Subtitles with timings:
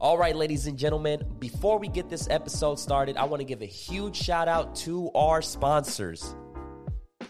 [0.00, 3.60] All right, ladies and gentlemen, before we get this episode started, I want to give
[3.60, 6.34] a huge shout out to our sponsors.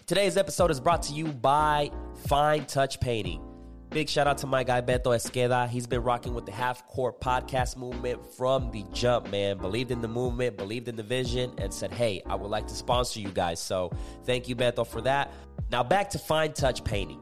[0.05, 1.91] Today's episode is brought to you by
[2.27, 3.43] Fine Touch Painting.
[3.89, 5.67] Big shout out to my guy Beto Esqueda.
[5.67, 9.57] He's been rocking with the Half Court podcast movement from the jump, man.
[9.57, 12.73] Believed in the movement, believed in the vision, and said, hey, I would like to
[12.73, 13.59] sponsor you guys.
[13.59, 13.91] So
[14.23, 15.33] thank you, Beto, for that.
[15.71, 17.19] Now back to Fine Touch Painting.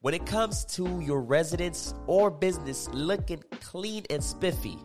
[0.00, 4.78] When it comes to your residence or business looking clean and spiffy,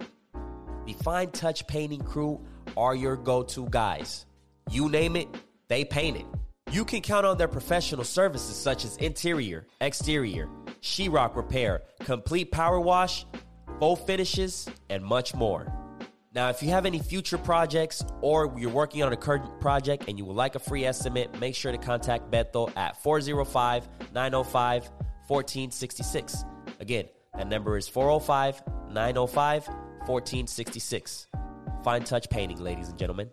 [0.88, 2.44] the Fine Touch Painting crew
[2.76, 4.26] are your go to guys.
[4.72, 5.28] You name it,
[5.68, 6.26] they paint it.
[6.72, 10.50] You can count on their professional services such as interior, exterior,
[10.82, 13.28] sheetrock repair, complete power wash,
[13.78, 15.72] full finishes, and much more.
[16.34, 20.18] Now, if you have any future projects or you're working on a current project and
[20.18, 24.90] you would like a free estimate, make sure to contact Bethel at 405 905
[25.28, 26.46] 1466.
[26.80, 27.06] Again,
[27.36, 31.28] that number is 405 905 1466.
[31.84, 33.30] Fine Touch Painting, ladies and gentlemen.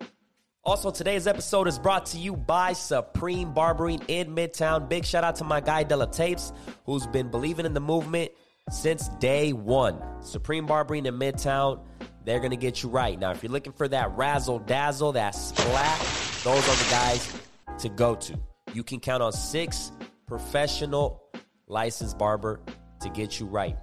[0.62, 4.88] Also, today's episode is brought to you by Supreme Barbering in Midtown.
[4.88, 6.52] Big shout out to my guy Della Tapes,
[6.84, 8.30] who's been believing in the movement
[8.70, 10.00] since day one.
[10.22, 11.80] Supreme Barbering in Midtown,
[12.24, 13.18] they're gonna get you right.
[13.18, 15.98] Now, if you're looking for that razzle dazzle, that splat,
[16.45, 17.32] those are the guys
[17.78, 18.38] to go to.
[18.74, 19.93] You can count on six
[20.26, 21.22] professional
[21.71, 22.60] licensed barber
[23.01, 23.76] to get you right.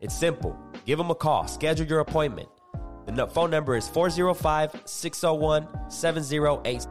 [0.00, 0.58] It's simple.
[0.86, 2.48] Give them a call, schedule your appointment.
[3.06, 6.86] The phone number is 405 601 708.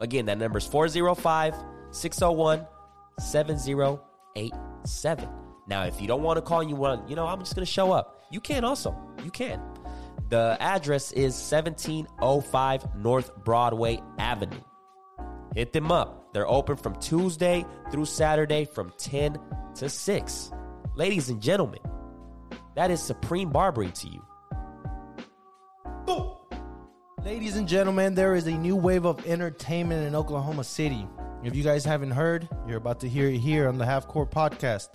[0.00, 1.54] Again, that number is 405
[1.92, 2.66] 601
[3.20, 5.28] 7087.
[5.66, 7.64] Now, if you don't want to call and you want, you know, I'm just going
[7.64, 8.94] to show up, you can also.
[9.22, 9.62] You can.
[10.28, 14.60] The address is 1705 North Broadway Avenue.
[15.54, 16.23] Hit them up.
[16.34, 19.38] They're open from Tuesday through Saturday from 10
[19.76, 20.52] to 6.
[20.96, 21.80] Ladies and gentlemen,
[22.74, 24.22] that is Supreme Barbering to you.
[27.24, 31.08] Ladies and gentlemen, there is a new wave of entertainment in Oklahoma City.
[31.42, 34.30] If you guys haven't heard, you're about to hear it here on the Half Court
[34.30, 34.88] Podcast.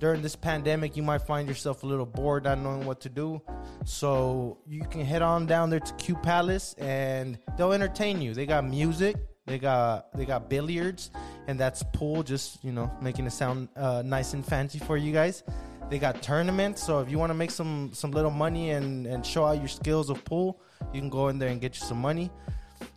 [0.00, 3.40] During this pandemic, you might find yourself a little bored, not knowing what to do.
[3.84, 8.34] So you can head on down there to Q Palace, and they'll entertain you.
[8.34, 9.14] They got music,
[9.46, 11.10] they got they got billiards,
[11.46, 12.22] and that's pool.
[12.22, 15.42] Just you know, making it sound uh, nice and fancy for you guys.
[15.88, 19.24] They got tournaments, so if you want to make some some little money and and
[19.24, 20.60] show out your skills of pool,
[20.92, 22.30] you can go in there and get you some money.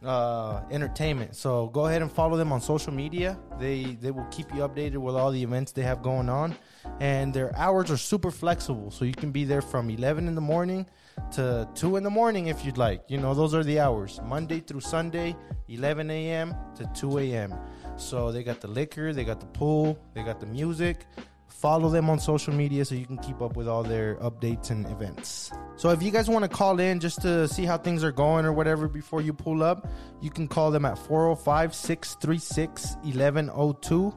[0.02, 1.36] Uh, entertainment.
[1.36, 3.38] So go ahead and follow them on social media.
[3.60, 6.56] They they will keep you updated with all the events they have going on,
[7.00, 8.92] and their hours are super flexible.
[8.92, 10.86] So you can be there from 11 in the morning
[11.34, 13.04] to 2 in the morning if you'd like.
[13.08, 14.20] You know those are the hours.
[14.24, 15.36] Monday through Sunday,
[15.68, 16.56] 11 a.m.
[16.76, 17.54] to 2 a.m.
[17.98, 21.06] So they got the liquor, they got the pool, they got the music.
[21.48, 24.86] Follow them on social media so you can keep up with all their updates and
[24.88, 25.50] events.
[25.78, 28.44] So if you guys want to call in just to see how things are going
[28.46, 29.88] or whatever before you pull up,
[30.20, 34.14] you can call them at 405 636 1102.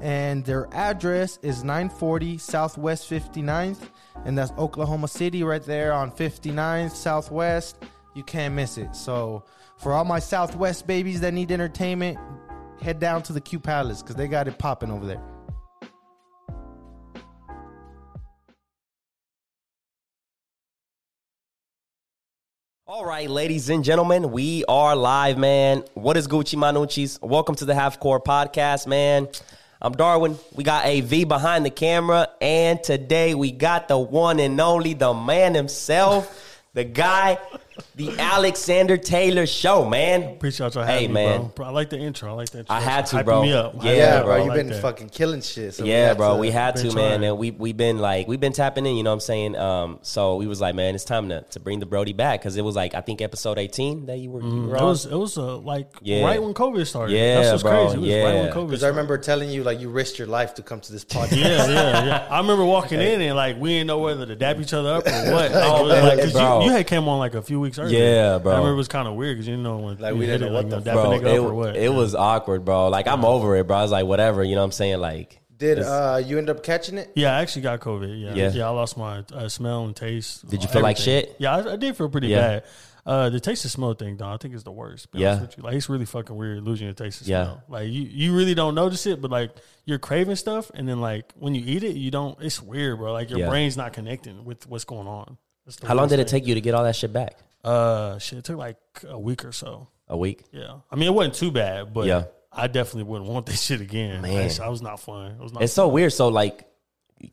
[0.00, 3.88] And their address is 940 Southwest 59th.
[4.24, 7.82] And that's Oklahoma City right there on 59th Southwest.
[8.14, 8.94] You can't miss it.
[8.94, 9.44] So
[9.78, 12.18] for all my Southwest babies that need entertainment,
[12.80, 15.22] head down to the Q Palace because they got it popping over there.
[22.86, 25.82] All right, ladies and gentlemen, we are live, man.
[25.94, 27.18] What is Gucci Manucci's?
[27.20, 29.26] Welcome to the Half Core Podcast, man.
[29.84, 30.38] I'm Darwin.
[30.54, 35.12] We got AV behind the camera, and today we got the one and only, the
[35.12, 37.36] man himself, the guy,
[37.96, 40.22] the Alexander Taylor Show, man.
[40.22, 41.40] Appreciate y'all having Hey, me, man.
[41.40, 41.48] bro.
[41.56, 41.66] bro.
[41.66, 42.30] I like the intro.
[42.30, 42.74] I like the intro.
[42.74, 43.42] I had to, Hyping bro.
[43.42, 43.74] Me up.
[43.82, 44.24] Yeah, Yeah, bro.
[44.26, 44.82] bro, you've like been that.
[44.82, 45.74] fucking killing shit.
[45.74, 47.24] So Yeah, have bro, to- we had been to, man, trying.
[47.30, 49.56] and we we been like we've been tapping in, you know what I'm saying?
[49.56, 52.56] Um, so we was like, man, it's time to, to bring the Brody back because
[52.56, 55.16] it was like I think episode 18 that you were, you were It was it
[55.16, 56.24] was uh, like Yeah.
[56.24, 57.12] right when COVID started.
[57.14, 57.86] Yeah, That's what's bro.
[57.86, 57.96] crazy.
[57.96, 58.42] It was right Yeah.
[58.42, 60.92] when COVID Because I remember telling you like you risked your life to come to
[60.92, 61.36] this podcast.
[61.36, 62.26] Yeah, yeah, yeah.
[62.30, 65.06] I remember walking in and like we didn't know whether to dap each other up
[65.06, 65.44] or what.
[65.54, 66.60] Like, Oh, it was bro.
[66.60, 67.98] you, you had came on like a few weeks earlier.
[67.98, 68.52] Yeah, bro.
[68.52, 70.38] I remember it was kind of weird because you didn't know when Like, we hit
[70.38, 71.76] didn't it, know like, what you know, the dap bro, it, up or what.
[71.76, 72.88] it was awkward, bro.
[72.88, 73.76] Like I'm over it, bro.
[73.78, 74.98] I was like, whatever, you know what I'm saying?
[75.00, 77.10] Like, Did uh, you end up catching it?
[77.16, 78.20] Yeah, I actually got COVID.
[78.22, 78.50] Yeah, Yeah.
[78.52, 78.66] yeah.
[78.66, 80.48] I lost my uh, smell and taste.
[80.48, 81.34] Did you feel like shit?
[81.38, 82.40] Yeah, I, I did feel pretty Yeah.
[82.40, 82.64] bad.
[83.06, 85.08] Uh, the taste and smell thing, though, I think is the worst.
[85.12, 85.42] Yeah.
[85.42, 85.62] with you.
[85.62, 87.44] like it's really fucking weird losing your taste and Yeah.
[87.44, 87.62] smell.
[87.68, 89.50] Like you, you really don't notice it, but like
[89.84, 92.38] you're craving stuff, and then like when you eat it, you don't.
[92.42, 93.12] It's weird, bro.
[93.12, 93.50] Like your Yeah.
[93.50, 95.36] brain's not connecting with what's going on.
[95.82, 96.40] How long worst did it thing.
[96.40, 97.36] take you to get all that shit back?
[97.64, 98.76] Uh, shit, it took like
[99.08, 99.88] a week or so.
[100.08, 100.42] A week?
[100.52, 102.24] Yeah, I mean it wasn't too bad, but Yeah.
[102.52, 104.20] I definitely wouldn't want this shit again.
[104.22, 104.50] Man.
[104.62, 105.32] I was not fun.
[105.32, 105.62] It was not.
[105.62, 106.12] It's so weird.
[106.12, 106.68] So like,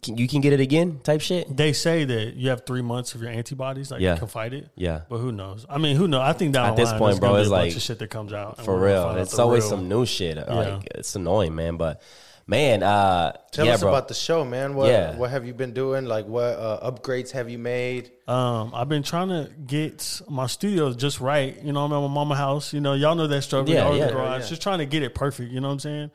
[0.02, 1.56] can, you can get it again type shit.
[1.56, 4.14] They say that you have three months of your antibodies, like Yeah.
[4.14, 4.70] you can fight it.
[4.76, 5.02] Yeah.
[5.10, 5.66] But who knows?
[5.70, 6.22] I mean, who knows?
[6.22, 8.32] I think down At this point, bro, it's a bunch like- of shit that comes
[8.32, 8.64] out.
[8.64, 10.38] For real, it's always real- some new shit.
[10.38, 11.76] Like it's annoying, man.
[11.78, 12.02] But
[12.48, 13.90] man, uh, Tell yeah, us bro.
[13.90, 14.76] about the show, man.
[14.76, 15.16] What Yeah.
[15.18, 16.06] what have you been doing?
[16.06, 18.12] Like what uh, upgrades have you made?
[18.28, 21.62] Um, I've been trying to get my studio just right.
[21.64, 22.74] You know, I'm at my mama house.
[22.74, 23.74] You know, y'all know that struggle.
[23.74, 24.08] Yeah, in yeah.
[24.08, 24.44] the garage.
[24.44, 24.48] Yeah.
[24.50, 25.52] Just trying to get it perfect.
[25.52, 26.12] You know what I'm saying?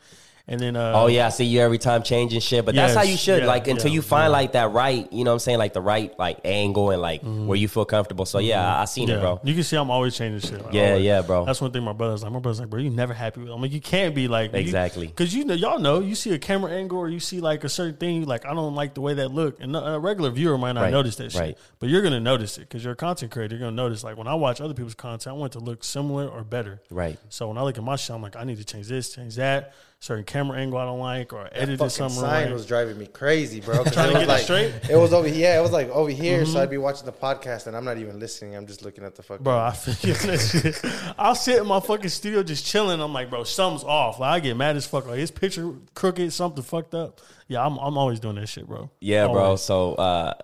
[0.48, 3.02] And then, uh, Oh yeah, I see you every time changing shit, but that's how
[3.02, 3.40] you should.
[3.43, 4.38] yeah, like until yeah, you find yeah.
[4.38, 7.22] like that right, you know what I'm saying, like the right like angle and like
[7.22, 8.26] where you feel comfortable.
[8.26, 9.10] So yeah, I, I seen Mm-hmm.
[9.10, 9.40] yeah, it, bro.
[9.43, 10.64] You can see I'm always changing shit.
[10.64, 11.04] Like, Yeah, always.
[11.04, 11.44] yeah, bro.
[11.46, 12.31] That's one thing my brother's like.
[12.31, 13.48] My brother's like, bro, you never happy with.
[13.50, 13.52] It.
[13.54, 15.08] I'm like, you can't be like Exactly.
[15.08, 17.69] because you know, y'all know, you see a camera angle or you see like a
[17.69, 20.72] certain thing, like I don't like the way that look, and a regular viewer might
[20.72, 21.58] not Right, notice that shit, right.
[21.81, 23.56] but you're gonna notice it because you're a content creator.
[23.56, 25.82] You're gonna notice like when I watch other people's content, I want it to look
[25.82, 26.81] similar or better.
[26.88, 27.19] Right.
[27.31, 29.34] So when I look at my shit, I'm like, I need to change this, change
[29.37, 29.75] that,
[30.06, 32.52] certain camera angle I don't like, or edit Fucking it something sign right.
[32.52, 33.82] was driving me crazy, bro.
[33.84, 34.72] Trying it to was get it straight?
[34.72, 34.92] Mm-hmm.
[34.92, 36.46] It was over yeah, it was like over here.
[36.46, 38.54] So I'd be watching the podcast and I'm not even listening.
[38.54, 39.42] I'm just looking at the fucking.
[39.42, 40.38] Bro, I feel that
[40.84, 41.14] shit.
[41.18, 43.00] I'll sit in my fucking studio just chilling.
[43.00, 44.20] I'm like, bro, something's off.
[44.20, 45.06] Like I get mad as fuck.
[45.06, 47.20] Like his picture crooked, something fucked up.
[47.48, 48.90] Yeah, I'm I'm always doing that shit, bro.
[49.00, 49.56] Yeah, bro.
[49.56, 50.34] So uh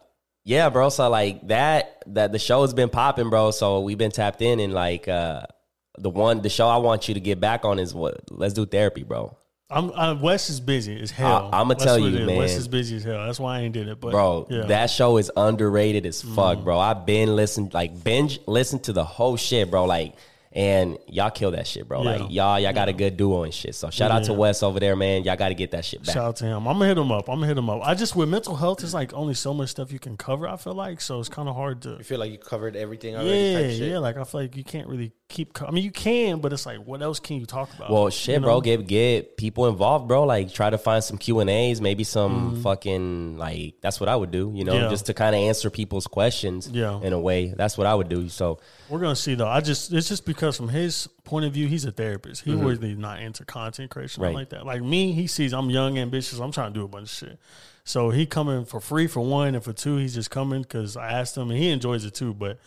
[0.44, 0.88] yeah, bro.
[0.88, 3.52] So like that that the show's been popping, bro.
[3.52, 5.42] So we've been tapped in and like uh
[5.98, 8.66] the one the show I want you to get back on is what let's do
[8.66, 9.36] therapy, bro.
[9.72, 11.50] I'm uh, Wes is busy as hell.
[11.52, 12.36] I- I'ma That's tell you, man.
[12.36, 13.24] Wes is busy as hell.
[13.26, 14.00] That's why I ain't did it.
[14.00, 14.62] But Bro, yeah.
[14.66, 16.78] that show is underrated as fuck, bro.
[16.78, 19.84] I've been listening like binge listen to the whole shit, bro.
[19.84, 20.14] Like
[20.54, 22.02] and y'all kill that shit, bro.
[22.02, 22.10] Yeah.
[22.16, 23.74] Like y'all, y'all got a good duo and shit.
[23.74, 24.38] So shout out to Yeah.
[24.38, 25.24] Wes over there, man.
[25.24, 26.14] Y'all got to get that shit back.
[26.14, 26.66] Shout out to him.
[26.68, 27.28] I'm gonna hit him up.
[27.28, 27.80] I'm gonna hit him up.
[27.82, 30.46] I just with mental health, it's like only so much stuff you can cover.
[30.46, 31.90] I feel like so it's kind of hard to.
[31.96, 33.30] you feel like you covered everything already.
[33.30, 33.90] Yeah, type shit.
[33.92, 33.98] yeah.
[33.98, 35.60] Like I feel like you can't really keep.
[35.62, 37.90] I mean, you can, but it's like, what else can you talk about?
[37.90, 38.46] Well, shit, You know?
[38.46, 38.60] bro.
[38.60, 40.24] Get get people involved, bro.
[40.24, 44.14] Like try to find some Q and A's, maybe some fucking like that's what I
[44.16, 44.52] would do.
[44.54, 44.84] You know, Mm-hmm.
[44.84, 44.90] Yeah.
[44.90, 46.68] just to kind of answer people's questions.
[46.72, 47.00] Yeah.
[47.02, 48.28] in a way, that's what I would do.
[48.28, 49.48] So We're gonna see though.
[49.48, 52.42] I just it's just because from his point of view, he's a therapist.
[52.44, 54.34] He really not into content creation Right.
[54.34, 54.66] like that.
[54.66, 56.38] Like me, he sees I'm young, ambitious.
[56.38, 57.38] I'm trying to do a bunch of shit.
[57.84, 61.10] So he coming for free for one, and for two, he's just coming because I
[61.10, 62.32] asked him, and he enjoys it too.
[62.32, 62.58] But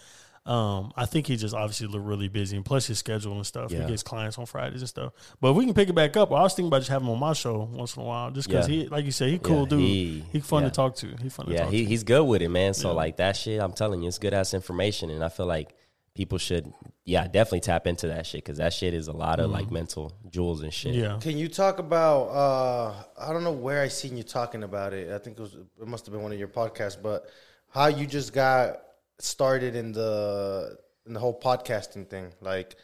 [0.46, 3.72] um, I think he just obviously look really busy, and plus his schedule and stuff.
[3.72, 3.82] Yeah.
[3.82, 5.14] He gets clients on Fridays and stuff.
[5.42, 7.14] But if we can pick it back up, I was thinking about just having him
[7.14, 8.84] on my show once in a while, just because Yeah.
[8.84, 9.80] he, like you said, he cool Yeah, dude.
[9.80, 10.70] he- He, fun yeah.
[10.70, 11.16] to talk to.
[11.22, 11.90] He fun to yeah, talk he, to.
[11.90, 12.74] he's good with it, man.
[12.76, 12.96] So Yeah.
[12.96, 15.74] like that shit, I'm telling you, it's good ass information, and I feel like
[16.14, 16.72] people should,
[17.06, 20.14] yeah, definitely tap into that shit because that shit is a lot of like mental
[20.30, 20.94] jewels and shit.
[20.94, 21.02] Mm-hmm.
[21.04, 21.20] yeah.
[21.20, 22.22] Can you talk about?
[22.30, 25.12] uh I don't know where I seen you talking about it.
[25.12, 25.56] I think it was.
[25.56, 27.02] It must have been one of your podcasts.
[27.02, 27.28] But
[27.70, 28.80] how you just got
[29.20, 32.34] started in the in the whole podcasting thing?
[32.42, 32.76] Like,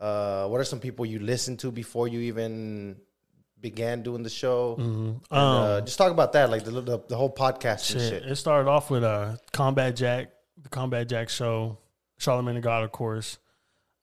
[0.00, 2.96] uh what are some people you listened to before you even
[3.60, 4.76] began doing the show?
[4.78, 8.00] And, uh, just talk about that, like the the, the whole podcast Shit.
[8.00, 8.22] shit.
[8.24, 10.30] It started off with uh, Combat Jack,
[10.62, 11.78] the Combat Jack show,
[12.18, 13.38] Charlemagne the God, of course.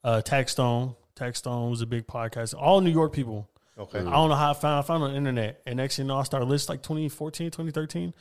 [0.03, 0.95] Uh, Taxstone.
[1.17, 2.53] Tax Stone was a big podcast.
[2.57, 3.49] All New York people.
[3.77, 3.99] Okay.
[3.99, 5.61] I don't know how I found I found on the internet.
[5.65, 8.13] And next thing you know, I started listening like 2014, 2013.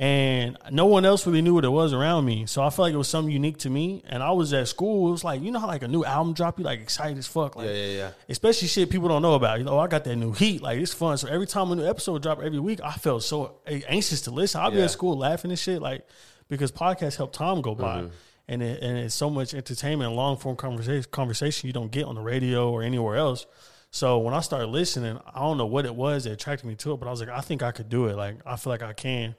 [0.00, 2.46] And no one else really knew what it was around me.
[2.46, 4.04] So I felt like it was something unique to me.
[4.06, 5.08] And I was at school.
[5.08, 7.26] It was like, you know how like a new album drop, you like excited as
[7.26, 7.56] fuck.
[7.56, 8.10] Like, Yeah, yeah, yeah.
[8.28, 9.58] especially shit people don't know about.
[9.58, 10.62] You know, oh, I got that new heat.
[10.62, 11.18] Like it's fun.
[11.18, 14.60] So every time a new episode drop every week, I felt so anxious to listen.
[14.60, 16.06] I'll be at school laughing and shit, like
[16.48, 18.08] because podcasts help time go by, mm-hmm.
[18.46, 22.04] and it, and it's so much entertainment, and long form conversation conversation you don't get
[22.04, 23.46] on the radio or anywhere else.
[23.90, 26.92] So when I started listening, I don't know what it was that attracted me to
[26.92, 28.16] it, but I was like, I think I could do it.
[28.16, 29.34] Like I feel like I can.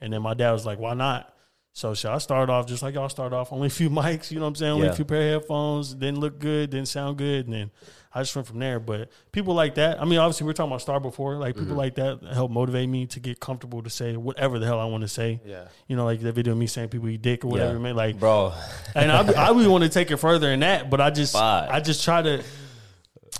[0.00, 1.32] And then my dad was like, why not?
[1.72, 4.38] So shit, I started off just like y'all started off, only a few mics, you
[4.38, 4.72] know what I'm saying?
[4.72, 4.92] Only Yeah.
[4.92, 7.70] a few pair of headphones, didn't look good, didn't sound good, and then
[8.14, 8.80] I just went from there.
[8.80, 11.68] But people like that, I mean, obviously we are talking about Star before, like people
[11.68, 11.76] mm-hmm.
[11.76, 15.02] like that help motivate me to get comfortable to say whatever the hell I want
[15.02, 15.42] to say.
[15.44, 15.68] Yeah.
[15.86, 17.78] You know, like that video of me saying people eat dick or whatever, Yeah.
[17.80, 17.94] man.
[17.94, 18.54] Like bro.
[18.94, 21.36] and I, I really want to take it further than that, but I just.
[21.36, 22.42] I just try to,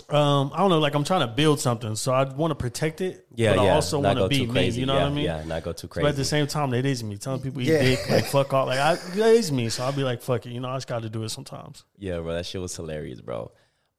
[0.08, 3.00] um, I don't know, like I'm trying to build something, so I want to protect
[3.00, 3.68] it, Yeah, but yeah.
[3.72, 4.52] I also not want go to be too me.
[4.52, 4.80] crazy.
[4.80, 5.24] You know yeah, what I mean?
[5.24, 6.04] Yeah, not go too crazy.
[6.04, 7.82] But at the same time, it is me telling people eat Yeah.
[7.82, 8.66] dick, like fuck off.
[8.68, 10.50] Like I, it is me, so I'll be like, fuck it.
[10.50, 11.84] You know, I just got to do it sometimes.
[11.98, 13.50] Yeah, bro, that shit was hilarious, bro.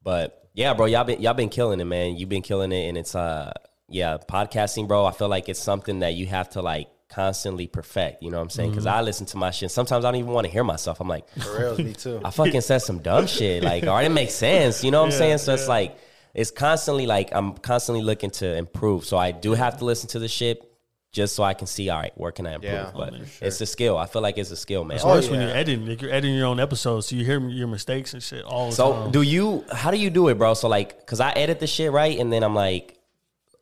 [0.02, 2.16] But yeah, bro, y'all been y'all been killing it, man.
[2.16, 3.52] You've been killing it, and it's uh,
[3.88, 5.04] yeah, podcasting, bro.
[5.04, 8.22] I feel like it's something that you have to like constantly perfect.
[8.22, 8.70] You know what I'm saying?
[8.70, 8.98] Because Mm-hmm.
[8.98, 9.70] I listen to my shit.
[9.70, 11.00] Sometimes I don't even want to hear myself.
[11.00, 12.20] I'm like, For real, me too.
[12.24, 14.84] I fucking said some dumb shit, like, or it didn't sense.
[14.84, 15.38] You know what I'm saying?
[15.38, 15.96] So it's like,
[16.34, 19.04] it's constantly like I'm constantly looking to improve.
[19.04, 20.62] So I do have to listen to the shit
[21.10, 22.70] just so I can see, all right, where can I improve?
[22.70, 23.96] Yeah, but man, it's a skill.
[23.96, 24.96] I feel like it's a skill, man.
[24.96, 25.86] It's Oh, worse when you're editing.
[25.86, 28.76] Like you're editing your own episodes, so you hear your mistakes and shit all the
[28.76, 29.10] So time.
[29.12, 29.64] do you?
[29.72, 30.52] How do you do it, bro?
[30.52, 32.97] So like, cause I edit the shit right, and then I'm like,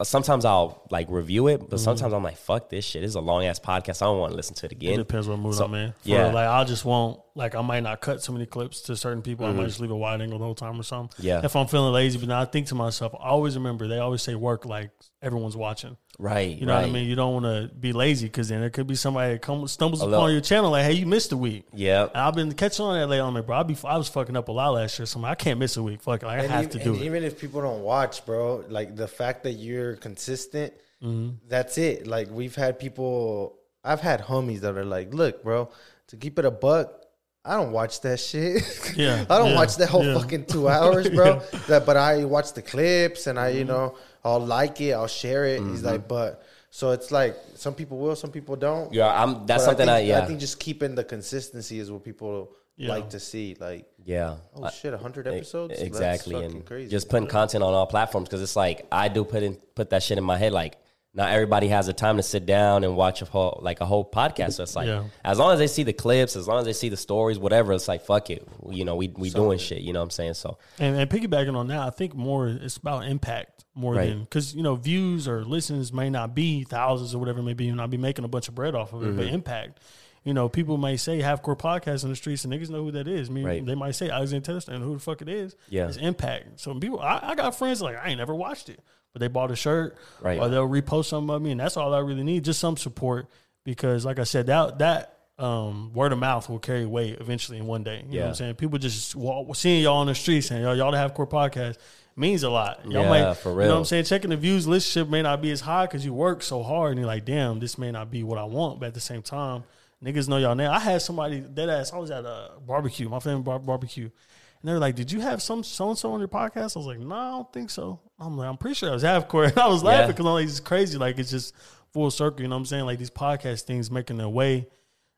[0.04, 1.76] sometimes I'll like review it, but mm-hmm.
[1.78, 3.02] sometimes I'm like, fuck this shit.
[3.02, 4.02] This is a long ass podcast.
[4.02, 4.94] I don't want to listen to it again.
[4.94, 5.92] It depends what mood So- I'm in.
[5.92, 6.26] For, yeah.
[6.26, 9.46] like I just won't like I might not cut so many clips to certain people.
[9.46, 11.16] I might just leave a wide angle the whole time or something.
[11.18, 11.26] Mm-hmm.
[11.26, 11.40] Yeah.
[11.44, 14.22] If I'm feeling lazy, but now I think to myself, I always remember they always
[14.22, 14.90] say work like
[15.22, 15.96] everyone's watching.
[16.18, 16.56] Right.
[16.56, 16.80] You know right.
[16.82, 17.06] what I mean?
[17.06, 20.02] You don't want to be lazy because then there could be somebody that comes stumbles
[20.02, 21.66] upon your channel like, hey, you missed a week.
[21.74, 22.04] Yeah.
[22.04, 23.26] And I've been catching on that lately.
[23.26, 25.04] I'm like, bro, I be I was fucking up a lot last year.
[25.06, 26.00] So I'm like, I can't miss a week.
[26.02, 27.02] Fuck it, like, I have even, to do it.
[27.02, 31.46] even if people don't watch, bro, like the fact that you're consistent, Mm-hmm.
[31.46, 32.06] that's it.
[32.06, 35.68] Like we've had people, I've had homies that are like, "Look, bro,
[36.08, 37.02] to keep it a buck,
[37.46, 38.62] I don't watch that shit.
[38.96, 40.18] Yeah, I don't yeah, watch that whole yeah.
[40.18, 41.40] fucking two hours, bro.
[41.68, 45.44] That, but I watch the clips and I, you know, I'll like it, I'll share
[45.46, 45.60] it.
[45.62, 45.86] He's Mm-hmm.
[45.86, 48.92] like, but so it's like some people will, some people don't.
[48.92, 49.46] Yeah, I'm.
[49.46, 52.50] That's But something I, think, yeah, I think just keeping the consistency is what people
[52.76, 52.90] Yeah.
[52.90, 53.56] like to see.
[53.58, 54.36] Like, yeah.
[54.54, 56.90] oh shit, hundred episodes, That's Exactly, fucking and crazy.
[56.90, 60.02] just putting content on all platforms because it's like I do put in put that
[60.02, 60.52] shit in my head.
[60.52, 60.76] Like
[61.16, 64.04] not everybody has the time to sit down and watch a whole like a whole
[64.08, 64.52] podcast.
[64.52, 65.04] So it's like Yeah.
[65.25, 67.73] as long as they see the clips, as long as they see the stories, whatever.
[67.73, 68.94] It's like fuck it, you know.
[68.96, 69.80] We we doing shit.
[69.80, 70.35] You know what I'm saying?
[70.35, 74.11] So And, and piggybacking on that, I think more it's about impact more Right.
[74.11, 77.54] than because you know views or listens may not be thousands or whatever it may
[77.54, 79.16] be, and not be making a bunch of bread off of it, Mm-hmm.
[79.16, 79.80] but impact.
[80.25, 83.06] You know, people may say half-core podcast in the streets, and niggas know who that
[83.06, 83.28] is.
[83.28, 83.64] I mean, Right.
[83.64, 85.54] they might say Alexander and who the fuck it is.
[85.68, 85.87] Yeah.
[85.87, 86.58] it's impact.
[86.58, 88.80] So people, I, I got friends like I ain't never watched it,
[89.16, 90.38] but they bought a shirt, Right.
[90.38, 93.28] Or they'll repost something of me, and that's all I really need, just some support.
[93.64, 97.66] Because, like I said, that that um, word of mouth will carry weight eventually in
[97.66, 97.96] one day.
[97.96, 98.28] You know what Yeah.
[98.28, 98.54] I'm saying?
[98.56, 101.78] People just walk, seeing y'all on the street saying y'all y'all the half core podcast
[102.14, 102.85] means a lot.
[102.85, 103.70] Y'all Yeah, might, for You know real.
[103.73, 104.04] what I'm saying?
[104.04, 106.99] Checking the views listenership may not be as high because you work so hard and
[107.00, 108.80] you're like, damn, this may not be what I want.
[108.80, 109.64] But at the same time,
[110.04, 110.73] niggas know y'all now.
[110.73, 111.92] I had somebody dead ass.
[111.92, 115.20] I was at a barbecue, my family bar- barbecue, and they were like, "Did you
[115.20, 117.68] have some so and so on your podcast?" I was like, "No, I don't think
[117.70, 120.06] so." I'm like, "I'm pretty sure I was half core." And I was laughing Yeah.
[120.08, 120.99] because I'm like, "It's crazy.
[120.99, 121.54] Like it's just
[121.92, 122.85] full circle." You know what I'm saying?
[122.87, 124.68] Like these podcast things making their way,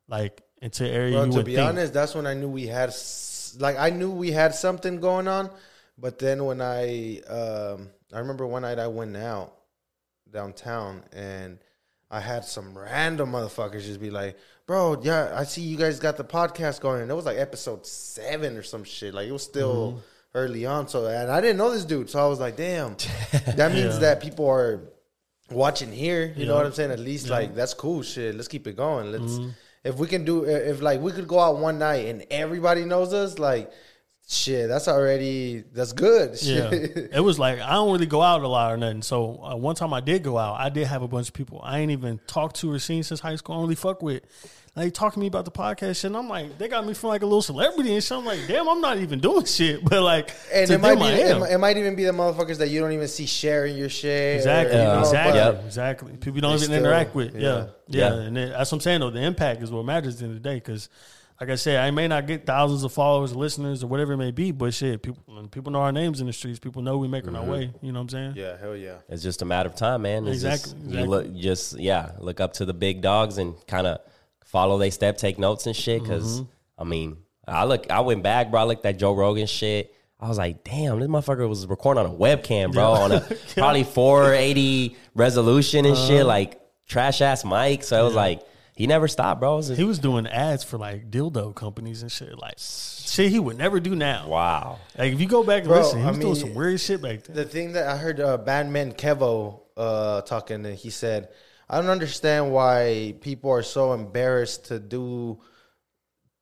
[0.09, 1.69] like into an area Bro, you to would be think.
[1.69, 2.93] honest, that's when I knew we had
[3.59, 5.51] like I knew we had something going on,
[5.97, 9.55] but then when I um I remember one night I went out
[10.31, 11.59] downtown and
[12.11, 14.37] I had some random motherfuckers just be like,
[14.67, 17.87] "Bro, yeah, I see you guys got the podcast going." And it was like episode
[17.87, 19.13] 7 or some shit.
[19.15, 19.99] Like it was still Mm-hmm.
[20.45, 22.97] Early on, so and I didn't know this dude, so I was like, "Damn."
[23.57, 24.01] that means Yeah.
[24.01, 24.81] that people are
[25.51, 26.33] watching here.
[26.37, 26.91] You know what I'm saying?
[26.91, 28.35] At least like that's cool shit.
[28.35, 29.13] Let's keep it going.
[29.13, 29.49] Let's Mm-hmm.
[29.85, 33.13] if we can do if like we could go out one night and everybody knows
[33.13, 33.71] us, like
[34.31, 36.37] shit, that's already that's good.
[36.43, 39.03] Yeah, it was like I don't really go out a lot or nothing.
[39.03, 41.61] So uh, one time I did go out, I did have a bunch of people
[41.65, 43.57] I ain't even talked to or seen since high school.
[43.59, 44.23] I really fuck with.
[44.79, 47.09] Like talking to me about the podcast shit, and I'm like, they got me from
[47.09, 48.17] like a little celebrity and shit.
[48.17, 51.03] I'm like, damn, I'm not even doing shit, but like, and to it might be
[51.03, 51.41] I it, am.
[51.41, 54.35] might- it might even be the motherfuckers that you don't even see sharing your shit.
[54.35, 55.65] or, Exactly, you know, exactly, Yep.
[55.67, 56.17] exactly.
[56.19, 57.35] People don't even still- interact with.
[57.35, 57.67] Yeah, yeah.
[57.89, 58.21] yeah, Yeah.
[58.21, 59.01] and then, that's what I'm saying.
[59.01, 60.55] Though the impact is what matters at the end of the day.
[60.57, 60.89] Because,
[61.41, 64.19] like I said, I may not get thousands of followers, or listeners, or whatever it
[64.19, 66.61] may be, but shit, people people know our names in the streets.
[66.61, 67.51] People know we making our mm-hmm.
[67.51, 67.73] way.
[67.83, 68.33] You know what I'm saying?
[68.37, 68.99] Yeah, hell yeah.
[69.09, 70.29] it's just a matter of time, man.
[70.29, 71.01] It's Exactly, Just, exactly.
[71.03, 73.99] You look just yeah, look up to the big dogs and kind of
[74.49, 76.03] follow they step, take notes and shit.
[76.03, 76.51] Because Mm-hmm.
[76.81, 78.61] I mean, I look, I went back, bro.
[78.61, 79.95] I looked at Joe Rogan shit.
[80.21, 83.21] I was like, damn, this motherfucker was recording on a webcam, bro, on a
[83.57, 86.27] probably 480 resolution and shit, Uh-huh.
[86.27, 87.83] like trash ass mic.
[87.85, 88.43] So it was like
[88.75, 89.55] he never stopped, bro.
[89.55, 92.37] It was He was doing ads for like dildo companies and shit.
[92.39, 94.29] Like shit he would never do now.
[94.29, 94.79] wow.
[94.97, 97.01] Like if you go back and Bro, listen, he I was doing some weird shit
[97.03, 97.37] back then.
[97.37, 101.29] The thing that I heard uh, Bandman Kevo uh, talking, and he said,
[101.69, 105.39] "I don't understand why people are so embarrassed to do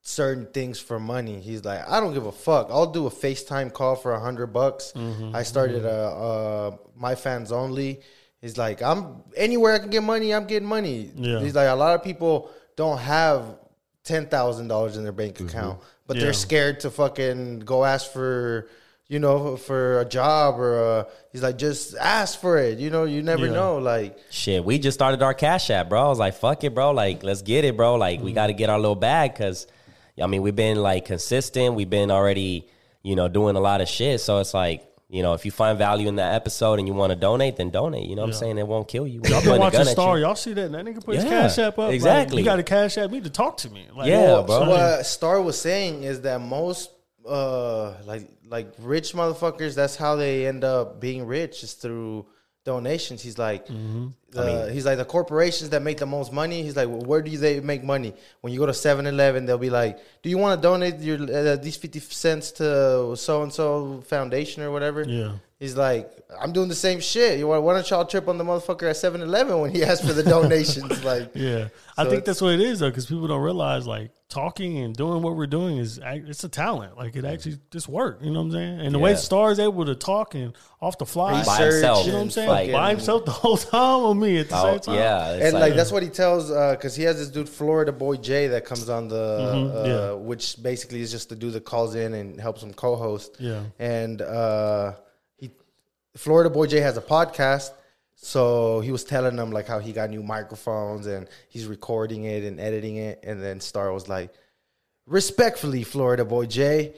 [0.03, 2.69] certain things for money." He's like, "I don't give a fuck.
[2.71, 7.15] I'll do a FaceTime call for a hundred bucks." Mm-hmm, I started a, uh my
[7.15, 8.01] fans only.
[8.41, 10.33] He's like, "I'm anywhere I can get money.
[10.33, 11.41] I'm getting money." Yeah.
[11.41, 13.59] He's like, a lot of people don't have
[14.05, 15.49] ten thousand dollars in their bank mm-hmm.
[15.49, 16.25] account, but Yeah.
[16.25, 18.69] they're scared to fucking go ask for
[19.09, 22.79] you know, for a job or a, he's like, just ask for it.
[22.79, 23.53] You know, you never Yeah.
[23.53, 23.79] know.
[23.79, 26.05] Like, Shit, we just started our cash app, bro.
[26.05, 26.91] I was like, fuck it, bro.
[26.91, 27.95] Like, let's get it, bro.
[27.95, 28.35] Like, we mm-hmm.
[28.35, 29.69] got to get our little bag because,
[30.21, 31.75] I mean, we've been like consistent.
[31.75, 32.69] We've been already,
[33.03, 34.21] you know, doing a lot of shit.
[34.21, 37.11] So it's like, you know, if you find value in that episode and you want
[37.11, 38.09] to donate, then donate.
[38.09, 38.59] You know what I'm saying?
[38.59, 39.21] It won't kill you.
[39.25, 40.19] Y'all been watching Star.
[40.19, 40.25] you.
[40.25, 40.73] Y'all see that?
[40.73, 41.79] That nigga put his cash app up.
[41.79, 42.39] Like, exactly.
[42.39, 43.87] you got a cash app me to talk to me.
[43.95, 44.65] Like, Yeah, well, bro.
[44.65, 46.91] so what Star was saying is that most,
[47.27, 52.27] uh, like, like rich motherfuckers, that's how they end up being rich is through
[52.65, 53.23] donations.
[53.23, 54.07] He's like, Mm-hmm.
[54.31, 56.63] the, he's like the corporations that make the most money.
[56.63, 58.13] He's like, well, where do they make money?
[58.43, 61.57] When you go to 7-Eleven, they'll be like, do you want to donate your uh,
[61.57, 65.03] these fifty cents to so and so foundation or whatever?
[65.05, 65.33] Yeah.
[65.59, 67.39] He's like, I'm doing the same shit.
[67.39, 70.05] You want, why don't y'all trip on the motherfucker at 7 Eleven when he asked
[70.05, 71.03] for the donations?
[71.05, 74.11] like, Yeah, I So think that's what it is though, because people don't realize like
[74.29, 76.99] talking and doing what we're doing is it's a talent.
[76.99, 78.19] Like it actually just work.
[78.23, 78.81] You know what I'm saying?
[78.81, 79.17] And the way Yeah.
[79.17, 82.05] Star is able to talk and off the fly, By himself.
[82.05, 82.49] you know what I'm saying?
[82.51, 84.95] Like- By himself the whole time on me at the Oh, same time.
[84.97, 88.49] yeah, and like, that's what he tells because he has this dude Florida Boy Jay
[88.49, 89.15] that comes on the
[89.55, 90.13] Mhm, uh, yeah.
[90.13, 93.37] which basically is just the dude that calls in and helps him co-host.
[93.39, 93.63] Yeah.
[93.79, 94.97] and uh, he
[96.17, 97.71] Florida Boy Jay has a podcast.
[98.15, 102.45] So he was telling them like how he got new microphones and he's recording it
[102.45, 103.21] and editing it.
[103.23, 104.33] And then Star was like,
[105.07, 106.95] "Respectfully, Florida Boy Jay,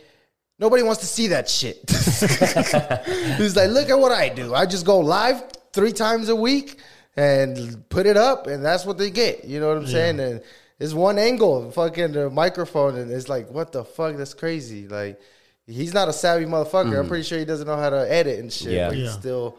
[0.59, 1.83] nobody wants to see that shit."
[3.37, 4.55] He's like, "Look at what I do.
[4.55, 6.79] I just go live three times a week
[7.17, 10.21] and put it up, and that's what they get." You know what I'm saying?
[10.21, 10.41] And
[10.79, 14.17] it's one angle, fucking the microphone, and it's like, what the fuck?
[14.17, 14.87] That's crazy.
[14.87, 15.21] Like,
[15.69, 16.99] he's not a savvy motherfucker.
[16.99, 18.73] I'm pretty sure he doesn't know how to edit and shit.
[18.73, 18.89] Yeah.
[18.89, 19.13] but he's Yeah.
[19.13, 19.59] still.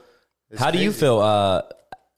[0.50, 1.62] it's How do you feel uh,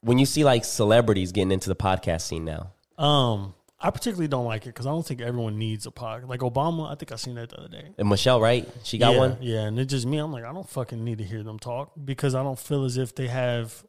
[0.01, 2.71] when you see like celebrities getting into the podcast scene now?
[2.97, 6.29] Um, I particularly don't like it because I don't think everyone needs a podcast.
[6.29, 7.89] Like Obama, I think I seen that the other day.
[7.97, 8.67] And Michelle, right?
[8.83, 9.37] She got yeah, one.
[9.41, 10.17] Yeah, and it's just me.
[10.19, 12.97] I'm like, I don't fucking need to hear them talk because I don't feel as
[12.97, 13.83] if they have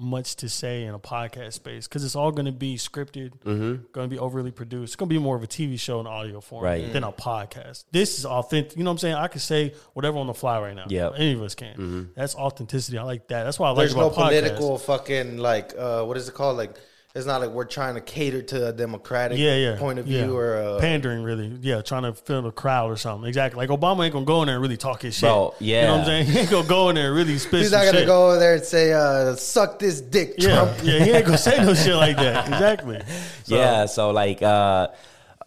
[0.00, 3.82] much to say in a podcast space because it's all going to be scripted, Mm-hmm.
[3.92, 4.90] going to be overly produced.
[4.90, 6.92] It's going to be more of a TV show in audio form Right.
[6.92, 7.84] than a podcast.
[7.90, 8.76] This is authentic.
[8.78, 9.14] You know what I'm saying?
[9.16, 10.84] I can say whatever on the fly right now.
[10.88, 12.10] Yeah, any of us can.
[12.14, 12.96] That's authenticity.
[12.98, 13.44] I like that.
[13.44, 14.40] That's why I like There's no about podcasts.
[14.40, 16.56] political fucking like uh, what is it called?
[16.56, 16.76] Like
[17.18, 19.76] it's not like we're trying to cater to a democratic yeah, yeah.
[19.78, 20.24] point of yeah.
[20.24, 21.48] view or uh, pandering, really.
[21.60, 23.28] Yeah, trying to fill the crowd or something.
[23.28, 23.66] Exactly.
[23.66, 25.28] Like Obama ain't gonna go in there and really talk his shit.
[25.28, 25.80] Bro, yeah.
[25.80, 26.26] You know what I'm saying?
[26.28, 28.06] He ain't gonna go in there and really spit He's some not gonna shit.
[28.06, 31.38] go over there and say, uh, "Suck this dick, Yeah, Trump." yeah, he ain't gonna
[31.38, 32.46] say no shit like that.
[32.58, 33.00] Exactly.
[33.44, 34.88] So, yeah, so like uh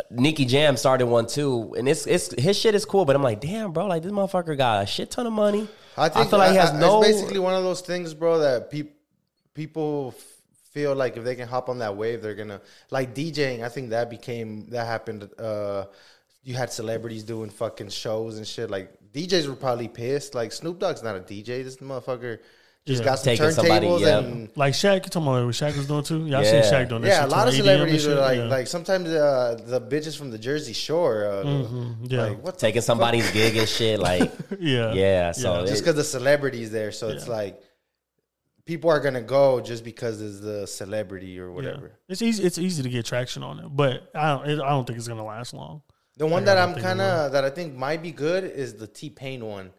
[0.09, 3.39] Nicky Jam started one too, and it's it's his shit is cool, but I'm like,
[3.39, 5.67] damn, bro, like this motherfucker got a shit ton of money.
[5.97, 7.01] I think feel like he has I- I- no.
[7.01, 8.95] It's basically one of those things, bro, that peop
[9.53, 10.30] people f-
[10.71, 13.63] feel like if they can hop on that wave, they're gonna like DJing.
[13.63, 15.29] I think that became that happened.
[15.39, 15.85] Uh,
[16.43, 18.69] you had celebrities doing fucking shows and shit.
[18.71, 20.33] Like DJs were probably pissed.
[20.33, 21.63] Like Snoop Dogg's not a DJ.
[21.63, 22.39] This motherfucker
[22.88, 23.05] just Yeah.
[23.05, 24.17] got some Taking somebody, turntables yeah.
[24.19, 24.49] and.
[24.55, 26.25] Like Shaq, you talking about what Shaq was doing too?
[26.25, 26.62] Yeah, I Yeah.
[26.63, 27.07] seen Shaq doing that.
[27.10, 28.43] Yeah, a lot of celebrities are like, yeah.
[28.45, 31.43] like sometimes uh, the bitches from the Jersey Shore, uh,
[32.01, 32.21] yeah.
[32.23, 35.31] like what taking somebody's gig and shit, like yeah, yeah.
[35.31, 35.65] So Yeah.
[35.67, 36.91] just because the celebrities there.
[36.91, 37.62] So it's like
[38.65, 41.54] people are gonna go just because it's the celebrity or Yeah.
[41.56, 41.91] whatever.
[42.08, 42.43] It's easy.
[42.43, 44.50] It's easy to get traction on it, but I don't.
[44.50, 45.82] It, I don't think it's gonna last long.
[46.17, 48.88] The one I that I'm kind of that I think might be good is the
[48.88, 49.71] T Pain one.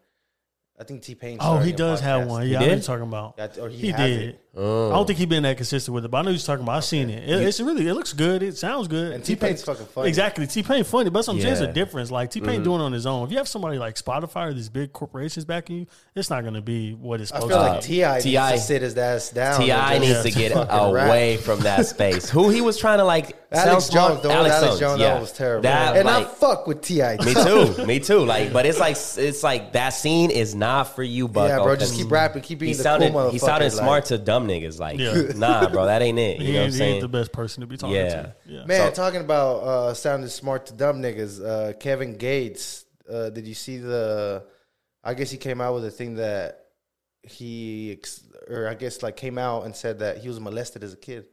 [0.79, 1.37] I think T Pain.
[1.39, 2.47] Oh, he does have one.
[2.47, 2.83] Yeah, I know did?
[2.83, 3.35] talking about.
[3.37, 4.21] Yeah, or he he has did.
[4.29, 4.41] it.
[4.55, 4.91] Oh.
[4.91, 6.75] I don't think he's been that consistent with it, but I know you're talking about.
[6.77, 7.27] I've seen it.
[7.27, 7.87] it it's really.
[7.87, 8.43] It looks good.
[8.43, 9.13] It sounds good.
[9.13, 10.09] And T Pain's fucking funny.
[10.09, 10.45] Exactly.
[10.45, 11.69] T Pain funny, but some there's Yeah.
[11.69, 12.11] a difference.
[12.11, 12.63] Like T Pain mm-hmm.
[12.63, 13.25] doing it on his own.
[13.25, 16.53] If you have somebody like Spotify or these big corporations backing you, it's not going
[16.53, 17.87] to be what it's I supposed feel to like be.
[17.87, 18.13] T.I.
[18.13, 18.51] needs T.I.
[18.51, 19.59] to sit his ass down.
[19.59, 19.93] T.I.
[19.93, 21.07] and needs just to get fucking rap.
[21.07, 22.29] away from that space.
[22.29, 24.11] Who he was trying to like Alex sound smart?
[24.11, 25.13] Jones, the one with Alex Jones, yeah.
[25.15, 25.63] that was terrible.
[25.63, 27.17] That, and like, I fuck with Ti.
[27.25, 28.19] me too, me too.
[28.19, 31.47] Like, but it's like it's like that scene is not for you, Bucko.
[31.47, 34.05] Yeah, bro, 'cause just keep rapping, keep being he the sounded cool he sounded smart
[34.05, 34.79] to dumb niggas.
[34.79, 35.13] Like, Yeah.
[35.35, 36.39] nah, bro, that ain't it.
[36.39, 37.01] You He, know what I'm saying?
[37.01, 38.09] the best person to be talking Yeah.
[38.09, 38.35] to.
[38.45, 38.65] Yeah.
[38.65, 41.43] Man, So- talking about uh, sounding smart to dumb niggas.
[41.43, 42.85] Uh, Kevin Gates.
[43.11, 44.43] Uh, did you see the?
[45.03, 46.59] I guess he came out with a thing that
[47.23, 50.93] he, ex- or I guess like came out and said that he was molested as
[50.93, 51.25] a kid.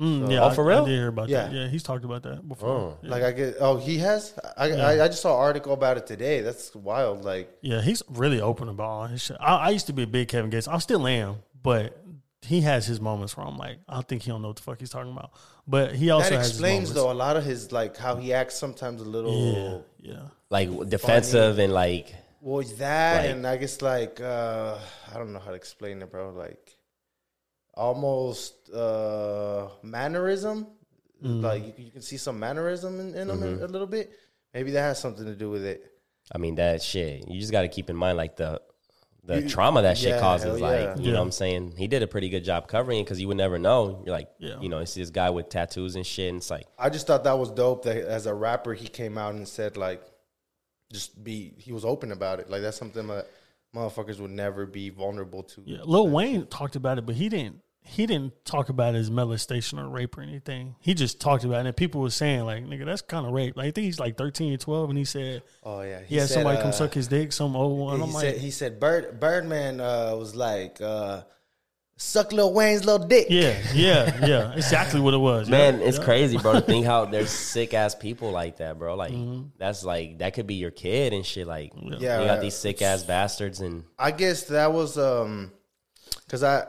[0.00, 0.84] Mm, So- yeah, Oh, I- for I real?
[0.84, 1.52] did hear about that.
[1.52, 1.62] Yeah.
[1.62, 2.68] Yeah, he's talked about that before.
[2.68, 2.98] Oh.
[3.02, 3.10] Yeah.
[3.10, 4.34] Like I get, oh, he has.
[4.56, 4.86] I, Yeah.
[4.86, 6.42] I I just saw an article about it today.
[6.42, 7.24] That's wild.
[7.24, 9.36] Like Yeah, he's really open about all his shit.
[9.40, 10.68] I, I used to be a big Kevin Gates.
[10.68, 11.96] I still am, but
[12.46, 14.78] he has his moments where I'm like, I think he don't know what the fuck
[14.80, 15.32] he's talking about.
[15.66, 18.32] But he also that has explains his though a lot of his like how he
[18.32, 19.84] acts sometimes a little.
[20.00, 20.28] yeah.
[20.50, 24.78] like defensive and like Well, that, Like- and I guess like uh,
[25.12, 26.30] I don't know how to explain it, bro.
[26.30, 26.76] Like
[27.74, 30.66] almost uh, mannerism.
[31.22, 31.42] Mm.
[31.42, 33.64] Like you, you can see some mannerism in, in him Mm-hmm.
[33.64, 34.12] a, little bit.
[34.54, 35.90] Maybe that has something to do with it.
[36.32, 37.28] I mean that shit.
[37.28, 38.60] You just got to keep in mind like the
[39.26, 40.58] the You- trauma that shit yeah, causes.
[40.58, 40.96] hell Like yeah.
[40.96, 41.12] you Yeah.
[41.12, 41.74] know what I'm saying.
[41.76, 44.02] He did a pretty good job covering it because you would never know.
[44.06, 44.60] You're like, Yeah.
[44.60, 47.06] you know, you see this guy with tattoos and shit, and it's like, I just
[47.06, 47.82] thought that was dope.
[47.84, 50.02] That as a rapper, he came out and said like,
[50.92, 51.54] just be.
[51.58, 52.48] He was open about it.
[52.48, 53.26] Like that's something that
[53.74, 55.62] motherfuckers would never be vulnerable to.
[55.66, 57.60] Yeah, Lil Wayne talked about it, but he didn't.
[57.86, 60.74] He didn't talk about his as molestation or rape or anything.
[60.80, 63.56] He just talked about it, and people were saying like, "Nigga, that's kind of rape."
[63.56, 66.00] Like I think he's like thirteen or twelve, and he said Oh yeah.
[66.06, 67.96] he, had said, somebody uh, come suck his dick, some old one.
[67.98, 71.22] he I'm said like, he said Bird Birdman uh, was like uh,
[71.96, 73.28] suck Lil Wayne's little dick.
[73.30, 74.52] Yeah, yeah, yeah.
[74.54, 75.48] Exactly what it was.
[75.48, 76.04] Man, yeah, it's yeah.
[76.04, 78.94] crazy, bro, to think how there's sick ass people like that, bro.
[78.96, 79.48] Like Mm-hmm.
[79.58, 81.46] that's like that could be your kid and shit.
[81.46, 85.52] Like Yeah, you got uh, these sick ass bastards and I guess that was um,
[86.28, 86.66] cause I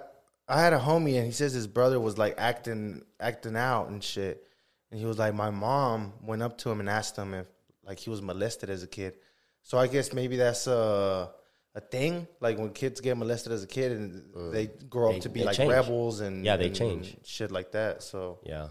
[0.50, 4.04] I had a homie and he says his brother was like acting acting out and
[4.04, 4.44] shit,
[4.92, 7.48] and he was like, my mom went up to him and asked him if
[7.84, 9.16] like he was molested as a kid.
[9.64, 11.32] So I guess maybe that's a
[11.76, 15.18] a thing, like when kids get molested as a kid and they grow Uh, They-
[15.18, 15.72] up to be like change.
[15.72, 17.18] rebels and Yeah, they and change.
[17.24, 18.02] shit like that.
[18.02, 18.70] So yeah,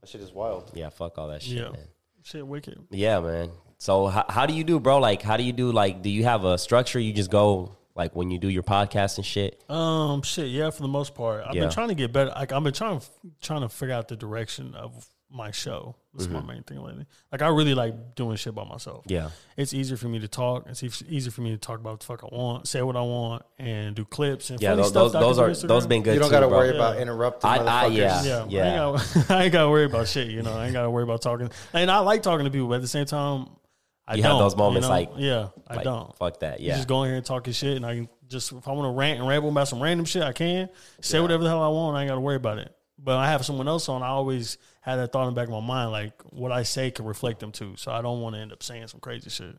[0.00, 0.72] that shit is wild.
[0.74, 0.88] yeah.
[0.88, 1.70] Fuck all that shit, Yeah.
[1.70, 1.88] man.
[2.22, 2.78] Shit, wicked.
[2.90, 3.50] Yeah, man.
[3.78, 4.98] So how, how do you do, bro?
[4.98, 5.70] Like, how do you do?
[5.72, 6.98] Like, do you have a structure?
[6.98, 9.62] You just go like when you do your podcast and shit.
[9.70, 11.62] Um, shit, yeah, for the most part, I've Yeah.
[11.62, 12.30] been trying to get better.
[12.30, 13.00] Like, I've been trying
[13.40, 15.94] trying to figure out the direction of my show.
[16.12, 16.34] That's Mm-hmm.
[16.46, 17.06] my main thing lately.
[17.30, 19.04] Like, I really like doing shit by myself.
[19.06, 20.66] Yeah, It's easier for me to talk.
[20.68, 22.96] It's eas- easier for me to talk about what the fuck I want, say what
[22.96, 24.70] I want, and do clips and yeah.
[24.70, 25.68] funny Those stuff those, that those are on Instagram.
[25.68, 26.14] those been good.
[26.14, 26.74] you don't got to worry Yeah.
[26.74, 27.58] about interrupting I- I-
[27.90, 27.96] motherfuckers.
[27.96, 28.24] yeah.
[28.24, 28.62] Yeah, Yeah.
[28.62, 28.76] I, ain't
[29.14, 30.26] gotta, I ain't gotta worry about shit.
[30.30, 31.48] You know, I ain't gotta worry about talking.
[31.72, 33.50] And I like talking to people, but at the same time,
[34.10, 34.32] I You don't.
[34.32, 34.94] have those moments know?
[34.94, 36.16] like- yeah, I Like, don't.
[36.16, 36.58] Fuck that.
[36.58, 38.50] Yeah, You Yeah, just go in here and talk your shit, and I can just
[38.50, 40.68] if I want to rant and ramble about some random shit, I can
[41.00, 41.96] say whatever the hell I want.
[41.96, 42.74] I ain't got to worry about it.
[42.98, 44.02] But I have someone else on.
[44.02, 46.90] I always had that thought in the back of my mind, like what I say
[46.90, 47.74] can reflect them too.
[47.76, 49.56] So I don't want to end up saying some crazy shit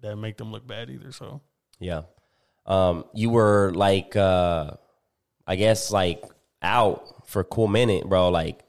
[0.00, 1.10] that make them look bad either.
[1.12, 1.40] So
[1.80, 2.02] yeah.
[2.66, 4.72] Um, you were like, uh,
[5.46, 6.24] I guess like
[6.62, 8.28] out for a cool minute, bro.
[8.28, 8.62] Like,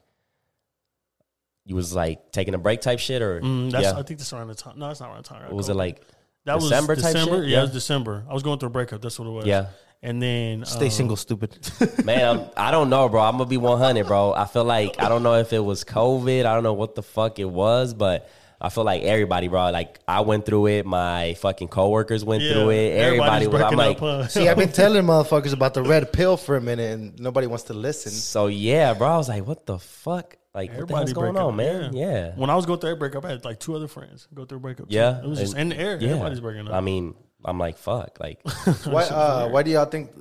[1.66, 3.92] you was like taking a break type shit, or mm, that's yeah.
[3.98, 4.78] I think that's around the time.
[4.78, 5.42] No, it's not around the time.
[5.42, 6.00] What was it like?
[6.44, 7.36] That December was type December.
[7.42, 7.48] shit?
[7.48, 7.58] Yeah, Yeah.
[7.58, 8.24] it was December.
[8.30, 9.02] I was going through a breakup.
[9.02, 9.46] That's what it was.
[9.46, 9.66] Yeah.
[10.02, 11.58] And then Stay um, single, stupid.
[12.04, 13.20] Man, I'm, I don't know, bro.
[13.22, 14.32] I'm gonna be 100, bro.
[14.32, 16.44] I feel like I don't know if it was COVID.
[16.46, 19.70] I don't know what the fuck it was, but I feel like everybody, bro.
[19.70, 20.86] Like I went through it.
[20.86, 22.92] My fucking coworkers went Yeah, through it.
[22.92, 23.60] Everybody was.
[23.62, 24.02] I'm breaking like, up.
[24.02, 24.28] huh?
[24.28, 27.64] See, I've been telling motherfuckers about the red pill for a minute, and nobody wants
[27.64, 28.12] to listen.
[28.12, 29.08] so yeah, bro.
[29.08, 30.36] I was like, what the fuck?
[30.56, 31.94] Like, what the hell's going break on, up, man?
[31.94, 32.32] Yeah.
[32.34, 34.56] When I was going through a breakup, I had like two other friends go through
[34.56, 34.88] a breakup.
[34.88, 34.94] too.
[34.94, 35.98] Yeah, It was just in the air.
[36.00, 36.12] Yeah.
[36.12, 36.72] Everybody's breaking up.
[36.72, 37.14] I mean,
[37.44, 38.18] I'm like, fuck.
[38.18, 38.40] Like,
[38.84, 39.02] Why?
[39.04, 40.12] Uh, why do y'all think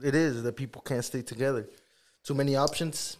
[0.00, 1.68] it is that people can't stay together?
[2.22, 3.16] Too many options.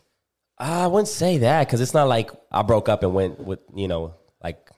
[0.56, 3.88] I wouldn't say that because it's not like I broke up and went with, you
[3.88, 4.70] know, like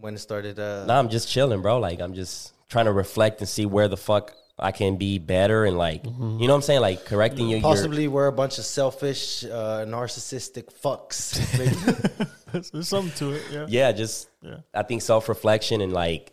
[0.00, 1.78] When it started, uh, No, I'm just chilling, bro.
[1.78, 5.64] Like I'm just trying to reflect and see where the fuck I can be better
[5.64, 6.38] and like Mm-hmm.
[6.40, 6.80] you know what I'm saying?
[6.82, 11.38] Like correcting your, your possibly we're a bunch of selfish, uh, narcissistic fucks.
[12.52, 13.42] There's there's something to it.
[13.50, 13.66] Yeah.
[13.68, 14.56] yeah, just Yeah.
[14.74, 16.32] I think self reflection and like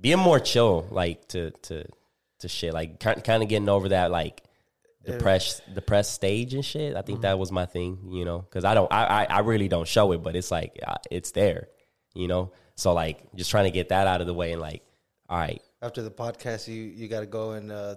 [0.00, 1.84] being more chill, like to to
[2.40, 4.42] to shit, like kind of getting over that like
[5.04, 6.96] depressed depressed stage and shit.
[6.96, 7.22] I think Mm-hmm.
[7.22, 10.10] that was my thing, you know, because I don't I, I I really don't show
[10.12, 11.68] it, but it's like uh, it's there,
[12.14, 12.52] you know.
[12.74, 14.82] So like just trying to get that out of the way and like,
[15.28, 17.96] all right, After the podcast, you you got to go and uh,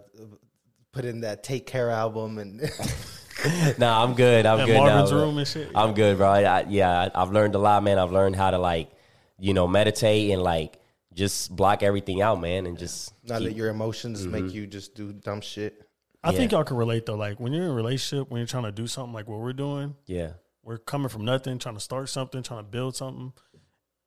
[0.93, 2.61] put in that Take Care album and
[3.77, 4.45] nah, I'm good.
[4.45, 5.17] I'm At good Marvin's now.
[5.17, 5.69] room and shit.
[5.75, 6.29] I'm good, bro.
[6.29, 7.99] I, I- yeah, I- I've learned a lot, man.
[7.99, 8.89] I've learned how to like,
[9.37, 10.79] you know, meditate and like
[11.13, 14.31] just block everything out, man, and just not keep- let your emotions Mm-hmm.
[14.45, 15.85] make you just do dumb shit.
[16.23, 17.15] I think y'all can relate though.
[17.15, 19.51] Like when you're in a relationship, when you're trying to do something like what we're
[19.51, 20.31] doing, yeah,
[20.63, 23.33] we're coming from nothing, trying to start something, trying to build something.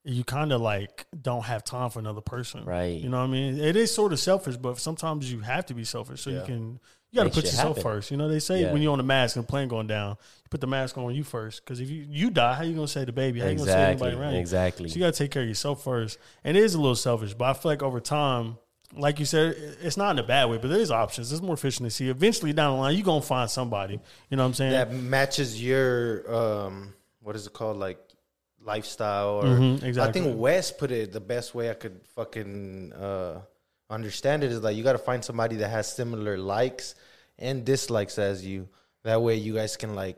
[0.09, 2.99] You kind of like don't have time for another person, Right.
[3.01, 3.59] You know what I mean?
[3.59, 6.79] It is sort of selfish, but sometimes you have to be selfish so you can.
[7.11, 7.83] You got to put yourself happen.
[7.83, 8.11] first.
[8.11, 8.73] You know they say Yeah.
[8.73, 11.15] when you're on the mask and the plane going down, you put the mask on
[11.15, 13.41] you first because if you you die, how you gonna say the baby?
[13.41, 14.41] How you gonna say exactly, anybody around you?
[14.41, 14.89] exactly.
[14.89, 16.19] So you got to take care of yourself first.
[16.45, 18.59] And it is a little selfish, but I feel like over time,
[18.97, 21.31] like you said, it's not in a bad way, but there's options.
[21.31, 22.09] There's more fish in the sea.
[22.11, 23.99] Eventually down the line, you're going to find somebody.
[24.31, 24.73] You know what I'm saying?
[24.73, 26.93] that matches your um
[27.23, 27.99] what is it called like
[28.67, 33.41] lifestyle or Mhm, I think Wes put it the best way I could fucking uh
[33.89, 36.95] understand it is like you got to find somebody that has similar likes
[37.39, 38.69] and dislikes as you.
[39.05, 40.17] That way you guys can like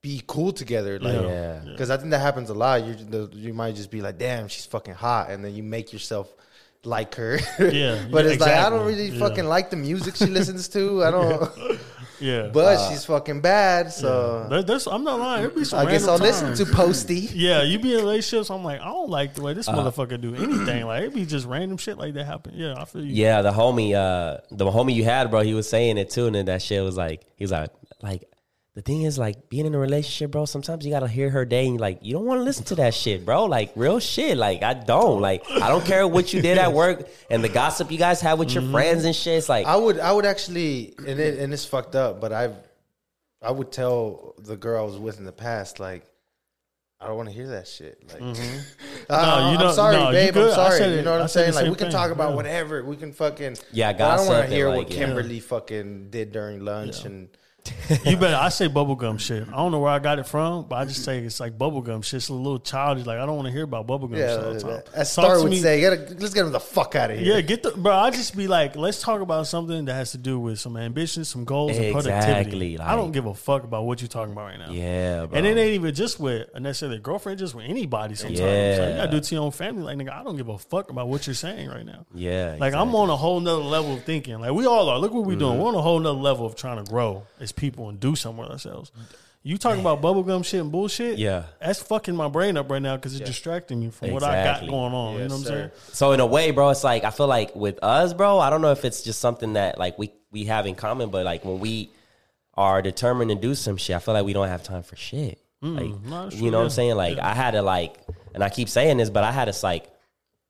[0.00, 2.84] be cool together like yeah, because I think that happens a lot.
[2.84, 6.32] You you might just be like damn she's fucking hot and then you make yourself
[6.84, 7.38] like her.
[7.58, 9.18] Yeah, but yeah, it's like I don't really Yeah.
[9.18, 11.04] fucking like the music she listens to.
[11.04, 11.50] I don't
[12.20, 12.48] Yeah.
[12.52, 15.42] but she's fucking bad, so There- there's, I'm not lying.
[15.42, 17.20] There'd be some I guess I'll listen to Posty.
[17.32, 18.50] Yeah, you be in relationships.
[18.50, 20.84] I'm like, I don't like the way this Uh, motherfucker do anything.
[20.86, 22.52] Like it be just random shit like that happen.
[22.56, 23.14] Yeah, I feel you.
[23.14, 23.42] yeah.
[23.42, 26.46] The homie, uh, the homie you had, bro, he was saying it too, and then
[26.46, 27.70] that shit was like, he was like,
[28.02, 28.24] like.
[28.78, 30.44] The thing is, like being in a relationship, bro.
[30.44, 32.76] Sometimes you gotta hear her day, and you like you don't want to listen to
[32.76, 33.46] that shit, bro.
[33.46, 34.36] Like real shit.
[34.38, 35.20] Like I don't.
[35.20, 38.38] Like I don't care what you did at work and the gossip you guys have
[38.38, 38.60] with Mm-hmm.
[38.60, 39.36] your friends and shit.
[39.38, 42.50] It's like I would, I would actually, and it, and it's fucked up, but I,
[43.42, 46.04] I would tell the girl I was with in the past, like,
[47.00, 48.00] I don't want to hear that shit.
[48.12, 48.58] Like, Mm-hmm.
[49.10, 50.36] uh, No, you I'm don't- sorry, no, you babe.
[50.36, 50.78] I'm sorry.
[50.78, 51.54] said You know what I I'm saying?
[51.54, 51.90] Like, we can thing.
[51.90, 52.36] talk about Yeah.
[52.36, 52.84] whatever.
[52.84, 53.56] We can fucking.
[53.72, 55.04] Yeah, But I don't want to hear and, what like, yeah.
[55.06, 57.28] Kimberly fucking did during lunch and.
[58.04, 58.36] You better.
[58.36, 59.46] I say bubblegum shit.
[59.48, 62.04] I don't know where I got it from, but I just say it's like bubblegum
[62.04, 62.18] shit.
[62.18, 63.06] It's a little childish.
[63.06, 64.82] Like I don't want to hear about bubblegum shit all the Yeah, time.
[64.94, 67.10] as Talk Star to would me- say, "Get a- let's get him the fuck out
[67.10, 67.34] of here.
[67.36, 67.92] Yeah, get the bro.
[67.94, 71.24] I just be like, let's talk about something that has to do with some ambition,
[71.24, 72.40] some goals, and productivity.
[72.40, 74.70] Exactly, I don't give a fuck about what you're talking about right now.
[74.70, 75.36] Yeah, bro.
[75.38, 78.14] And it ain't even just with necessarily a girlfriend, just with anybody.
[78.14, 79.82] Sometimes Like, you gotta do it to your own family.
[79.82, 82.06] Like nigga, I don't give a fuck about what you're saying right now.
[82.14, 84.40] yeah, Like I'm on a whole nother level of thinking.
[84.40, 84.98] Like we all are.
[84.98, 85.38] Look what we're Mm-hmm.
[85.40, 85.58] doing.
[85.60, 88.40] We're on a whole nother level of trying to grow as people and do something
[88.42, 88.92] with ourselves.
[89.42, 91.18] You talking about bubblegum shit and bullshit?
[91.18, 91.44] Yeah.
[91.60, 94.60] That's fucking my brain up right now because it's distracting me from what I got
[94.68, 95.14] going on.
[95.14, 95.48] you know what I'm sir.
[95.48, 95.70] saying?
[95.94, 98.60] So in a way, bro, it's like I feel like with us, bro, I don't
[98.62, 101.60] know if it's just something that like we we have in common, but like when
[101.60, 101.92] we
[102.54, 105.40] are determined to do some shit, I feel like we don't have time for shit.
[105.62, 106.64] Like Mm, no, you know what.
[106.64, 106.96] I'm saying?
[106.96, 107.96] Like I had to like,
[108.34, 109.88] and I keep saying this, but I had to like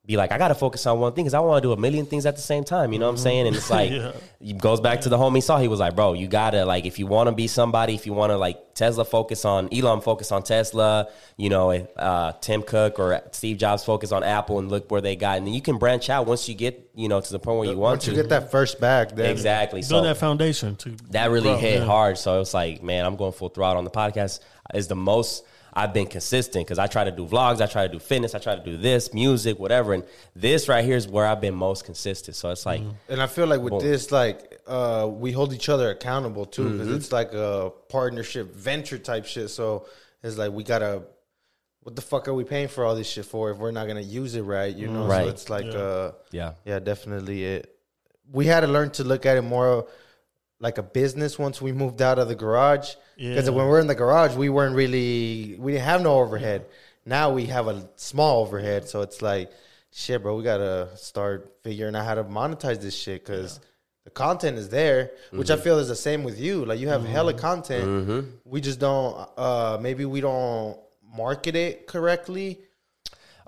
[0.09, 1.77] be like, I got to focus on one thing because I want to do a
[1.77, 2.95] million things at the same time.
[2.95, 3.47] You know what I'm saying?
[3.47, 4.13] And it's like, Yeah.
[4.41, 5.59] it goes back to the homie saw.
[5.59, 8.15] He was like, bro, you gotta like, if you want to be somebody, if you
[8.15, 12.99] want to like Tesla focus on Elon focus on Tesla, you know, uh, Tim Cook
[12.99, 15.77] or Steve Jobs focus on Apple and look where they got, and then you can
[15.77, 18.11] branch out once you get, you know, to the point where you want Once to.
[18.13, 19.81] you get that first bag, then exactly.
[19.81, 21.85] Build So that foundation to that really grow, hit yeah.
[21.85, 22.17] hard.
[22.17, 24.41] So it was like, man, I'm going full throttle on the podcast.
[24.73, 25.45] Is the most
[25.79, 28.41] I've been consistent because I try to do vlogs, I try to do fitness, I
[28.41, 29.95] try to do this, music, whatever.
[29.95, 30.03] And
[30.35, 32.35] this right here is where I've been most consistent.
[32.37, 35.69] So it's like, And I feel like with Well- this, like uh, we hold each
[35.69, 36.97] other accountable too, because Mm-hmm.
[36.97, 39.51] it's like a partnership venture type shit.
[39.51, 39.87] So
[40.23, 41.03] it's like we gotta.
[41.85, 44.01] What the fuck are we paying for all this shit for if we're not gonna
[44.01, 44.75] use it right?
[44.75, 45.25] You know, Right.
[45.25, 45.79] so it's like, Yeah.
[45.79, 47.73] uh, yeah, yeah, definitely it.
[48.31, 49.87] We had to learn to look at it more
[50.61, 52.95] like a business once we moved out of the garage.
[53.19, 53.51] Because Yeah.
[53.51, 56.67] when we're in the garage, we weren't really we didn't have no overhead.
[57.05, 59.51] Now we have a small overhead, so it's like,
[59.91, 63.61] shit, bro, we gotta start figuring out how to monetize this shit because
[64.05, 65.65] the content is there, which I mm-hmm.
[65.65, 66.65] feel is the same with you.
[66.65, 67.13] Like you have mm-hmm.
[67.13, 68.21] hella content, mm-hmm.
[68.45, 69.29] we just don't.
[69.37, 70.79] uh Maybe we don't
[71.13, 72.61] market it correctly.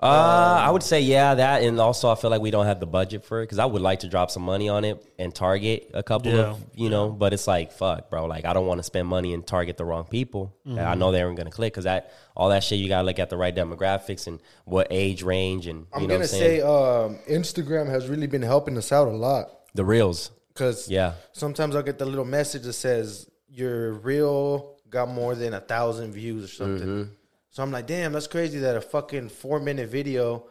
[0.01, 2.87] Uh, I would say yeah, that, and also I feel like we don't have the
[2.87, 5.91] budget for it because I would like to drop some money on it and target
[5.93, 6.39] a couple Yeah.
[6.51, 8.25] of you know, but it's like fuck, bro.
[8.25, 10.55] Like I don't want to spend money and target the wrong people.
[10.65, 10.87] And Mm-hmm.
[10.87, 13.29] I know they aren't gonna click because that all that shit you gotta look at
[13.29, 16.61] the right demographics and what age range and I'm you know gonna what I'm saying.
[16.61, 21.13] say um, Instagram has really been helping us out a lot the reels, because yeah,
[21.31, 26.11] sometimes I'll get the little message that says your reel got more than a thousand
[26.11, 27.11] views or something.
[27.51, 27.55] Mm-hmm.
[27.55, 30.45] So I'm like, damn, that's crazy that a fucking four minute video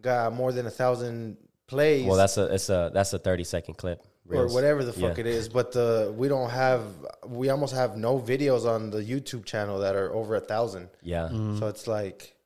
[0.00, 1.36] got more than a thousand
[1.66, 2.06] plays.
[2.06, 5.20] well that's a it's a that's a thirty second clip or whatever the fuck Yeah.
[5.22, 5.48] it is.
[5.48, 6.82] But the we don't have
[7.26, 10.88] we almost have no videos on the YouTube channel that are over a thousand.
[11.02, 12.36] Yeah, So it's like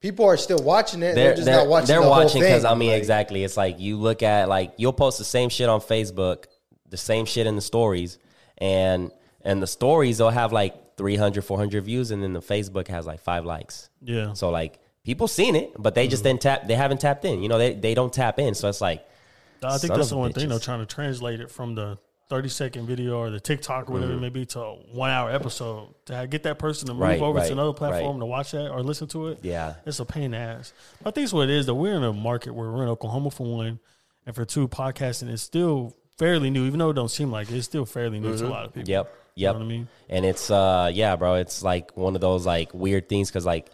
[0.00, 1.14] people are still watching it.
[1.14, 1.86] They're, they're just they're, not watching.
[1.88, 2.64] they're the watching because.
[2.64, 3.44] I mean Like, exactly.
[3.44, 6.44] It's like you look at like you'll post the same shit on Facebook,
[6.88, 8.18] the same shit in the stories,
[8.58, 9.10] and
[9.42, 13.20] and the stories they'll have like 300, 400 views, and then the Facebook has like
[13.20, 13.88] five likes.
[14.02, 14.32] Yeah.
[14.34, 16.10] So like people seen it, but they Mm-hmm.
[16.10, 16.66] just didn't tap.
[16.66, 17.42] They haven't tapped in.
[17.42, 18.54] You know, they they don't tap in.
[18.54, 19.06] So it's like
[19.62, 20.48] I think that's the one thing bitches.
[20.50, 21.98] though, trying to translate it from the
[22.30, 25.30] 30 second video or the TikTok or whatever it may be to a one hour
[25.32, 28.20] episode to get that person to move Right, over right, to another platform right.
[28.20, 29.40] to watch that or listen to it.
[29.42, 29.74] Yeah.
[29.84, 30.72] It's a pain in the ass.
[31.02, 32.88] But I think it's what it is that we're in a market where we're in
[32.88, 33.80] Oklahoma for one,
[34.26, 37.56] and for two, podcasting is still fairly new, even though it don't seem like it,
[37.56, 38.92] it's still fairly new to a lot of people.
[38.92, 39.10] Mm-hmm.
[39.34, 39.54] Yep.
[39.54, 39.88] You know what I mean?
[40.08, 41.34] And it's uh yeah, bro.
[41.34, 43.70] It's like one of those like weird things because like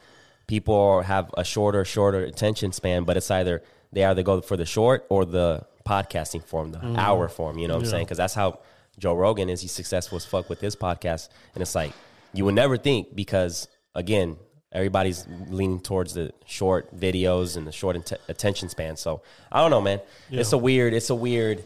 [0.47, 4.67] people have a shorter, shorter attention span, but it's either they either go for the
[4.67, 7.59] short or the podcasting form, the hour form.
[7.59, 8.05] You know what I'm saying?
[8.05, 8.61] Because that's how
[8.99, 9.61] Joe Rogan is.
[9.61, 11.93] He's successful as fuck with his podcast, and it's like
[12.33, 14.37] you would never think because again.
[14.73, 18.97] Everybody's leaning towards the short videos and the short int- attention span.
[18.97, 20.01] So I don't know, man.
[20.31, 21.65] It's a weird, it's a weird,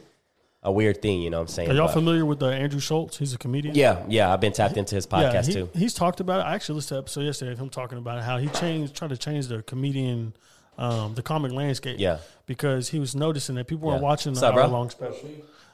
[0.63, 1.23] a weird thing.
[1.23, 1.71] You know what I'm saying?
[1.71, 3.17] Are y'all But- familiar with uh, Andrew Schulz?
[3.19, 3.75] He's a comedian.
[3.75, 4.33] yeah, yeah.
[4.33, 5.71] I've been tapped into his podcast he- too.
[5.75, 6.45] He's talked about it.
[6.45, 9.09] I actually listened to an episode yesterday of him talking about how he changed, tried
[9.11, 10.35] to change the comedian,
[10.79, 11.97] um, the comic landscape.
[11.99, 12.19] Yeah.
[12.47, 14.09] Because he was noticing that people weren't Yeah.
[14.09, 15.29] watching the hour long special.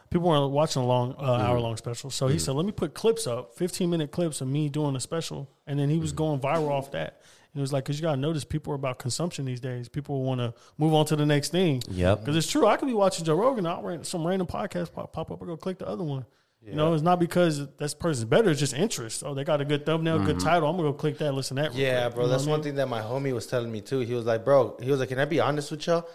[0.09, 1.43] People weren't watching a long uh, Mm-hmm.
[1.47, 2.11] hour long special.
[2.11, 5.01] So he said, "Let me put clips up, fifteen minute clips of me doing a
[5.01, 6.03] special," and then he Mm-hmm.
[6.03, 7.21] was going viral off that.
[7.57, 9.89] And it was like, because you gotta notice, people are about consumption these days.
[9.89, 11.83] People want to move on to the next thing.
[11.89, 12.21] Yep.
[12.21, 12.67] Because it's true.
[12.67, 15.47] I could be watching Joe Rogan, I'll ran- some random podcast pop, pop up, I
[15.47, 16.27] go click the other one.
[16.63, 18.51] You know, it's not because that person's better.
[18.51, 19.23] It's just interest.
[19.25, 20.47] Oh, they got a good thumbnail, good Mm-hmm.
[20.49, 20.69] title.
[20.69, 21.75] I'm gonna go click that, listen to that.
[21.75, 22.15] Yeah, quick.
[22.17, 22.23] bro.
[22.25, 22.65] You know That's what I one mean?
[22.65, 24.01] thing that my homie was telling me too.
[24.01, 26.07] He was like, bro, he was like, can I be honest with y'all?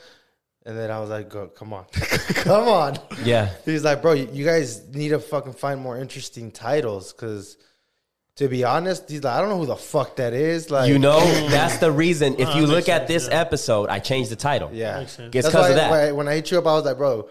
[0.65, 2.97] And then I was like, go, come on, come on.
[3.23, 3.49] Yeah.
[3.65, 7.58] He's like, bro, you you guys need to fucking find more interesting titles because
[8.41, 10.69] to be honest, he's like, I don't know who the fuck that is.
[10.71, 12.34] Like, You know, that's the reason.
[12.39, 13.39] If you makes look at this yeah.
[13.39, 14.69] episode, I changed the title.
[14.73, 15.36] yeah, Makes sense.
[15.36, 15.91] It's That's 'cause why of that.
[15.91, 17.30] When I, when I hit you up, I was like, bro,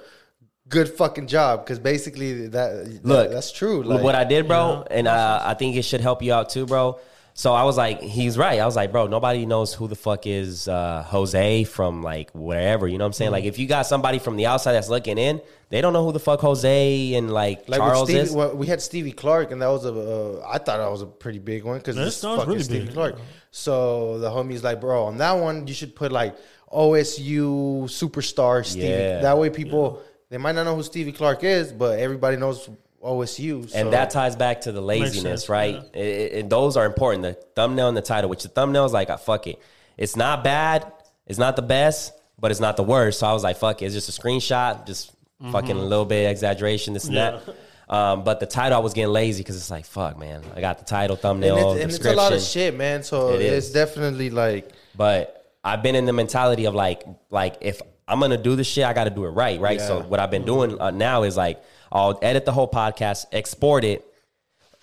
[0.68, 3.78] good fucking job, because basically that Look, that's true.
[3.82, 4.96] Look Like, what I did, bro, Yeah.
[4.98, 6.98] and uh, I think it should help you out too, bro.
[7.32, 8.58] So I was like, he's right.
[8.60, 12.86] I was like, bro, nobody knows who the fuck is uh, Jose from like wherever.
[12.86, 13.16] You know what I'm Mm-hmm.
[13.18, 13.30] saying?
[13.30, 15.40] Like, if you got somebody from the outside that's looking in,
[15.70, 18.32] they don't know who the fuck Jose and like, like Charles Stevie, is.
[18.32, 19.92] well, we had Stevie Clark, and that was a.
[19.94, 22.64] Uh, I thought that was a pretty big one because That it's sounds fucking really
[22.64, 22.94] Stevie big.
[22.94, 23.18] Clark.
[23.52, 26.36] So the homie's like, bro, on that one you should put like
[26.72, 28.86] OSU superstar Stevie.
[28.88, 29.20] Yeah.
[29.20, 32.68] That way people they might not know who Stevie Clark is, but everybody knows
[33.02, 33.70] OSU.
[33.70, 33.78] So.
[33.78, 35.74] And that ties back to the laziness, right?
[35.94, 36.00] yeah.
[36.00, 37.22] It- it- and those are important.
[37.22, 39.58] The thumbnail and the title, which the thumbnail is like, ah, fuck it.
[39.96, 40.90] It's not bad.
[41.26, 43.20] It's not the best, but it's not the worst.
[43.20, 43.86] So I was like, fuck it.
[43.86, 45.12] It's just a screenshot, just
[45.52, 47.30] fucking a little bit of exaggeration, this and Yeah.
[47.44, 47.54] that.
[47.90, 50.44] Um, but the title, I was getting lazy because it's like, fuck, man.
[50.54, 53.02] I got the title, thumbnail, and, it's, and it's a lot of shit, man.
[53.02, 53.72] So It it's is.
[53.72, 58.54] definitely like But I've been in the mentality of like, like if I'm gonna do
[58.54, 59.80] this shit, I got to do it right, right.
[59.80, 61.60] So what I've been doing uh, now is like,
[61.92, 64.04] I'll edit the whole podcast, export it,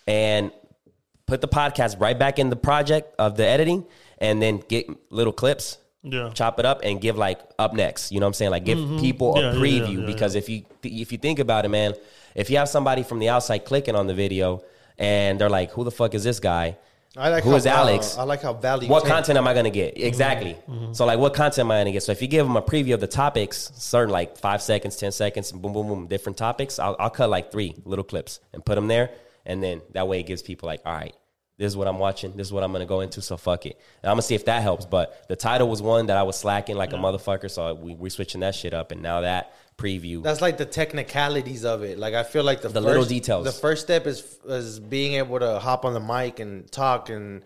[0.08, 0.52] and
[1.26, 3.86] put the podcast right back in the project of the editing,
[4.20, 6.30] and then get little clips, Yeah.
[6.34, 8.12] chop it up, and give like up next.
[8.12, 8.52] You know what I'm saying?
[8.52, 9.42] Like give people Mm-hmm.
[9.44, 11.94] Yeah, a preview yeah, because if you if you think about it, man,
[12.36, 14.64] if you have somebody from the outside clicking on the video
[14.98, 16.78] and they're like, "Who the fuck is this guy?"
[17.18, 18.18] I like Who how, is Alex?
[18.18, 18.88] Uh, I like how Valley.
[18.88, 19.98] what Ten- content am I going to get?
[19.98, 20.56] Exactly.
[20.92, 22.04] So like, what content am I going to get?
[22.04, 25.12] So if you give them a preview of the topics, certain like five seconds, ten
[25.12, 28.76] seconds, boom, boom, boom, different topics, I'll, I'll cut like three little clips and put
[28.76, 29.10] them there,
[29.46, 31.16] and then that way it gives people like, all right,
[31.58, 33.66] this is what I'm watching, this is what I'm going to go into, so fuck
[33.66, 33.80] it.
[34.04, 34.86] And I'm gonna see if that helps.
[34.86, 38.10] But the title was one that I was slacking like a motherfucker, so we we
[38.12, 40.24] switching that shit up, and now that preview.
[40.24, 41.98] That's like the technicalities of it.
[41.98, 43.46] Like I feel like the The first, little details.
[43.46, 47.44] The first step is is being able to hop on the mic and talk and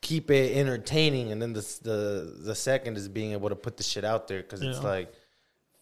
[0.00, 3.82] keep it entertaining, and then the the the second is being able to put the
[3.82, 5.12] shit out there because it's like,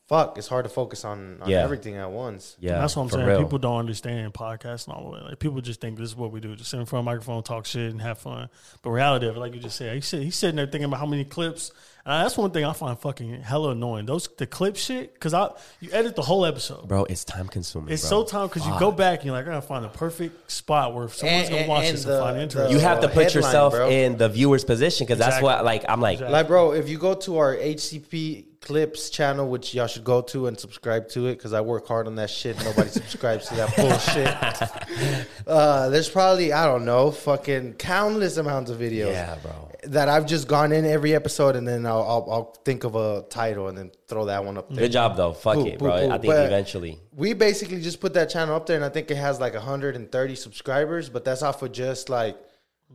[0.06, 1.62] fuck, it's hard to focus on, on Yeah.
[1.62, 2.56] everything at once.
[2.60, 3.26] yeah, That's what I'm saying.
[3.26, 3.38] real.
[3.42, 5.20] People don't understand podcasting all the way.
[5.30, 7.10] Like people just think this is what we do: just sit in front of a
[7.10, 8.48] microphone, talk shit, and have fun.
[8.82, 11.00] But reality of it, like you just said, he's, sit- he's sitting there thinking about
[11.00, 11.72] how many clips.
[12.06, 14.04] And that's one thing I find fucking hella annoying.
[14.04, 15.48] Those the clip shit because I
[15.80, 16.86] you edit the whole episode.
[16.86, 17.94] bro, it's time consuming.
[17.94, 18.24] It's bro.
[18.24, 20.92] so time because you go back and you're like, I gotta find the perfect spot
[20.92, 22.72] where someone's And- gonna watch and this the- and find the- interest.
[22.72, 23.88] You have to put headline, yourself bro.
[23.88, 26.16] in the viewer's position because that's what like I'm like.
[26.16, 26.32] Exactly.
[26.34, 30.46] Like, bro, if you go to our HCP Clips channel, which y'all should go to
[30.46, 32.56] and subscribe to it, because I work hard on that shit.
[32.64, 35.26] Nobody subscribes to that bullshit.
[35.46, 39.12] Uh, there's probably I don't know, fucking countless amounts of videos.
[39.12, 39.70] Yeah, bro.
[39.84, 43.26] That I've just gone in every episode, and then I'll, I'll, I'll think of a
[43.28, 44.78] title and then throw that one up there.
[44.84, 45.34] Good job though.
[45.34, 45.98] Fuck Cool, it, bro.
[46.00, 46.12] cool.
[46.12, 46.98] I think But eventually.
[47.14, 50.34] We basically just put that channel up there, and I think it has like 130
[50.34, 52.36] subscribers, but that's off of just like.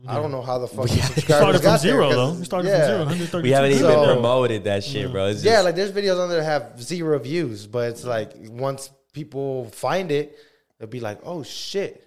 [0.06, 2.32] I don't know how the fuck the You subscribers started from zero there, though.
[2.34, 2.78] You started yeah.
[2.78, 2.98] from zero.
[3.00, 3.42] 132.
[3.42, 5.26] We haven't even So- promoted that shit, bro.
[5.26, 8.32] It's just, Yeah, like there's videos on there that have zero views, but it's like
[8.36, 10.38] once people find it,
[10.78, 12.02] they'll be like, "Oh shit,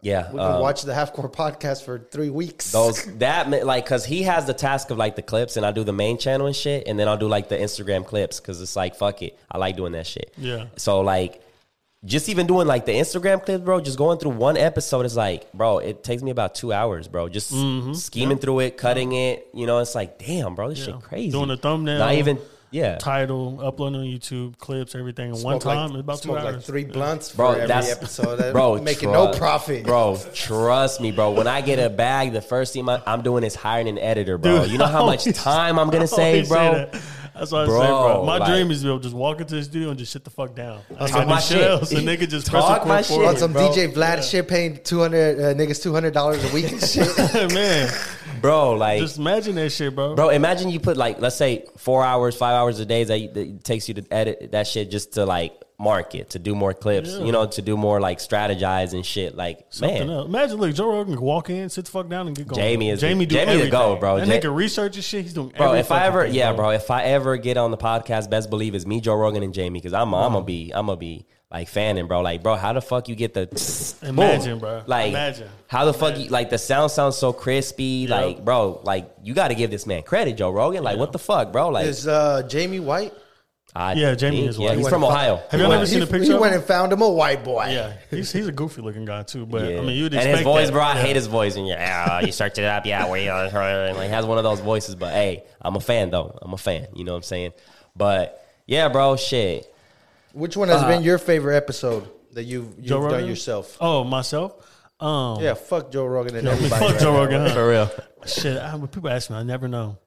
[0.00, 0.30] yeah.
[0.32, 4.22] we can um, watch the Halfcore podcast for three weeks." those that like because he
[4.22, 6.86] has the task of like the clips, and I do the main channel and shit,
[6.86, 9.76] and then I'll do like the Instagram clips because it's like fuck it, I like
[9.76, 10.32] doing that shit.
[10.38, 10.66] Yeah.
[10.76, 11.42] So like,
[12.08, 13.80] just even doing like the Instagram clips, bro.
[13.80, 17.28] Just going through one episode is like, bro, it takes me about two hours, bro.
[17.28, 17.92] Just Mm-hmm.
[17.92, 19.48] scheming through it, cutting it.
[19.54, 20.84] You know, it's like, damn, bro, this Yeah.
[20.86, 21.30] shit crazy.
[21.30, 21.98] Doing the thumbnail.
[21.98, 22.38] Not even,
[22.70, 22.96] yeah.
[22.98, 25.90] title, uploading on YouTube, clips, everything in one Smoke like- time.
[25.92, 26.54] it's about two hours.
[26.56, 28.36] like three blunts Bro, for every that's episode.
[28.36, 30.18] That bro, making tru- no profit, bro.
[30.34, 31.30] Trust me, bro.
[31.32, 34.38] When I get a bag, the first thing I- I'm doing is hiring an editor,
[34.38, 34.62] bro.
[34.62, 36.88] Dude, you know how much time I'm gonna save, bro.
[37.38, 37.40] That.
[37.40, 38.24] That's what I Bro, say, bro.
[38.24, 40.12] My like- dream is to be able to just walk into the studio and just
[40.12, 40.80] shit the fuck down.
[40.98, 41.70] I Talk got my no shit shit.
[41.70, 43.18] else, and they could just Talk my press shit.
[43.18, 43.68] record On some bro.
[43.70, 47.06] DJ Vlad shit, paying two hundred uh, niggas two hundred dollars a week and shit.
[47.52, 47.90] man.
[48.40, 48.72] bro.
[48.72, 50.14] Like, Just imagine that shit, bro.
[50.14, 53.28] bro, imagine you put like, let's say four hours, five hours a day that, you,
[53.32, 56.74] that it takes you to edit that shit just to like market, to do more
[56.74, 57.24] clips, Yeah.
[57.24, 59.36] you know, to do more like strategize and shit.
[59.36, 60.26] Like, Something man, else.
[60.26, 62.60] Imagine, look, Joe Rogan can walk in, sit the fuck down, and get going.
[62.60, 63.70] Jamie is- Jamie do Jamie the everything.
[63.70, 64.18] go, bro.
[64.18, 65.22] That Ja- nigga research and shit.
[65.22, 65.52] He's doing.
[65.56, 68.50] Bro, if I ever, thing, yeah, bro, if I ever get on the podcast, best
[68.50, 71.26] believe it's me, Joe Rogan, and Jamie, because I'm, I'm gonna be, I'm gonna be
[71.50, 72.22] like fanning, bro.
[72.22, 73.46] Like, bro, how the fuck you get the
[74.02, 74.58] Imagine, boom?
[74.58, 74.82] bro.
[74.86, 75.48] Like, Imagine.
[75.68, 79.48] how the fuck you like the sound sounds so crispy, like, bro, like you got
[79.48, 80.82] to give this man credit, Joe Rogan.
[80.82, 81.68] Like, what the fuck, bro?
[81.68, 83.14] Like, Is uh, Jamie White?
[83.80, 84.78] I Yeah, Jamie think- is Yeah, white.
[84.78, 85.40] he's from Ohio.
[85.50, 87.66] Have y'all ever seen a He, picture he went and found him a white boy.
[87.70, 89.46] Yeah, he's he's a goofy looking guy too.
[89.46, 89.78] But Yeah.
[89.78, 90.72] I mean, you'd and expect his voice, that.
[90.72, 90.82] bro.
[90.82, 91.02] I Yeah.
[91.02, 91.54] hate his voice.
[91.54, 94.58] And yeah, you search it up, yeah, where you and like has one of those
[94.58, 94.96] voices.
[94.96, 96.36] But hey, I'm a fan though.
[96.42, 96.88] I'm a fan.
[96.94, 97.52] You know what I'm saying?
[97.94, 99.72] But yeah, bro, shit.
[100.32, 103.26] Which one has Uh, been your favorite episode that you've you've done Rogan?
[103.26, 103.76] yourself?
[103.80, 104.54] Oh, myself.
[105.00, 106.80] Um, Yeah, fuck Joe Rogan and everybody.
[106.84, 107.18] fuck right Joe now.
[107.20, 107.46] Rogan.
[107.46, 107.54] huh?
[107.54, 107.90] For real.
[108.26, 109.98] Shit, I, when people ask me, I never know.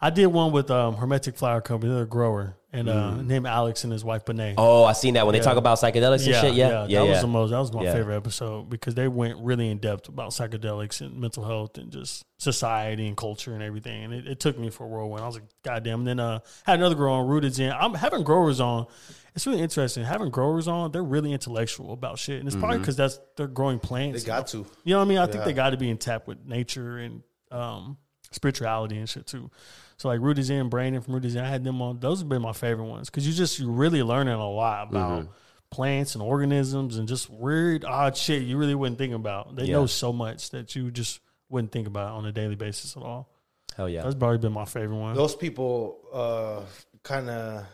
[0.00, 1.92] I did one with um, Hermetic Flower Company.
[1.92, 4.54] They're a grower, and uh, named Alex and his wife Benet.
[4.56, 6.54] Oh, I seen that when they talk about psychedelics and shit.
[6.54, 7.02] Yeah, yeah, that yeah.
[7.02, 7.50] was the most.
[7.50, 7.94] That was my Yeah.
[7.94, 12.24] favorite episode because they went really in depth about psychedelics and mental health and just
[12.38, 14.04] society and culture and everything.
[14.04, 15.24] And it, it took me for a whirlwind.
[15.24, 16.00] I was like, goddamn.
[16.00, 17.72] And then uh, had another grower on Rooted in.
[17.72, 18.86] I'm having growers on.
[19.34, 20.92] It's really interesting having growers on.
[20.92, 22.60] They're really intellectual about shit, and it's Mm-hmm.
[22.60, 24.22] probably because that's they're growing plants.
[24.22, 24.58] They got to.
[24.84, 25.18] You know what I mean?
[25.18, 27.96] I think they got to be in tap with nature and um,
[28.30, 29.50] spirituality and shit too.
[29.98, 31.98] So like Rudy Zen, Brandon from Rudy Zen, I had them on.
[32.00, 35.22] Those have been my favorite ones because you just you're really learning a lot about
[35.22, 35.30] Mm-hmm.
[35.70, 39.54] plants and organisms and just weird odd shit you really wouldn't think about.
[39.56, 39.74] They Yeah.
[39.74, 41.20] know so much that you just
[41.50, 43.28] wouldn't think about on a daily basis at all.
[43.76, 44.02] Hell yeah.
[44.02, 45.14] That's probably been my favorite one.
[45.16, 46.60] Those people uh,
[47.02, 47.64] kind of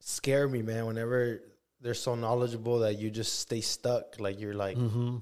[0.00, 0.86] scare me, man.
[0.86, 1.40] Whenever
[1.80, 5.16] they're so knowledgeable that you just stay stuck, like you're like, hmm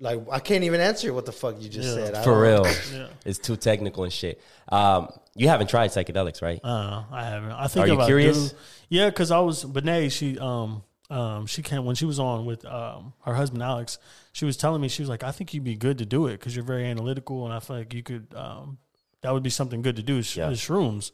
[0.00, 1.94] like I can't even answer what the fuck you just Yeah.
[2.06, 2.14] said.
[2.14, 2.66] I For don't- real.
[2.92, 3.06] Yeah.
[3.24, 4.40] It's too technical and shit.
[4.68, 6.60] Um, you haven't tried psychedelics, right?
[6.62, 7.52] Uh, I haven't.
[7.52, 8.50] I think Are you if curious?
[8.52, 8.56] do-
[8.88, 10.10] yeah, because I was Benet.
[10.10, 13.98] She um um she came when she was on with um her husband Alex.
[14.32, 16.32] She was telling me she was like, I think you'd be good to do it
[16.38, 18.78] because you're very analytical, and I feel like you could um
[19.22, 20.18] that would be something good to do.
[20.18, 20.50] Is, Yeah.
[20.50, 21.10] is shrooms.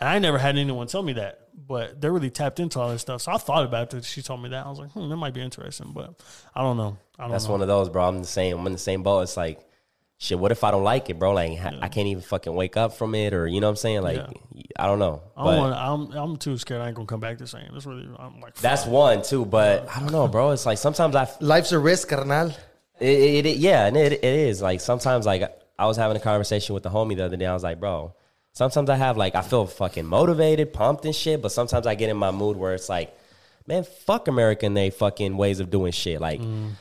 [0.00, 3.02] And I never had anyone tell me that, but they're really tapped into all this
[3.02, 3.22] stuff.
[3.22, 4.04] So I thought about it.
[4.04, 4.64] She told me that.
[4.66, 6.14] I was like, hmm, that might be interesting, but
[6.54, 6.96] I don't know.
[7.18, 7.52] I don't That's know.
[7.52, 8.06] one of those, bro.
[8.06, 8.58] I'm the same.
[8.58, 9.20] I'm in the same boat.
[9.22, 9.60] It's like,
[10.18, 10.38] shit.
[10.38, 11.32] What if I don't like it, bro?
[11.32, 13.76] Like, ha- I can't even fucking wake up from it, or you know what I'm
[13.76, 14.02] saying?
[14.02, 14.24] Like,
[14.78, 15.22] I don't know.
[15.36, 15.74] I But don't want.
[16.14, 16.80] I'm I'm too scared.
[16.80, 17.68] I ain't gonna come back the same.
[17.72, 18.08] That's really.
[18.18, 18.54] I'm like.
[18.56, 18.92] that's fuck.
[18.92, 19.44] one too.
[19.44, 20.52] But I don't know, bro.
[20.52, 22.50] It's like sometimes I, f- Life's a risk, carnal.
[23.00, 25.42] it, it, it- yeah, and it, it is like sometimes like
[25.78, 27.46] I was having a conversation with the homie the other day.
[27.46, 28.14] I was like, bro.
[28.58, 31.40] Sometimes I have like I feel fucking motivated, pumped and shit.
[31.40, 33.14] But sometimes I get in my mood where it's like.
[33.68, 36.22] Man, fuck America and they fucking ways of doing shit.
[36.22, 36.40] Like,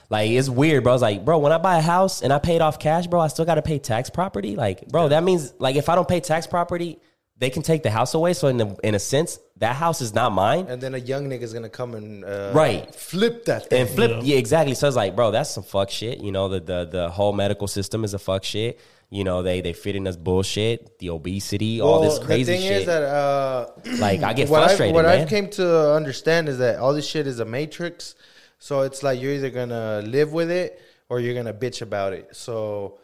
[0.09, 0.93] like it's weird, bro.
[0.93, 3.27] It's like, bro, when I buy a house and I paid off cash, bro, I
[3.27, 4.55] still got to pay tax property.
[4.55, 7.01] Like, bro, that means like if I don't pay tax property,
[7.39, 8.31] they can take the house away.
[8.31, 10.67] So in the, in a sense, that house is not mine.
[10.69, 12.95] And then a young nigga's gonna come and uh, Right.
[12.95, 13.81] flip that thing.
[13.81, 14.37] And flip, yeah.
[14.37, 14.73] exactly.
[14.73, 16.19] So it's like, bro, that's some fuck shit.
[16.19, 18.79] You know, the the the whole medical system is a fuck shit.
[19.09, 22.61] You know, they they fit in this bullshit, the obesity, all this crazy the thing
[22.67, 22.81] shit.
[22.81, 23.67] is that uh,
[23.99, 25.21] like I get what frustrated, I've, what man.
[25.21, 28.15] I've came to understand is that all this shit is a matrix.
[28.59, 32.35] So it's like you're either gonna live with it or you're gonna bitch about it.
[32.35, 32.99] So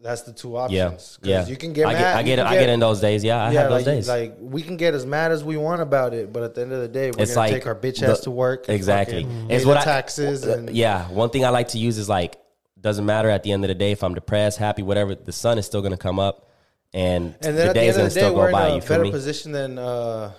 [0.00, 1.18] that's the two options.
[1.22, 1.46] yeah, yeah.
[1.48, 1.98] You can get I mad.
[1.98, 3.24] get, I get, I get in those days.
[3.24, 4.08] Yeah, I yeah, have those like, days.
[4.08, 6.72] like we can get as mad as we want about it, but at the end
[6.72, 8.68] of the day, we're it's gonna like take our bitch the- ass to work.
[8.68, 9.26] Exactly.
[9.48, 12.36] It's what the I- taxes and yeah, one thing I like to use is like
[12.84, 15.14] doesn't matter at the end of the day if I'm depressed, happy, whatever.
[15.14, 16.50] The sun is still gonna come up,
[16.92, 18.66] and, And then the day is end gonna of the day, still we're go by.
[18.66, 19.10] in a You feel better me?
[19.10, 20.32] position than uh,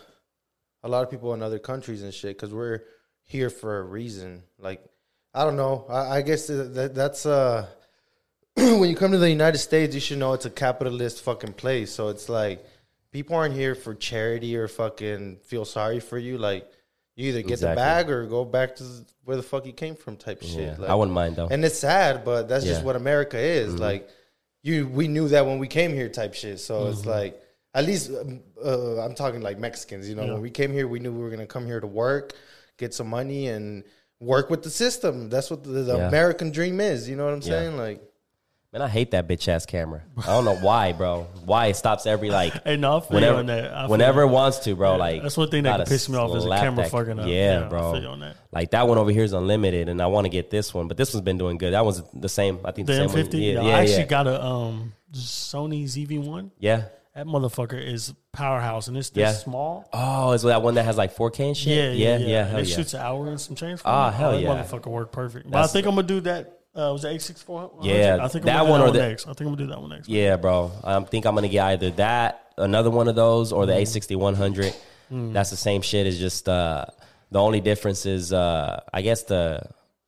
[0.83, 2.83] a lot of people in other countries and shit because we're
[3.23, 4.43] here for a reason.
[4.59, 4.85] Like,
[5.33, 5.85] I don't know.
[5.89, 7.65] I, I guess that, that's uh,
[8.55, 11.91] when you come to the United States, you should know it's a capitalist fucking place.
[11.91, 12.63] So it's like
[13.11, 16.37] people aren't here for charity or fucking feel sorry for you.
[16.37, 16.69] Like,
[17.15, 17.69] you either get Exactly.
[17.75, 18.83] the bag or go back to
[19.23, 20.51] where the fuck you came from, type shit.
[20.51, 21.47] Yeah, Like, I wouldn't mind though.
[21.49, 23.79] and it's sad, but that's just what America is.
[23.79, 24.09] Like
[24.63, 26.59] you, we knew that when we came here, type shit.
[26.59, 27.41] So it's like
[27.73, 30.07] at least um, uh, I'm talking like Mexicans.
[30.09, 32.33] You know, when we came here, we knew we were gonna come here to work,
[32.77, 33.83] get some money, and
[34.19, 35.29] work with the system.
[35.29, 36.07] That's what the, the Yeah.
[36.07, 37.07] American dream is.
[37.09, 37.47] You know what I'm Yeah.
[37.59, 37.77] saying?
[37.77, 38.01] Like
[38.75, 40.01] Man, I hate that bitch ass camera.
[40.17, 41.27] I don't know why, bro.
[41.45, 43.89] Why it stops every like Hey, no, I feel you whenever on that.
[43.89, 44.91] Whenever it wants to, bro.
[44.91, 46.91] Yeah, like that's one thing that gotta can piss me off is a camera that-
[46.91, 47.25] fucking up.
[47.25, 47.93] Yeah, Yeah, bro.
[47.93, 48.35] feel you on that.
[48.51, 50.97] Like that one over here is unlimited, and I want to get this one, but
[50.97, 51.71] this one's been doing good.
[51.71, 52.59] That was the same.
[52.65, 53.31] I think the, The same M50.
[53.33, 53.41] one.
[53.41, 54.03] Yeah, Yeah, I actually yeah.
[54.07, 56.51] got a um Sony ZV1.
[56.59, 56.83] yeah.
[57.15, 59.31] That motherfucker is powerhouse, and it's this Yeah.
[59.31, 59.87] small.
[59.93, 61.95] Oh, is that one that has like 4K and shit?
[61.97, 62.27] Yeah, yeah, yeah.
[62.27, 62.43] yeah.
[62.43, 62.75] Hell it yeah.
[62.75, 63.79] shut an hour and some change.
[63.79, 64.17] For Ah, me.
[64.17, 64.49] hell that yeah.
[64.49, 65.49] motherfucker worked perfect.
[65.49, 66.54] But I think I'm gonna do that.
[66.75, 67.71] Uh, was it A six four?
[67.81, 69.23] Yeah, I think that I'm gonna do one that or one the- next.
[69.27, 70.09] I think I'm gonna do that one next.
[70.09, 70.71] Yeah, bro.
[70.83, 74.23] I think I'm gonna get either that, another one of those, or the Mm-hmm.
[74.25, 74.75] A6100.
[75.11, 75.33] Mm.
[75.33, 76.05] That's the same shit.
[76.07, 76.85] It's just uh,
[77.31, 79.61] the only difference is uh, I guess the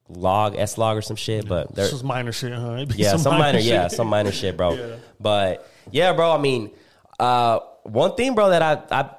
[0.10, 2.86] log S log or some shit, but This was minor shit, huh?
[2.96, 3.92] Yeah, some, minor, yeah, shit.
[3.98, 4.72] some minor shit, bro.
[4.76, 4.96] Yeah.
[5.20, 6.32] But yeah, bro.
[6.34, 6.72] I mean,
[7.20, 9.10] uh, one thing, bro, that I I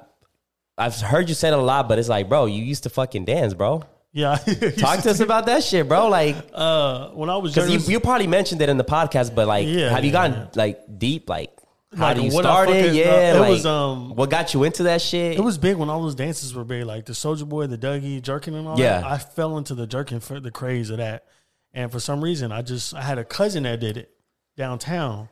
[0.77, 3.25] I've heard you say it a lot, but it's like, bro, you used to fucking
[3.25, 3.83] dance, bro.
[4.19, 4.37] Yeah.
[4.77, 6.09] Talk to us about that shit, bro.
[6.09, 9.47] Like, Uh, when I was because you, you probably mentioned it in the podcast, but
[9.47, 11.29] like, Yeah, have you yeah, gotten like deep?
[11.31, 11.53] Like,
[11.97, 12.95] how Like, do you what start it?
[12.95, 15.39] Yeah, uh, it like, was, um, what got you into that shit?
[15.39, 18.21] It was big when all those dances were big, like the Soulja Boy, the Dougie,
[18.21, 19.01] jerking, and all Yeah.
[19.01, 19.05] that.
[19.11, 21.25] I fell into the jerking for the craze of that,
[21.73, 24.11] and for some reason, I just I had a cousin that did it
[24.57, 25.29] downtown,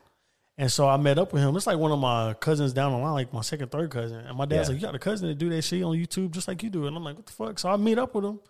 [0.56, 1.54] and so I met up with him.
[1.56, 4.36] It's like one of my cousins down the line, like my second, third cousin, and
[4.38, 4.74] my dad's Yeah.
[4.74, 6.86] like, "You got a cousin that do that shit on YouTube just like you do,"
[6.86, 8.40] and I'm like, "What the fuck?" So I meet up with him,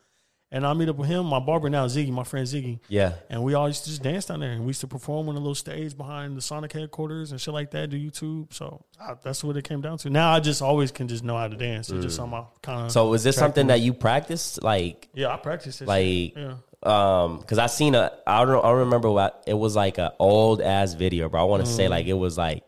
[0.53, 2.79] And I meet up with him, my barber now, Ziggy, my friend Ziggy.
[2.89, 3.15] Yeah.
[3.29, 4.53] And we all used to just dance down there.
[4.53, 7.53] And we used to perform on a little stage behind the Sonic headquarters and shit
[7.53, 8.53] like that, do YouTube.
[8.55, 10.11] So I, that's what it came down to.
[10.11, 11.91] Now I just always can just know how to dance.
[11.91, 12.93] It's just something I kind of.
[12.93, 14.63] So is this something that you practiced?
[14.63, 15.89] Like, yeah, I practiced this.
[15.89, 16.55] like, yeah.
[16.85, 20.61] um, because I seen a, I don't, I remember what it was like a old
[20.63, 21.41] ass video, bro.
[21.41, 21.77] I want to Mm.
[21.77, 22.63] say like it was like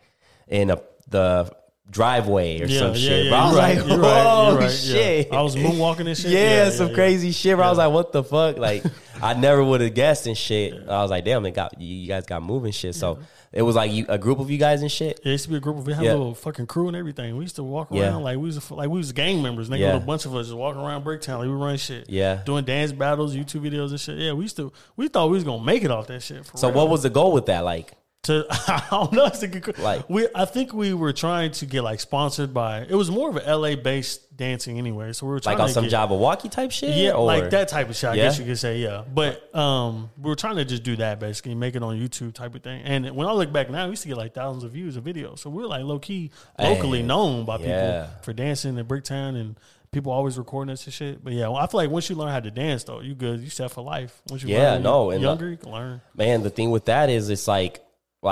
[0.48, 1.50] in a the
[1.90, 3.24] driveway or Yeah, some yeah, shit.
[3.26, 3.38] yeah, bro.
[3.38, 5.32] I was you're like, right, you're right, oh you're right, shit!
[5.32, 6.30] I was moonwalking and shit.
[6.38, 7.56] Yeah, some crazy shit.
[7.56, 7.66] Bro.
[7.66, 8.56] I was like, what the fuck?
[8.68, 8.84] Like,
[9.22, 10.74] I never would have guessed and shit.
[10.88, 12.94] I was like, damn, they got you, guys got moving shit.
[12.94, 13.18] So
[13.50, 15.20] it was like you, a group of you guys and shit.
[15.24, 16.96] Yeah, it used to be a group of we had a little fucking crew and
[16.96, 17.36] everything.
[17.36, 19.68] We used to walk around like we was like we was gang members.
[19.70, 19.96] Nigga, Yeah.
[19.96, 22.08] a bunch of us just walking around Bricktown like we run shit.
[22.10, 22.42] Yeah.
[22.44, 24.18] doing dance battles, YouTube videos and shit.
[24.18, 24.72] Yeah, we used to.
[24.96, 26.44] We thought we was gonna make it off that shit.
[26.46, 26.76] For So real.
[26.76, 27.64] what was the goal with that?
[27.64, 27.92] Like,
[28.24, 29.26] to I don't know.
[29.26, 32.80] It's a good, Like- we, I think we were trying to get like sponsored by.
[32.82, 35.12] It was more of a LA based dancing anyway.
[35.12, 36.96] So we were trying like on to some get, Jabbawockeez type shit?
[36.96, 37.24] Yeah, or?
[37.26, 38.10] like that type of shit.
[38.10, 38.24] I Yeah?
[38.24, 39.02] guess you could say, yeah.
[39.12, 42.54] But um, we were trying to just do that basically, make it on YouTube type
[42.54, 42.82] of thing.
[42.84, 45.04] And when I look back now, we used to get like thousands of views of
[45.04, 45.38] videos.
[45.40, 48.06] So we are like low key, locally Hey, known by people yeah.
[48.22, 49.58] for dancing in Bricktown and.
[49.90, 52.28] People always recording us and shit, but yeah, well, I feel like once you learn
[52.28, 53.40] how to dance, though, you good.
[53.40, 54.20] You set for life.
[54.28, 56.02] Once you Yeah, learn, no, and younger, you can learn.
[56.14, 57.82] man, the thing with that is it's like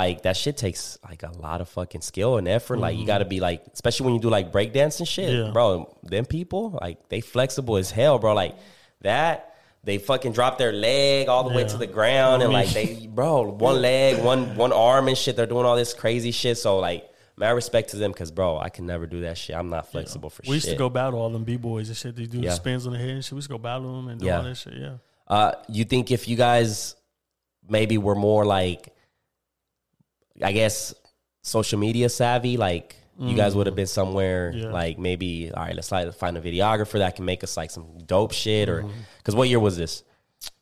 [0.02, 2.78] like that shit takes like a lot of fucking skill and effort.
[2.78, 5.46] Like you got to be like, especially when you do like breakdance and shit, Mm-hmm.
[5.46, 5.52] Yeah.
[5.52, 5.96] bro.
[6.02, 8.34] Them people like they flexible as hell, bro.
[8.34, 8.54] Like
[9.02, 9.52] that.
[9.84, 13.42] They fucking drop their leg all the way to the ground and like they, bro,
[13.68, 15.36] one leg, one one arm and shit.
[15.36, 16.58] They're doing all this crazy shit.
[16.58, 19.54] So like, my respect to them because, bro, I can never do that shit.
[19.54, 20.50] I'm not flexible for shit.
[20.50, 22.16] We used to go battle all them b boys and shit.
[22.16, 22.50] They do Yeah.
[22.50, 23.32] the spins on the head and shit.
[23.32, 24.38] We used to go battle them and do Yeah.
[24.38, 24.72] all that shit.
[24.76, 24.94] Yeah.
[25.28, 26.96] Uh, you think if you guys
[27.68, 28.92] maybe were more like,
[30.42, 30.94] I guess,
[31.42, 34.62] social media savvy, like you guys would have been somewhere Mm.
[34.64, 34.70] Yeah.
[34.72, 36.06] like maybe, all right, let's find
[36.36, 38.98] a videographer that can make us like some dope shit or, Mm-hmm.
[39.18, 40.02] because what year was this?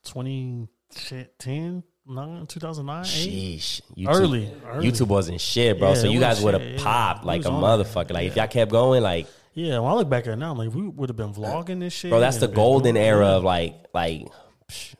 [0.04, 3.06] 20, shit, 10, 9, 2009, 8?
[3.08, 3.80] Sheesh.
[3.96, 4.90] YouTube, Early, early.
[4.90, 5.88] YouTube wasn't shit, bro.
[5.90, 6.84] Yeah, so you guys would have shit, yeah.
[6.84, 8.12] popped like a motherfucker.
[8.12, 10.58] Like if y'all kept going, like, Yeah, when I look back at it now, I'm
[10.58, 12.10] like, we would have been vlogging this shit.
[12.10, 14.28] bro, that's the golden era of like, like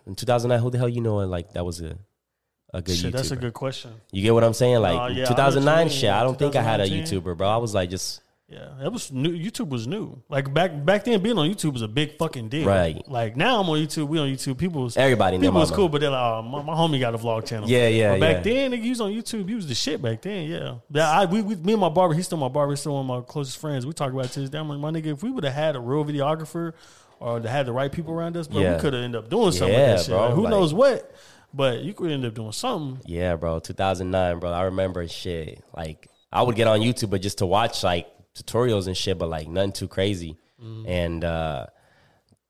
[0.07, 0.59] in 2009.
[0.61, 1.16] Who the hell you know?
[1.18, 1.97] Like that was a
[2.75, 3.16] a good Shit, YouTuber.
[3.16, 3.93] that's a good question.
[4.12, 4.81] You get what I'm saying?
[4.81, 6.11] Like Nah, yeah, I know what 2009 you shit.
[6.11, 7.49] I don't think I had a YouTuber, bro.
[7.49, 9.31] I was like just Yeah, it was new.
[9.33, 10.20] YouTube was new.
[10.29, 12.66] Like back back then, being on YouTube was a big fucking deal.
[12.68, 13.01] Right.
[13.09, 14.09] Like now, I'm on YouTube.
[14.09, 14.59] We on YouTube.
[14.59, 17.18] People was Everybody People was cool, but they're like, oh, my, my homie got a
[17.18, 17.68] vlog channel.
[17.68, 18.68] Yeah, yeah, But back yeah.
[18.68, 19.49] then, nigga, he was on YouTube.
[19.49, 20.49] He was the shit back then.
[20.51, 20.75] Yeah.
[20.91, 21.11] Yeah.
[21.11, 22.12] I we, we me and my barber.
[22.14, 22.72] He's still my barber.
[22.72, 23.87] He's still one of my closest friends.
[23.87, 24.59] We talk about it to this day.
[24.59, 26.72] I'm like, my nigga, if we would have had a real videographer
[27.20, 28.75] or had the right people around us, bro, Yeah.
[28.75, 30.09] we could have ended up doing something Yeah, with that shit.
[30.11, 31.11] bro, Like, who like- knows what?
[31.55, 33.01] But you could end up doing something.
[33.07, 33.61] yeah, bro.
[33.61, 34.51] 2009, bro.
[34.51, 35.63] I remember shit.
[35.75, 39.29] Like I would get on YouTube, but just to watch like tutorials and shit, but
[39.29, 40.37] like nothing too crazy.
[40.61, 40.89] Mm-hmm.
[40.89, 41.67] And uh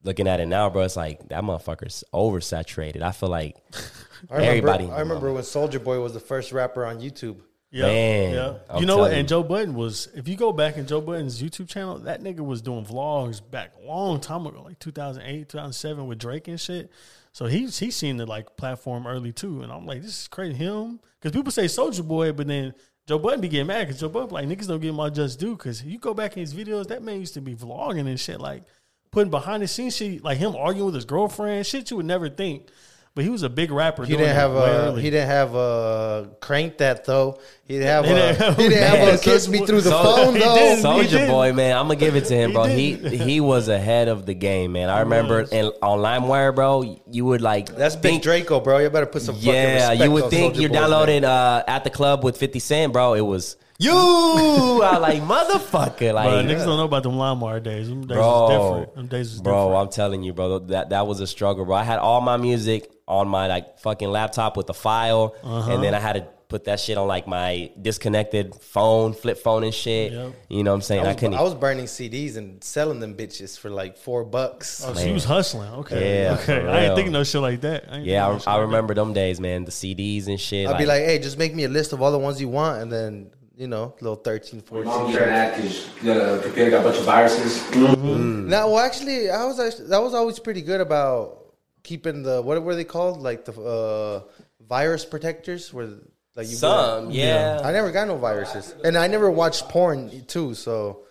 [0.04, 3.02] looking at it now, bro, it's like that motherfucker's oversaturated.
[3.02, 3.56] I feel like
[4.30, 4.90] I remember, Everybody.
[4.90, 7.36] I remember when Soulja Boy was the first rapper on YouTube.
[7.70, 8.54] Yeah, yeah.
[8.70, 9.12] I'm you know what?
[9.12, 9.26] And.
[9.26, 10.08] Joe Budden was.
[10.14, 13.72] If you go back in Joe Budden's YouTube channel, that nigga was doing vlogs back
[13.82, 16.90] a long time ago, like 2008, 2007 with Drake and shit.
[17.34, 20.54] So he's he's seen the like platform early too, and I'm like, this is crazy.
[20.54, 22.72] Him because people say Soulja Boy, but then
[23.08, 25.56] Joe Budden be getting mad because Joe Budden like niggas don't get my just due
[25.56, 28.40] because you go back in his videos, that man used to be vlogging and shit
[28.40, 28.62] like
[29.10, 32.28] putting behind the scenes shit, like him arguing with his girlfriend, shit you would never
[32.28, 32.68] think.
[33.16, 34.04] But he was a big rapper.
[34.04, 35.02] He doing didn't have a early.
[35.02, 37.38] he didn't have a crank that though.
[37.64, 39.90] He didn't have He a didn't have- he didn't have a kiss me through the
[39.90, 40.54] Boy- phone He though.
[40.56, 40.84] did.
[40.84, 41.28] Soulja did.
[41.30, 42.66] Boy, man, I'm gonna give it to him, bro.
[42.66, 42.76] did.
[43.12, 44.88] He he was ahead of the game, man.
[44.90, 45.52] I remember was.
[45.52, 47.00] in, on LimeWire, bro.
[47.08, 48.78] You would like That's Big Draco, bro.
[48.78, 51.24] You better put some fucking Yeah, respect you would on think Soulja you're Boy's downloading
[51.24, 53.14] uh, at the club with 50 Cent, bro.
[53.14, 54.82] It was you.
[54.82, 57.88] I like motherfucker, Bro, like niggas don't know about them LimeWire days.
[57.88, 58.94] Them days bro, was different.
[58.96, 59.52] Them days was bro.
[59.68, 59.82] different.
[59.86, 60.58] I'm telling you, bro.
[60.60, 61.74] That that was a struggle, bro.
[61.76, 65.70] I had all my music on my like fucking laptop with the file, Uh-huh.
[65.72, 69.64] and then I had to put that shit on like my disconnected phone, flip phone,
[69.64, 70.12] and shit.
[70.12, 70.32] Yep.
[70.50, 71.00] You know what I'm saying?
[71.00, 71.34] I I, was, couldn't.
[71.38, 74.84] I was burning CDs and selling them bitches for like four bucks.
[74.86, 75.70] Oh, so you was hustling.
[75.80, 76.22] Okay.
[76.24, 76.66] Yeah, Okay.
[76.66, 77.86] I ain't thinking no shit like that.
[77.90, 79.64] I yeah, thinking no I, I like remember them days, man.
[79.64, 80.68] The CDs and shit.
[80.68, 82.82] I'd be like, hey, just make me a list of all the ones you want,
[82.82, 84.84] and then you know, little 13, 14.
[84.84, 87.58] Mom trying to act because the computer got a bunch of viruses.
[87.70, 88.46] Mm.
[88.46, 92.62] Now, well, actually, I was actually that was always pretty good about keeping the what
[92.62, 94.22] were they called, like the uh,
[94.66, 95.88] virus protectors, where
[96.34, 97.60] like you some, yeah.
[97.62, 100.54] I never got no viruses, and I never watched porn too.
[100.54, 101.03] So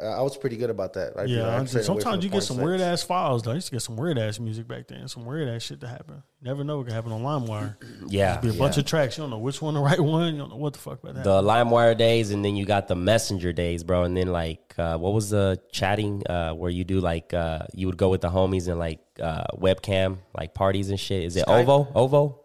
[0.00, 1.14] I was pretty good about that.
[1.18, 1.68] I'd be Yeah, like, I I'm do.
[1.68, 3.42] staying away from sometimes you get some weird ass files.
[3.42, 5.08] Though I used to get some weird ass music back then.
[5.08, 6.22] Some weird ass shit to happen.
[6.40, 7.76] You never know what can happen on LimeWire.
[8.08, 8.58] Yeah, Be a yeah.
[8.58, 9.18] bunch of tracks.
[9.18, 10.34] You don't know which one the right one.
[10.34, 11.24] You don't know what the fuck about that.
[11.24, 14.04] the LimeWire days, and then you got the Messenger days, bro.
[14.04, 17.86] And then like, uh, what was the chatting uh, where you do like uh, you
[17.86, 21.24] would go with the homies and like uh, webcam like parties and shit?
[21.24, 21.92] Is it ooVoo?
[21.92, 22.38] ooVoo?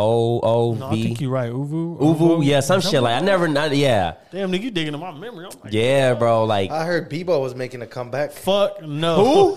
[0.00, 1.02] O O no, I V.
[1.02, 1.52] think you're right.
[1.52, 1.98] ooVoo.
[2.00, 2.44] ooVoo?
[2.44, 3.46] Yeah, some shit like I never.
[3.48, 5.44] Not, yeah, Damn, nigga, you digging in my memory.
[5.46, 6.44] I'm like, yeah, bro.
[6.44, 8.32] Like I heard Bebo was making a comeback.
[8.32, 9.24] fuck no.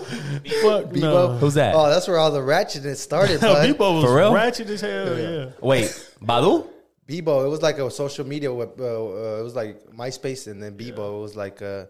[0.60, 1.28] fuck no.
[1.28, 1.38] Bebo.
[1.38, 1.74] who's that?
[1.74, 3.66] Oh, that's where all the ratchetness started, bud.
[3.68, 4.34] Bebo was For real?
[4.34, 5.18] ratchet as hell.
[5.18, 5.46] Yeah.
[5.62, 5.86] Wait,
[6.22, 6.68] Badu?
[7.08, 8.72] Bebo, it was like a social media web.
[8.78, 11.84] Uh, uh, it was like MySpace, and then Bebo was like, uh,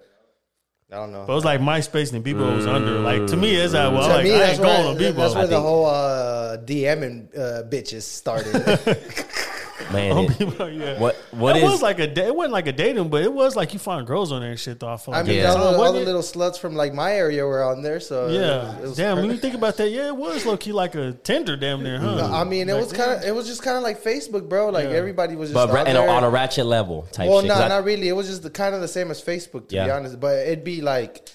[0.94, 1.24] I don't know.
[1.26, 3.00] But it was like MySpace and Bebo was under.
[3.00, 5.16] Like to me, it's like well, To like me, I ain't going on Bebo.
[5.16, 8.52] that's where the whole uh, DMing uh, bitches started.
[9.92, 10.98] Man, it- Bebo, yeah.
[10.98, 11.70] what what it is?
[11.70, 14.32] was like a it wasn't like a dating, but it was like you find girls
[14.32, 14.80] on there and shit.
[14.80, 15.52] Though I feel I mean, Yeah.
[15.52, 18.32] all, the, all the little sluts from like my area were on there, so it
[18.34, 19.16] yeah, was- it was damn.
[19.16, 21.82] cra- When you think about that, yeah, it was low key like a Tinder, damn
[21.82, 22.30] near, huh?
[22.32, 24.70] I mean, it Back was kind of, it was just kind of like Facebook, bro.
[24.70, 24.94] Like Yeah.
[24.96, 26.08] everybody was just but on and there.
[26.08, 27.48] on a ratchet level type well, shit.
[27.48, 28.08] no, 'Cause I- not really.
[28.08, 29.94] It was just the kind of the same as Facebook, to be Yeah.
[29.96, 30.18] honest.
[30.18, 31.28] But it'd be like,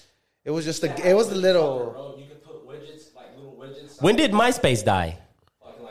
[0.44, 1.90] it was just the, it was the little.
[1.92, 4.02] Bro, you can put widgets, like little widgets.
[4.02, 5.18] when did MySpace die?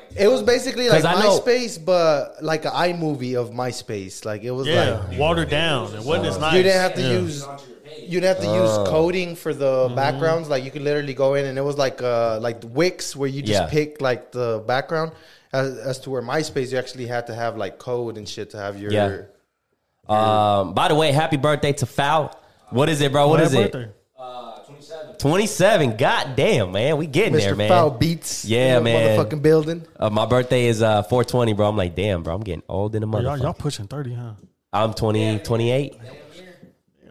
[0.10, 3.52] Fucking like It was basically like 'Cause I know- MySpace, but like an iMovie of
[3.52, 4.26] MySpace.
[4.26, 5.94] Like it was yeah, like watered down.
[5.94, 6.54] It wasn't as nice.
[6.56, 7.12] you didn't have to Yeah.
[7.12, 7.46] use
[8.02, 9.96] you didn't have to use coding for the Mm-hmm.
[9.96, 10.50] backgrounds.
[10.50, 13.42] Like you could literally go in and it was like uh like Wix where you
[13.42, 13.68] just Yeah.
[13.70, 15.12] pick like the background.
[15.52, 18.58] As, as to where MySpace, you actually had to have like code and shit to
[18.58, 18.92] have your.
[18.92, 19.22] Yeah.
[20.08, 22.36] Um, by the way, happy birthday to Foul.
[22.70, 23.28] What is it, bro?
[23.28, 23.72] What Happy it?
[23.72, 23.92] birthday.
[25.20, 25.92] Uh, 27.
[25.92, 25.98] 27.
[25.98, 26.98] God damn, man.
[26.98, 27.58] We getting there, Mr.
[27.58, 27.70] man.
[27.70, 28.46] Foul Beats.
[28.46, 29.20] Yeah, in the man.
[29.20, 29.86] Motherfucking building.
[29.98, 31.68] Uh, my birthday is uh, 420, bro.
[31.70, 32.36] I'm like, damn, bro.
[32.36, 34.34] I'm getting old in the Y'all, y'all pushing thirty, huh?
[34.72, 35.98] I'm 20, 28.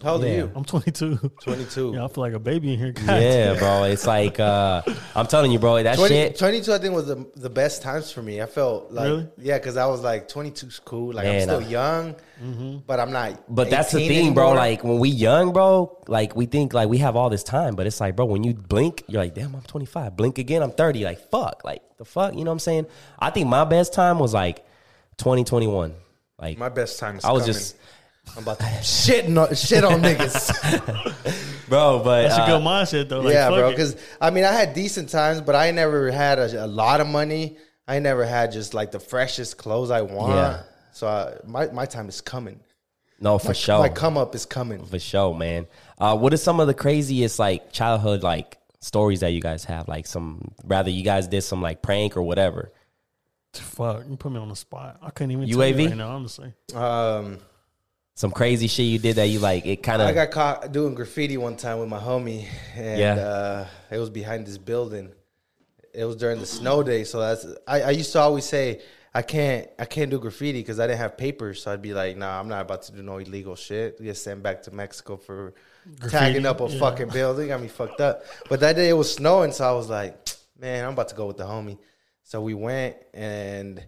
[0.02, 0.28] How old Yeah.
[0.30, 0.52] are you?
[0.54, 1.16] I'm 22.
[1.42, 1.92] 22.
[1.94, 2.92] Yeah, I feel like a baby in here.
[2.92, 3.58] God Yeah, damn.
[3.58, 3.82] bro.
[3.84, 4.82] It's like, uh,
[5.16, 6.38] I'm telling you, bro, that 20, shit.
[6.38, 8.40] 22, I think, was the, the best times for me.
[8.40, 9.28] I felt like, Really?
[9.38, 11.12] yeah, because I was like, 22's cool.
[11.14, 12.76] Like, Man, I'm still I- young, Mm-hmm.
[12.86, 13.42] but I'm not.
[13.52, 14.52] But that's the 18 thing, bro.
[14.52, 17.84] Like when we young, bro, like we think like we have all this time, but
[17.88, 20.16] it's like, bro, when you blink, you're like, damn, I'm 25.
[20.16, 21.04] Blink again, I'm 30.
[21.04, 22.86] Like, fuck, like the fuck, you know what I'm saying?
[23.18, 24.64] I think my best time was like
[25.16, 25.94] 2021.
[26.40, 27.54] Like, my best time is I was coming.
[27.54, 27.76] just,
[28.36, 31.68] I'm about to shit, on, shit on niggas.
[31.68, 33.20] bro, but That's a uh, good mindset though.
[33.20, 33.70] Like, yeah, bro.
[33.70, 37.06] Because I mean, I had decent times, but I never had a, a lot of
[37.06, 37.56] money.
[37.86, 40.34] I never had just like the freshest clothes I want.
[40.34, 40.62] Yeah.
[40.92, 42.60] So I, my my time is coming.
[43.20, 44.84] no, for My, sure, my come up is coming.
[44.84, 45.66] for sure, man.
[45.98, 49.88] Uh, what are some of the craziest like childhood like stories that you guys have?
[49.88, 52.72] Like some, rather you guys did some like prank or whatever.
[53.54, 54.98] fuck, you put me on the spot.
[55.02, 55.52] I couldn't even UAV?
[55.72, 56.52] tell you right now, honestly.
[56.74, 57.38] Um,
[58.18, 59.64] Some crazy shit you did that you like.
[59.64, 63.14] It kind of I got caught doing graffiti one time with my homie, and Yeah.
[63.14, 65.12] uh, it was behind this building.
[65.94, 68.80] It was during the snow day, so that's I, I used to always say
[69.14, 71.62] I can't I can't do graffiti because I didn't have papers.
[71.62, 74.02] So I'd be like, Nah, I'm not about to do no illegal shit.
[74.02, 75.54] Get sent back to Mexico for
[76.08, 76.80] tagging up a yeah.
[76.80, 77.46] fucking building.
[77.46, 78.24] Got me fucked up.
[78.48, 81.26] But that day it was snowing, so I was like, Man, I'm about to go
[81.26, 81.78] with the homie.
[82.24, 83.80] So we went and.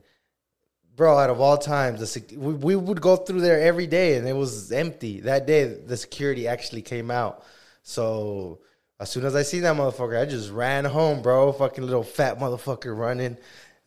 [1.00, 4.16] Bro, out of all times, the sec- we, we would go through there every day,
[4.16, 5.20] and it was empty.
[5.20, 7.42] That day, the security actually came out.
[7.82, 8.58] So
[9.00, 11.52] as soon as I see that motherfucker, I just ran home, bro.
[11.52, 13.38] Fucking little fat motherfucker running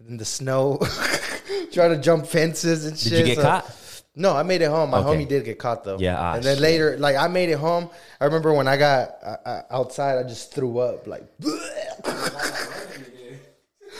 [0.07, 0.79] in the snow,
[1.71, 3.19] trying to jump fences and Did shit.
[3.19, 3.79] you get So- caught?
[4.15, 4.89] No, I made it home.
[4.89, 5.23] My Okay.
[5.23, 5.97] homie did get caught though.
[5.99, 6.61] Yeah, ah, and then shit.
[6.63, 7.89] later, like I made it home.
[8.21, 11.05] I remember when I got uh, uh, outside, I just threw up.
[11.07, 11.23] Like,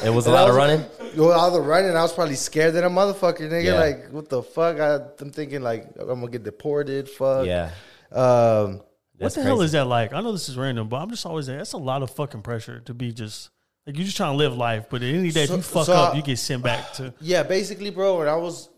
[0.04, 0.86] It was a And I lot of running.
[1.18, 3.64] Well, all the running, I was probably scared than a motherfucker, nigga.
[3.64, 3.80] Yeah.
[3.80, 4.80] Like, what the fuck?
[4.80, 7.10] I, I'm thinking like I'm gonna get deported.
[7.10, 7.46] Fuck.
[7.46, 7.72] Yeah.
[8.12, 8.84] Um, What
[9.20, 10.14] That's the hell is that like?
[10.14, 11.58] I know this is random, but I'm just always there.
[11.58, 13.50] That's a lot of fucking pressure to be just
[13.86, 15.54] like you're just trying to live life, but at the end of the day, So-
[15.54, 17.14] if you fuck so up, I- you get sent back to.
[17.22, 18.18] yeah, basically, bro.
[18.20, 18.70] When I was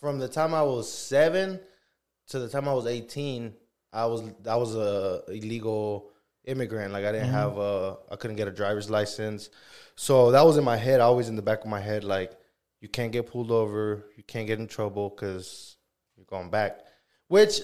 [0.00, 1.60] from the time I was seven
[2.28, 3.52] to the time I was 18,
[3.92, 6.10] I was I was a illegal
[6.48, 6.92] immigrant.
[6.92, 9.50] Like I didn't have a, I couldn't get a driver's license.
[9.94, 12.32] So that was in my head, always in the back of my head, like
[12.80, 15.76] you can't get pulled over, you can't get in trouble because
[16.16, 16.80] you're going back,
[17.28, 17.60] which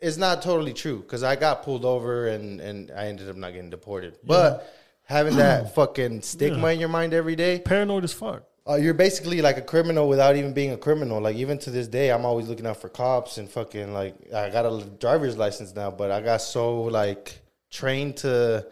[0.00, 3.52] is not totally true because I got pulled over and and I ended up not
[3.52, 4.16] getting deported.
[4.22, 4.72] But
[5.04, 8.44] having that fucking stigma in your mind every day, Paranoid as fuck.
[8.68, 11.20] uh, you're basically like a criminal without even being a criminal.
[11.20, 14.50] Like even to this day, I'm always looking out for cops and fucking like I
[14.50, 18.66] got a driver's license now, but I got so like trained to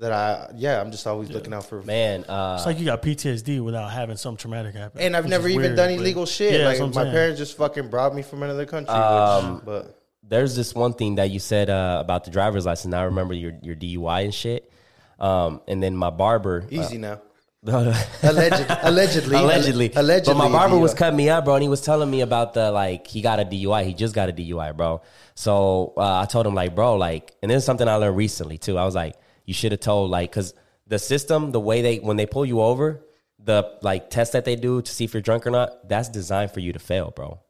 [0.00, 1.82] that I yeah I'm just always looking out for.
[1.82, 5.00] Man, uh, It's like you got PTSD without having some traumatic happen.
[5.00, 6.60] And I've never even weird, done but- illegal shit.
[6.60, 7.12] Yeah, like my saying.
[7.12, 8.94] parents just fucking brought me from another country.
[8.94, 12.94] Um, which, but there's this one thing that you said uh, about the driver's license.
[12.94, 14.70] I remember your your DUI and shit.
[15.18, 17.20] Um, and then my barber, Easy now.
[17.66, 20.34] Uh, Alleged, allegedly, allegedly, allegedly.
[20.34, 22.70] But my barber was cutting me up, bro, and he was telling me about the
[22.70, 23.84] like he got a DUI.
[23.84, 25.00] He just got a DUI, bro.
[25.34, 28.58] So uh, I told him like, bro, like, and this is something I learned recently
[28.58, 28.76] too.
[28.76, 30.54] I was like, you should have told like, cause
[30.86, 33.04] the system, the way they when they pull you over,
[33.38, 36.50] the like test that they do to see if you're drunk or not, that's designed
[36.50, 37.40] for you to fail, bro.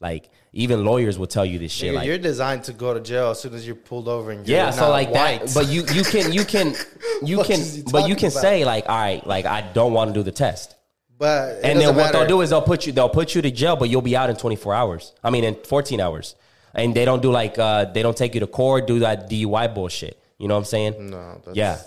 [0.00, 1.90] Like even lawyers will tell you this shit.
[1.92, 4.46] Nigga, like you're designed to go to jail as soon as you're pulled over and
[4.46, 5.40] you're yeah, not so like white.
[5.46, 5.54] that.
[5.54, 6.74] But you you can you can
[7.22, 8.40] you can but you can about?
[8.40, 10.76] say like, all right, like I don't want to do the test.
[11.18, 12.18] But And then what matter.
[12.20, 14.30] they'll do is they'll put you they'll put you to jail, but you'll be out
[14.30, 15.12] in 24 hours.
[15.24, 16.36] I mean in 14 hours.
[16.74, 19.74] And they don't do like uh they don't take you to court, do that DUI
[19.74, 20.22] bullshit.
[20.38, 21.10] You know what I'm saying?
[21.10, 21.78] No, that's- Yeah.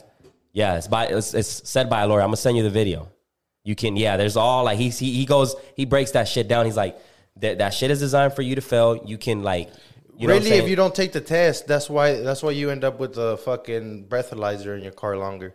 [0.53, 2.20] Yeah, it's by it's, it's said by a lawyer.
[2.20, 3.07] I'm gonna send you the video.
[3.64, 6.66] You can yeah, there's all like he's he, he goes he breaks that shit down.
[6.66, 6.99] He's like
[7.38, 8.96] that that shit is designed for you to fail.
[9.06, 9.70] You can like
[10.18, 10.64] you know really, saying?
[10.64, 13.38] if you don't take the test, that's why that's why you end up with the
[13.40, 15.54] fucking breathalyzer in your car longer,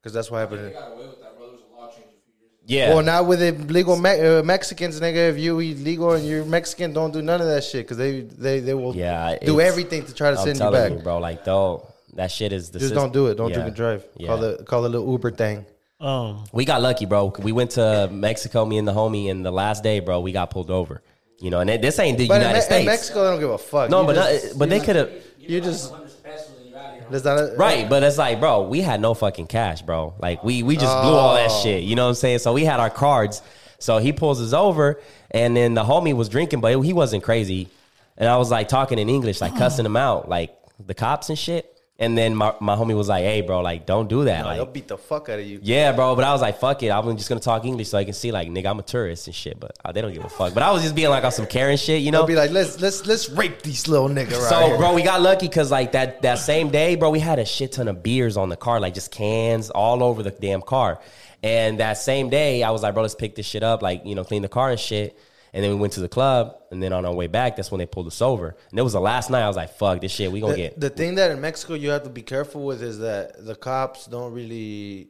[0.00, 0.66] because that's what happened.
[0.68, 1.48] They got away with that, bro.
[1.50, 2.94] There's a law change a few years yeah.
[2.94, 7.12] Well, now with illegal Me- uh, Mexicans, nigga, if you illegal and you're Mexican, don't
[7.12, 10.30] do none of that shit because they they they will Yeah, do everything to try
[10.32, 10.90] to I'm send you back.
[10.92, 11.18] you, bro.
[11.18, 13.04] Like though, that shit is the Just system.
[13.04, 13.36] don't do it.
[13.36, 13.54] Don't Yeah.
[13.56, 14.04] drink and drive.
[14.16, 14.28] Yeah.
[14.28, 15.64] Call the call the little Uber thing.
[16.00, 17.32] Um, We got lucky, bro.
[17.40, 20.50] We went to Mexico, me and the homie, and the last day, bro, we got
[20.50, 21.02] pulled over.
[21.40, 22.80] You know, and it- this ain't the But in, United Me- States.
[22.80, 23.90] in Mexico, they don't give a fuck.
[23.90, 26.78] no, You but just- not, but they could have you just 100 pesos and you're
[26.78, 27.06] out of here.
[27.10, 27.88] there's not a, right.
[27.88, 30.14] But it's like, bro, we had no fucking cash, bro.
[30.18, 31.60] Like we we just blew all that Oh.
[31.62, 31.84] shit.
[31.84, 32.40] You know what I'm saying?
[32.40, 33.40] So we had our cards.
[33.78, 37.68] So he pulls us over, and then the homie was drinking, but he wasn't crazy.
[38.16, 40.50] And I was like talking in English, like cussing him out, like
[40.84, 41.72] the cops and shit.
[42.00, 44.56] And then my, my homie was like, "Hey, bro, like don't do that." No, like,
[44.56, 45.58] they'll beat the fuck out of you.
[45.60, 46.14] Yeah, bro.
[46.14, 46.90] But I was like, fuck it.
[46.90, 49.34] I'm just gonna talk English so I can see, like, nigga, I'm a tourist and
[49.34, 49.58] shit.
[49.58, 50.54] But uh, they don't give a fuck.
[50.54, 52.18] But I was just being like on some Karen shit, you know.
[52.18, 54.76] They'll be like, let's let's let's rape these little niggas." right so, here.
[54.76, 57.72] bro, we got lucky because like that that same day, bro, we had a shit
[57.72, 61.00] ton of beers on the car, like just cans all over the damn car.
[61.42, 64.14] And that same day, I was like, bro, let's pick this shit up, like you
[64.14, 65.18] know, clean the car and shit.
[65.58, 67.80] And then we went to the club, and then on our way back, that's when
[67.80, 68.54] they pulled us over.
[68.70, 69.42] And it was the last night.
[69.42, 71.74] I was like, fuck this shit, we gonna the, get the thing that in Mexico
[71.74, 75.08] you have to be careful with is that the cops don't really.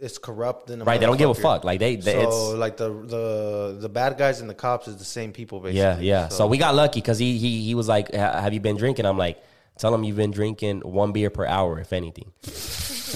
[0.00, 0.98] It's corrupt in a right.
[0.98, 1.64] They don't give a fuck.
[1.64, 5.04] Like they, they So like the the the bad guys and the cops is the
[5.04, 5.80] same people basically.
[5.80, 6.28] Yeah, yeah.
[6.28, 9.18] So, we got lucky because he he he was like, "Have you been drinking?" I'm
[9.18, 9.42] like,
[9.76, 12.32] "Tell him you've been drinking one beer per hour, if anything.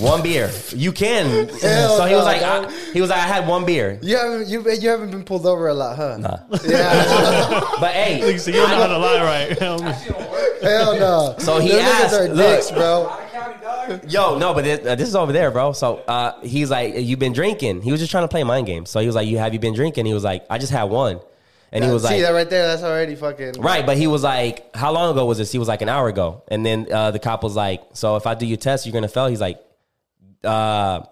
[0.01, 2.43] One beer, you can." Hell so he was no, like.
[2.43, 5.47] I, "He was like, I had one beer." You haven't you you haven't been pulled
[5.47, 6.17] over a lot, huh?
[6.19, 6.39] Nah.
[6.65, 7.61] Yeah.
[7.81, 9.59] But hey, so you don't know how to lie, right?
[10.63, 11.35] Hell no.
[11.39, 12.57] So he Them asked- niggas are look.
[12.57, 13.07] dicks, bro.
[13.09, 14.11] Out of county, dog.
[14.13, 15.73] yo, no, but this, uh, this is over there, bro.
[15.73, 18.91] So uh, he's like, "You've been drinking." He was just trying to play mind games.
[18.91, 20.85] So he was like, "You have you been drinking?" He was like, "I just had
[20.85, 21.21] one,"
[21.71, 22.67] and he was See like, that right there?
[22.67, 25.69] That's already fucking Right, but he was like, "How long ago was this?" He was
[25.69, 28.45] like, "An hour ago." And then uh, the cop was like, "So if I do
[28.47, 29.61] your test, you're gonna fail." He's like,
[30.45, 31.03] uh,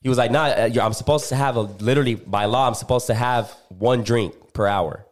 [0.00, 3.06] he was like, "Nah, uh, I'm supposed to have a literally by law, I'm supposed
[3.08, 5.06] to have one drink per hour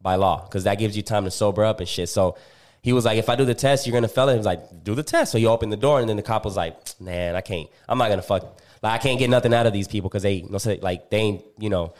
[0.00, 2.36] by law because that gives you time to sober up and shit." So
[2.80, 4.84] he was like, "If I do the test, you're gonna fail it." He was like,
[4.84, 7.36] "Do the test." So he opened the door, and then the cop was like, "Man,
[7.36, 7.68] I can't.
[7.88, 8.42] I'm not gonna fuck.
[8.82, 10.42] Like, I can't get nothing out of these people because they,
[10.82, 11.94] like they ain't, you know."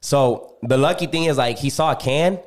[0.00, 2.40] So the lucky thing is like he saw a can.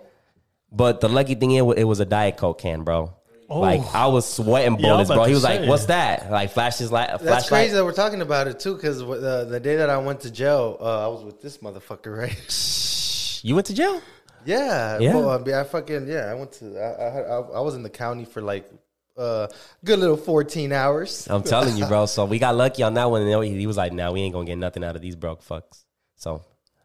[0.72, 3.14] But the lucky thing is, it was a Diet Coke can, bro.
[3.48, 3.60] Oh.
[3.60, 5.24] Like I was sweating Yeah, I was bullets, about bro.
[5.26, 7.10] He was like, "What's that?" Like flash his light.
[7.22, 10.22] That's crazy that we're talking about it too, because the the day that I went
[10.22, 13.44] to jail, uh, I was with this motherfucker, right?
[13.44, 14.02] You went to jail?
[14.46, 15.16] Yeah, Yeah.
[15.16, 16.26] Well, I, mean, I fucking yeah.
[16.26, 16.78] I went to.
[16.80, 18.70] I I, had- I, I was in the county for like
[19.18, 19.48] uh
[19.84, 21.28] good little fourteen hours.
[21.30, 22.06] I'm telling you, bro.
[22.16, 23.22] So we got lucky on that one.
[23.22, 25.44] And he he was like, "Nah, we ain't gonna get nothing out of these broke
[25.44, 25.84] fucks."
[26.16, 26.44] So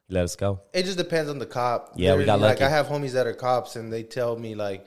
[0.08, 0.60] let us go.
[0.72, 1.92] It just depends on the cop.
[1.96, 2.60] Yeah, we got lucky.
[2.60, 4.86] Like I have homies that are cops, and they tell me like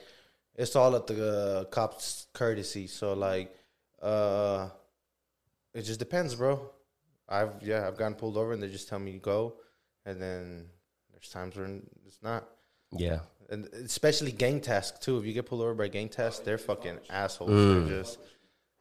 [0.55, 1.27] it's all at the
[1.61, 2.87] uh, cops' courtesy.
[2.87, 3.55] So like,
[4.01, 4.69] uh,
[5.73, 6.69] it just depends, bro.
[7.27, 9.55] I've yeah, I've gotten pulled over, and they just tell me to go,
[10.05, 10.65] and then
[11.11, 12.47] there's times when it's not.
[12.91, 15.17] Yeah, and especially gang task too.
[15.17, 17.49] If you get pulled over by gang task, they're fucking assholes.
[17.51, 17.87] Mm.
[17.87, 18.19] They're just,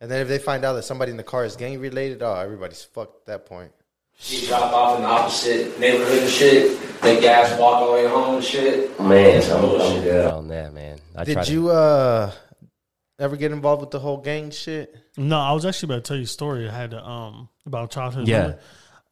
[0.01, 2.35] and then if they find out that somebody in the car is gang related, oh,
[2.35, 3.73] everybody's fucked at that point.
[4.19, 7.01] She dropped off in the opposite neighborhood and shit.
[7.01, 9.01] They gas walk all the way home and shit.
[9.01, 10.92] man, I'm- I'm good on that, man.
[11.15, 12.33] I tried Did to- you uh
[13.19, 14.95] ever get involved with the whole gang shit?
[15.17, 16.69] No, I was actually about to tell you a story.
[16.69, 18.27] I had to, um about childhood.
[18.29, 18.41] Yeah.
[18.41, 18.57] memory.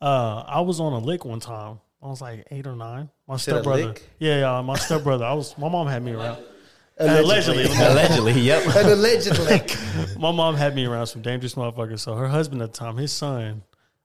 [0.02, 1.78] Uh, I was on a lick one time.
[2.02, 3.10] I was like eight or nine.
[3.28, 3.86] My said a stepbrother.
[3.88, 4.08] lick?
[4.18, 4.60] Yeah, yeah.
[4.62, 5.24] My stepbrother.
[5.26, 5.56] I was.
[5.58, 6.42] My mom had me around.
[6.98, 7.64] Allegedly.
[7.64, 7.76] Allegedly.
[7.86, 8.64] allegedly, yep.
[8.76, 9.74] An alleged lick.
[10.18, 12.00] my mom had me around some dangerous motherfuckers.
[12.00, 13.62] So her husband at the time, his son,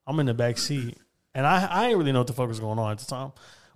[0.07, 0.97] I'm in the back seat,
[1.33, 3.31] and I I didn't really know what the fuck was going on at the time.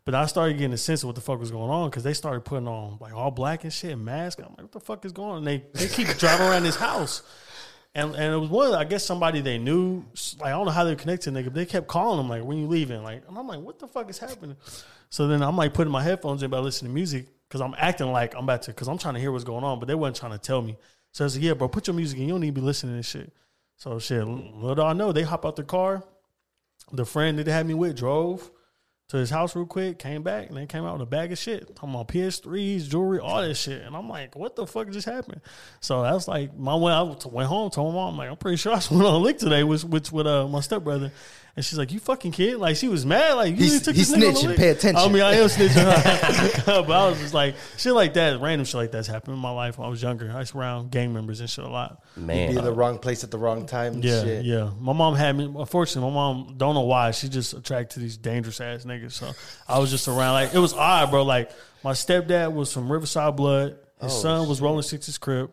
[0.09, 2.15] But I started getting a sense of what the fuck was going on because they
[2.15, 4.41] started putting on like all black and shit, and masks.
[4.41, 5.37] I'm like, what the fuck is going on?
[5.37, 7.21] And they they keep driving around this house.
[7.93, 10.03] And, and it was one, I guess somebody they knew,
[10.39, 11.43] like I don't know how they're connected, nigga.
[11.43, 13.87] But they kept calling them like, "When you leaving?" Like, and I'm like, "What the
[13.87, 14.57] fuck is happening?"
[15.11, 18.11] So then I'm like putting my headphones in, about listening to music because I'm acting
[18.11, 20.15] like I'm about to, because I'm trying to hear what's going on, but they wasn't
[20.15, 20.75] trying to tell me.
[21.11, 22.23] So I said, "Yeah, bro, put your music in.
[22.23, 23.31] You don't need to be listening to this shit."
[23.75, 26.03] So shit, little do I know, they hop out the car.
[26.93, 28.49] The friend that they had me with drove
[29.09, 31.37] to his house real quick, came back, and they came out with a bag of
[31.37, 31.75] shit.
[31.75, 33.81] Talking about PS3s, jewelry, all that shit.
[33.81, 35.41] And I'm like, what the fuck just happened?
[35.79, 38.57] So that's like my way I went home, told my mom, I'm like, I'm pretty
[38.57, 41.11] sure I went on a lick today, which which with uh, my stepbrother.
[41.59, 43.33] And she's like, "You fucking kid!" Like she was mad.
[43.33, 44.47] Like you He's- really took he's this nigga on a snitching.
[44.47, 44.57] lick.
[44.57, 44.95] Pay attention.
[44.95, 48.75] I mean, I am snitching, but I was just like, shit like that, random shit
[48.75, 50.31] like that's happened in my life when I was younger.
[50.31, 52.01] I was around gang members and shit a lot.
[52.15, 53.95] Man, Be in the wrong place at the wrong time.
[53.95, 54.45] and Yeah, shit.
[54.45, 54.69] yeah.
[54.79, 55.43] My mom had me.
[55.53, 57.11] Unfortunately, my mom don't know why.
[57.11, 59.11] She just attracted to these dangerous ass niggas.
[59.11, 59.33] So
[59.67, 60.31] I was just around.
[60.35, 61.23] Like it was odd, bro.
[61.23, 61.51] Like
[61.83, 63.71] my stepdad was from Riverside Blood.
[64.01, 65.51] His Oh, son was Rolling Sixes Crip.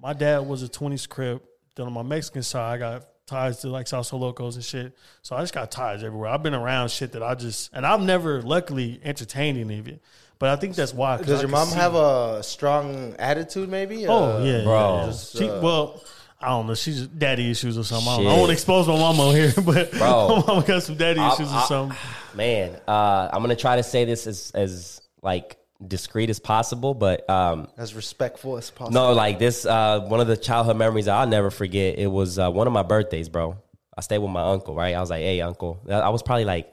[0.00, 1.44] My dad was a Twenties Crip.
[1.74, 4.96] Then on my Mexican side, I got ties to like Salsa Locos and shit.
[5.22, 6.30] So I just got ties everywhere.
[6.30, 10.00] I've been around shit that I just and I've never luckily entertained any of it.
[10.38, 11.16] But I think that's why.
[11.16, 13.68] 'cause Does I your mom see- have a strong attitude?
[13.68, 14.06] Maybe.
[14.06, 14.74] Oh Uh, yeah, bro.
[14.96, 15.06] yeah, yeah.
[15.06, 16.02] Just, She, uh, well,
[16.40, 16.74] I don't know.
[16.74, 18.06] She's daddy issues or something.
[18.08, 18.30] I, don't, I Shit.
[18.30, 20.28] don't want to expose my mama on here, but Bro.
[20.28, 21.98] my mama got some daddy I- issues or something.
[22.34, 27.28] man, uh, I'm gonna try to say this as as like discreet as possible, but
[27.28, 28.94] um, as respectful as possible.
[28.94, 29.66] no, like this.
[29.66, 31.98] Uh, one of the childhood memories I'll never forget.
[31.98, 33.56] It was uh, one of my birthdays, bro.
[33.96, 34.94] I stayed with my uncle, right?
[34.94, 36.72] I was like, "Hey, uncle." I was probably like,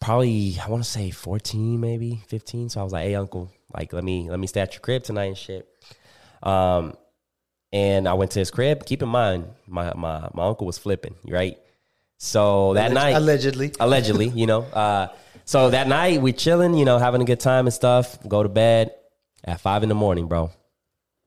[0.00, 2.68] probably I want to say 14, maybe 15.
[2.70, 5.02] So I was like, "Hey, uncle, like let me let me stay at your crib
[5.02, 5.68] tonight and shit."
[6.42, 6.94] Um,
[7.72, 8.84] and I went to his crib.
[8.86, 11.58] Keep in mind, my my my uncle was flipping, right?
[12.18, 13.72] So that Alleg- night, allegedly.
[13.78, 14.62] allegedly, you know.
[14.62, 15.08] Uh,
[15.48, 18.18] so that night we chilling, you know, having a good time and stuff.
[18.28, 18.94] Go to bed
[19.42, 20.50] at five in the morning, bro.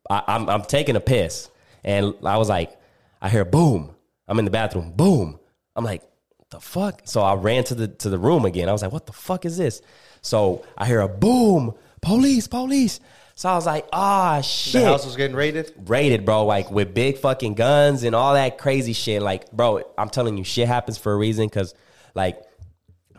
[0.07, 1.49] I, I'm I'm taking a piss,
[1.83, 2.77] and I was like,
[3.19, 3.95] I hear boom.
[4.27, 5.39] I'm in the bathroom, boom.
[5.75, 6.03] I'm like,
[6.51, 7.01] the fuck?
[7.05, 8.69] So I ran to the to the room again.
[8.69, 9.81] I was like, what the fuck is this?
[10.21, 12.99] So I hear a boom, police, police.
[13.33, 15.73] So I was like, ah, shit The house was getting raided.
[15.87, 19.23] raided, bro, like with big fucking guns and all that crazy shit.
[19.23, 21.49] Like, bro, I'm telling you, shit happens for a reason.
[21.49, 21.73] Cause
[22.13, 22.39] like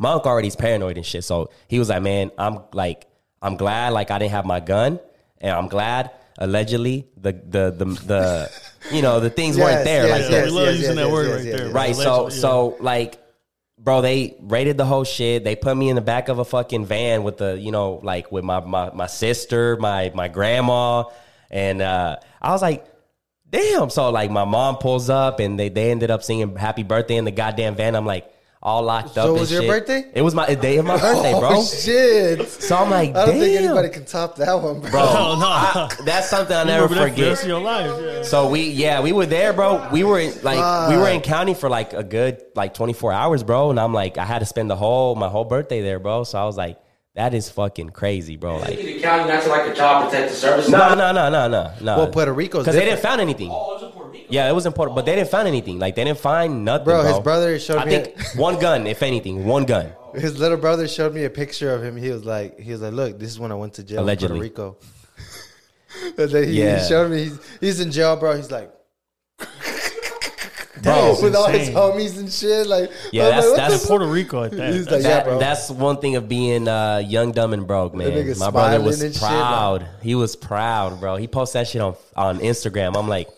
[0.02, 1.24] my uncle already is paranoid and shit.
[1.24, 3.06] So he was like, man, I'm like,
[3.40, 5.00] I'm glad like I didn't have my gun,
[5.40, 8.50] and I'm glad allegedly the the the the
[8.90, 10.06] you know the things weren't there.
[10.06, 11.56] yes, like Yeah, the- we love yes, using yes, that yes, word yes, right yes,
[11.56, 11.66] there.
[11.66, 11.74] yes.
[11.74, 11.96] Right.
[11.96, 12.28] So yeah.
[12.30, 13.18] so like,
[13.78, 15.44] bro, they raided the whole shit.
[15.44, 18.32] They put me in the back of a fucking van with the, you know, like
[18.32, 21.04] with my my, my sister, my my grandma,
[21.50, 22.86] and uh, I was like,
[23.48, 23.90] damn.
[23.90, 27.24] So like, my mom pulls up, and they they ended up singing "Happy Birthday" in
[27.24, 27.94] the goddamn van.
[27.94, 28.31] I'm like.
[28.64, 29.24] All locked up.
[29.24, 29.70] So it and was your shit.
[29.70, 30.04] birthday?
[30.14, 31.48] It was my the day of my oh, birthday, bro.
[31.54, 32.48] Oh shit!
[32.48, 34.90] So I'm like, I don't damn, think anybody can top that one, bro.
[34.90, 35.00] bro.
[35.02, 35.46] Oh, no.
[35.48, 37.28] I- that's something I'll never remember the forget.
[37.30, 37.90] rest of your life.
[38.00, 38.22] Yeah.
[38.22, 39.88] So we yeah we were there, bro.
[39.90, 43.42] We were in, like we were in county for like a good like 24 hours,
[43.42, 43.70] bro.
[43.70, 46.22] And I'm like I had to spend the whole my whole birthday there, bro.
[46.22, 46.78] So I was like
[47.14, 48.56] that is fucking crazy, bro.
[48.58, 50.68] Like the county not to like the child protective service.
[50.68, 51.96] no no no no no no.
[51.98, 53.10] Well, Puerto Rico's because they didn't different.
[53.18, 53.50] find anything.
[53.52, 53.81] Oh,
[54.32, 55.78] Yeah, it was important, but they didn't find anything.
[55.78, 57.10] Like they didn't find nothing, Bro, bro.
[57.12, 59.92] his brother showed I me think a- one gun, if anything, one gun.
[60.14, 61.96] His little brother showed me a picture of him.
[61.96, 64.46] He was like, he was like, look, this is when I went to jail Allegedly.
[64.46, 66.14] in Puerto Rico.
[66.22, 66.80] and then he, Yeah.
[66.82, 68.36] he showed me he's, he's in jail, bro.
[68.36, 68.70] He's like,
[70.82, 71.74] Bro, with all his insane.
[71.76, 72.66] homies and shit.
[72.66, 74.72] Like, Yeah, I'm that's- like, what that's the Puerto Rico at that.
[74.74, 75.38] He's like, that, yeah, bro.
[75.38, 78.08] That's one thing of being uh, young, dumb, and broke, man.
[78.10, 79.86] nigga My brother smiling was and shit, like- proud.
[80.02, 81.16] he was proud, bro.
[81.16, 82.96] He posted that shit on on Instagram.
[82.98, 83.28] I'm like,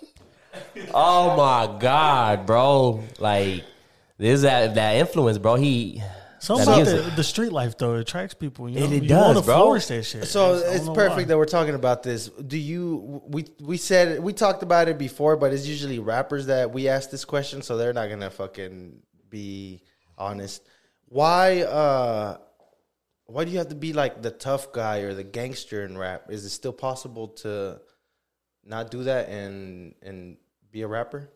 [0.92, 3.02] oh my god, bro!
[3.18, 3.64] Like
[4.18, 5.54] this that that influence, bro.
[5.56, 6.02] He
[6.40, 8.68] Something about the, the street life though it attracts people.
[8.68, 9.56] You know, It- it you does, bro.
[9.56, 10.26] flourish that shit.
[10.26, 11.24] So I it's perfect why.
[11.24, 12.28] that we're talking about this.
[12.28, 16.70] Do you we we said we talked about it before, but it's usually rappers that
[16.70, 19.00] we ask this question, so they're not gonna fucking
[19.30, 19.82] be
[20.18, 20.62] honest.
[21.06, 22.36] Why uh
[23.26, 26.26] why do you have to be like the tough guy or the gangster in rap?
[26.28, 27.80] Is it still possible to
[28.66, 30.36] not do that and and
[30.74, 31.30] be a rapper?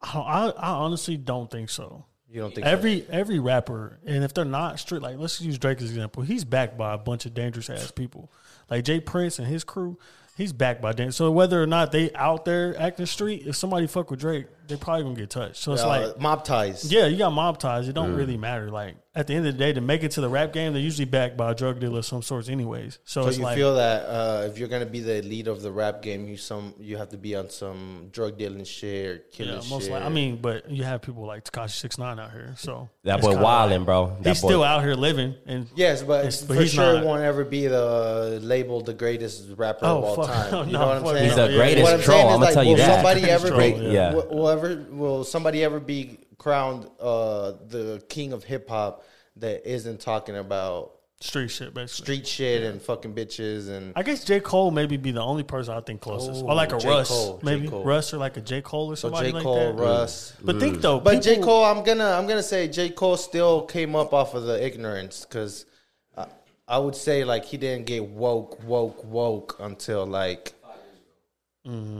[0.00, 2.06] I, I, I honestly don't think so.
[2.30, 2.72] You don't think so?
[2.72, 6.22] Every every rapper, and if they're not street, like let's use Drake as example.
[6.22, 8.32] He's backed by a bunch of dangerous ass people,
[8.70, 9.98] like J Prince and his crew.
[10.36, 11.16] He's backed by dangerous.
[11.16, 14.76] So whether or not they out there acting street, if somebody fuck with Drake, they
[14.76, 15.56] probably gonna get touched.
[15.56, 16.90] So it's Uh, like, mob ties.
[16.92, 17.88] yeah, you got mob ties.
[17.88, 18.16] It don't Mm.
[18.18, 18.70] really matter.
[18.70, 20.82] Like at the end of the day, to make it to the rap game, they're
[20.82, 22.98] usually backed by a drug dealer of some sorts, anyways.
[23.04, 25.62] So, So it's you like, feel that uh, if you're gonna be the lead of
[25.62, 29.18] the rap game, you some you have to be on some drug dealing shit or
[29.32, 29.70] killing yeah, shit.
[29.70, 32.88] most like, I mean, but you have people like Tekashi Six Nine out here, so
[33.04, 34.16] That boy kinda like- bro.
[34.20, 36.94] That he's boy- still out here living, and yes, but, Yes, but for he's sure
[36.94, 40.50] not- won't ever be the labeled the greatest rapper Oh, of all fuck.
[40.50, 40.66] time.
[40.66, 41.24] You No, know what I'm saying?
[41.26, 42.16] He's the Yeah, greatest What I'm troll.
[42.18, 42.94] saying I'm gonna like, tell you will that.
[42.94, 43.86] somebody ever Troll, be?
[43.94, 44.14] yeah.
[44.14, 49.04] Will, will ever will somebody ever be crowned uh, the king of hip hop
[49.36, 52.04] that isn't talking about street shit, basically.
[52.16, 55.74] street shit and fucking bitches and I guess J Cole maybe be the only person
[55.74, 57.84] I think closest, or like a Oh, Russ, Cole, maybe Cole.
[57.84, 59.82] Russ or like a J Cole or so somebody J like Cole, that.
[59.82, 60.34] Russ.
[60.42, 63.96] But think though, But J Cole, I'm gonna I'm gonna say J Cole still came
[63.96, 65.64] up off of the ignorance because
[66.16, 66.26] I,
[66.68, 70.52] I would say like he didn't get woke woke woke until like.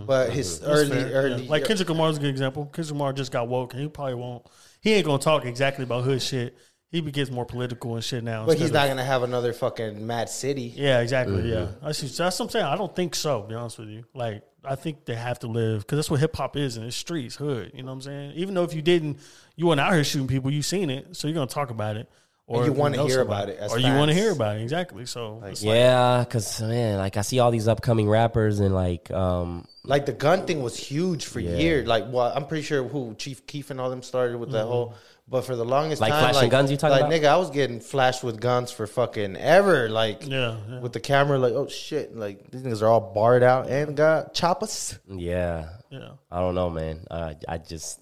[0.07, 0.67] But his Mm-hmm.
[0.67, 1.51] That's early fair, early yeah.
[1.51, 2.67] like Kendrick Lamar's a good example.
[2.67, 4.47] Kendrick Lamar just got woke, and he probably won't.
[4.81, 6.57] He ain't gonna talk exactly about hood shit.
[6.93, 8.47] He gets more political and shit now.
[8.47, 10.73] but he's not of- gonna have another fucking m.A.A.d city.
[10.77, 11.39] Yeah, exactly.
[11.39, 11.49] Mm-hmm.
[11.49, 12.65] Yeah, that's, that's what I'm saying.
[12.65, 13.43] I don't think so.
[13.43, 16.21] To be honest with you, like I think they have to live because that's what
[16.21, 17.73] hip hop is, and it's streets, hood.
[17.75, 18.33] You know what I'm saying?
[18.37, 19.19] Even though if you didn't,
[19.57, 22.09] you weren't out here shooting people, you seen it, so you're gonna talk about it,
[22.49, 23.25] or you wanna hear somebody.
[23.25, 24.63] about it as or you want to hear about it.
[24.63, 25.05] Exactly.
[25.07, 29.67] So like, Yeah, cause man, like I see all these upcoming rappers and like, um,
[29.85, 31.57] Like the gun thing was huge for Yeah.
[31.57, 31.87] years.
[31.89, 34.95] Like, well, I'm pretty sure who Chief Keef and all them started with that whole.
[35.29, 37.13] But for the longest Like time, flashing like, guns you talking like, about?
[37.13, 39.89] nigga, I was getting flashed with guns for fucking ever.
[39.89, 40.79] Like, yeah, yeah.
[40.79, 44.35] with the camera, like, oh shit, like these niggas are all barred out and got
[44.35, 44.97] choppers.
[45.09, 46.11] yeah, yeah.
[46.31, 47.01] I don't know, man.
[47.11, 48.01] Uh, I just,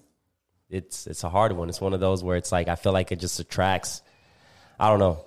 [0.69, 1.67] it's it's a hard one.
[1.69, 4.03] It's one of those where it's like I feel like it just attracts.
[4.79, 5.25] I don't know.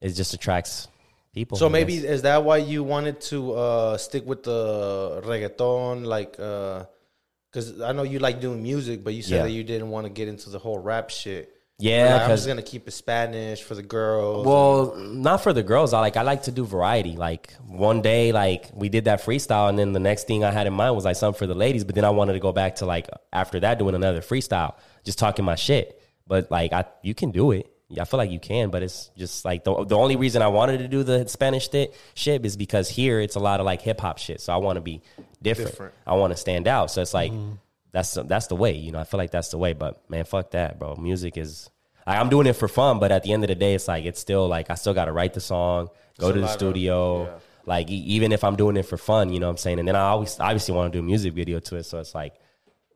[0.00, 0.88] It just attracts
[1.32, 1.56] people.
[1.58, 2.04] So I maybe guess.
[2.04, 6.32] is that why you wanted to uh, stick with the reggaeton, like?
[6.32, 9.42] Because I know you like doing music, but you said Yeah.
[9.44, 11.50] that you didn't want to get into the whole rap shit.
[11.78, 14.46] Yeah, Like, I'm just gonna keep it Spanish for the girls.
[14.46, 15.92] Well, not for the girls.
[15.92, 17.16] I like I like to do variety.
[17.16, 20.68] Like one day, like we did that freestyle, and then the next thing I had
[20.68, 21.82] in mind was like something for the ladies.
[21.82, 24.74] But then I wanted to go back to like after that doing another freestyle,
[25.04, 26.00] just talking my shit.
[26.28, 27.66] But like I, you can do it.
[27.90, 30.48] Yeah, I feel like you can, but it's just like the the only reason I
[30.48, 33.82] wanted to do the Spanish shit shit is because here it's a lot of like
[33.82, 34.40] hip hop shit.
[34.40, 35.02] So I want to be
[35.42, 35.72] different.
[35.72, 35.94] Different.
[36.06, 36.90] I want to stand out.
[36.90, 37.52] So it's like mm-hmm.
[37.92, 38.72] that's that's the way.
[38.72, 39.74] You know, I feel like that's the way.
[39.74, 40.96] But man, fuck that, bro.
[40.96, 41.70] Music is.
[42.06, 44.04] Like, I'm doing it for fun, but at the end of the day, it's like
[44.06, 46.50] it's still like I still got to write the song, go It's to the lot
[46.50, 47.24] of- studio.
[47.24, 47.30] yeah.
[47.66, 49.78] Like e- even if I'm doing it for fun, you know what I'm saying.
[49.78, 52.14] And then I always obviously want to do a music video to it, so it's
[52.14, 52.34] like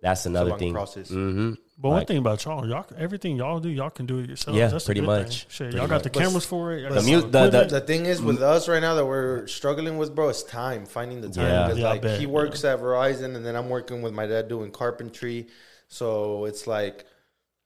[0.03, 0.72] that's another long thing.
[0.74, 1.11] process.
[1.11, 1.53] Mm-hmm.
[1.81, 4.59] But one thing about y'all, y'all everything y'all do, y'all can do it yourselves.
[4.59, 5.45] Yeah, That's pretty much.
[5.45, 5.47] Thing.
[5.51, 6.18] Shit, Pretty y'all got the much.
[6.18, 6.93] cameras for it.
[6.93, 10.12] The mu- the- the- The thing is with us right now that we're struggling with,
[10.12, 11.45] bro, is time finding the time.
[11.47, 11.62] Yeah.
[11.66, 14.26] Because Yeah, I like bet, he works at Verizon, and then I'm working with my
[14.26, 15.47] dad doing carpentry.
[15.87, 17.05] So it's like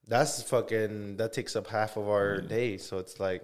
[0.06, 2.48] that's fucking that takes up half of our mm.
[2.48, 2.76] day.
[2.76, 3.42] So it's like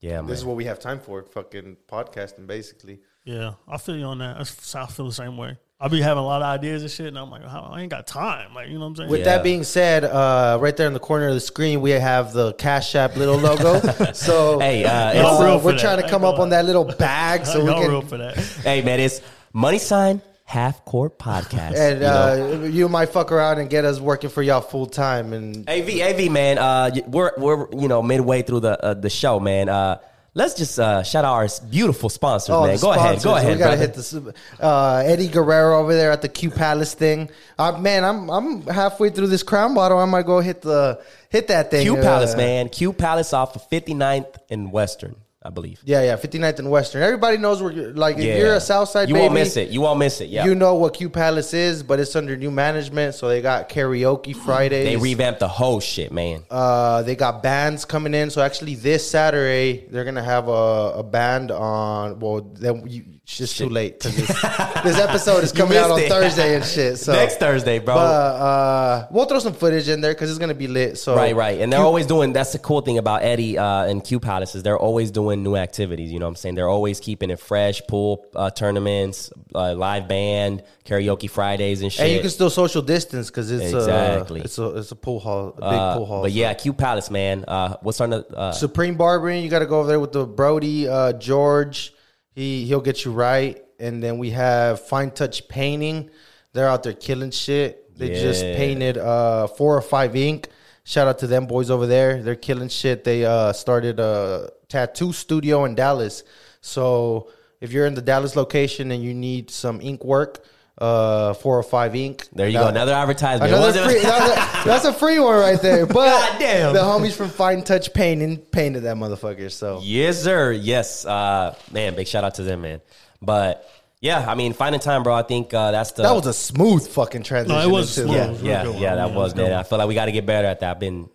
[0.00, 0.26] Yeah, man.
[0.26, 2.98] this is what we have time for, fucking podcasting, basically.
[3.24, 4.38] Yeah, I feel you on that.
[4.38, 5.58] That's- I feel the same way.
[5.82, 8.06] I be having a lot of ideas and shit, and I'm like, I ain't got
[8.06, 8.54] time.
[8.54, 9.10] Like, you know what I'm saying?
[9.10, 9.24] With Yeah.
[9.36, 12.52] that being said, uh, right there in the corner of the screen, we have the
[12.54, 13.80] Cash App little logo.
[14.12, 16.66] so Hey, uh, it's- Y'all real for we're trying I to come up on that
[16.66, 18.36] little bag so we can real for that.
[18.62, 19.20] hey man, it's
[19.52, 21.74] money sign half court podcast.
[21.76, 22.62] and you know?
[22.62, 26.00] uh, you might fuck around and get us working for y'all full time and AV,
[26.00, 29.68] AV, man, uh, we're we're you know midway through the uh, the show, man.
[29.68, 29.98] Uh,
[30.34, 32.58] let's just uh, shout out our beautiful sponsors, man.
[32.58, 33.86] Oh, the Go ahead, go ahead, We gotta brother.
[33.86, 34.14] hit this.
[34.60, 37.30] Uh, Eddie Guerrero over there at the Q Palace thing.
[37.58, 39.98] Uh, man, I'm I'm halfway through this crown bottle.
[39.98, 41.82] I might go hit the hit that thing.
[41.82, 42.68] Q Uh, Palace, man.
[42.68, 45.80] Q Palace off of 59th and Western, I believe.
[45.84, 47.02] Yeah, yeah, 59th and Western.
[47.02, 47.72] Everybody knows where.
[47.72, 49.70] You're, like, if you're a Southside, you baby, won't miss it.
[49.70, 50.28] You won't miss it.
[50.28, 53.14] Yeah, You know what Q Palace is, but it's under new management.
[53.14, 54.86] So they got karaoke Fridays.
[54.86, 56.44] they revamped the whole shit, man.
[56.50, 58.30] Uh, they got bands coming in.
[58.30, 62.20] So actually, this Saturday they're gonna have a, a band on.
[62.20, 64.28] Well, then you, it's just too late because this,
[64.84, 66.08] this episode is coming out on it.
[66.10, 66.98] Thursday and shit.
[66.98, 67.94] So Next Thursday, bro.
[67.94, 70.98] But uh, we'll throw some footage in there because it's gonna be lit.
[70.98, 71.60] So Right, right.
[71.60, 74.54] And they're Q- always doing that's the cool thing about Eddie uh, and Q Palace
[74.54, 76.12] is they're always doing new activities.
[76.12, 76.54] You know what I'm saying?
[76.56, 82.04] They're always keeping it fresh, pool uh, tournaments, uh, live band, karaoke Fridays and shit.
[82.04, 84.40] and you can still social distance because it's Exactly.
[84.40, 86.22] uh, it's a it's a pool hall, a big Uh, pool hall.
[86.22, 86.36] But so.
[86.38, 87.44] yeah, Q Palace, man.
[87.48, 90.26] Uh, what's on the uh, Supreme Barbering, you got to go over there with the
[90.26, 91.94] Brody uh, George.
[92.34, 93.62] He he'll get you right.
[93.78, 96.10] And then we have Fine Touch Painting.
[96.52, 97.96] They're out there killing shit.
[97.96, 100.48] They just painted uh, four or five ink.
[100.84, 102.22] Shout out to them boys over there.
[102.22, 103.04] They're killing shit.
[103.04, 106.24] They uh, started a tattoo studio in Dallas.
[106.60, 107.30] So
[107.60, 110.44] if you're in the Dallas location and you need some ink work,
[110.78, 112.28] uh, 405 Inc.
[112.32, 112.68] There you go.
[112.68, 113.52] Another advertisement.
[113.52, 115.86] Another free, that's, a, that's a free one right there.
[115.86, 115.94] But
[116.30, 116.72] God damn.
[116.72, 119.50] the homies from Fine Touch Painting painted that motherfucker.
[119.50, 120.52] So Yes, sir.
[120.52, 121.94] Yes, uh, man.
[121.94, 122.80] Big shout out to them, man.
[123.20, 123.68] But
[124.00, 125.14] yeah, I mean, finding time, bro.
[125.14, 127.70] I think uh, that's the that was a smooth fucking transition.
[127.70, 128.18] was into smooth.
[128.18, 128.28] that.
[128.28, 128.82] It was a yeah, good one.
[128.82, 129.52] yeah, that Yeah, it was was man.
[129.52, 130.70] I feel like we got to get better at that.
[130.72, 131.08] I've been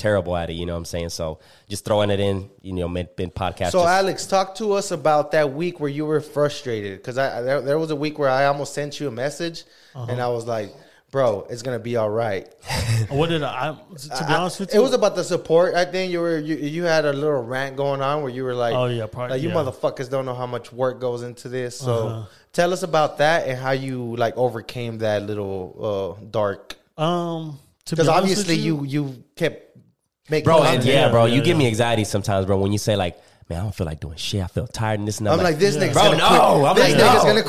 [0.00, 0.54] terrible at it.
[0.54, 1.10] You know what I'm saying?
[1.10, 1.38] So
[1.68, 2.48] just throwing it in.
[2.62, 3.70] You know, been, been podcast.
[3.72, 7.42] So just- Alex, talk to us about that week where you were frustrated because I
[7.42, 10.06] there, there was a week where I almost sent you a message Uh-huh.
[10.10, 10.70] and I was like,
[11.10, 12.46] "Bro, it's gonna be all right."
[13.08, 13.74] What did I?
[13.74, 15.74] To be I- honest with it was about the support.
[15.74, 18.54] I think you were you, you had a little rant going on where you were
[18.54, 19.56] like, Oh, yeah, probably- like you yeah.
[19.58, 19.70] Uh-huh.
[19.72, 23.56] motherfuckers don't know how much work goes into this." So tell us about that and
[23.58, 28.84] how you like overcame that little uh, dark um, to be because obviously with you
[28.84, 29.69] you kept
[30.30, 31.58] making bro, and yeah, Yeah, bro, yeah, you give yeah.
[31.58, 32.58] me anxiety sometimes, bro.
[32.58, 34.42] When you say like, man, I don't feel like doing shit.
[34.42, 35.32] I feel tired and this and that.
[35.32, 36.28] I'm like, this nigga's bro, gonna no.
[36.28, 36.70] quit.
[36.70, 37.30] I'm this like, nigga's no.
[37.30, 37.42] gonna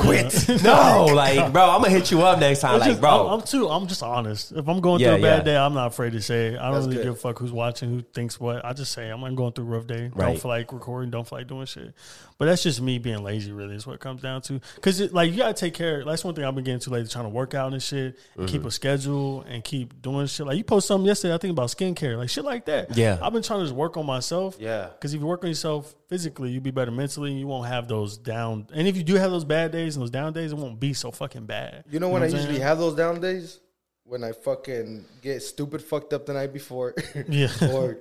[0.58, 0.64] quit.
[0.64, 3.28] no, like, bro, I'm gonna hit you up next time, It's like, just- bro.
[3.28, 3.68] I'm, I'm too.
[3.70, 4.52] I'm just honest.
[4.52, 5.44] If I'm going Yeah, through a bad yeah.
[5.44, 6.60] day, I'm not afraid to say it.
[6.60, 7.04] I don't That's really good.
[7.04, 8.66] give a fuck who's watching, who thinks what.
[8.66, 10.10] I just say I'm going through a rough day.
[10.14, 10.26] Right.
[10.28, 11.12] Don't feel like recording.
[11.12, 11.94] Don't feel like doing shit.
[12.42, 13.52] But that's just me being lazy.
[13.52, 14.60] Really, is what it comes down to.
[14.74, 16.04] Because like you gotta take care.
[16.04, 17.08] That's one thing I've been getting too lately.
[17.08, 18.46] Trying to work out and shit, and Mm-hmm.
[18.48, 20.48] keep a schedule and keep doing shit.
[20.48, 21.36] Like you post something yesterday.
[21.36, 22.98] I think about skincare, like shit like that.
[22.98, 23.20] Yeah.
[23.22, 24.58] I've been trying to just work on myself.
[24.60, 24.88] Yeah.
[24.92, 27.30] Because if you work on yourself physically, you'll be better mentally.
[27.30, 28.66] and You won't have those down.
[28.74, 30.94] And if you do have those bad days and those down days, it won't be
[30.94, 31.84] so fucking bad.
[31.92, 32.68] You know when I what I'm usually saying?
[32.68, 33.60] have those down days?
[34.04, 36.96] When I fucking get stupid fucked up the night before.
[37.30, 37.50] Yeah.
[37.72, 38.00] or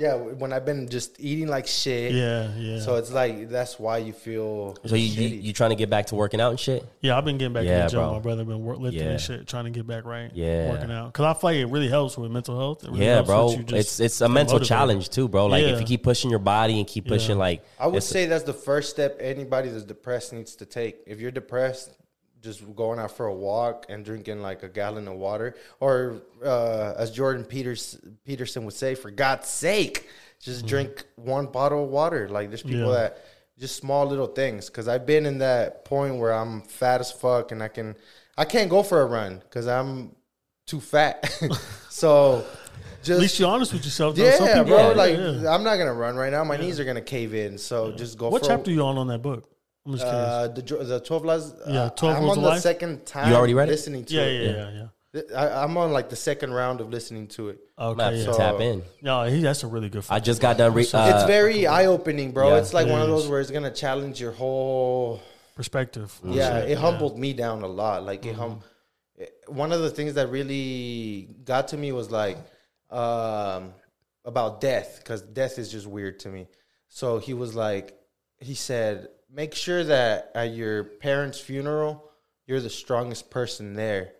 [0.00, 2.12] yeah, when I've been just eating like shit.
[2.12, 2.80] Yeah, yeah.
[2.80, 6.06] So it's like that's why you feel so you, you you trying to get back
[6.06, 6.82] to working out and shit?
[7.02, 8.00] Yeah, I've been getting back Yeah, to the gym.
[8.00, 8.12] bro.
[8.14, 9.10] My brother been work, lifting Yeah.
[9.10, 10.30] and shit, trying to get back right.
[10.34, 10.70] Yeah.
[10.70, 12.82] working out because I feel like it really helps with mental health.
[12.84, 13.50] It really Yeah, bro.
[13.50, 14.68] you just It's it's a mental motivated.
[14.68, 15.46] challenge too, bro.
[15.46, 17.44] Like if you keep pushing your body and keep pushing, Yeah.
[17.44, 20.96] like I would say that's the first step anybody that's depressed needs to take.
[21.06, 21.90] If you're depressed,
[22.40, 26.94] just going out for a walk and drinking like a gallon of water, or uh,
[26.96, 30.08] as Jordan Peters Peterson would say, for God's sake,
[30.40, 32.28] just drink one bottle of water.
[32.28, 32.92] Like there's people.
[32.92, 33.00] Yeah.
[33.02, 33.24] that
[33.60, 34.68] just small little things.
[34.68, 37.94] Because I've been in that point where I'm fat as fuck and I can
[38.36, 40.16] I can't go for a run because I'm
[40.66, 41.30] too fat.
[41.90, 42.44] so
[43.02, 44.16] just At least you're honest with yourself.
[44.16, 44.24] Though.
[44.24, 44.88] yeah, Some people, bro.
[44.88, 45.54] yeah, like yeah.
[45.54, 46.42] I'm not gonna run right now.
[46.42, 47.58] My knees are gonna cave in.
[47.58, 48.30] So just go.
[48.30, 49.48] what chapter you on on that book?
[49.86, 50.28] I'm just curious.
[50.28, 51.54] Uh, the jo- the twelve laws.
[51.66, 52.60] Yeah, uh, 12 I'm Rules on of the Life?
[52.60, 53.30] second time.
[53.30, 53.72] You already read it?
[53.72, 54.42] Listening to yeah, it.
[54.44, 54.86] yeah, yeah, yeah.
[55.36, 57.58] I, I'm on like the second round of listening to it.
[57.78, 58.50] I'm gonna have Okay, to yeah.
[58.52, 58.82] tap in.
[59.02, 60.04] No, he, that's a really good.
[60.10, 60.72] I just got done.
[60.74, 62.50] Re- it's uh, very eye opening, bro.
[62.50, 62.58] yeah.
[62.60, 63.14] it's like It one of is.
[63.22, 65.20] those where it's gonna challenge your whole.
[65.56, 66.16] perspective.
[66.24, 68.04] Yeah, Shit, it humbled me down a lot.
[68.04, 68.60] Like it hum.
[69.48, 72.38] One of the things that really got to me was like
[72.90, 73.74] um,
[74.24, 76.46] about death, because death is just weird to me.
[76.88, 77.98] So he was like,
[78.38, 82.10] he said, make sure that at your parents' funeral,
[82.46, 84.12] you're the strongest person there,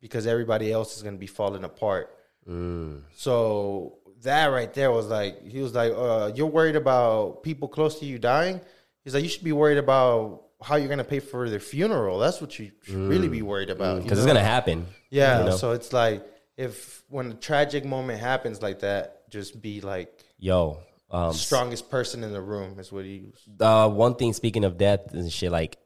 [0.00, 2.16] because everybody else is gonna be falling apart.
[2.48, 3.02] Mm.
[3.14, 7.98] So that right there was like he was like, uh, "You're worried about people close
[8.00, 8.60] to you dying."
[9.04, 12.18] He's like, "You should be worried about how you're gonna pay for their funeral.
[12.18, 13.08] That's what you should mm.
[13.08, 14.86] really be worried about." Mm, because it's gonna happen.
[15.10, 15.40] yeah.
[15.40, 15.56] you know?
[15.56, 20.80] So it's like if when a tragic moment happens like that, just be like Yo,
[21.10, 23.62] um, strongest person in the room is what he used.
[23.62, 25.78] uh, one thing speaking of death and shit, like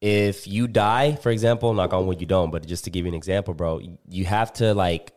[0.00, 3.08] if you die, for example, knock on wood, you don't, but just to give you
[3.08, 5.12] an example, bro, you have to like,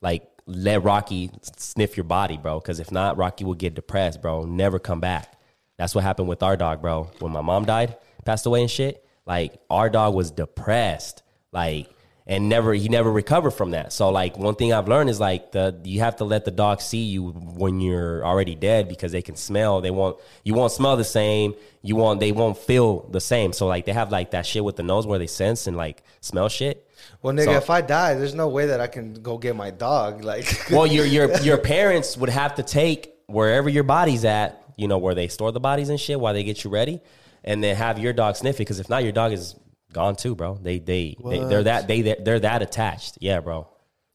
[0.00, 4.44] like let Rocky sniff your body, bro, because if not, Rocky will get depressed, bro,
[4.44, 5.34] never come back.
[5.76, 7.10] That's what happened with our dog, bro.
[7.20, 11.22] When my mom died, passed away and shit, like our dog was depressed,
[11.52, 11.88] like.
[12.30, 13.90] And never, he never recovered from that.
[13.90, 16.82] So, like, one thing I've learned is like the you have to let the dog
[16.82, 19.80] see you when you're already dead because they can smell.
[19.80, 21.54] They won't, you won't smell the same.
[21.80, 23.54] You won't, they won't feel the same.
[23.54, 26.02] So, like, they have like that shit with the nose where they sense and like
[26.20, 26.86] smell shit.
[27.22, 29.70] Well, nigga, So- if I die, there's no way that I can go get my
[29.70, 30.22] dog.
[30.22, 34.86] Like, well, your your your parents would have to take wherever your body's at, you
[34.86, 37.00] know, where they store the bodies and shit while they get you ready,
[37.42, 38.58] and then have your dog sniff it.
[38.58, 39.54] Because if not, your dog is
[39.92, 40.58] gone too, bro.
[40.60, 43.18] They they, they they're that they they're that attached.
[43.20, 43.68] Yeah, bro.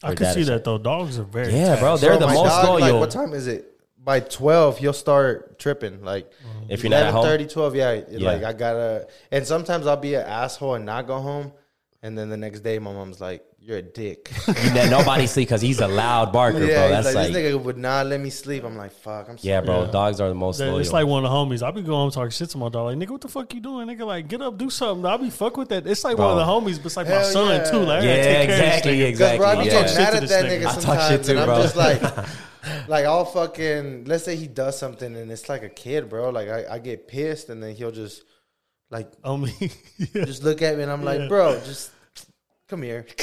[0.03, 0.49] I They're can that see attached.
[0.49, 0.77] that though.
[0.77, 1.97] Dogs are very Yeah, bro.
[1.97, 2.79] They're So the most dog, loyal.
[2.93, 3.69] Like, what time is it?
[3.97, 6.03] By twelve, he'll start tripping.
[6.03, 6.29] Like
[6.67, 7.23] If you're not at home?
[7.23, 8.31] 30, 12, yeah, Yeah.
[8.31, 11.53] Like I gotta, and sometimes I'll be an asshole and not go home,
[12.01, 15.47] and then the next day my mom's like, "You're a dick." You know, nobody sleep
[15.47, 16.67] because he's a loud barker, bro.
[16.67, 18.63] That's like, like, this nigga would not let me sleep.
[18.63, 19.29] I'm like, fuck.
[19.29, 19.85] I'm yeah, bro.
[19.85, 19.91] Yeah.
[19.91, 20.79] Dogs are the most That- loyal.
[20.79, 21.63] It's like one of the homies.
[21.63, 22.85] I be going home talking shit to my dog.
[22.85, 23.87] Like, nigga, what the fuck you doing?
[23.87, 25.05] Nigga, like, get up, do something.
[25.05, 25.87] I be fuck with that.
[25.87, 27.71] It's like one of the homies, but it's like my son yeah.
[27.71, 27.77] too.
[27.79, 28.97] Like, I yeah, take care of this exactly, nigga.
[28.97, 29.37] Because exactly.
[29.37, 29.71] bro, I be yeah.
[29.71, 30.49] getting mad at that nigga.
[30.49, 32.27] nigga I talk sometimes, shit too, and I'm just like,
[32.87, 36.29] like I'll fucking let's say he does something and it's like a kid, bro.
[36.29, 38.23] Like I, I get pissed and then he'll just
[38.89, 39.53] like On me.
[39.97, 40.25] yeah.
[40.25, 41.27] just look at me and I'm like, Yeah.
[41.27, 41.91] bro, just
[42.73, 43.05] come here.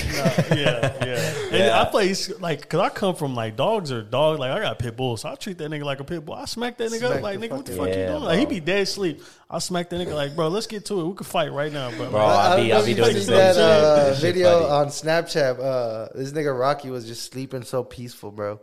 [0.55, 1.35] yeah, yeah.
[1.52, 4.39] And I play like because I come from like dogs or dog.
[4.39, 6.36] Like I got pit bulls, so I treat that nigga like a pit bull.
[6.36, 8.09] I smack that nigga Smack up like the nigga, what the fucking- fuck you Yeah,
[8.12, 8.22] doing?
[8.22, 9.22] Like he be dead asleep.
[9.51, 11.05] I smack that nigga like, bro, let's get to it.
[11.06, 12.10] We can fight right now, bro.
[12.10, 13.64] Bro, Like, I'll I be- don't I'll be doing you the same that shit.
[13.64, 14.70] uh, This video funny.
[14.70, 15.59] on Snapchat.
[15.60, 18.60] Uh, this nigga Rocky was just sleeping so peaceful, bro.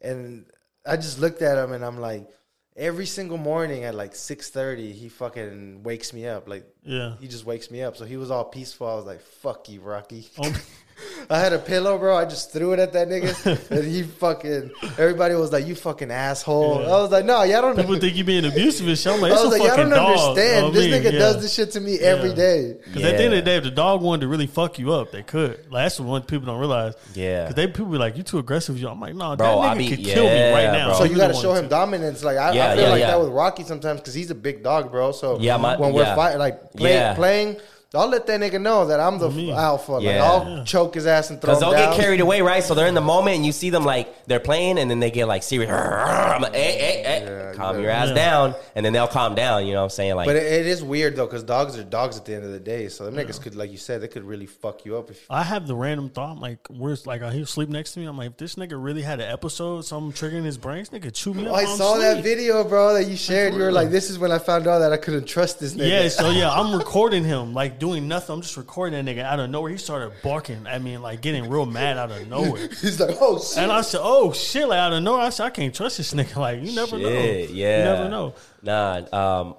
[0.00, 0.44] And
[0.84, 2.28] I just looked at him and I'm like,
[2.76, 6.48] every single morning at like six thirty, he fucking wakes me up.
[6.48, 7.14] Like yeah.
[7.20, 7.96] he just wakes me up.
[7.96, 8.86] So he was all peaceful.
[8.86, 10.62] I was like, "Fuck you, Rocky." Oh,
[11.30, 12.16] I had a pillow, bro.
[12.16, 14.70] I just threw it at that nigga, and he fucking.
[14.98, 16.88] Everybody was like, "You fucking asshole." Yeah.
[16.88, 19.12] I was like, "No, y'all don't." people think you being abusive and shit.
[19.12, 20.18] I'm like, I was like, "Y'all don't dog.
[20.18, 20.66] understand.
[20.66, 21.18] Oh, this me, nigga yeah.
[21.18, 22.34] does this shit to me every Yeah.
[22.34, 24.78] day." Because at the end of the day, if the dog wanted to really fuck
[24.78, 25.58] you up, they could.
[25.70, 26.94] Like, that's what people don't realize.
[27.14, 27.44] Yeah.
[27.44, 28.78] Because they people be like, you too aggressive.
[28.78, 30.88] You, I'm like, no, Bro, I that nigga be- could kill me yeah, right now.
[30.88, 30.98] bro.
[30.98, 32.22] So if you got to show him dominance.
[32.22, 33.06] Like I, Yeah, I feel yeah, like yeah.
[33.08, 35.12] that with Rocky sometimes because he's a big dog, bro.
[35.12, 36.14] So Yeah, my- when we're yeah.
[36.16, 37.14] fighting, like play, Yeah.
[37.14, 37.56] playing,
[37.98, 39.52] I'll let that nigga know that I'm the Me.
[39.52, 39.92] alpha.
[39.92, 40.24] Like Yeah.
[40.24, 41.96] I'll choke his ass and throw him Because they'll down.
[41.96, 42.62] get carried away, right?
[42.64, 45.10] So they're in the moment, and you see them like they're playing, and then they
[45.10, 45.70] get like serious.
[45.70, 47.82] I'm like, hey, hey, hey, Yeah, calm exactly.
[47.82, 48.14] your ass Yeah.
[48.14, 49.66] down, and then they'll calm down.
[49.66, 50.14] You know what I'm saying?
[50.14, 52.52] Like, But it, it is weird though, because dogs are dogs at the end of
[52.52, 52.88] the day.
[52.88, 55.26] So them niggas could, like you said, they could really fuck you up if.
[55.30, 58.06] I have the random thought, like, where's like he was sleep next to me.
[58.06, 61.12] I'm like, if this nigga really had an episode, something triggering his brain, this nigga
[61.12, 61.48] chew me up.
[61.48, 62.24] I while I'm saw that asleep.
[62.24, 63.54] video, bro, that you shared.
[63.54, 65.88] You were like, "This is when I found out that I couldn't trust this nigga."
[65.88, 68.34] Yeah, so yeah, I'm recording him, like doing nothing.
[68.34, 69.72] I'm just recording that nigga out of nowhere.
[69.72, 72.68] He started barking at me and like getting real mad out of nowhere.
[72.68, 75.46] He's like, "Oh shit!" And I said, "Oh shit!" Like out of nowhere, I said,
[75.46, 77.08] "I can't trust this nigga." Like you never know.
[77.08, 78.34] yeah, you never know.
[78.62, 79.56] Nah, um,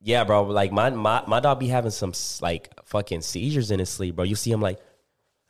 [0.00, 0.44] yeah, bro.
[0.44, 4.24] Like my my my dog be having some like fucking seizures in his sleep, bro.
[4.24, 4.78] You see him like.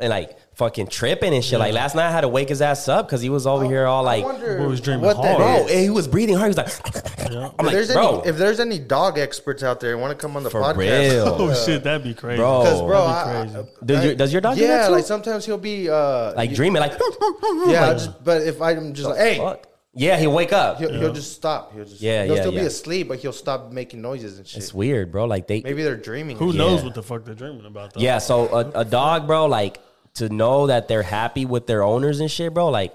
[0.01, 1.61] And like fucking tripping and shit.
[1.61, 3.87] Like last night, I had to wake his ass up because he was over here
[3.87, 5.39] all like, wonder was dreaming what that hard.
[5.39, 5.71] bro, is.
[5.71, 6.53] and he was breathing hard.
[6.53, 7.39] He was like, Yeah.
[7.47, 10.11] I'm if like, there's bro, any if there's any dog experts out there and want
[10.11, 10.77] to come on the For podcast,
[11.13, 11.25] real.
[11.39, 12.63] Oh shit, that'd be crazy, Bro.
[12.65, 13.69] because bro, That'd I, be crazy.
[13.83, 14.93] I- Does your- does your dog do Yeah, that too?
[14.95, 16.93] like sometimes he'll be uh like you- dreaming, like,
[17.67, 19.69] Yeah, I just but if I'm just like, hey, fuck.
[19.97, 20.79] Yeah, he'll wake up.
[20.79, 21.73] he'll, he'll just stop.
[21.73, 24.59] He'll just Yeah, he'll yeah, still be asleep, but he'll stop making noises and shit.
[24.61, 25.25] It's weird, bro.
[25.27, 26.37] Like they, Maybe they're dreaming.
[26.37, 26.87] Who knows Yeah.
[26.87, 27.95] what the fuck they're dreaming about?
[27.95, 28.01] Though.
[28.01, 28.19] yeah.
[28.19, 29.79] So a, a dog, bro, like
[30.15, 32.69] to know that they're happy with their owners and shit, bro.
[32.69, 32.95] Like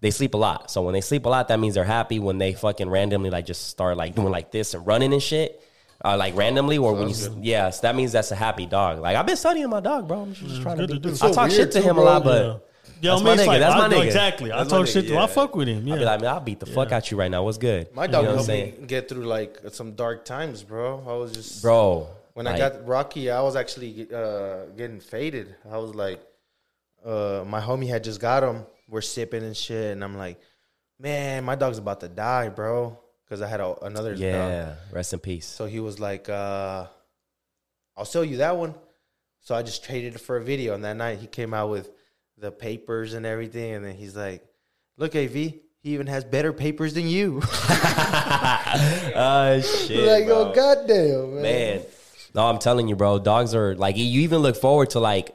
[0.00, 0.70] they sleep a lot.
[0.70, 2.18] So when they sleep a lot, that means they're happy.
[2.18, 5.62] When they fucking randomly like just start like doing like this and running and shit,
[6.04, 9.00] uh, like randomly, or when you, yeah, so that means that's a happy dog.
[9.00, 10.20] Like I've been studying my dog, bro.
[10.22, 10.86] I'm just trying to.
[10.86, 11.26] good Be, to do.
[11.26, 12.44] I talk shit to too, him a lot, but.
[12.46, 12.58] Yeah.
[13.00, 13.46] Yeah, That's I my mean, it's nigga.
[13.46, 14.06] like, That's I my know nigga.
[14.06, 14.52] exactly.
[14.52, 15.18] I talk shit nigga, to him.
[15.22, 15.76] I fuck with him.
[15.78, 16.06] I'll be Yeah.
[16.10, 17.44] like, man, I'll beat the fuck out you right now.
[17.44, 17.94] What's good?
[17.94, 21.04] My dog you know helped saying, me get through like some dark times, bro.
[21.06, 22.08] I was just bro.
[22.34, 25.54] When like, I got Rocky, I was actually uh, getting faded.
[25.70, 26.20] I was like,
[27.04, 28.66] uh, my homie had just got him.
[28.88, 30.40] We're sipping and shit, and I'm like,
[30.98, 34.20] man, my dog's about to die, bro, because I had a, another dog.
[34.20, 35.46] yeah, rest in peace.
[35.46, 36.86] So he was like, uh,
[37.96, 38.74] I'll sell you that one.
[39.40, 41.90] So I just traded it for a video, and that night he came out with
[42.38, 44.44] the papers and everything, and then he's like,
[44.96, 47.40] look, AV, he even has better papers than you.
[49.20, 50.50] Oh shit, like, bro.
[50.50, 51.42] oh goddamn, man.
[51.42, 51.82] man.
[52.34, 53.18] No, I'm telling you, bro.
[53.18, 55.34] Dogs are like you even look forward to like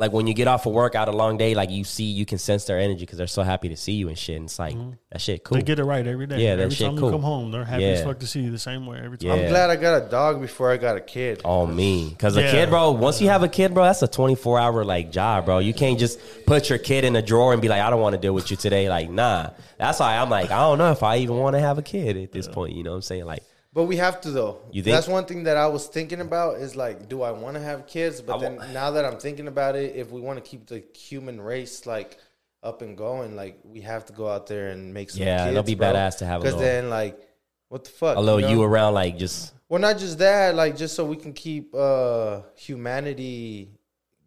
[0.00, 2.24] like when you get off of work out a long day, like you see you
[2.24, 4.36] can sense their energy because they're so happy to see you and shit.
[4.36, 4.92] And it's like mm-hmm.
[5.12, 5.58] that shit cool.
[5.58, 6.42] They get it right every day.
[6.42, 7.10] Yeah, that every shit time cool.
[7.10, 9.28] you come home, they're happy as fuck to see you the same way every time.
[9.28, 9.34] Yeah.
[9.34, 11.42] I'm glad I got a dog before I got a kid.
[11.44, 12.92] on me because a kid, bro.
[12.92, 15.58] Once you have a kid, bro, that's a 24 hour like job, bro.
[15.58, 18.14] You can't just put your kid in a drawer and be like, I don't want
[18.14, 18.88] to deal with you today.
[18.88, 19.50] Like, nah.
[19.76, 22.16] That's why I'm like, I don't know if I even want to have a kid
[22.16, 22.74] at this point.
[22.74, 23.26] You know what I'm saying?
[23.26, 24.62] Like, But we have to though.
[24.72, 24.94] You think?
[24.94, 27.86] That's one thing that I was thinking about is like, do I want to have
[27.86, 28.20] kids?
[28.20, 30.82] But I then now that I'm thinking about it, if we want to keep the
[30.94, 32.18] human race like
[32.62, 35.22] up and going, like we have to go out there and make some.
[35.22, 35.92] Yeah, kids, it'll be bro.
[35.92, 37.20] badass to have a Because then, like,
[37.68, 38.16] what the fuck?
[38.16, 38.50] a little know?
[38.50, 42.40] you around, like, just Well, not just that, like just so we can keep uh
[42.56, 43.70] humanity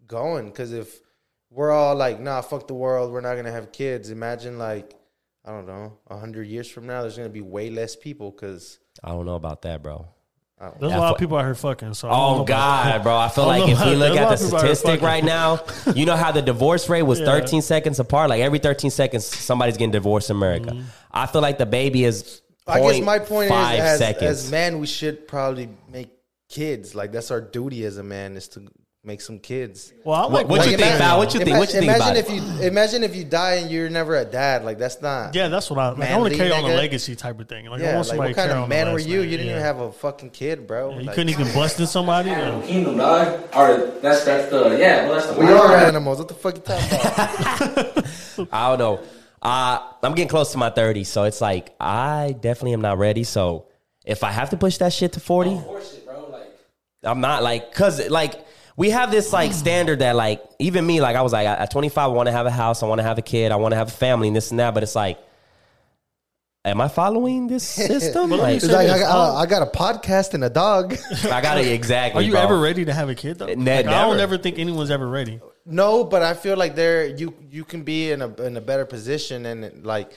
[0.07, 0.45] going.
[0.45, 1.01] Because if
[1.49, 4.09] we're all like, nah, fuck the world, we're not gonna have kids.
[4.09, 4.95] Imagine like,
[5.43, 8.31] I don't know, a hundred years from now, there's gonna be way less people.
[8.31, 10.07] Because I don't know about that, bro.
[10.79, 11.93] There's Yeah, a lot of people out here fucking.
[11.93, 13.17] So I don't know Oh about God, bro!
[13.17, 15.23] I feel I like if we look at the of people out here statistic right
[15.23, 15.59] now,
[15.93, 17.25] you know how the divorce rate was Yeah.
[17.25, 18.29] 13 seconds apart.
[18.29, 20.71] Like every 13 seconds, somebody's getting divorced in America.
[20.71, 20.87] Mm-hmm.
[21.11, 22.41] I feel like the baby is.
[22.65, 24.23] I guess my point is, 0.5 as, seconds.
[24.45, 26.09] as men, we should probably make
[26.47, 26.95] kids.
[26.95, 28.69] Like that's our duty as a man is to
[29.05, 29.91] make some kids.
[30.05, 30.97] Well, I What- like what you like think, that.
[30.97, 31.17] Val?
[31.17, 31.57] What you think?
[31.57, 32.33] What you think imagine about if it?
[32.35, 34.63] you imagine if you die and you're never a dad.
[34.63, 35.35] Like that's not.
[35.35, 36.09] Yeah, that's what I like.
[36.09, 37.65] I want to carry on a legacy type of thing.
[37.65, 39.19] Like I Yeah, want like somebody what kind carry of man were you?
[39.21, 39.29] name.
[39.29, 39.51] You didn't Yeah.
[39.53, 40.91] even have a fucking kid, bro.
[40.91, 42.29] Yeah, you Like, couldn't even bust in somebody.
[42.29, 42.61] Yeah.
[42.65, 43.39] Kingdom, dog.
[43.53, 45.07] Or that's that's the yeah.
[45.09, 46.19] Well, that's the we are animals.
[46.19, 48.47] What the fuck you talking about?
[48.53, 48.99] I don't know.
[49.41, 53.25] Uh, I'm getting close to my 30, so it's like I definitely am not ready.
[53.25, 53.65] So
[54.05, 56.29] if I have to push that shit to 40, Force it, bro.
[56.31, 56.47] Like
[57.03, 58.35] I'm not like, cause like
[58.75, 59.57] we have this like hmm.
[59.57, 62.45] standard that like even me like I was like at 25 I want to have
[62.45, 64.35] a house, I want to have a kid, I want to have a family and
[64.35, 65.19] this and that, but it's like
[66.65, 68.29] am I following this system?
[68.29, 70.43] But let me like say It's like I got, I'll- I got a podcast and
[70.43, 70.95] a dog.
[71.25, 72.41] I got to exactly Are you bro.
[72.41, 73.47] ever ready to have a kid though?
[73.47, 75.39] Ne- Like, I don't ever think anyone's ever ready.
[75.65, 78.85] No, but I feel like there you you can be in a in a better
[78.85, 80.11] position and like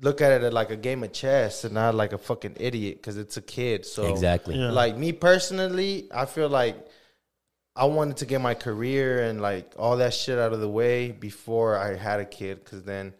[0.00, 3.16] look at it like a game of chess and not like a fucking idiot because
[3.16, 3.86] it's a kid.
[3.86, 4.56] So Exactly.
[4.58, 4.70] Yeah.
[4.70, 6.76] like me personally, I feel like
[7.76, 11.12] I wanted to get my career and like all that shit out of the way
[11.12, 13.12] before I had a kid because then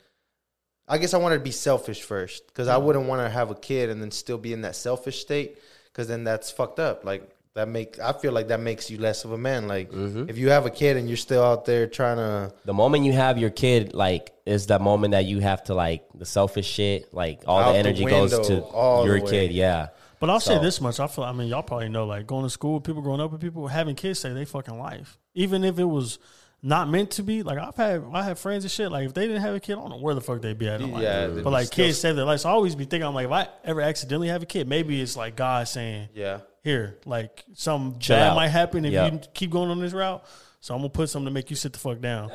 [0.88, 2.82] I guess I wanted to be selfish first because I mm.
[2.82, 6.08] wouldn't want to have a kid and then still be in that selfish state because
[6.08, 7.04] then that's fucked up.
[7.04, 9.66] Like that make I feel like that makes you less of a man.
[9.66, 10.28] Like mm-hmm.
[10.28, 13.12] if you have a kid and you're still out there trying to The moment you
[13.12, 17.12] have your kid, like, is the moment that you have to like the selfish shit,
[17.12, 19.52] like all the the energy goes to all your kid.
[19.52, 19.88] Yeah,
[20.18, 21.24] But I'll say this much: I feel.
[21.24, 23.94] I mean, y'all probably know, like going to school, people growing up with people having
[23.94, 26.18] kids say they fucking life, even if it was
[26.62, 27.42] not meant to be.
[27.42, 28.90] Like I've had, I have friends and shit.
[28.90, 30.68] Like if they didn't have a kid, I don't know where the fuck they'd be
[30.68, 30.80] at.
[30.80, 32.40] Yeah, they'd but like still- kids save their life.
[32.40, 35.00] So I always be thinking, I'm like, if I ever accidentally have a kid, maybe
[35.00, 36.40] it's like God saying, yeah.
[36.64, 38.36] here, like some Chill bad out.
[38.36, 39.12] might happen if Yeah.
[39.12, 40.24] you keep going on this route.
[40.60, 42.32] So I'm gonna put something to make you sit the fuck down.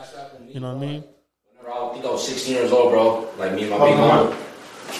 [0.48, 1.03] You know what I mean?
[1.58, 3.28] Whenever I think I was 16 years old, bro.
[3.38, 4.51] Like me and my oh, big mom.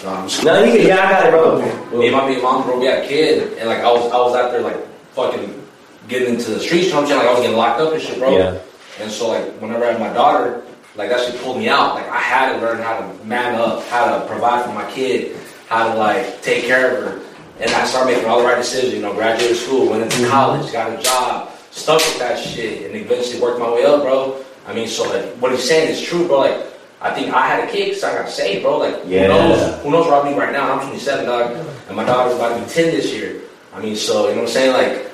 [0.04, 2.00] No, I'm just- No, you, yeah, I got it, bro.
[2.00, 4.18] Me and my big mom, bro, we had a kid, and like I was, I
[4.18, 4.78] was out there like
[5.14, 5.62] fucking
[6.08, 6.88] getting into the streets.
[6.88, 7.20] You know what I'm saying?
[7.20, 8.38] Like I was getting locked up and shit, bro.
[8.38, 8.60] Yeah.
[9.00, 10.64] And so like whenever I had my daughter,
[10.96, 11.96] like that shit pulled me out.
[11.96, 15.38] Like I had to learn how to man up, how to provide for my kid,
[15.68, 17.22] how to like take care of her.
[17.60, 18.94] And I started making all the right decisions.
[18.94, 20.32] You know, graduated school, went into mm-hmm.
[20.32, 24.44] college, got a job, stuck with that shit, and eventually worked my way up, bro.
[24.68, 26.40] I mean, so like what he's saying is true, bro.
[26.40, 26.66] Like
[27.02, 28.78] I think I had a kid because I got saved, bro.
[28.78, 29.24] Like Yeah.
[29.24, 29.82] who knows?
[29.82, 30.72] Who knows where I'll be right now?
[30.72, 31.52] I'm 27, dog,
[31.88, 33.42] and my daughter's about to be 10 this year.
[33.74, 34.74] I mean, so you know what I'm saying?
[34.74, 35.08] Like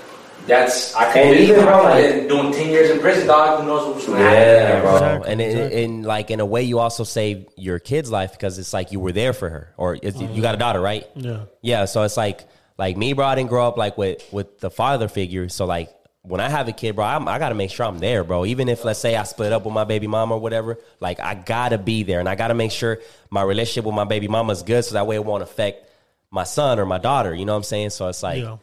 [0.47, 1.83] that's I can't believe even, it, bro, bro.
[1.83, 3.61] like- Like, doing 10 years in prison, dog.
[3.61, 4.37] Who knows what's gonna happen?
[4.37, 4.93] Yeah, bro.
[4.95, 8.57] Exactly, and in, in like in a way, you also save your kid's life because
[8.59, 10.41] it's like you were there for her, or it's, you uh-huh.
[10.41, 11.07] got a daughter, right?
[11.15, 11.41] Yeah.
[11.61, 12.45] Yeah, so it's like
[12.77, 13.25] like me, bro.
[13.25, 15.49] I didn't grow up like with with the father figure.
[15.49, 15.89] So like
[16.27, 18.45] when I have a kid, bro, I'm, I got to make sure I'm there, bro.
[18.45, 21.35] Even if let's say I split up with my baby mama or whatever, like I
[21.35, 22.99] gotta be there, and I gotta make sure
[23.29, 25.89] my relationship with my baby mama is good, so that way it won't affect
[26.29, 27.33] my son or my daughter.
[27.33, 27.91] You know what I'm saying?
[27.91, 28.57] So it's like Yeah.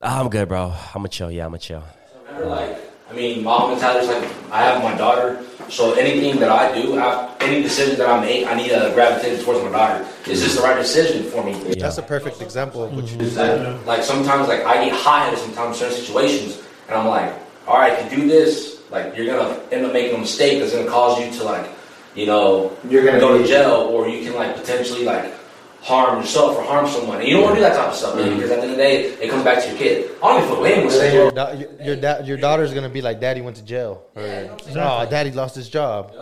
[0.00, 0.70] I'm good, bro.
[0.70, 1.30] I'm gonna chill.
[1.30, 1.82] Yeah, I'm gonna chill.
[2.26, 2.78] Remember, like,
[3.10, 6.98] I mean, mom mentality is like, I have my daughter, so anything that I do,
[6.98, 10.06] I, any decision that I make, I need to gravitate towards my daughter.
[10.26, 11.54] Is this the right decision for me?
[11.74, 14.92] That's a perfect example of what you Is just that, like, sometimes, like, I get
[14.92, 17.32] hot-headed sometimes in certain situations, and I'm like,
[17.66, 20.74] all right, if you do this, like, you're gonna end up making a mistake that's
[20.74, 21.66] gonna cause you to, like,
[22.14, 25.32] you know, You're gonna go to jail, or you can, like, potentially, like,
[25.82, 27.18] harm yourself or harm someone.
[27.18, 28.36] And you don't want to do that type of stuff, man, mm-hmm.
[28.36, 30.10] because at the end of the day, it comes back to your kid.
[30.22, 32.88] I don't even feel anyone Then say your, da- your, your, da- your daughter's gonna
[32.88, 36.12] be like, "Daddy went to jail." Or, Oh, daddy lost his job.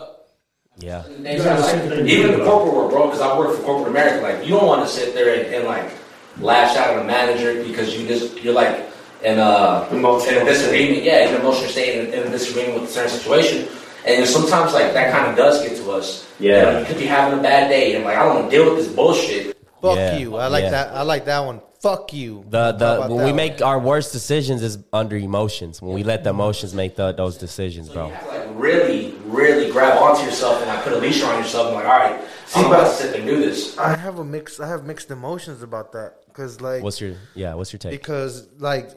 [0.78, 4.50] Yeah, Even in the corporate world, bro, because I work for corporate America, like you
[4.50, 5.90] don't want to sit there and, and like
[6.38, 8.86] lash out at a manager because you just you're like
[9.24, 12.90] in a in a disagreement, yeah, in an emotional state, in, in a disagreement with
[12.90, 13.68] a certain situation,
[14.06, 16.26] and sometimes like that kind of does get to us.
[16.38, 16.58] Yeah.
[16.58, 18.56] You, know, you could be having a bad day, and like I don't want to
[18.56, 19.56] deal with this bullshit.
[19.82, 20.36] Fuck Yeah, you.
[20.36, 20.70] I like yeah.
[20.70, 20.94] that.
[20.94, 21.60] I like that one.
[21.80, 22.44] Fuck you.
[22.48, 23.36] the the when we one?
[23.36, 25.82] make our worst decisions is under emotions.
[25.82, 28.06] When we let the emotions make the, those decisions, bro.
[28.06, 31.38] You have to like really, really grab onto yourself and like put a leash on
[31.38, 32.20] yourself and like, all right,
[32.54, 33.76] I'm about to sit there and do this.
[33.78, 34.58] I have a mix.
[34.58, 37.54] I have mixed emotions about that because like What's your yeah?
[37.54, 37.92] What's your take?
[37.92, 38.90] because like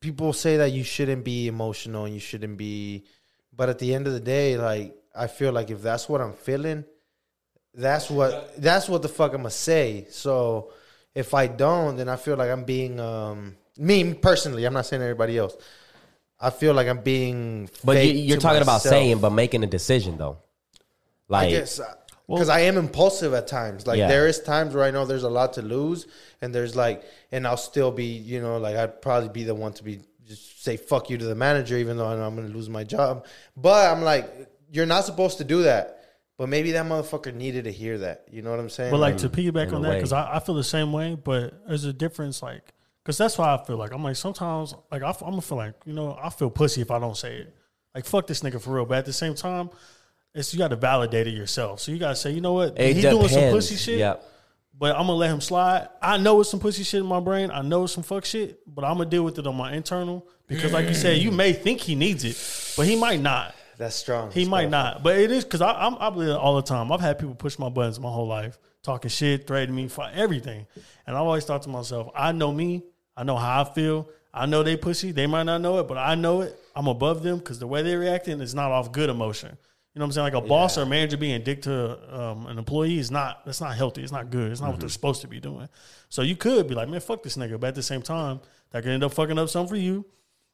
[0.00, 3.04] people say that you shouldn't be emotional and you shouldn't be
[3.54, 6.32] but at the end of the day like i feel like if that's what i'm
[6.32, 6.84] feeling
[7.74, 10.70] that's what that's what the fuck i'm gonna say so
[11.14, 15.02] if i don't then i feel like i'm being um me personally i'm not saying
[15.02, 15.56] everybody else
[16.40, 19.64] i feel like i'm being But you, fake you're to talking about saying, but making
[19.64, 20.38] a decision though.
[21.30, 21.80] I Like guess
[22.28, 23.86] because I am impulsive at times.
[23.86, 24.08] Like Yeah.
[24.08, 26.06] there is times where I know there's a lot to lose,
[26.40, 29.72] and there's like, and I'll still be, you know, like I'd probably be the one
[29.74, 30.00] to be
[30.32, 32.68] just say fuck you to the manager, even though I know I'm going to lose
[32.68, 33.26] my job.
[33.56, 34.30] But I'm like,
[34.70, 35.98] you're not supposed to do that.
[36.38, 38.26] But maybe that motherfucker needed to hear that.
[38.30, 38.90] You know what I'm saying?
[38.90, 41.66] But like to piggyback in on that, because I, I feel the same way, but
[41.68, 42.42] there's a difference.
[42.42, 42.72] Like,
[43.04, 45.74] because that's why I feel like I'm like sometimes like I, am gonna feel like
[45.84, 47.54] you know I feel pussy if I don't say it.
[47.94, 48.86] Like fuck this nigga for real.
[48.86, 49.70] But at the same time,
[50.34, 51.80] it's you got to validate it yourself.
[51.80, 53.18] So you got to say, you know what, it he depends.
[53.18, 53.98] doing some pussy shit.
[53.98, 54.31] Yep.
[54.78, 55.88] But I'm gonna let him slide.
[56.00, 57.50] I know it's some pussy shit in my brain.
[57.50, 60.26] I know it's some fuck shit, but I'm gonna deal with it on my internal
[60.48, 62.36] because, like you said, you may think he needs it,
[62.76, 63.54] but he might not.
[63.78, 64.30] that's strong.
[64.32, 66.90] He might not, but it is because I'm I believe it all the time.
[66.90, 70.66] I've had people push my buttons my whole life, talking shit, threatening me for everything,
[71.06, 72.82] and I've always thought to myself, I know me,
[73.16, 74.08] I know how I feel.
[74.34, 75.12] I know they pussy.
[75.12, 76.58] They might not know it, but I know it.
[76.74, 79.58] I'm above them because the way they're reacting is not off good emotion.
[79.94, 80.34] You know what I'm saying?
[80.34, 83.44] Like a boss or a manager being a dick to um, an employee is not
[83.44, 84.02] that's not healthy.
[84.02, 84.50] It's not good.
[84.50, 85.68] It's not what they're supposed to be doing.
[86.08, 87.60] So you could be like, man, fuck this nigga.
[87.60, 88.40] But at the same time,
[88.70, 90.06] that could end up fucking up something for you.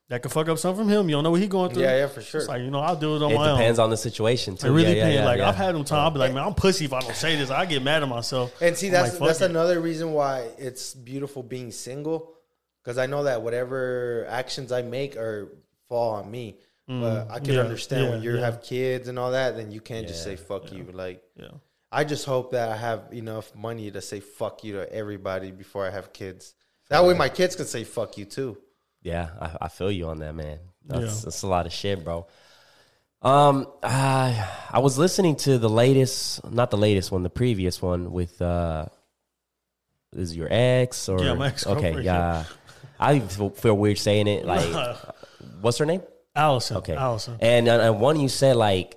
[0.09, 1.09] That could fuck up something from him.
[1.09, 1.82] You don't know what he going through.
[1.82, 2.40] Yeah, yeah, for sure.
[2.40, 3.55] It's like you know, I'll do it on It my own.
[3.55, 4.66] It depends on the situation too.
[4.66, 5.15] It really yeah, depends.
[5.16, 5.40] yeah, like.
[5.40, 6.01] I've had them time.
[6.01, 7.51] I'll be like, man, I'm pussy if I don't say this.
[7.51, 8.60] I get mad at myself.
[8.60, 9.51] And see, that's like, that's it.
[9.51, 12.35] another reason why it's beautiful being single,
[12.82, 15.52] because I know that whatever actions I make are
[15.89, 16.56] fall on me.
[16.89, 17.55] But I can Mm.
[17.55, 18.40] Yeah, understand when you yeah.
[18.47, 20.86] have kids and all that, then you can't just say fuck you.
[20.93, 21.48] Like Yeah.
[21.93, 25.86] I just hope that I have enough money to say fuck you to everybody before
[25.86, 26.55] I have kids.
[26.89, 28.56] That way, my kids can say fuck you too.
[29.02, 30.59] Yeah, I, I feel you on that, man.
[30.86, 31.20] That's, Yeah.
[31.24, 32.27] that's a lot of shit, bro.
[33.20, 38.12] Um, I I was listening to the latest, not the latest one, the previous one
[38.12, 38.86] with uh,
[40.15, 42.44] is your ex or Yeah, my ex-girlfriend, okay, yeah.
[42.98, 44.47] I feel, feel weird saying it.
[44.47, 44.97] Like,
[45.60, 46.02] what's her name?
[46.39, 46.77] Allison.
[46.78, 47.36] Okay, Allison.
[47.40, 48.97] And uh, and one you said like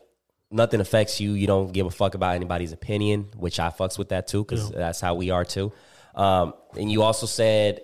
[0.52, 1.32] nothing affects you.
[1.34, 4.70] You don't give a fuck about anybody's opinion, which I fucks with that too, because
[4.72, 4.78] Yeah.
[4.78, 5.72] that's how we are too.
[6.16, 7.82] Um, and you also said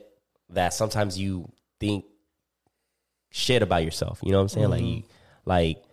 [0.51, 2.05] that sometimes you think
[3.31, 4.19] shit about yourself.
[4.23, 4.69] You know what I'm saying?
[4.69, 4.95] Like, Mm-hmm.
[4.97, 5.03] you,
[5.45, 5.83] like,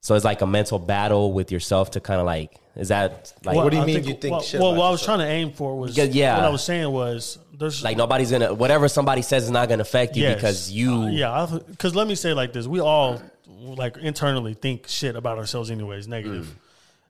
[0.00, 3.56] so it's like a mental battle with yourself to kind of like, is that like,
[3.56, 5.18] What do you I mean you think Well, shit well about what I was trying
[5.20, 6.36] to aim for was Yeah, yeah.
[6.36, 9.82] What I was saying was there's like nobody's gonna whatever somebody says is not gonna
[9.82, 10.34] affect you Yes.
[10.36, 12.66] because you Uh, yeah because let me say like this.
[12.66, 16.46] We all like internally think shit about ourselves anyways negative.
[16.46, 16.54] Mm.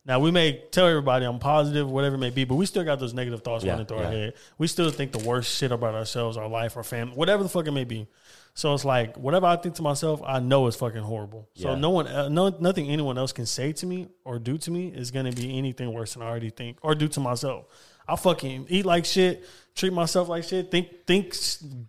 [0.07, 2.99] now we may tell everybody i'm positive whatever it may be but we still got
[2.99, 4.07] those negative thoughts Yeah, running through yeah.
[4.07, 4.35] our head.
[4.57, 7.67] We still think the worst shit about ourselves our life our family whatever the fuck
[7.67, 8.07] it may be.
[8.55, 11.49] So it's like whatever i think to myself i know is fucking horrible.
[11.55, 14.71] So no one uh, no nothing anyone else can say to me or do to
[14.71, 17.67] me is to be anything worse than i already think or do to myself.
[18.11, 19.45] I fucking eat like shit,
[19.79, 21.35] treat myself like shit, think think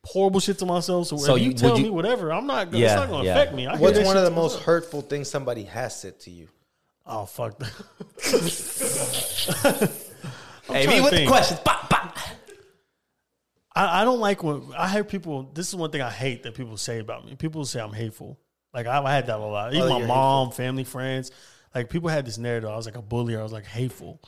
[0.06, 1.08] horrible shit to myself.
[1.08, 2.72] So, So you, you- tell you- me whatever, I'm not.
[2.72, 3.36] gonna Yeah, it's not going to yeah.
[3.38, 3.68] affect me.
[3.68, 4.64] I What's one of the most myself.
[4.66, 6.48] hurtful things somebody has said to you?
[7.06, 7.58] Oh fuck.
[7.60, 7.70] that.
[10.68, 11.60] hey me to with the questions.
[11.66, 12.12] Bah, bah.
[13.76, 15.50] I, I don't like when I hear people.
[15.54, 17.36] This is one thing I hate that people say about me.
[17.36, 18.38] People say I'm hateful.
[18.74, 19.74] Like I've had that a lot.
[19.74, 21.32] Even Oh, my you're mom, family, friends.
[21.74, 22.70] Like people had this narrative.
[22.70, 23.36] I was like a bully.
[23.36, 24.20] Or I was like hateful.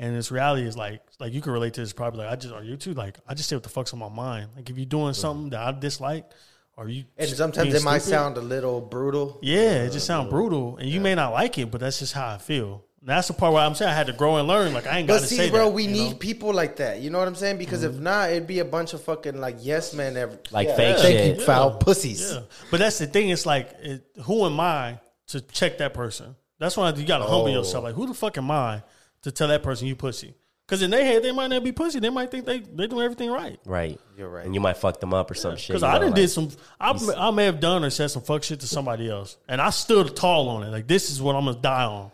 [0.00, 1.92] And this reality is like, like you can relate to this.
[1.92, 2.94] Probably like I just are you too.
[2.94, 4.50] Like I just say what the fuck's on my mind.
[4.54, 6.30] Like if you're doing something that I dislike,
[6.76, 9.40] or you And sometimes being it might stupid, sound a little brutal.
[9.42, 12.28] Yeah, it just sounds brutal, and you may not like it, but that's just how
[12.28, 12.84] I feel.
[13.00, 14.72] And that's the part where I'm saying I had to grow and learn.
[14.72, 16.08] Like I ain't got But to see, say bro, that, we need know?
[16.10, 16.18] Mm-hmm.
[16.18, 17.00] people like that.
[17.00, 17.58] You know what I'm saying?
[17.58, 20.96] Because if not, it'd be a bunch of fucking like yes men, ever Like fake
[20.98, 21.38] thank shit.
[21.38, 22.32] you, foul pussies.
[22.34, 23.30] Yeah, but that's the thing.
[23.30, 26.36] It's like, it, who am I to check that person?
[26.60, 27.58] That's why you got to humble Oh.
[27.58, 27.82] yourself.
[27.84, 28.82] Like, who the fuck am I
[29.28, 30.34] to tell that person you pussy?
[30.66, 31.98] Because in their head, they might not be pussy.
[31.98, 33.58] They might think they they doing everything right.
[33.64, 33.98] Right.
[34.18, 34.44] You're right.
[34.44, 35.68] And you might fuck them up or some shit.
[35.68, 36.50] Because I know, done like- did some.
[36.78, 39.70] I, I may have done or said some fuck shit to somebody else, and I
[39.70, 40.68] stood tall on it.
[40.70, 42.10] Like this is what I'm gonna die on.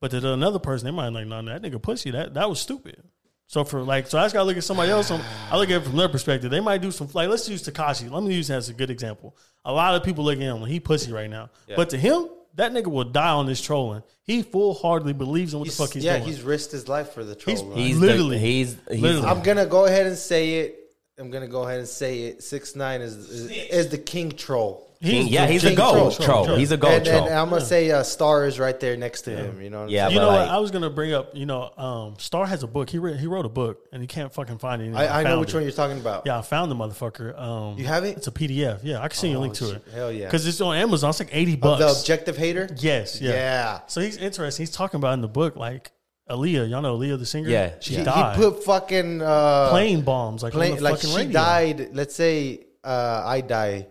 [0.00, 2.10] But to another person, they might like, no, that nigga pussy.
[2.10, 3.02] That that was stupid.
[3.48, 5.10] So for like, so I just gotta look at somebody else.
[5.10, 5.20] I'm-
[5.50, 6.50] I look at it from their perspective.
[6.50, 8.10] They might do some like, let's use Tekashi.
[8.10, 9.36] Let me use that as a good example.
[9.66, 12.28] A lot of people look at him like he pussy right now, but to him,
[12.56, 14.02] that nigga will die on this trolling.
[14.22, 16.28] He full heartedly believes in what He's- the fuck he's yeah, doing.
[16.28, 17.56] Yeah, he's risked his life for the troll.
[17.56, 18.36] He's- He's Literally.
[18.36, 19.26] The, he's he's Literally.
[19.26, 20.76] I'm gonna go ahead and say it.
[21.18, 22.42] I'm gonna go ahead and say it.
[22.42, 24.86] Six nine is is, is the king troll.
[25.02, 26.44] King- yeah, he's a king gold troll.
[26.44, 26.56] troll.
[26.58, 27.24] He's a gold and, troll.
[27.24, 29.62] and I'm gonna say uh, Star is right there next to him.
[29.62, 29.78] You know.
[29.78, 30.14] What I'm Yeah, saying?
[30.14, 30.54] You know like- what?
[30.54, 31.34] I was gonna bring up.
[31.34, 32.90] You know, um, Star has a book.
[32.90, 34.86] He wrote, he wrote a book, and he can't fucking find it.
[34.86, 35.00] anymore.
[35.02, 35.54] I, I know which it.
[35.54, 36.24] one you're talking about.
[36.26, 37.38] Yeah, I found the motherfucker.
[37.40, 38.18] Um, You have it?
[38.18, 38.80] It's a PDF.
[38.82, 39.76] Yeah, I can send you a link to shit.
[39.76, 39.84] it.
[39.94, 40.26] Hell yeah.
[40.26, 41.08] Because it's on Amazon.
[41.10, 41.80] It's like eighty Of bucks.
[41.82, 42.68] the objective hater.
[42.76, 43.22] yes.
[43.22, 43.30] Yeah.
[43.32, 43.80] Yeah.
[43.86, 44.64] So he's interesting.
[44.66, 45.92] He's talking about in the book like
[46.28, 46.68] Aaliyah.
[46.68, 47.48] Y'all know Aaliyah the singer.
[47.48, 48.04] Yeah, She He, he
[48.34, 51.32] put fucking uh, plane bombs like plane on the like fucking she radio.
[51.32, 51.88] died.
[51.94, 53.86] Let's say uh, I die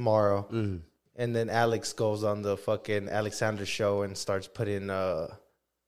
[0.00, 0.76] tomorrow, Mm-hmm.
[1.16, 5.28] and then Alex goes on the fucking Alexander show and starts putting uh,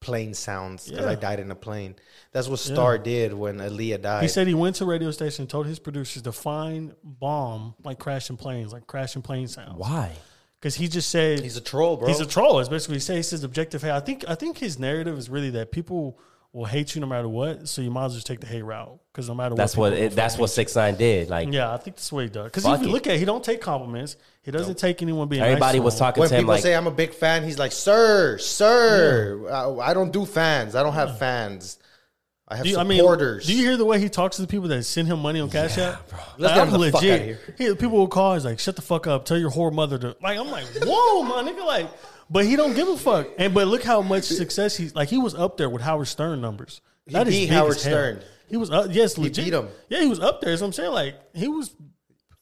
[0.00, 1.94] plane sounds because I died in a plane.
[2.32, 4.22] That's what Star did when Aaliyah died.
[4.22, 7.98] He said he went to radio station, and told his producers to find bomb like
[7.98, 9.78] crashing planes, like crashing plane sounds.
[9.78, 10.12] why?
[10.60, 12.06] Because he just said He's a troll, bro.
[12.08, 12.56] He's a troll.
[12.58, 13.16] That's basically what he says.
[13.16, 13.90] He says objective hate.
[13.90, 16.18] I think I think his narrative is really that people
[16.52, 17.68] will hate you no matter what.
[17.68, 19.92] So you might as well just take the hate route because no matter That's what,
[19.92, 21.30] what it, that's what six nine did.
[21.30, 21.52] Like.
[21.52, 22.46] Yeah, I think that's what he does.
[22.46, 24.16] Because if you look at, it, he don't take compliments.
[24.42, 25.42] He doesn't take anyone being.
[25.42, 25.98] everybody nice to was him.
[25.98, 29.48] talking when to him people like say I'm a big fan, he's like, "Sir, sir,
[29.50, 30.74] I, I don't do fans.
[30.74, 31.78] I don't have fans.
[32.48, 34.42] I have Do you, I mean, supporters." do you hear the way he talks to
[34.42, 36.02] the people that send him money on Cash App?
[36.36, 37.38] Let's Like, get him the fuck outta here.
[37.56, 38.34] He, people will call.
[38.34, 39.24] He's like, "Shut the fuck up.
[39.24, 41.88] Tell your whore mother to." Like, I'm like, "Whoa, my nigga!" Like,
[42.30, 43.28] but he don't give a fuck.
[43.38, 45.08] And but look how much success he's like.
[45.08, 46.80] He was up there with Howard Stern numbers.
[47.06, 47.92] He That is beat big Howard as hell.
[47.92, 48.20] Stern.
[48.48, 49.44] He was uh, yes, legit.
[49.46, 49.68] beat him.
[49.88, 50.56] Yeah, he was up there.
[50.56, 51.74] So I'm saying like he was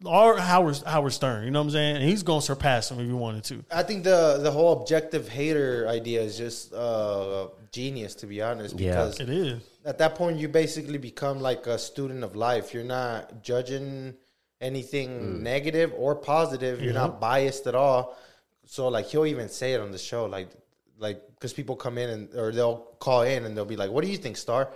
[0.06, 1.44] our Howard Howard Stern.
[1.44, 1.96] You know what I'm saying?
[1.96, 3.64] And he's gonna surpass him if he wanted to.
[3.70, 8.78] I think the the whole objective hater idea is just uh, genius, to be honest.
[8.78, 8.90] Yeah.
[8.90, 9.62] Because It is.
[9.84, 12.74] at that point, you basically become like a student of life.
[12.74, 14.14] You're not judging
[14.60, 16.82] anything negative or positive.
[16.82, 18.16] You're not biased at all.
[18.70, 20.48] So like he'll even say it on the show, like
[20.96, 24.04] like because people come in and or they'll call in and they'll be like, "What
[24.04, 24.70] do you think, Star?"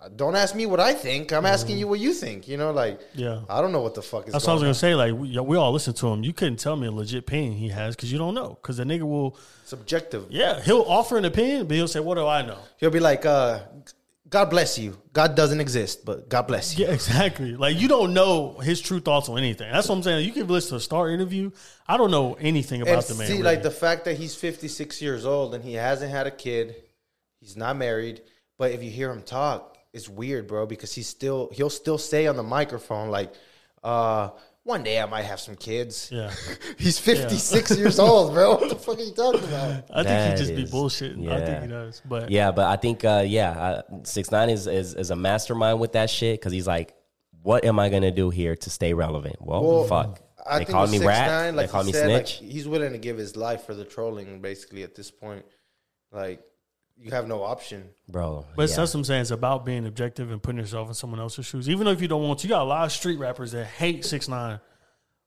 [0.00, 1.30] Uh, Don't ask me what I think.
[1.30, 2.48] I'm asking you what you think.
[2.48, 3.40] You know, like Yeah.
[3.50, 4.32] I don't know what the fuck is.
[4.32, 4.94] That's what I was going gonna say.
[4.94, 6.24] Like we, we all listen to him.
[6.24, 8.56] You couldn't tell me a legit opinion he has because you don't know.
[8.62, 9.36] Because the nigga will,
[9.66, 10.24] Subjective.
[10.30, 13.26] yeah, he'll offer an opinion, but he'll say, "What do I know?" He'll be like,
[13.26, 13.60] uh,
[14.30, 14.96] "God bless you.
[15.12, 17.56] God doesn't exist, but God bless you." Yeah, exactly.
[17.56, 19.70] Like you don't know his true thoughts on anything.
[19.72, 20.26] That's what I'm saying.
[20.26, 21.50] You can listen to a star interview.
[21.86, 23.26] I don't know anything about and the man.
[23.26, 23.44] see, really.
[23.44, 26.76] like the fact that he's 56 years old and he hasn't had a kid,
[27.40, 28.22] he's not married.
[28.58, 32.26] But if you hear him talk, it's weird, bro, because he's still he'll still say
[32.26, 33.32] on the microphone like,
[33.82, 34.30] uh,
[34.68, 36.30] "One day I might have some kids." yeah,
[36.78, 38.56] He's 56 years old, bro.
[38.56, 39.84] What the fuck are you talking about?
[39.90, 41.20] I think That he just be is- bullshitting.
[41.28, 41.44] I yeah.
[41.46, 42.02] think he does.
[42.04, 45.92] But Yeah, but I think uh, yeah, six nine is, is is a mastermind with
[45.92, 46.94] that shit because he's like,
[47.42, 49.36] what am I gonna do here to stay relevant?
[49.40, 50.20] Well, Well, fuck.
[50.46, 51.54] I they think call with me 6ix9ine, rat.
[51.54, 52.52] like they call me said, like, snitch.
[52.52, 54.82] he's willing to give his life for the trolling, basically.
[54.82, 55.44] At this point,
[56.12, 56.40] like
[57.00, 57.88] you have no option.
[58.08, 58.76] Bro, But yeah.
[58.76, 59.22] that's what I'm saying.
[59.22, 61.68] It's about being objective and putting yourself in someone else's shoes.
[61.68, 63.66] Even though if you don't want to, you got a lot of street rappers that
[63.66, 64.60] hate six nine,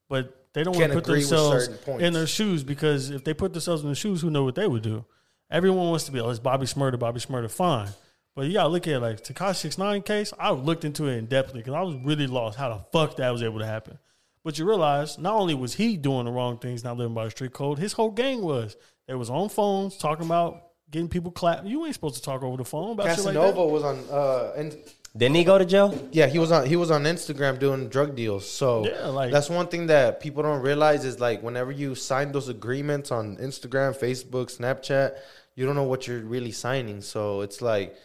[0.10, 3.53] but they don't want Can't to put themselves in their shoes because if they put
[3.53, 5.06] themselves in the shoes, who know what they would do?
[5.49, 7.89] Everyone wants to be, oh, it's Bobby Shmurda, Bobby Shmurda, fine.
[8.35, 10.34] But you gotta look at it like Tekashi six nine case.
[10.39, 13.30] I looked into it in depthly because I was really lost how the fuck that
[13.30, 13.98] was able to happen.
[14.43, 17.31] But you realize not only was he doing the wrong things, not living by the
[17.31, 18.76] street code, his whole gang was.
[19.07, 21.65] They was on phones talking about getting people clapped.
[21.65, 23.39] You ain't supposed to talk over the phone about shit like that.
[23.41, 24.77] Casanova was on, uh, and
[25.15, 26.07] Didn't he go to jail?
[26.11, 28.49] Yeah, he was on he was on Instagram doing drug deals.
[28.49, 32.31] So Yeah, like- that's one thing that people don't realize is like whenever you sign
[32.31, 35.15] those agreements on Instagram, Facebook, Snapchat,
[35.55, 37.01] you don't know what you're really signing.
[37.01, 37.95] So it's like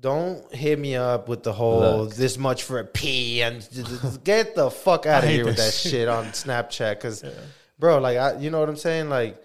[0.00, 2.14] don't hit me up with the whole Look.
[2.14, 3.68] this much for a P and
[4.24, 5.90] get the fuck out of hate here with that that shit.
[5.92, 7.24] shit on Snapchat because
[7.78, 9.08] bro, like I, you know what I'm saying?
[9.10, 9.42] Like,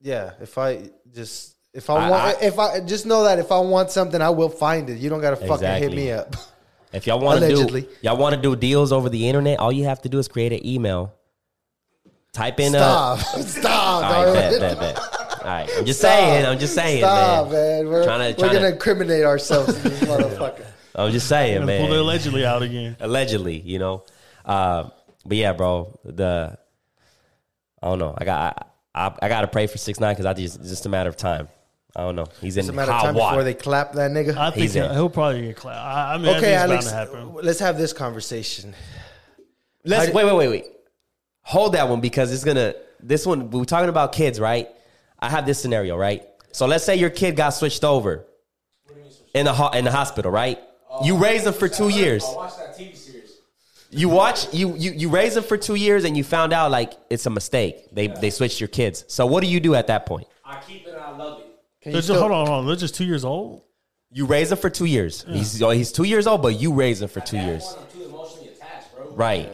[0.00, 3.50] yeah, if I just if I, I- want, I- if I just know that if
[3.52, 4.98] I want something, I will find it.
[4.98, 6.34] You don't gotta fucking hit me up.
[6.92, 7.82] If y'all want to Allegedly.
[7.82, 10.26] do y'all want to do deals over the internet, all you have to do is
[10.28, 11.12] create an email.
[12.32, 13.18] Type in Stop.
[13.18, 13.42] a.
[13.42, 14.04] Stop.
[14.04, 14.34] All right, dog.
[14.34, 14.98] bet, bet, bet.
[14.98, 16.10] All right, I'm just Stop.
[16.12, 16.46] saying.
[16.46, 17.52] I'm just saying, Stop, man.
[17.84, 17.88] man.
[17.88, 20.64] We're, Tryna- we're tryna- gonna incriminate ourselves in this motherfucker.
[20.94, 22.00] I'm just saying, Gonna pull the man.
[22.00, 22.96] allegedly out again.
[23.00, 24.04] Allegedly, you know.
[24.44, 24.88] Uh,
[25.26, 25.98] but yeah, bro.
[26.04, 26.58] The
[27.82, 28.14] I don't know.
[28.16, 30.68] I got I, I, I got to pray for six nine because I just it's
[30.68, 31.48] just a matter of time.
[31.96, 32.26] I don't know.
[32.40, 32.60] He's in.
[32.60, 33.36] It's a in matter of hot time water.
[33.36, 34.36] before they clap that nigga.
[34.36, 34.84] I think He's in.
[34.84, 35.78] he'll, he'll probably get clapped.
[35.80, 36.84] I, I mean, okay, I think Alex.
[36.84, 37.34] it's bound to happen.
[37.44, 38.74] Let's have this conversation.
[39.84, 40.64] Let's How wait, wait, wait, wait.
[41.42, 42.74] Hold that one because it's gonna.
[43.00, 44.68] This one we were talking about kids, right?
[45.18, 46.24] I have this scenario, right?
[46.52, 48.26] So let's say your kid got switched over
[49.34, 50.58] in the ho- in the hospital, right?
[51.04, 52.24] You raised him for two years.
[52.26, 53.07] watch that TV series.
[53.90, 56.92] You watch you you you raise them for two years, and you found out like
[57.08, 57.86] it's a mistake.
[57.92, 59.04] They they switched your kids.
[59.08, 60.26] So what do you do at that point?
[60.44, 61.46] I keep it I love it.
[61.80, 62.66] Can They're just, still, hold on, hold on.
[62.66, 63.62] They're just two years old.
[64.10, 65.24] You raise him for two years.
[65.28, 68.48] He's oh, he's two years old, but you raise him for two years, too emotionally
[68.48, 69.10] attached, bro.
[69.10, 69.50] right?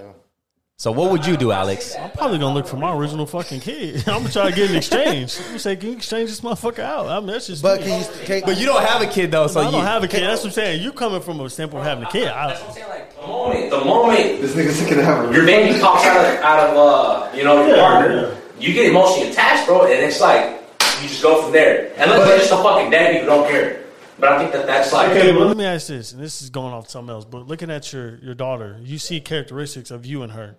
[0.77, 1.95] So what would you do, Alex?
[1.95, 3.97] I'm probably gonna look for my original fucking kid.
[4.09, 5.39] I'm gonna try to get an exchange.
[5.39, 7.07] I'm gonna say, can you exchange this motherfucker out?
[7.07, 7.63] I mean, that's just.
[7.63, 7.87] But me.
[7.87, 8.27] can you?
[8.27, 10.25] Can, But you don't have a kid though, so I you don't have a kid.
[10.25, 10.83] That's what I'm saying.
[10.83, 12.27] You coming from a standpoint of having a kid.
[12.27, 12.89] I, That's what I'm saying.
[12.89, 16.41] Like the moment, the moment this nigga's gonna have a your baby pops out of
[16.41, 20.61] out of uh, you know your partner, you get emotionally attached, bro, and it's like
[21.01, 21.93] you just go from there.
[21.99, 23.84] And look, they're just a fucking deadbeat who don't care.
[24.19, 26.51] But I think that that's like Okay, well, let me ask this, and this is
[26.51, 27.25] going off something else.
[27.25, 30.57] But looking at your your daughter, you see characteristics of you and her,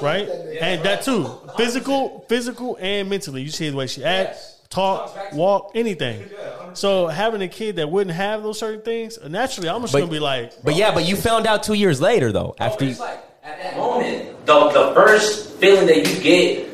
[0.00, 0.28] right?
[0.60, 3.42] And that too, physical, physical, and mentally.
[3.42, 6.28] You see the way she acts, talk, walk, anything.
[6.74, 10.12] So having a kid that wouldn't have those certain things, naturally, I'm just But- gonna
[10.12, 12.54] be like, But yeah, but you found out two years later though.
[12.58, 16.67] After you, it's like at that moment, the the first feeling that you get,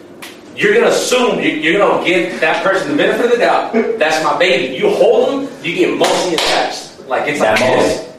[0.56, 3.72] you're gonna assume you, you're gonna give that person the benefit of the doubt.
[3.98, 4.76] That's my baby.
[4.76, 7.00] You hold them, you get emotionally attached.
[7.08, 8.14] Like it's That like this.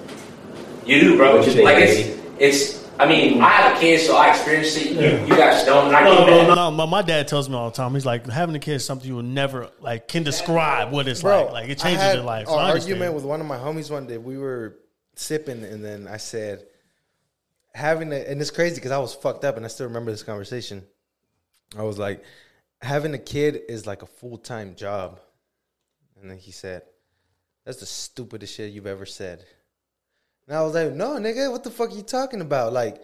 [0.86, 1.38] You do, bro.
[1.38, 2.02] What you think, like baby?
[2.40, 2.86] it's it's.
[2.98, 4.92] I mean, I have a kid, so I experienced it.
[4.92, 5.88] You, you guys don't.
[5.88, 6.72] And I no, no, no, no.
[6.72, 7.94] My, my dad tells me all the time.
[7.94, 11.22] He's like, having a kid is something you will never like can describe what it's
[11.22, 11.54] Bro, like.
[11.54, 12.48] Like it changes I had your life.
[12.48, 12.94] An So I understand.
[12.94, 14.18] argument with one of my homies one day.
[14.18, 14.78] We were
[15.16, 16.68] sipping, and then I said,
[17.74, 20.24] having a, and it's crazy because I was fucked up, and I still remember this
[20.24, 20.86] conversation.
[21.78, 22.24] I was like,
[22.82, 25.20] having a kid is like a full time job,
[26.20, 26.84] and then he said,
[27.66, 29.44] "That's the stupidest shit you've ever said."
[30.48, 32.74] And I was like, "No, nigga, what the fuck are you talking about?
[32.74, 33.02] Like,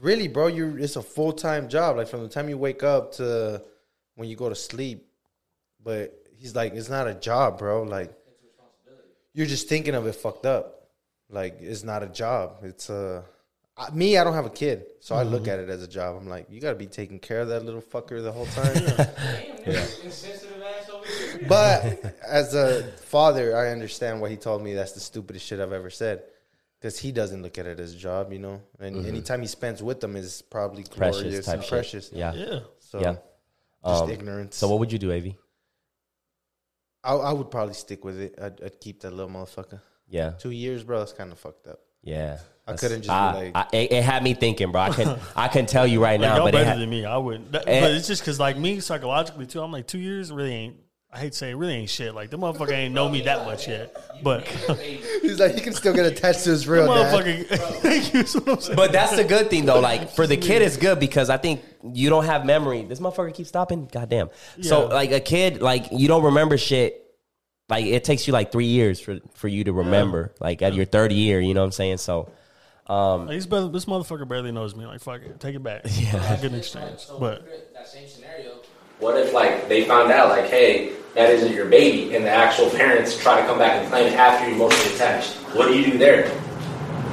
[0.00, 1.96] really, bro, you it's a full time job.
[1.96, 3.62] Like from the time you wake up to
[4.14, 5.06] when you go to sleep.
[5.82, 7.82] But he's like, it's not a job, bro.
[7.82, 8.12] Like
[9.32, 10.88] you're just thinking of it fucked up.
[11.30, 12.58] Like it's not a job.
[12.62, 13.24] It's a
[13.80, 14.16] I- me.
[14.18, 16.16] I don't have a kid, so I look at it as a job.
[16.16, 18.74] I'm like, you got to be taking care of that little fucker the whole time.
[21.48, 24.74] But as a father, I understand what he told me.
[24.74, 26.22] That's the stupidest shit I've ever said.
[26.78, 28.60] Because he doesn't look at it as a job, you know.
[28.78, 31.70] And anytime he spends with them is probably glorious Precious type and shit.
[31.70, 32.10] precious.
[32.12, 32.32] Yeah.
[32.34, 32.58] Yeah.
[32.78, 33.16] So Yeah.
[33.86, 34.56] just Um, ignorance.
[34.56, 35.24] So what would you do, Av?
[37.04, 38.34] I, I would probably stick with it.
[38.40, 39.80] I'd, I'd keep that little motherfucker.
[40.08, 40.30] Yeah.
[40.30, 40.98] Two years, bro.
[41.00, 41.80] That's kind of fucked up.
[42.02, 42.38] Yeah.
[42.74, 44.80] I couldn't just be I- like- I- it, it had me thinking, bro.
[44.82, 46.90] I can I can tell you right Like, now, y'all but it better had, than
[46.90, 47.04] me.
[47.04, 47.52] I wouldn't.
[47.52, 47.80] That- Eh.
[47.80, 49.60] but it's just because, like me, psychologically too.
[49.62, 50.76] I'm like two years really ain't.
[51.12, 52.14] I hate to say it really ain't shit.
[52.14, 53.96] Like the motherfucker ain't know me that much yet.
[54.22, 54.46] But
[55.22, 57.12] He's like, he can still get attached to his real dad.
[57.12, 57.46] motherfucker,
[57.80, 58.22] thank you.
[58.22, 58.34] That's
[58.68, 59.80] what But that's the good thing though.
[59.80, 62.84] Like for the kid, it's good because I think you don't have memory.
[62.84, 63.86] This motherfucker keeps stopping.
[63.90, 64.30] Goddamn.
[64.62, 66.98] So like a kid, like you don't remember shit.
[67.68, 70.32] Like it takes you like three years for for you to remember.
[70.38, 71.96] Like at your third year, you know what I'm saying?
[71.98, 72.30] So
[72.90, 74.84] Um, like, he's better, this motherfucker barely knows me.
[74.84, 75.82] Like fuck it, take it back.
[75.90, 77.06] Yeah, good exchange.
[77.20, 78.58] But that same scenario.
[78.98, 82.68] What if like they found out like, hey, that isn't your baby, and the actual
[82.82, 85.34] parents try to come back and claim it after you're emotionally attached?
[85.54, 86.28] What do you do there?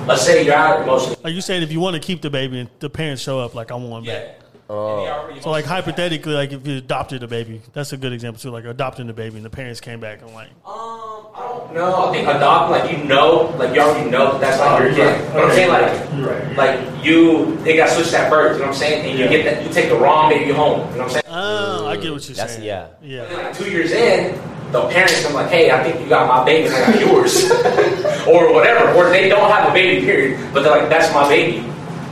[0.07, 1.17] Let's say you're out emotionally.
[1.23, 3.53] like you said, if you want to keep the baby and the parents show up,
[3.53, 4.39] like I want one back.
[4.69, 5.29] Oh.
[5.41, 8.49] So like hypothetically, like if you adopted a baby, that's a good example too.
[8.49, 12.09] Like adopting a baby and the parents came back and like, Um, I don't know.
[12.09, 14.97] I think adopt, like you know, like you already know that that's not your kid.
[14.97, 15.69] You know what I'm saying?
[15.69, 18.53] Like, like you, they got switched at birth.
[18.53, 19.09] You know what I'm saying?
[19.09, 20.79] And you get that, you take the wrong baby home.
[20.91, 21.23] You know what I'm saying?
[21.29, 22.65] oh, I get what you're That's- saying.
[22.67, 22.87] yeah.
[23.01, 23.21] yeah.
[23.23, 24.37] And then, like two years in,
[24.73, 27.49] the parents come like, "Hey, I think you got my baby, and I got yours,"
[28.27, 28.91] or whatever.
[28.97, 31.59] Or they don't have a baby, period, but they're like, "That's my baby,"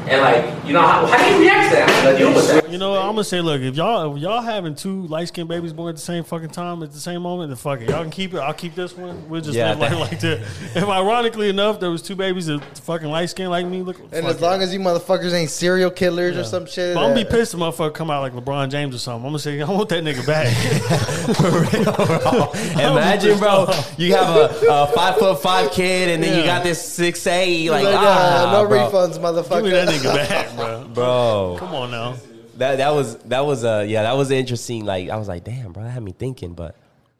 [0.08, 1.90] and like, you know, how, how do you react to that?
[1.90, 2.70] How do you deal with that?
[2.72, 3.00] You know, what?
[3.02, 5.96] I'm gonna say, look, if y'all if y'all having two light skinned babies born at
[5.96, 8.40] the same fucking time at the same moment, then fuck it, y'all can keep it.
[8.40, 9.30] I'll keep this one.
[9.30, 10.40] We'll just Yeah, live like, like that.
[10.76, 14.00] If ironically enough, there was two babies that fucking light skinned like me, look.
[14.00, 16.42] and fuck as long as you motherfuckers ain't serial killers Yeah.
[16.42, 16.96] or some shit.
[16.96, 19.26] But I'm gonna be pissed if motherfucker come out like LeBron James or something.
[19.26, 20.46] I'm gonna say I want that nigga back.
[22.76, 23.68] Imagine, bro,
[23.98, 26.58] you have a, a five foot five kid, and then you Yeah.
[26.58, 27.70] got this six eight.
[27.70, 28.90] Like, Like, ah, uh, no bro.
[28.90, 30.00] refunds, Give me that motherfucker.
[30.00, 30.88] nigga back, bro.
[30.94, 31.56] bro.
[31.60, 32.16] Come on now.
[32.58, 34.86] That that was that was uh yeah that was interesting.
[34.86, 36.54] Like I was like, damn, bro, that had me thinking.
[36.54, 36.76] But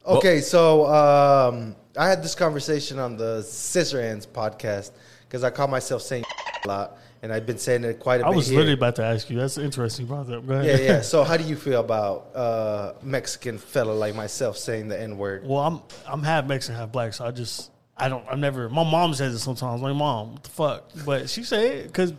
[0.08, 4.92] Okay, so um, I had this conversation on the Scissorhands podcast
[5.28, 6.26] because I call myself saying
[6.64, 8.34] a lot, and I've been saying it quite a I bit.
[8.34, 8.58] I was here.
[8.58, 9.38] literally about to ask you.
[9.38, 10.06] That's interesting.
[10.06, 10.48] You brought that up.
[10.48, 10.80] Go ahead.
[10.80, 11.02] yeah, yeah.
[11.02, 15.46] So, how do you feel about uh, Mexican fella like myself saying the N word?
[15.46, 18.70] Well, I'm I'm half Mexican, half black, so I just I don't I'm never.
[18.70, 19.82] My mom says it sometimes.
[19.82, 20.92] Like, mom, what the fuck?
[21.04, 22.14] But she say it because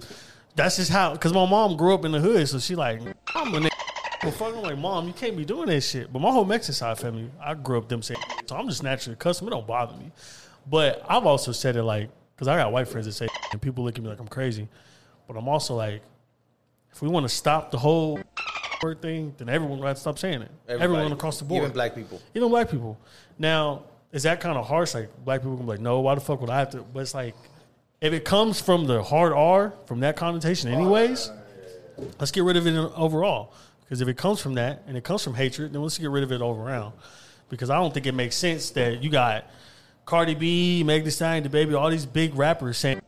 [0.56, 1.12] that's just how.
[1.12, 3.00] Because my mom grew up in the hood, so she like
[3.34, 3.70] I'm a nigga.
[4.22, 6.12] Well, fuck, I'm like, mom, you can't be doing that shit.
[6.12, 9.12] But my whole Mexican side family, I grew up them saying, so I'm just naturally
[9.12, 9.48] accustomed.
[9.48, 10.10] It don't bother me.
[10.68, 13.84] But I've also said it like, because I got white friends that say, and people
[13.84, 14.68] look at me like I'm crazy.
[15.28, 16.02] But I'm also like,
[16.90, 18.18] if we want to stop the whole
[18.82, 20.50] word thing, then everyone got to stop saying it.
[20.66, 22.20] Everyone across the board even black people.
[22.34, 22.98] even black people.
[23.38, 24.94] Now, is that kind of harsh?
[24.94, 26.78] Like black people can be like, no, why the fuck would I have to?
[26.78, 27.34] But it's like,
[28.00, 31.30] if it comes from the hard R, from that connotation, anyways,
[32.18, 33.52] let's get rid of it overall.
[33.82, 36.24] Because if it comes from that and it comes from hatred, then let's get rid
[36.24, 36.92] of it all around.
[37.48, 39.44] Because I don't think it makes sense that you got
[40.04, 43.00] Cardi B, Meg Thee Stallion, the baby, all these big rappers saying.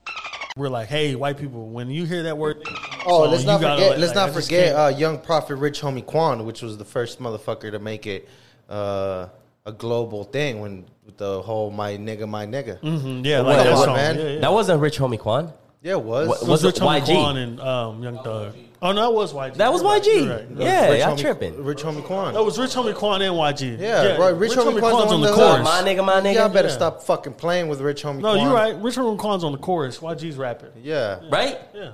[0.57, 1.69] We're like, hey, white people.
[1.69, 2.61] When you hear that word,
[3.07, 3.79] Oh, song, let's not forget.
[3.79, 7.21] let- let's like, not forget uh, Young Prophet Rich Homie Quan, which was the first
[7.21, 8.29] motherfucker to make it
[8.69, 9.29] uh,
[9.69, 13.77] a global thing when with the whole "my nigga, my nigga." Mhm, yeah, like that
[13.79, 13.97] song.
[13.97, 14.19] man.
[14.19, 14.41] Yeah, yeah.
[14.41, 15.53] that was a Rich Homie Quan.
[15.83, 16.29] Yeah, it was.
[16.29, 17.15] What- It Was was it Rich Homie YG?
[17.15, 18.55] Quan and um, Young Thug.
[18.81, 19.55] Oh no, it was YG.
[19.57, 20.29] That was YG.
[20.31, 20.47] right.
[20.57, 21.65] Yeah, Rich y'all Homie- tripping.
[21.65, 22.35] Rich Homie Quan.
[22.35, 23.79] That was Rich Homie Quan and YG.
[23.81, 24.31] Yeah, right.
[24.37, 25.65] Rich, Homie, Quan's, on the that- chorus.
[25.65, 26.35] My nigga, my nigga.
[26.35, 26.75] Y'all better Yeah.
[26.75, 28.41] stop fucking playing with Rich Homie No, Quan.
[28.47, 28.77] you're right.
[28.81, 29.99] Rich Homie Quan's on the chorus.
[29.99, 30.71] YG's rapping.
[30.83, 31.21] Yeah.
[31.31, 31.59] Right?
[31.75, 31.91] Yeah,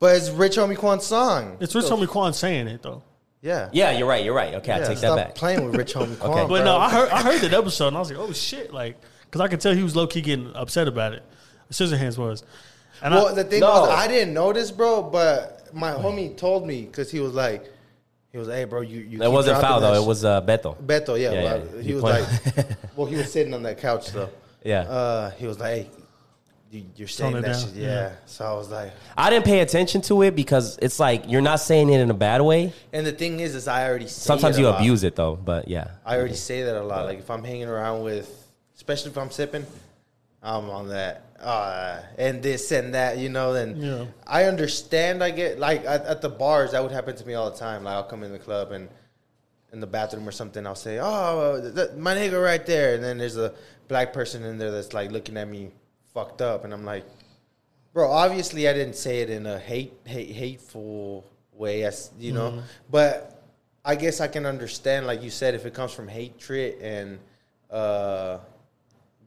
[0.00, 1.56] But it's Rich Homie Quan's song.
[1.60, 3.02] it's Rich Homie Quan saying it though.
[3.44, 3.68] Yeah.
[3.72, 4.24] Yeah, you're right.
[4.24, 4.54] You're right.
[4.54, 5.34] Okay, I Yeah, take stop that back.
[5.34, 6.30] playing with Rich Homie Quan.
[6.32, 6.40] Okay.
[6.42, 6.64] But bro.
[6.64, 8.96] no, I heard I heard that episode and I was like, oh shit, like
[9.26, 11.22] because I could tell he was low key getting upset about it.
[11.70, 12.42] Scissorhands was.
[13.02, 13.68] And Well, I, the thing No.
[13.82, 15.02] was, I didn't notice, bro.
[15.02, 17.70] But my homie told me because he was like,
[18.32, 19.00] he was, hey, bro, you.
[19.00, 20.00] you It keep wasn't dropping foul that though.
[20.00, 20.76] sh- It was uh, Beto.
[20.82, 21.32] Beto, yeah.
[21.32, 21.82] Yeah, well, yeah.
[21.82, 22.66] He You was point- like,
[22.96, 24.30] well, he was sitting on that couch though.
[24.64, 24.80] Yeah.
[24.82, 26.03] Uh, he was like, hey, you,
[26.96, 28.12] you're saying Tone it that shit, yeah.
[28.26, 31.60] So I was like, I didn't pay attention to it because it's like you're not
[31.60, 32.72] saying it in a bad way.
[32.92, 34.80] and the thing is, is I already say Sometimes it a you lot.
[34.80, 35.88] abuse it though, but yeah.
[36.04, 37.04] I already say that a lot.
[37.06, 38.28] Like if I'm hanging around with,
[38.76, 39.66] especially if I'm sipping,
[40.42, 43.52] I'm on that, uh, and this and that, you know.
[43.54, 44.04] Then Yeah.
[44.26, 45.22] I understand.
[45.24, 47.84] I get like at, at the bars that would happen to me all the time.
[47.84, 48.88] Like I'll come in the club and
[49.72, 53.18] in the bathroom or something, I'll say, "Oh, th- my nigga right there," and then
[53.18, 53.54] there's a
[53.88, 55.70] black person in there that's like looking at me
[56.14, 57.04] fucked up, and I'm like,
[57.92, 62.62] "Bro, obviously I didn't say it in a hate, hate hateful way, as you know,
[62.90, 63.42] but
[63.84, 67.18] I guess I can understand, like you said, if it comes from hatred and
[67.70, 68.38] uh,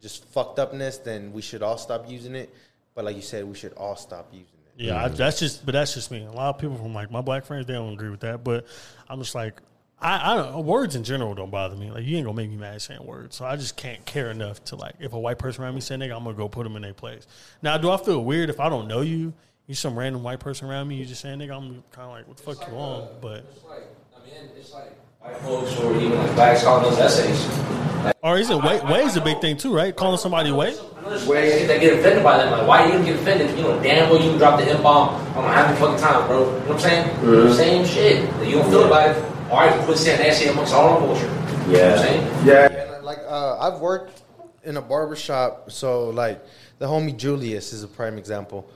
[0.00, 2.52] just fucked upness, then we should all stop using it.
[2.94, 4.84] But like you said, we should all stop using it.
[4.84, 6.24] Yeah, I, that's just, but that's just me.
[6.24, 8.42] A lot of people from like my black friends, they don't agree with that.
[8.42, 8.66] But
[9.08, 9.60] I'm just like,
[10.00, 10.64] I, I don't.
[10.64, 11.90] Words in general don't bother me.
[11.90, 14.62] Like you ain't gonna make me mad saying words, so I just can't care enough
[14.66, 16.76] to like if a white person around me say nigga, I'm gonna go put them
[16.76, 17.26] in their place.
[17.62, 19.32] Now, do I feel weird if I don't know you?
[19.66, 22.28] You some random white person around me, you just saying nigga, I'm kind of like,
[22.28, 23.08] what the fuck you on?
[23.20, 23.82] But It's like,
[24.16, 28.14] I mean, it's like white folks or even like blacks calling those essays.
[28.22, 28.80] or is it way?
[28.80, 29.94] Way is a big thing too, right?
[29.94, 30.68] Calling somebody way.
[30.96, 32.50] I know there's ways that get offended by that.
[32.52, 33.50] Like, why you gonna get offended?
[33.58, 36.26] You know, damn well you can drop the M bomb on my happy fucking time,
[36.28, 36.44] bro.
[36.44, 37.08] You know what I'm saying?
[37.16, 37.52] Mm-hmm.
[37.54, 38.46] Same shit.
[38.48, 39.24] You don't feel about it.
[39.50, 41.24] All right, quit saying that shit amongst all our culture.
[41.24, 42.46] You know what I'm saying?
[42.46, 42.66] Yeah,
[42.96, 44.22] and like uh, I've worked
[44.62, 46.44] in a barber shop, so like
[46.78, 48.70] the homie Julius is a prime example.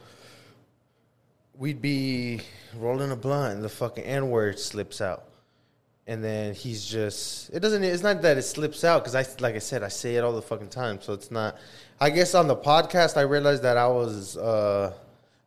[1.59, 2.41] We'd be
[2.75, 5.25] rolling a blunt, and the fucking N word slips out,
[6.07, 7.85] and then he's just it doesn't.
[7.85, 10.33] It's not that it slips out because I like I said I say it all
[10.33, 11.59] the fucking time, so it's not.
[12.01, 14.39] I guess on the podcast I realized that I was.
[14.39, 14.95] uh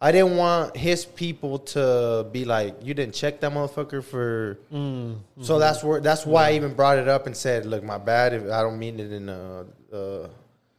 [0.06, 4.60] I didn't want his people to be like, "You didn't check that motherfucker for."
[5.42, 8.34] So that's where that's why I even brought it up and said, "Look, my bad.
[8.34, 10.30] If I don't mean it in a, a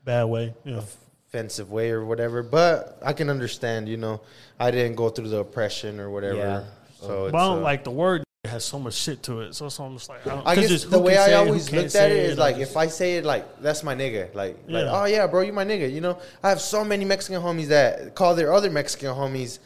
[0.05, 0.55] Bad way.
[0.63, 0.79] Yeah.
[0.79, 3.89] offensive way or whatever, but I can understand.
[3.89, 4.21] You know,
[4.61, 6.37] I didn't go through the oppression or whatever.
[6.37, 6.65] Yeah.
[7.01, 9.55] So I don't uh, like the word has so much shit to it.
[9.55, 11.33] So, so I'm just like, I, don't, I 'cause guess just the way I say
[11.33, 13.61] it, who always looked at say it is like just- if I say it like
[13.63, 15.93] that's my nigga, like like oh yeah, bro, you my nigga.
[15.93, 19.59] You know, I have so many Mexican homies that call their other Mexican homies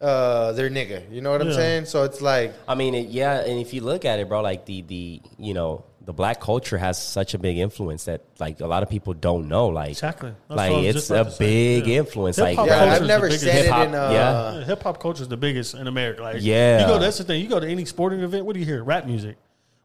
[0.00, 1.10] uh their nigga.
[1.10, 1.84] You know what I'm saying?
[1.86, 4.64] So it's like I mean, it, yeah, and if you look at it, bro, like
[4.64, 8.66] the the you know the black culture has such a big influence that like a
[8.66, 9.66] lot of people don't know.
[9.68, 10.30] Like, Exactly.
[10.48, 11.38] That's like what I was it's a to say.
[11.38, 11.98] big Yeah.
[11.98, 12.36] influence.
[12.38, 14.64] Hip-hop Like, yeah, I've never said it hip-hop, in uh yeah.
[14.64, 16.22] Hip hop culture is the biggest in America.
[16.22, 16.80] Like, Yeah.
[16.80, 16.98] you go.
[16.98, 17.42] That's the thing.
[17.42, 18.46] You go to any sporting event.
[18.46, 18.82] What do you hear?
[18.82, 19.36] Rap music.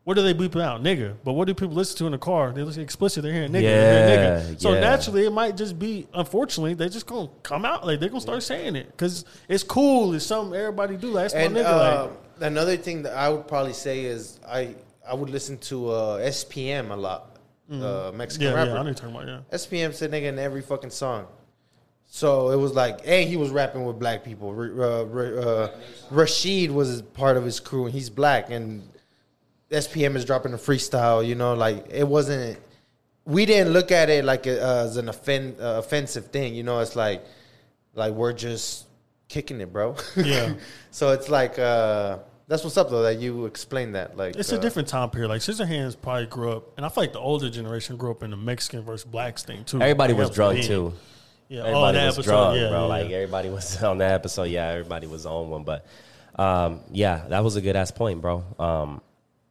[0.05, 0.81] What do they bleep out?
[0.81, 1.15] Nigga.
[1.25, 2.53] But what do people listen to in the car?
[2.53, 3.21] They listen explicit.
[3.21, 3.61] They're hearing nigga.
[3.63, 4.61] they're hearing Yeah, nigga.
[4.61, 4.79] So yeah.
[4.79, 6.07] naturally, it might just be.
[6.13, 7.85] Unfortunately, they just gonna come out.
[7.85, 10.13] Like they're gonna start saying it because it's cool.
[10.13, 11.07] It's something everybody do.
[11.07, 11.65] Like, that's And my nigga.
[11.65, 12.11] uh, like,
[12.51, 14.75] another thing that I would probably say is I
[15.07, 17.37] I would listen to uh, SPM a lot,
[17.71, 18.71] uh, Mexican yeah, rapper.
[18.71, 18.75] yeah.
[18.75, 19.27] I know you're talking about.
[19.27, 19.39] Yeah.
[19.57, 21.27] SPM said nigga in every fucking song.
[22.05, 24.51] So it was like, and he was rapping with black people.
[24.51, 25.71] Uh, uh,
[26.11, 28.51] Rashid was part of his crew, and he's black.
[28.51, 28.87] And
[29.71, 31.25] SPM is dropping a freestyle.
[31.25, 32.59] You know, like it wasn't.
[33.25, 35.13] We didn't look at it like a, uh, as an uh,
[35.59, 36.53] offensive thing.
[36.53, 37.25] You know, it's like,
[37.95, 38.85] like we're just
[39.27, 39.95] kicking it, bro.
[40.15, 40.53] Yeah.
[40.91, 42.19] so it's like, uh,
[42.53, 43.01] that's what's up though.
[43.01, 44.15] That you explained that.
[44.15, 45.29] Like, It's uh, a different time period.
[45.29, 48.29] Like Scissorhands probably grew up, and I feel like the older generation grew up in
[48.29, 49.81] the Mexican versus blacks thing too.
[49.81, 50.65] everybody was that drunk big.
[50.67, 50.93] too.
[51.49, 52.81] Yeah, Everybody that was episode, drunk, yeah, bro.
[52.81, 53.15] yeah, like yeah.
[53.17, 54.43] everybody was on that episode.
[54.43, 55.63] Yeah, everybody was on one.
[55.63, 55.85] But
[56.35, 58.43] um, yeah, that was a good ass point, bro.
[58.59, 59.01] Um,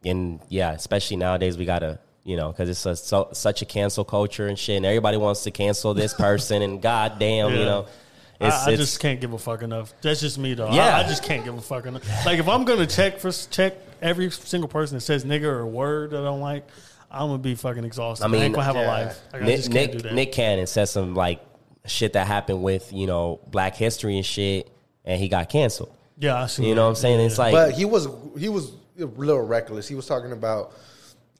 [0.04, 4.04] and yeah, especially nowadays, we gotta, you know, because it's a, so, such a cancel
[4.04, 8.01] culture and shit, and everybody wants to cancel this person, and goddamn, you know, I,
[8.46, 9.92] it's, I it's just can't give a fuck enough.
[10.02, 10.72] That's just me though.
[10.72, 10.96] Yeah.
[10.96, 12.02] I, I just can't give a fuck enough.
[12.26, 15.66] Like if I'm gonna check for check every single person that says nigga or a
[15.66, 16.66] word that I don't like,
[17.10, 18.24] I'm gonna be fucking exhausted.
[18.24, 19.20] I, I mean, ain't gonna have a life.
[19.32, 20.14] Like, I Nick just can't do Nick, that.
[20.14, 21.40] Nick Cannon said some like
[21.86, 24.70] shit that happened with you know Black History and shit,
[25.04, 25.94] and he got canceled.
[26.18, 26.66] yeah, I see.
[26.66, 27.20] You know what I'm saying?
[27.20, 28.08] It's like but he was
[28.38, 29.88] he was a little reckless.
[29.88, 30.72] He was talking about,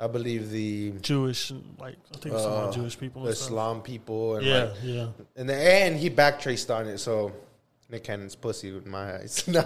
[0.03, 3.27] I believe the Jewish, like I think it's some uh, Jewish people.
[3.27, 3.49] And stuff.
[3.49, 5.07] Islam people, and Yeah, like, yeah.
[5.37, 6.99] and the, and he backtraced on it.
[6.99, 7.31] So
[7.89, 9.45] Nick Cannon's pussy with my eyes.
[9.49, 9.61] no,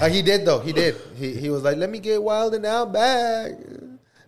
[0.00, 0.60] Uh, he did though.
[0.60, 0.96] He did.
[1.16, 3.52] He he was like, let me get wild and out back.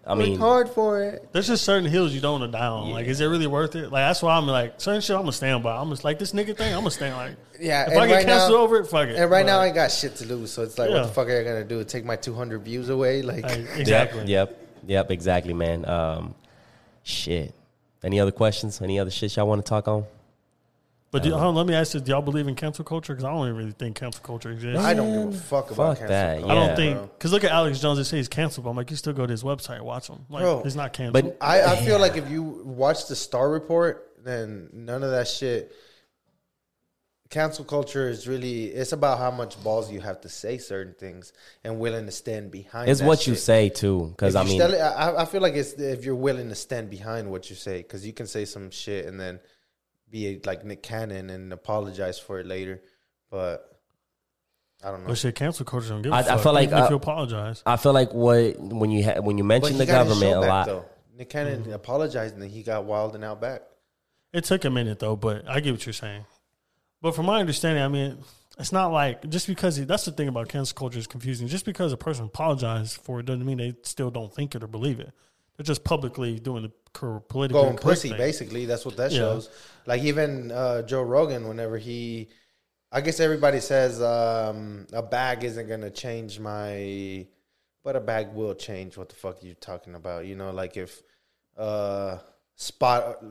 [0.07, 1.29] I Worked mean, hard for it.
[1.33, 2.91] There's just certain hills you don't want to die on.
[2.93, 3.93] Like, is it really worth it?
[3.93, 5.77] Like, that's why I'm like, certain shit I'm gonna stand by.
[5.77, 6.73] I'm just like this nigga thing.
[6.73, 9.17] I'm gonna stand like, Yeah, If I get right canceled now- over it, fuck it.
[9.17, 10.51] And right now, I ain't got shit to lose.
[10.51, 11.01] So it's like, Yeah.
[11.01, 11.85] what the fuck are you gonna do?
[11.85, 13.21] Take my 200 views away?
[13.21, 14.21] Like, like, exactly.
[14.21, 15.89] Yep, yep, yep, exactly, man.
[15.89, 16.35] Um,
[17.03, 17.55] shit.
[18.03, 18.81] Any other questions?
[18.81, 20.05] Any other shit y'all want to talk on?
[21.11, 23.15] But do, hold on, let me ask you: Do y'all believe in cancel culture?
[23.15, 24.85] Because I don't even really think cancel culture exists.
[24.85, 27.45] I don't give a fuck about Fuck cancel that, culture, I don't think because look
[27.45, 27.97] at Alex Jones.
[27.97, 30.27] They say he's canceled, but I'm like, you still go to his website watch him.
[30.29, 31.25] Like, Bro, he's not canceled.
[31.25, 35.29] But I, I feel like if you watch the Star Report, then none of that
[35.29, 35.73] shit.
[37.31, 41.33] Cancel culture is really it's about how much balls you have to say certain things
[41.63, 42.89] and willing to stand behind.
[42.89, 45.55] it's that what you say too, because I you mean, still- I, I feel like
[45.55, 48.71] it's if you're willing to stand behind what you say, because you can say some
[48.71, 49.41] shit and then
[50.11, 52.81] be like Nick Cannon and apologize for it later.
[53.31, 53.79] But
[54.83, 55.09] I don't know.
[55.09, 56.43] But shit, cancel culture don't give a I- I fuck.
[56.45, 57.63] feel like, Even if uh, you apologize.
[57.67, 60.41] I feel like what when you ha- when you But mention he the government a
[60.41, 60.85] back, lot, Though.
[61.15, 61.73] Nick Cannon Mm-hmm.
[61.73, 63.63] apologized and then he got wild and out back.
[64.33, 66.25] It took a minute though, but I get what you're saying.
[67.01, 68.19] But from my understanding, I mean,
[68.59, 71.47] it's not like just because he, that's the thing about cancel culture is confusing.
[71.49, 74.66] Just because a person apologized for it doesn't mean they still don't think it or
[74.66, 75.12] believe it.
[75.57, 78.19] They're just publicly doing the politically Going pussy, thing.
[78.19, 78.65] basically.
[78.65, 79.19] That's what that Yeah.
[79.19, 79.51] shows.
[79.87, 82.29] Like even uh, Joe Rogan, whenever he,
[82.91, 87.27] I guess everybody says um, a bag isn't gonna change my,
[87.85, 88.97] but a bag will change.
[88.97, 90.27] What the fuck are you talking about?
[90.27, 91.03] You know, like if
[91.57, 92.19] uh,
[92.59, 93.23] spot.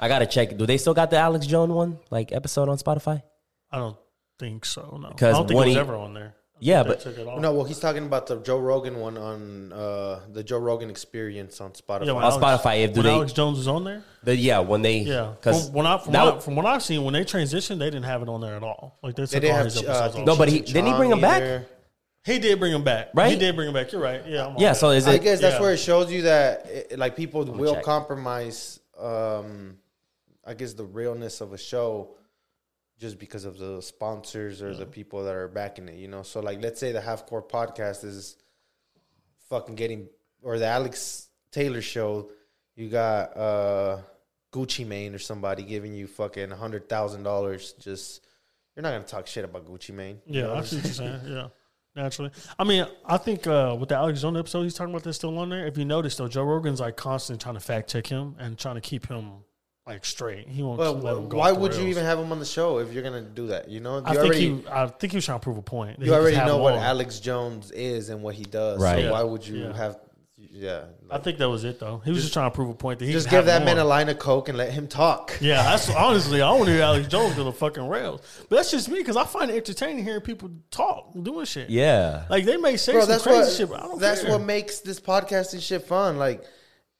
[0.00, 0.56] I gotta check.
[0.56, 3.22] Do they still got the Alex Jones one like episode on Spotify?
[3.70, 3.96] I don't
[4.38, 4.98] think so.
[5.00, 6.34] No, I 'Cause don't think it was he- ever on there.
[6.58, 7.40] Yeah, but- they took it off.
[7.40, 11.60] No, well, he's talking about the Joe Rogan one on uh, the Joe Rogan Experience
[11.60, 12.06] on Spotify.
[12.06, 14.60] Yeah, On Alex- Spotify, if do when they- Alex Jones was on there, The, yeah,
[14.60, 15.32] when they yeah.
[15.40, 17.78] because From, when I, from, that what I, from what I've seen, when they transitioned,
[17.80, 18.96] they didn't have it on there at all.
[19.02, 20.26] Like they They took didn't all have his uh, episodes Cheech off.
[20.26, 21.42] No, but he- didn't he bring him back?
[21.42, 21.66] either.
[22.24, 23.08] He did bring him back.
[23.14, 23.32] Right?
[23.32, 23.90] He did bring him back.
[23.92, 24.24] You're right.
[24.26, 24.46] Yeah.
[24.46, 24.68] I'm yeah.
[24.72, 24.76] that.
[24.76, 25.22] So is I it?
[25.22, 25.60] guess that's Yeah.
[25.60, 27.84] where it shows you that it, like people will check.
[27.84, 28.78] compromise.
[28.98, 29.78] Um,
[30.44, 32.14] I guess the realness of a show
[33.00, 35.96] just because of the sponsors or the people that are backing it.
[35.96, 38.36] You know, so like let's say the Half Core podcast is
[39.48, 40.08] fucking getting
[40.42, 42.30] or the Alex Taylor show.
[42.76, 43.98] You got uh,
[44.52, 47.72] Gucci Mane or somebody giving you fucking hundred thousand dollars.
[47.80, 48.24] Just
[48.76, 50.20] you're not gonna talk shit about Gucci Mane.
[50.26, 50.54] you Yeah, know?
[50.54, 51.20] I see what you're saying.
[51.26, 51.48] Yeah,
[51.96, 52.30] naturally.
[52.58, 55.36] I mean, I think uh, with the Alex Jones episode he's talking about that's still
[55.38, 55.66] on there.
[55.66, 58.76] If you notice though, Joe Rogan's like constantly trying to fact check him and trying
[58.76, 59.30] to keep him
[59.86, 60.48] like straight.
[60.48, 60.78] He won't.
[60.78, 63.02] But let him go why would you even have him on the show if you're
[63.02, 63.68] gonna do that?
[63.68, 64.64] You know, you I think already he.
[64.70, 65.98] I think he was trying to prove a point.
[66.00, 66.80] you already know what on.
[66.80, 68.80] Alex Jones is and what he does.
[68.80, 69.04] Right.
[69.04, 69.76] So why would you Yeah.
[69.76, 69.98] have?
[70.50, 72.02] Yeah, I think that was it though.
[72.04, 73.78] He was just, trying to prove a point that he just give that him man
[73.78, 75.38] a line of coke and let him talk.
[75.40, 78.20] Yeah, that's honestly, I want to hear Alex Jones go the fucking rails.
[78.48, 81.70] But that's just me because I find it entertaining hearing people talk, doing shit.
[81.70, 82.24] yeah.
[82.28, 84.30] Like they may say Bro, some that's crazy what shit, but I don't that's care.
[84.32, 86.18] what makes this podcasting shit fun.
[86.18, 86.44] Like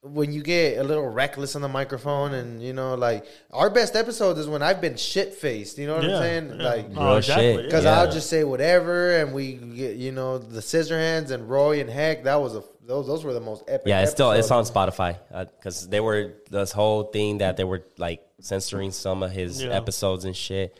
[0.04, 3.94] when you get a little reckless on the microphone, and you know, like our best
[3.94, 5.78] episode is when I've been shit faced.
[5.78, 6.60] You know what yeah, I'm saying?
[6.60, 6.68] yeah.
[6.68, 6.90] Like.
[6.90, 7.54] No, oh, Real exactly.
[7.54, 7.64] shit.
[7.66, 8.00] Because Yeah.
[8.00, 12.24] I'll just say whatever, and we get you know the Scissorhands and Roy and Heck.
[12.24, 13.86] That was a those those were the most epic.
[13.86, 14.64] Yeah, it's still it's on.
[14.64, 19.30] Spotify uh, because they were this whole thing that they were like censoring some of
[19.30, 19.70] his Yeah.
[19.70, 20.72] episodes and shit.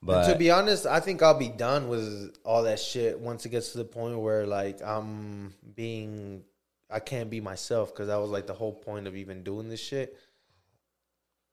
[0.00, 3.46] And But to be honest, I think I'll be done with all that shit once
[3.46, 6.42] it gets to the point where like I'm being,
[6.90, 9.80] I can't be myself because that was like the whole point of even doing this
[9.80, 10.16] shit.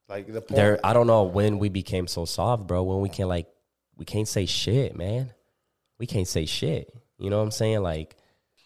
[0.10, 0.56] Like the point.
[0.56, 2.84] there, I don't know when we became so soft, bro.
[2.84, 3.48] When we can like,
[3.95, 5.32] we can't say shit, man.
[5.98, 6.94] We can't say shit.
[7.18, 7.82] You know what I'm saying?
[7.82, 8.18] Like,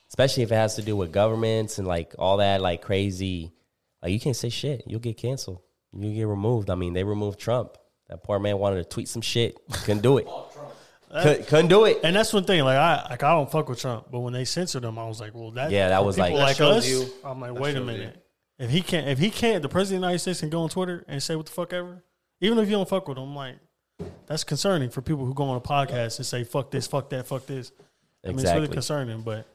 [0.09, 3.53] especially if it has to do with governments and like all that, like crazy.
[4.01, 4.83] Like you can't say shit.
[4.87, 5.59] You'll get canceled.
[5.97, 6.69] You get removed.
[6.69, 7.77] I mean, they removed Trump.
[8.09, 9.57] That poor man wanted to tweet some shit.
[9.83, 10.27] Couldn't do it.
[11.23, 11.99] Could, couldn't do it.
[12.03, 12.63] And that's one thing.
[12.65, 15.21] Like I, like I don't fuck with Trump, but when they censored him, I was
[15.21, 16.89] like, well, that Yeah, that was like- like That shows us.
[16.89, 18.23] you- I'm like, that wait a shows minute.
[18.59, 20.69] If he can't, if he can't, the president of the United States can go on
[20.69, 22.03] Twitter and say what the fuck ever,
[22.41, 23.55] even if you don't fuck with him, like
[24.25, 27.25] that's concerning for people who go on a podcast and say fuck this, fuck that,
[27.25, 27.71] fuck this.
[28.25, 29.47] I mean, it's really concerning, but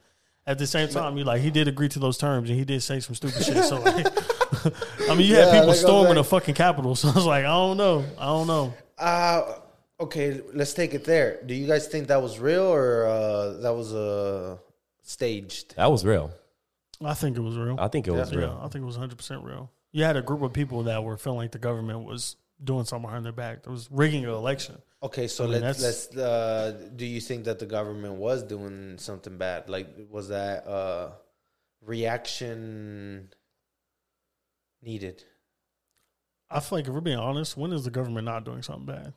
[0.45, 2.81] at the same time, you like he did agree to those terms and he did
[2.83, 3.63] say some stupid shit.
[3.63, 4.05] So, like,
[5.09, 6.95] I mean, you had Yeah, people like storming like- the fucking Capitol.
[6.95, 8.73] So I was like, I don't know, I don't know.
[8.97, 9.53] Uh,
[9.99, 11.39] okay, let's take it there.
[11.45, 14.57] Do you guys think that was real or uh, that was uh,
[15.01, 15.75] staged?
[15.75, 16.31] That was real.
[17.03, 17.75] I think it was real.
[17.79, 18.59] I think it was Yeah, real.
[18.63, 19.69] I think it was 100 percent real.
[19.91, 23.07] You had a group of people that were feeling like the government was doing something
[23.07, 23.59] behind their back.
[23.65, 24.81] It was rigging an election.
[25.03, 26.15] Okay, so I mean, let's let's.
[26.15, 29.67] Uh, do you think that the government was doing something bad?
[29.67, 31.11] Like, was that uh,
[31.85, 33.29] reaction
[34.81, 35.25] needed?
[36.49, 39.13] I feel like if we're being honest, when is the government not doing something bad?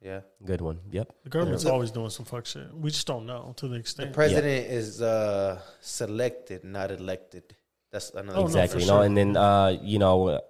[0.00, 0.80] Yeah, Good one.
[0.90, 1.14] Yep.
[1.24, 1.70] The government's Yeah.
[1.70, 2.74] always doing some fuck shit.
[2.74, 4.12] We just don't know to the extent.
[4.12, 4.42] the extent.
[4.44, 7.56] president is uh, selected, not elected.
[7.90, 8.38] That's another.
[8.38, 8.80] Oh, no, exactly.
[8.80, 9.04] for no, sure.
[9.04, 10.40] and then uh, you know, uh,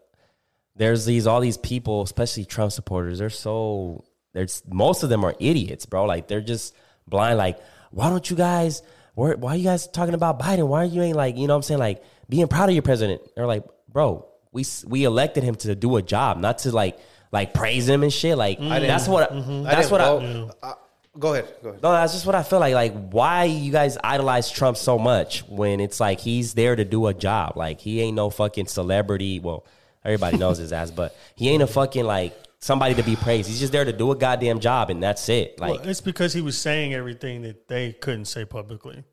[0.74, 3.18] there's these all these people, especially Trump supporters.
[3.18, 4.04] They're so
[4.34, 6.04] there's most of them are idiots, bro.
[6.04, 6.74] Like they're just
[7.08, 7.38] blind.
[7.38, 7.58] Like,
[7.90, 8.82] why don't you guys?
[9.14, 10.66] Why, why are you guys talking about Biden?
[10.68, 12.82] Why are you ain't like you know what I'm saying like being proud of your
[12.82, 13.22] president?
[13.34, 16.98] They're like, bro, we we elected him to do a job, not to like
[17.32, 18.36] like praise him and shit.
[18.36, 19.62] Like that's what Mm-hmm.
[19.64, 20.04] That's what I.
[20.04, 20.50] vote.
[20.62, 20.74] Uh,
[21.18, 21.54] go ahead.
[21.62, 21.82] Go ahead.
[21.82, 22.74] No, that's just what I feel like.
[22.74, 27.06] Like, why you guys idolize Trump so much when it's like he's there to do
[27.06, 27.56] a job?
[27.56, 29.38] Like, he ain't no fucking celebrity.
[29.40, 29.64] Well,
[30.04, 33.48] everybody knows his ass, but he ain't a fucking like somebody to be praised.
[33.48, 35.60] He's just there to do a goddamn job, and that's it.
[35.60, 39.04] Like, Well, it's because he was saying everything that they couldn't say publicly.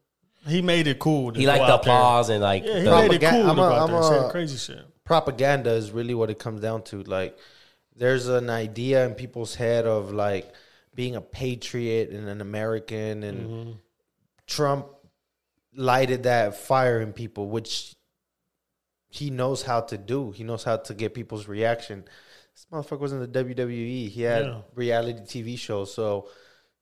[0.47, 1.33] He made it cool.
[1.33, 1.93] To he go liked the out there.
[1.93, 3.91] applause and like, Yeah, he the- made it cool I'm to a- go out I'm
[3.91, 4.85] there and say crazy shit.
[5.03, 7.03] propaganda is really what it comes down to.
[7.03, 7.37] Like,
[7.95, 10.51] there's an idea in people's head of like
[10.95, 13.71] being a patriot and an American, and Mm-hmm.
[14.47, 14.87] Trump
[15.75, 17.95] lighted that fire in people, which
[19.09, 20.31] he knows how to do.
[20.31, 22.05] He knows how to get people's reaction.
[22.61, 24.07] This motherfucker was in the WWE.
[24.09, 24.61] He had Yeah.
[24.75, 26.29] reality TV shows, so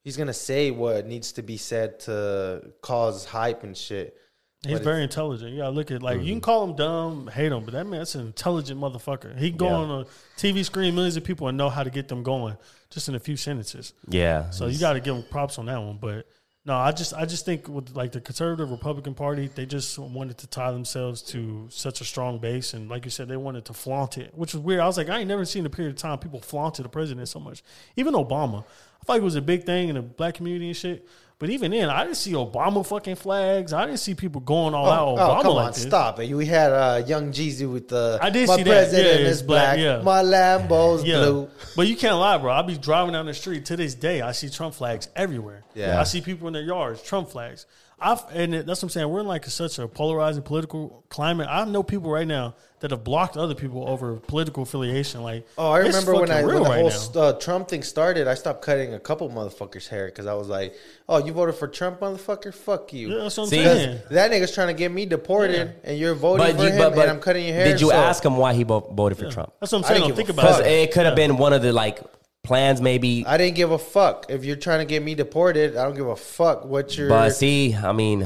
[0.02, 4.16] he's gonna say what needs to be said to cause hype and shit.
[4.62, 5.52] He's But very intelligent.
[5.52, 6.40] You gotta look at like you can mm-hmm.
[6.40, 9.38] call him dumb, hate him, but that man's an intelligent motherfucker.
[9.38, 9.74] He can go Yeah.
[9.74, 12.58] on a TV screen, millions of people, and know how to get them going
[12.90, 13.94] just in a few sentences.
[14.06, 14.50] Yeah.
[14.50, 15.96] So you got to give him props on that one.
[15.98, 16.26] But
[16.66, 20.36] no, I just I just think with like the conservative Republican Party, they just wanted
[20.38, 23.72] to tie themselves to such a strong base, and like you said, they wanted to
[23.72, 24.80] flaunt it, which was weird.
[24.80, 27.28] I was like, I ain't never seen a period of time people flaunted the president
[27.28, 27.62] so much.
[27.96, 28.64] Even Obama,
[29.00, 31.08] I thought it was a big thing in the black community and shit.
[31.40, 33.72] But even then, I didn't see Obama fucking flags.
[33.72, 35.82] I didn't see people going all out Obama Oh, come like on, this.
[35.82, 36.32] stop it.
[36.32, 38.70] We had uh, young Jeezy with the I did my see that.
[38.70, 40.02] president Yeah, is black, black, yeah.
[40.02, 41.48] my Lambo's Yeah, blue.
[41.76, 42.52] but you can't lie, bro.
[42.52, 44.20] I be driving down the street to this day.
[44.20, 45.64] I see Trump flags everywhere.
[45.74, 45.98] Yeah.
[45.98, 47.64] I see people in their yards, Trump flags.
[48.00, 49.08] I've and that's what I'm saying.
[49.10, 51.48] We're in like such a polarizing political climate.
[51.50, 55.22] I know people right now that have blocked other people over political affiliation.
[55.22, 58.26] Like, Oh, I remember when I when the right whole uh, Trump thing started.
[58.26, 60.74] I stopped cutting a couple motherfuckers' hair because I was like,
[61.08, 62.54] "Oh, you voted for Trump, motherfucker?
[62.54, 63.62] Fuck you." Yeah, that's what I'm See?
[63.64, 63.98] saying.
[64.10, 66.94] That nigga's trying to get me deported, and you're voting But for you, him, but,
[66.94, 67.66] but and I'm cutting your hair.
[67.66, 69.52] Did you so- ask him why he vo- voted for Trump?
[69.60, 69.94] That's what I'm saying.
[70.00, 70.48] didn't Don't think about it.
[70.48, 70.70] Because it.
[70.72, 72.00] it could have been one of the like
[72.42, 73.24] plans, maybe.
[73.26, 74.26] I didn't give a fuck.
[74.28, 77.08] If you're trying to get me deported, I don't give a fuck what you're.
[77.08, 78.24] But see, I mean,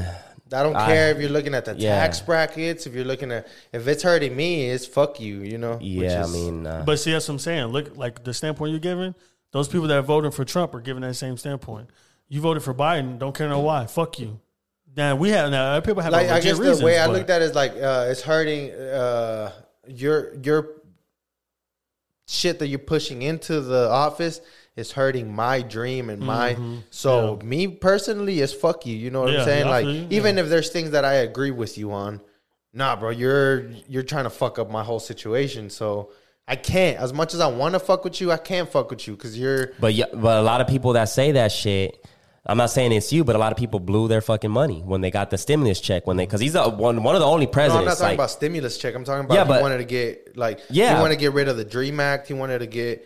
[0.53, 1.99] I don't I- care if you're looking at the Yeah.
[1.99, 2.85] tax brackets.
[2.85, 5.41] If you're looking at if it's hurting me, it's fuck you.
[5.41, 5.73] You know.
[5.75, 7.65] Which yeah, I mean, uh, But see, that's what I'm saying.
[7.67, 9.15] Look, like the standpoint you're giving,
[9.51, 11.89] those people that are voting for Trump are giving that same standpoint.
[12.27, 13.85] You voted for Biden, don't care no why.
[13.85, 14.39] Fuck you.
[14.97, 17.29] Now we have now people have like I legit guess reasons, the way I looked
[17.29, 19.51] at it is like uh, it's hurting uh,
[19.87, 20.69] your your
[22.27, 24.41] shit that you're pushing into the office
[24.75, 26.57] is hurting my dream and my
[26.89, 29.35] so me personally is fuck you you know what Mm-hmm.
[29.35, 31.91] Yeah, i'm saying yeah, like feel even if there's things that i agree with you
[31.93, 32.19] on
[32.73, 36.11] nah bro you're you're trying to fuck up my whole situation so
[36.47, 39.07] i can't as much as i want to fuck with you i can't fuck with
[39.07, 42.05] you because you're but yeah, but a lot of people that say that shit.
[42.47, 45.01] I'm not saying it's you, but a lot of people blew their fucking money when
[45.01, 46.05] they got the stimulus check.
[46.05, 47.75] When they, because he's a, one one of the only presidents.
[47.75, 47.79] No.
[47.79, 48.93] I'm not talking like, about stimulus check.
[48.95, 50.95] I'm talking about Yeah, he but- wanted to get like Yeah.
[50.95, 52.27] he wanted to get rid of the Dream Act.
[52.27, 53.05] He wanted to get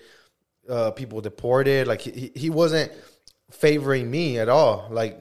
[0.70, 1.88] uh, people deported.
[1.88, 2.92] Like he he wasn't
[3.52, 4.88] favoring me at all.
[4.92, 5.18] Like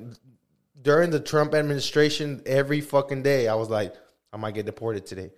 [0.83, 3.95] during the Trump administration, every fucking day I was like,
[4.33, 5.31] I might get deported today.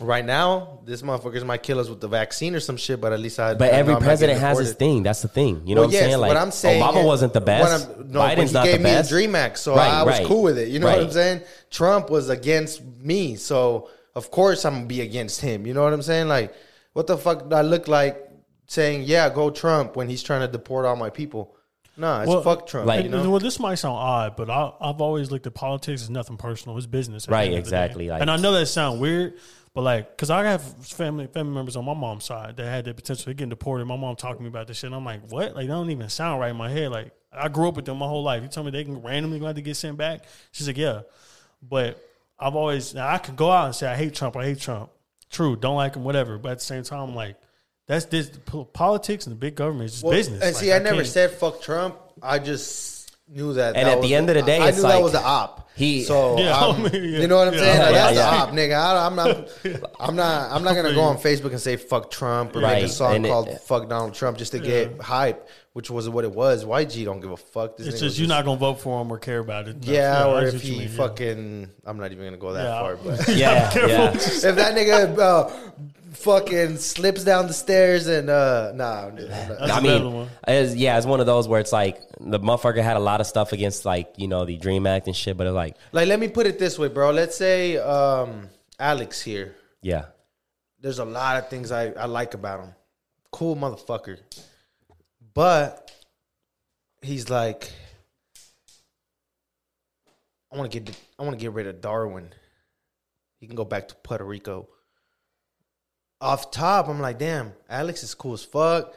[0.00, 3.20] Right now, this motherfuckers might kill us with the vaccine or some shit, but at
[3.20, 3.54] least I.
[3.54, 5.04] But I every I'm president has his thing.
[5.04, 5.62] That's the thing.
[5.66, 6.18] You know Well, what I'm saying?
[6.18, 7.88] Like what I'm saying, Obama is- wasn't the best.
[7.88, 10.02] I'm- no, but Biden's he not gave the me a Dream Act, so Right, I
[10.02, 10.26] was right.
[10.26, 10.68] cool with it.
[10.68, 11.42] You know what I'm saying?
[11.70, 15.64] Trump was against me, so of course I'm gonna be against him.
[15.64, 16.26] You know what I'm saying?
[16.26, 16.52] Like,
[16.92, 18.20] what the fuck do I look like
[18.66, 21.54] saying, "Yeah, go Trump" when he's trying to deport all my people?
[21.96, 22.88] Nah, it's Well, fuck Trump.
[22.88, 23.30] like- you know?
[23.30, 26.76] Well, this might sound odd, but I, I've always looked at politics as nothing personal.
[26.76, 29.34] It's business, Right, end of the exactly, like- and I know that sounds weird,
[29.74, 32.94] but like, because I have family family members on my mom's side that had the
[32.94, 33.84] potential of getting deported.
[33.86, 35.54] My mom talking to me about this shit, and I'm like, what?
[35.54, 36.90] Like, that don't even sound right in my head.
[36.90, 38.42] Like, I grew up with them my whole life.
[38.42, 40.24] You tell me they can randomly go out to get sent back?
[40.52, 41.02] She's like, yeah,
[41.62, 42.00] but
[42.38, 44.36] I've always now I could go out and say I hate Trump.
[44.36, 44.90] I hate Trump.
[45.30, 46.38] True, don't like him, whatever.
[46.38, 47.36] But at the same time, I'm like.
[47.86, 48.30] That's this
[48.72, 50.42] politics and the big government is just Well, business.
[50.42, 51.96] And Like, see, I, never can't- said fuck Trump.
[52.22, 52.93] I just
[53.28, 53.76] knew that.
[53.76, 55.12] And that at the was end of the day, I it's knew like- that was
[55.12, 55.60] the op.
[55.76, 57.18] He- so Yeah, I'm- I mean, yeah.
[57.20, 57.60] you know what I'm Yeah.
[57.60, 57.78] saying?
[57.80, 58.30] Like, Yeah, that's yeah.
[58.30, 58.74] the op, nigga.
[58.78, 59.90] I, I'm not.
[60.00, 60.52] I'm not.
[60.52, 63.26] I'm not gonna go on Facebook and say fuck Trump or make a song and
[63.26, 66.64] it- called "Fuck Donald Trump" just to get hype, which was what it was.
[66.64, 67.76] YG don't give a fuck.
[67.76, 69.78] This It's nigga just you're not gonna vote for him or care about it.
[69.82, 70.96] Yeah, or if you he mean, yeah.
[70.96, 72.80] fucking, I'm not even gonna go that Yeah.
[72.80, 74.10] far, but Yeah, yeah.
[74.14, 75.50] if that nigga uh,
[76.14, 80.12] fucking slips down the stairs and uh, nah, I'm- I'm not- That's I another mean,
[80.14, 80.28] one.
[80.48, 83.26] it's, yeah, it's one of those where it's like the motherfucker had a lot of
[83.26, 86.18] stuff against like you know the Dream Act and shit, but it's like Like, let
[86.20, 87.10] me put it this way, bro.
[87.10, 89.54] Let's say um, Alex here.
[89.82, 90.06] yeah,
[90.80, 92.74] There's a lot of things I, I like about him.
[93.30, 94.18] Cool motherfucker.
[95.34, 95.90] But
[97.02, 97.72] he's like,
[100.52, 102.30] I want to get I want to get rid of Darwin.
[103.40, 104.68] He can go back to Puerto Rico.
[106.24, 108.94] Off top, I'm like, damn, Alex is cool as fuck.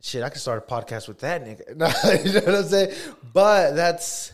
[0.00, 1.68] Shit, I could start a podcast with that nigga.
[2.24, 2.94] you know what I'm saying?
[3.32, 4.32] But that's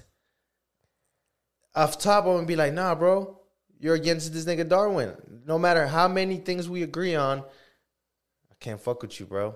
[1.74, 2.26] off top.
[2.26, 3.40] I'm gonna be like, nah, bro,
[3.78, 5.14] you're against this nigga Darwin.
[5.46, 9.54] No matter how many things we agree on, I can't fuck with you, bro.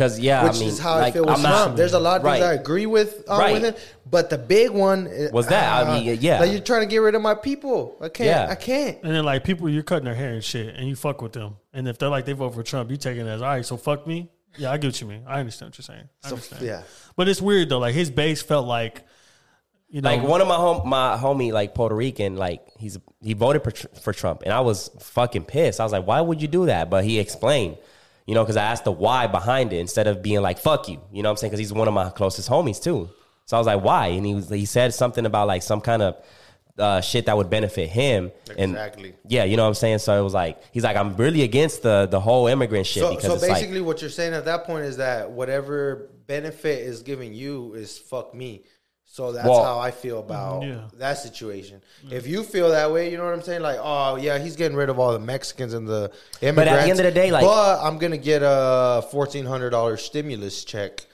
[0.00, 1.76] Because yeah, which I mean, is how I feel with I'm not- Trump.
[1.76, 2.42] There's a lot of things Right.
[2.42, 3.52] I agree with uh, Right.
[3.52, 6.40] with it, but the big one uh, Was that, I mean, yeah.
[6.40, 7.98] like you're trying to get rid of my people.
[8.00, 8.26] I can't.
[8.26, 8.46] Yeah.
[8.48, 8.96] I can't.
[9.02, 11.56] And then like people, you're cutting their hair and shit, and you fuck with them.
[11.74, 13.66] And if they're like they vote for Trump, you taking it as all right.
[13.66, 14.30] So fuck me.
[14.56, 15.24] Yeah, I get what you mean.
[15.26, 16.08] I understand what you're saying.
[16.24, 16.62] I So understand.
[16.64, 16.82] yeah,
[17.14, 17.78] But it's weird though.
[17.78, 19.04] Like his base felt like,
[19.90, 23.34] you know, Like one of my home, my homie, like Puerto Rican, like he's he
[23.34, 25.78] voted for, Tr- for Trump, and I was fucking pissed.
[25.78, 26.88] I was like, why would you do that?
[26.88, 27.76] But he explained,
[28.30, 31.00] you know, because I asked the why behind it instead of being like, fuck you,
[31.10, 31.50] you know what I'm saying?
[31.50, 33.10] Because he's one of my closest homies too.
[33.46, 34.06] So I was like, why?
[34.06, 36.24] And he was he said something about like some kind of
[36.78, 38.30] uh, shit that would benefit him.
[38.56, 38.78] And
[39.26, 39.98] yeah, you know what I'm saying.
[39.98, 43.10] So it was like he's like, I'm really against the the whole immigrant shit So,
[43.10, 46.82] because so it's like basically, what you're saying at that point is that whatever benefit
[46.82, 48.62] is giving you is fuck me.
[49.12, 50.82] So that's Well- how I feel about Yeah.
[50.98, 51.82] that situation.
[52.10, 53.60] If you feel that way, you know what I'm saying?
[53.60, 56.56] Like, oh yeah, he's getting rid of all the Mexicans and the immigrants.
[56.56, 59.70] But at the end of the day, like- but I'm gonna get a fourteen hundred
[59.70, 61.06] dollars stimulus check.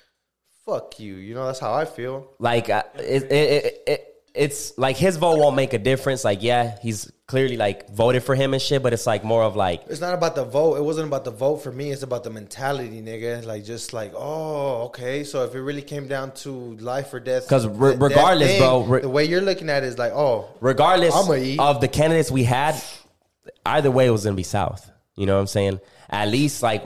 [0.66, 1.14] Fuck you.
[1.14, 2.32] You know that's how I feel.
[2.39, 6.42] like uh, it, it, it, it it's like his vote won't make a difference like
[6.42, 9.82] yeah he's clearly like voted for him and shit but it's like more of like
[9.88, 10.76] It's not about the vote.
[10.76, 11.90] It wasn't about the vote for me.
[11.90, 13.44] It's about the mentality, nigga.
[13.44, 15.24] Like just like, oh, okay.
[15.24, 18.82] So if it really came down to life or death, 'Cause re- regardless, thing, bro,
[18.84, 21.14] re- the way you're looking at it is like, oh, regardless
[21.58, 22.80] of the candidates we had
[23.64, 25.80] either way it was gonna be south you know what i'm saying
[26.10, 26.82] at least like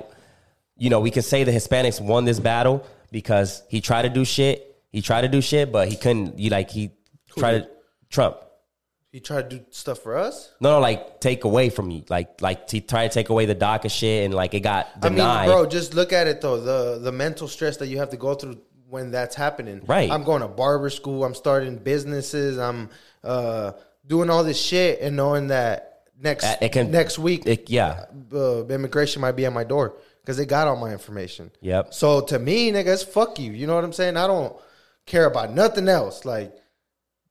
[0.78, 4.24] you know we can say the hispanics won this battle because he tried to do
[4.24, 6.90] shit he tried to do shit but he couldn't you like he
[7.38, 7.68] tried to
[8.10, 8.36] trump
[9.12, 10.52] he tried to do stuff for us.
[10.60, 13.54] no no like take away from you like like he tried to take away the
[13.56, 16.60] DACA shit and like it got I denied mean, bro, just look at it though.
[16.60, 19.82] The the mental stress that you have to go through when that's happening.
[19.86, 20.10] Right.
[20.10, 21.24] I'm going to barber school.
[21.24, 22.58] I'm starting businesses.
[22.58, 22.90] I'm
[23.22, 23.72] uh,
[24.06, 28.06] doing all this shit and knowing that next Uh, it can- next week, it- yeah
[28.32, 31.50] uh, immigration might be at my door because they got all my information.
[31.60, 31.94] Yep.
[31.94, 33.52] So to me, niggas, fuck you.
[33.52, 34.16] You know what I'm saying?
[34.16, 34.54] I don't
[35.06, 36.24] care about nothing else.
[36.24, 36.52] Like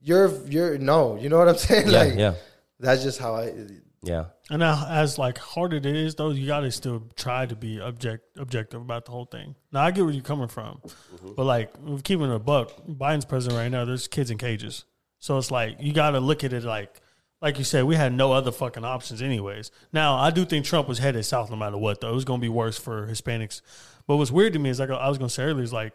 [0.01, 1.17] you're you're no.
[1.17, 1.89] You know what I'm saying?
[1.89, 2.33] Yeah, like yeah.
[2.79, 3.53] that's just how I.
[4.01, 7.55] yeah And now, as like hard it is, though, you got to still try to
[7.55, 9.55] be object objective about the whole thing.
[9.71, 11.33] Now, I get where you're coming from, mm-hmm.
[11.35, 13.85] but like with keeping a buck, Biden's president right now.
[13.85, 14.85] There's kids in cages,
[15.19, 17.01] so it's like you got to look at it like,
[17.41, 19.71] like you said, we had no other fucking options, anyways.
[19.91, 22.11] Now, I do think Trump was headed south no matter what, though.
[22.11, 23.61] It was going to be worse for Hispanics.
[24.07, 25.93] But what's weird to me is like I was going to say earlier is like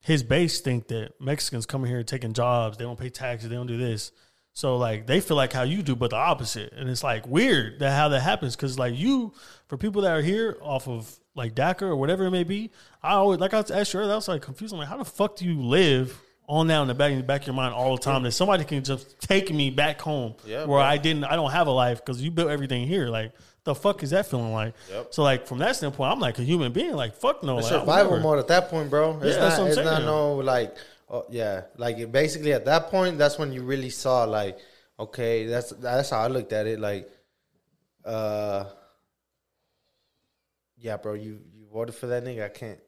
[0.00, 3.66] his base think that Mexicans coming here taking jobs, they don't pay taxes, they don't
[3.66, 4.12] do this.
[4.54, 7.78] So like they feel like how you do, but the opposite, and it's like weird
[7.78, 9.32] that how that happens because like you,
[9.68, 12.72] for people that are here off of like DACA or whatever it may be,
[13.02, 14.72] I always like I was asked you earlier, I was like confused.
[14.74, 17.22] I'm like, how the fuck do you live on now in the back in the
[17.24, 20.34] back of your mind all the time that somebody can just take me back home
[20.44, 20.78] Yeah, where bro.
[20.78, 23.08] I didn't, I don't have a life because you built everything here.
[23.08, 23.32] Like
[23.68, 24.74] the fuck is that feeling like?
[24.90, 25.08] Yep.
[25.14, 26.94] So like from that standpoint, I'm like a human being.
[26.94, 29.16] Like fuck no, It's like, survival never- mode at that point, bro.
[29.22, 30.76] It's Yeah, not, that's what I'm it's not no like,
[31.10, 34.58] oh, yeah, like basically at that point, that's when you really saw like,
[34.98, 36.80] okay, that's that's how I looked at it.
[36.80, 37.08] Like,
[38.04, 38.64] uh,
[40.78, 42.44] yeah, bro, you you voted for that nigga.
[42.44, 42.78] I can't.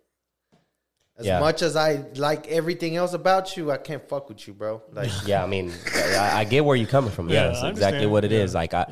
[1.18, 1.40] As Yeah.
[1.40, 4.80] much as I like everything else about you, I can't fuck with you, bro.
[4.92, 7.28] Like, Yeah, I mean, I, I get where you're coming from.
[7.28, 8.54] Yeah, Yeah, that's exactly what it is.
[8.54, 8.58] Yeah.
[8.60, 8.86] Like, I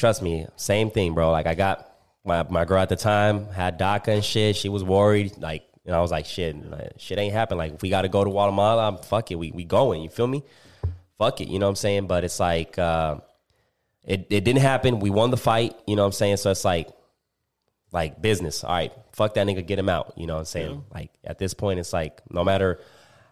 [0.00, 1.30] trust me, same thing, bro.
[1.30, 1.86] Like, I got
[2.24, 4.56] my my girl at the time had DACA and shit.
[4.56, 5.38] She was worried.
[5.38, 7.58] Like, know, I was like, shit, like, shit ain't happen.
[7.58, 10.02] Like, if we got to go to Guatemala, I'm, fuck it, we we going.
[10.02, 10.42] You feel me?
[11.18, 11.48] Fuck it.
[11.48, 12.06] You know what I'm saying?
[12.06, 13.18] But it's like, uh,
[14.04, 15.00] it it didn't happen.
[15.00, 15.76] We won the fight.
[15.86, 16.38] You know what I'm saying?
[16.38, 16.88] So it's like,
[17.92, 18.64] like business.
[18.64, 20.14] All right, fuck that nigga, get him out.
[20.16, 20.84] You know what I'm saying?
[20.94, 22.80] Like at this point, it's like no matter.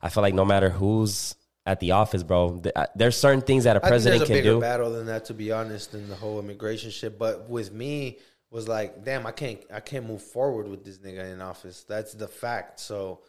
[0.01, 1.35] I feel like no matter who's
[1.69, 4.32] at the office, bro, uh, there's certain things that a I think president there's a
[4.32, 4.61] can bigger do.
[4.61, 7.19] battle than that, to be honest, than the whole immigration shit.
[7.19, 8.19] But with me,
[8.51, 11.85] was like, damn, I can't, I can't move forward with this nigga in office.
[11.86, 12.81] That's the fact.
[12.81, 13.20] So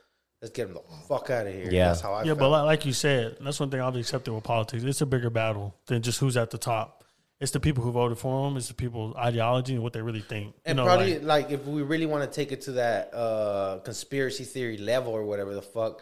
[0.42, 1.70] let's get him the fuck out of here.
[1.70, 1.90] Yeah.
[1.90, 2.24] that's how I.
[2.24, 2.28] Feel.
[2.28, 2.40] Yeah, felt.
[2.40, 4.84] but like, like you said, that's one thing I've accepted with politics.
[4.86, 7.04] It's a bigger battle than just who's at the top.
[7.42, 8.56] It's the people who voted for them.
[8.56, 10.56] It's the people's ideology and what they really think.
[10.66, 13.14] And you know, probably like, like, if we really want to take it to that
[13.14, 16.02] uh, conspiracy theory level or whatever the fuck,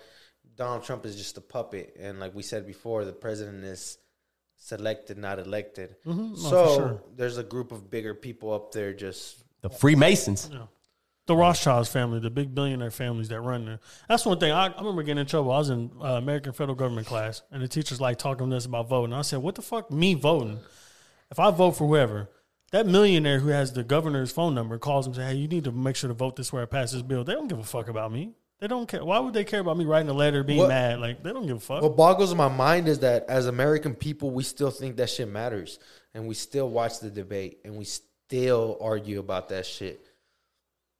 [0.57, 3.99] Donald Trump is just a puppet, and like we said before, the president is
[4.57, 5.95] selected, not elected.
[6.03, 7.03] no, so for sure.
[7.15, 9.43] there's a group of bigger people up there just.
[9.61, 10.49] The Freemasons.
[11.27, 13.79] the Rothschilds family, the big billionaire families that run there.
[14.09, 14.51] That's one thing.
[14.51, 15.51] I, I remember getting in trouble.
[15.51, 18.65] I was in uh, American federal government class, and the teachers like talking to us
[18.65, 19.13] about voting.
[19.13, 20.59] I said, "What the fuck, me voting?
[21.29, 22.29] If I vote for whoever."
[22.71, 25.63] That millionaire who has the governor's phone number calls him and say, "Hey, you need
[25.65, 27.63] to make sure to vote this way or pass this bill." They don't give a
[27.63, 28.33] fuck about me.
[28.59, 29.05] They don't care.
[29.05, 30.99] Why would they care about me writing a letter, being What- mad?
[30.99, 31.81] Like they don't give a fuck.
[31.83, 35.77] What boggles my mind is that as American people, we still think that shit matters,
[36.15, 40.01] and we still watch the debate, and we still argue about that shit.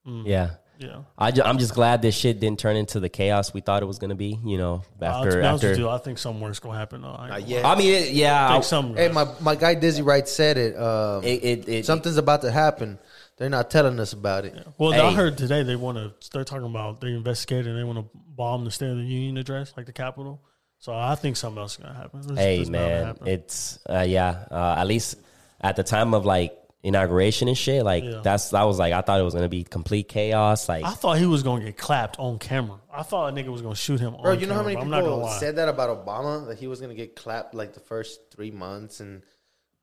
[0.06, 0.52] Yeah.
[0.80, 1.00] Yeah.
[1.18, 3.88] I ju- I'm just glad this shit didn't turn into the chaos we thought it
[3.88, 4.40] was gonna be.
[4.46, 5.74] You know, after to after.
[5.76, 7.02] you, I think something worse gonna happen.
[7.02, 7.10] Though.
[7.18, 7.66] I, ain't yet.
[7.66, 8.96] I mean, it, yeah, I I- think some.
[8.96, 10.78] Hey, my, my guy Dizzy Wright said it.
[10.78, 13.00] Um, it, it, it, something's about to happen.
[13.38, 14.56] They're not telling us about it.
[14.78, 15.02] Well, Hey.
[15.02, 16.14] I heard today they want to.
[16.32, 17.76] They're talking about they investigating.
[17.76, 20.42] They want to bomb the State of the Union address, like the Capitol.
[20.80, 22.20] So I think something else is gonna happen.
[22.22, 23.28] It's- Hey it's man, happen.
[23.28, 24.46] it's uh, yeah.
[24.52, 25.18] Uh, at least
[25.62, 28.22] at the time of like inauguration and shit, like Yeah.
[28.24, 30.70] that's I was like I thought it was gonna be complete chaos.
[30.70, 32.80] Like I thought he was gonna get clapped on camera.
[32.94, 34.16] I thought a nigga was gonna shoot him.
[34.22, 35.40] Bro, on you know how many but I'm not gonna people lie.
[35.40, 39.00] said that about Obama that he was gonna get clapped like the first three months
[39.00, 39.24] and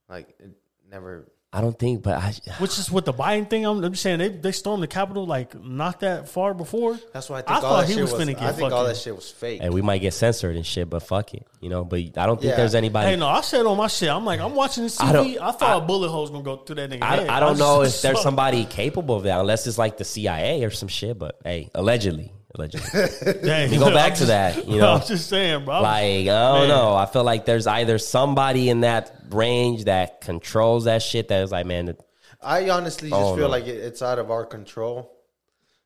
[0.09, 0.51] like it
[0.89, 1.29] never.
[1.57, 3.65] I don't think, but I Which is with the Biden thing.
[3.65, 6.99] I'm, I'm just saying they they stormed the Capitol like not that far before.
[7.13, 8.21] That's why I think I all thought that he shit was was.
[8.23, 9.61] finna get I think all that shit was fake.
[9.63, 11.85] and we might get censored and shit, but fuck it, you know.
[11.85, 12.57] But I don't think Yeah.
[12.57, 13.11] there's anybody.
[13.11, 14.09] Hey, no, I said on my shit.
[14.11, 15.13] I'm like, I'm watching this I TV.
[15.13, 17.03] I, don't- thought I- a bullet hole was gonna go through that nigga.
[17.03, 17.29] I, head.
[17.29, 20.65] I don't just- know if there's somebody capable of that, unless it's like the CIA
[20.65, 21.19] or some shit.
[21.19, 24.67] But hey, allegedly, allegedly, Dang, we go back I'm to that.
[24.69, 25.83] You know, I'm just saying, bro.
[25.83, 26.69] Like I don't Man.
[26.69, 26.95] know.
[26.95, 31.51] I feel like there's either somebody in that range that controls that shit that is
[31.53, 31.97] like, man,
[32.43, 33.51] I honestly just Oh, feel no.
[33.51, 35.11] like it, it's out of our control.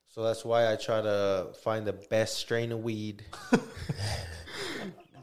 [0.09, 3.25] So that's why I try to find the best strain of weed.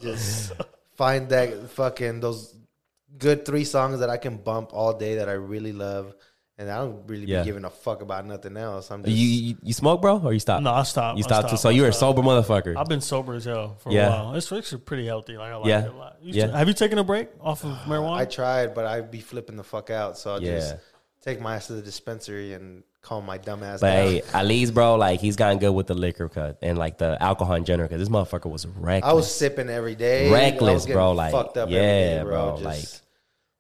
[0.02, 0.54] just
[0.96, 2.56] find that fucking those
[3.18, 6.14] good three songs that I can bump all day that I really love.
[6.58, 7.42] And I don't really Yeah.
[7.42, 8.90] be giving a fuck about nothing else.
[8.90, 10.62] I'm just you, you you smoke, bro, or you stop?
[10.62, 11.18] no, I stopped.
[11.18, 11.58] you I stopped too.
[11.58, 11.62] stopped.
[11.64, 12.78] So I you're a sober motherfucker.
[12.78, 14.08] I've been sober as hell for Yeah.
[14.08, 14.36] a while.
[14.36, 15.36] It's actually pretty healthy.
[15.38, 15.84] Like I like Yeah.
[15.86, 16.16] it a lot.
[16.22, 16.48] You Yeah.
[16.48, 18.18] t- Have you taken a break off of marijuana?
[18.20, 20.18] I tried, but I'd be flipping the fuck out.
[20.18, 20.60] So I'll Yeah.
[20.60, 20.76] just
[21.26, 24.08] take my ass to the dispensary and calm my dumb ass But down.
[24.08, 27.22] hey, at least, bro, like he's gotten good with the liquor cut and like the
[27.22, 27.90] alcohol in general.
[27.90, 29.12] Because this motherfucker was reckless.
[29.12, 30.30] I was sipping every day.
[30.30, 33.02] I was Reckless, getting bro, like, fucked up yeah, every day, bro, Just like-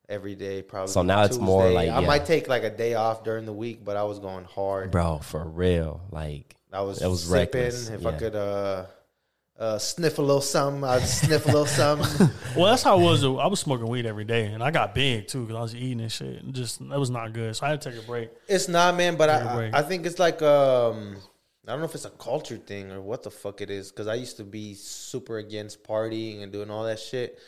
[0.09, 0.91] every day, probably.
[0.91, 1.75] So now it's more Tuesday.
[1.75, 2.07] like, I yeah.
[2.07, 4.91] might take like a day off during the week, but I was going hard.
[4.91, 6.01] bro, for real.
[6.11, 7.61] Like I was, it was sipping.
[7.61, 8.09] reckless, If yeah.
[8.09, 8.85] I could uh,
[9.57, 12.29] uh, sniff a little something, I'd sniff a little something.
[12.55, 13.23] well, that's how it was.
[13.23, 16.01] I was smoking weed every day, and I got big too because I was eating
[16.01, 16.43] and shit.
[16.43, 17.55] And just that was not good.
[17.55, 18.29] So I had to take a break.
[18.47, 19.73] It's not, man, but Take a I, break.
[19.73, 21.17] I I think it's like um
[21.67, 24.07] I don't know if it's a culture thing or what the fuck it is because
[24.07, 27.39] I used to be super against partying and doing all that shit,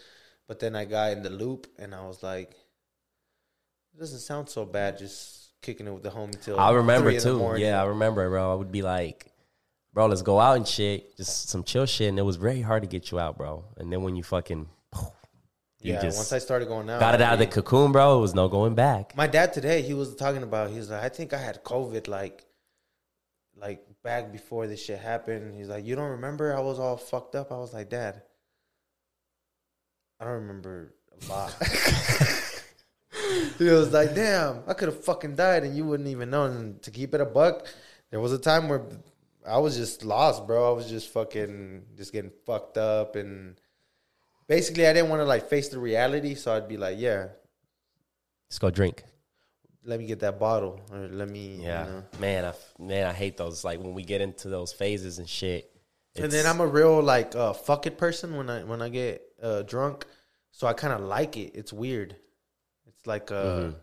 [0.48, 2.52] but then I got in the loop and I was like,
[3.94, 7.18] it doesn't sound so bad just kicking it with the homie till I remember 3
[7.18, 7.61] in the too.
[7.61, 8.52] Yeah, I remember, bro.
[8.52, 9.32] I would be like,
[9.94, 12.10] bro, let's go out and shit, just some chill shit.
[12.10, 13.65] And it was very hard to get you out, bro.
[13.78, 14.68] And then when you fucking,
[15.82, 16.02] you yeah.
[16.02, 18.18] just once I started going out, got it I out of the cocoon, bro.
[18.18, 19.15] It was no going back.
[19.18, 20.69] My dad today, he was talking about.
[20.69, 22.45] He was like, I think I had COVID, like,
[23.56, 25.56] like back before this shit happened.
[25.56, 26.56] He's like, you don't remember?
[26.56, 27.52] I was all fucked up.
[27.52, 28.22] I was like, Dad,
[30.19, 31.53] I don't remember a lot.
[33.57, 36.45] he was like, damn, I could have fucking died and you wouldn't even know.
[36.45, 37.68] And to keep it a buck,
[38.11, 38.84] there was a time where
[39.48, 40.69] I was just lost, bro.
[40.72, 43.60] I was just fucking just getting fucked up and.
[44.48, 47.27] Basically, I didn't want to like face the reality, so I'd be like, "Yeah,
[48.49, 49.03] Let's go drink.
[49.84, 52.03] let me get that bottle or let me Yeah, you know.
[52.19, 53.65] man, I man, I hate those.
[53.65, 55.69] Like when we get into those phases and shit.
[56.15, 59.22] and then i'm a real like uh fuck it person when i when i get
[59.42, 60.06] uh drunk
[60.52, 62.16] so i kind of like it it's weird
[62.88, 63.76] it's like uh Mhm.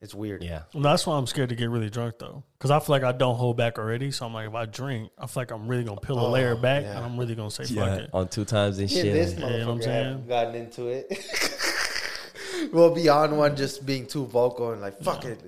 [0.00, 2.78] it's weird yeah, And that's why I'm scared to get really drunk though, because I
[2.80, 4.12] feel like I don't hold back already.
[4.12, 6.30] So I'm like, if I drink, I feel like I'm really gonna peel a Oh,
[6.30, 6.96] layer back, yeah.
[6.96, 8.10] and I'm really gonna say fuck yeah, it.
[8.12, 9.12] on two times and Yeah, shit.
[9.12, 10.04] this Yeah, you know what I'm motherfucker saying?
[10.06, 15.40] haven't gotten into it well beyond one just being too vocal and like fuck it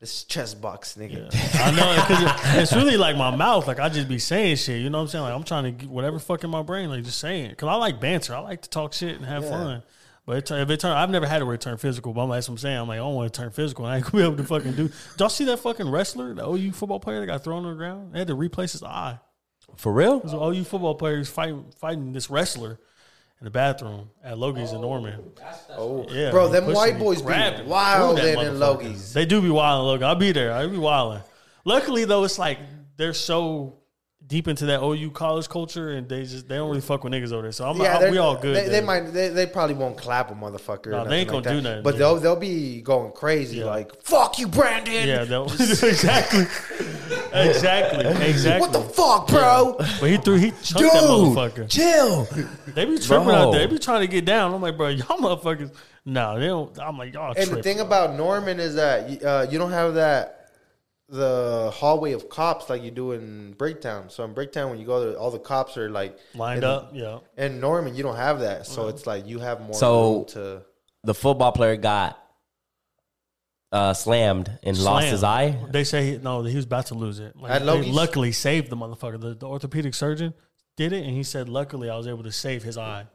[0.00, 1.64] this chest box nigga Yeah.
[1.64, 3.66] I know because it's really like my mouth.
[3.66, 4.80] Like I just be saying shit.
[4.80, 5.24] You know what I'm saying?
[5.24, 6.88] Like I'm trying to get whatever fuck in my brain.
[6.88, 7.50] Like just saying.
[7.50, 8.34] Because I like banter.
[8.34, 9.50] I like to talk shit and have Yeah.
[9.50, 9.82] fun.
[10.24, 12.12] But it, turn- if it turn, I've never had it where it turn physical.
[12.12, 12.76] But I'm like, that's what I'm saying.
[12.78, 13.86] I'm like, I don't want to turn physical.
[13.86, 14.88] And I ain't gonna be able to fucking do.
[14.88, 17.76] Did y'all see that fucking wrestler, the OU football player that got thrown on the
[17.76, 18.12] ground?
[18.12, 19.18] They had to replace his eye.
[19.76, 20.20] For real?
[20.20, 22.78] There's OU football players fighting fighting this wrestler
[23.40, 25.32] in the bathroom at Logies in Norman.
[25.76, 26.30] oh Yeah, oh.
[26.32, 28.78] bro them white him, boys be grabbed him, wild threw in that in motherfucker.
[28.94, 30.02] logies They do be wilding, look.
[30.02, 30.52] I'll be there.
[30.52, 31.22] I'll be wilding.
[31.64, 32.58] Luckily though, it's like
[32.96, 33.74] they're so
[34.26, 37.32] deep into that OU college culture and they just they don't really fuck with niggas
[37.32, 37.52] over there.
[37.52, 38.56] So I'm yeah, I, we all good.
[38.56, 39.12] They, they might.
[39.12, 40.88] They, they probably won't clap a motherfucker.
[40.88, 41.62] or No, nothing they ain't gonna do that.
[41.62, 41.98] nothing, But yeah.
[41.98, 43.66] they'll they'll be going crazy Yeah.
[43.66, 46.44] like "fuck you, Brandon." Yeah, they'll, exactly,
[47.48, 48.60] exactly, exactly.
[48.68, 49.76] What the fuck, bro?
[50.00, 51.68] But he threw he chunked that motherfucker.
[51.70, 52.24] chill.
[52.74, 53.34] They be tripping Bro.
[53.34, 53.66] out there.
[53.66, 54.54] They be trying to get down.
[54.54, 55.72] I'm like, bro, y'all motherfuckers.
[56.04, 56.78] No, they don't.
[56.80, 57.28] I'm like, y'all.
[57.28, 57.62] And the tripping.
[57.62, 60.34] thing about Norman is that uh, you don't have that
[61.10, 64.10] the hallway of cops like you do in Bricktown.
[64.10, 66.90] So in Bricktown, when you go there, all the cops are like lined in- up.
[66.92, 70.24] Yeah, In Norman, you don't have that, so it's like you have more So- room
[70.26, 70.62] to.
[71.04, 72.22] the football player got
[73.72, 75.56] uh, slammed and lost his eye.
[75.70, 77.36] They say he, no, he was about to lose it.
[77.36, 79.20] Like, they luckily saved the motherfucker.
[79.20, 80.34] The, the orthopedic surgeon
[80.76, 83.06] did it, and he said, "Luckily, I was able to save his eye."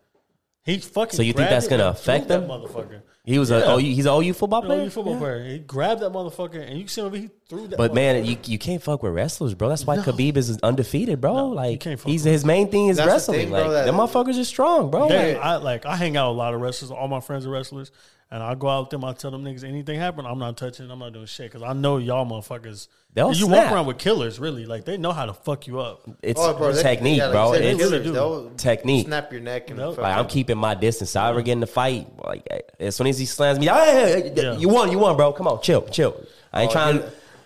[0.65, 1.15] He fucking.
[1.18, 2.49] So you think that's gonna and threw affect that him?
[2.49, 3.02] motherfucker?
[3.26, 3.57] He was Yeah.
[3.60, 4.77] a oh, he's an OU football You player.
[4.80, 5.19] know, you football Yeah.
[5.19, 5.44] player.
[5.45, 7.14] He grabbed that motherfucker, and you see him.
[7.14, 7.77] He threw that.
[7.77, 9.69] But man, you you can't fuck with wrestlers, bro.
[9.69, 11.34] That's why Khabib is undefeated, bro.
[11.35, 13.40] No, you like can't fuck he's with his main thing is That's the wrestling.
[13.40, 15.07] thing, bro, like that- them motherfuckers are strong, bro.
[15.10, 16.91] They- Like, I like I hang out with a lot of wrestlers.
[16.91, 17.91] All my friends are wrestlers,
[18.31, 19.03] and I go out with them.
[19.06, 20.90] I tell them niggas anything happen, I'm not touching.
[20.91, 22.88] I'm not doing shit because I know y'all motherfuckers.
[23.15, 23.65] They'll you snap.
[23.65, 24.65] walk around with killers, really.
[24.65, 26.02] Like they know how to fuck you up.
[26.23, 27.53] it's Oh, bro, they- technique, yeah, like bro.
[27.53, 28.52] It's killers, do.
[28.57, 29.06] technique.
[29.06, 29.95] Snap your neck and Nope.
[29.98, 31.15] fucking- Like I'm keeping my distance.
[31.15, 33.76] I ever get in the fight, like eh, as soon as he slams me, ah,
[33.85, 34.57] hey, Yeah.
[34.57, 35.31] you won, you won, bro.
[35.34, 36.15] Come on, chill, chill.
[36.52, 36.95] I ain't Oh, trying.
[36.98, 37.03] you-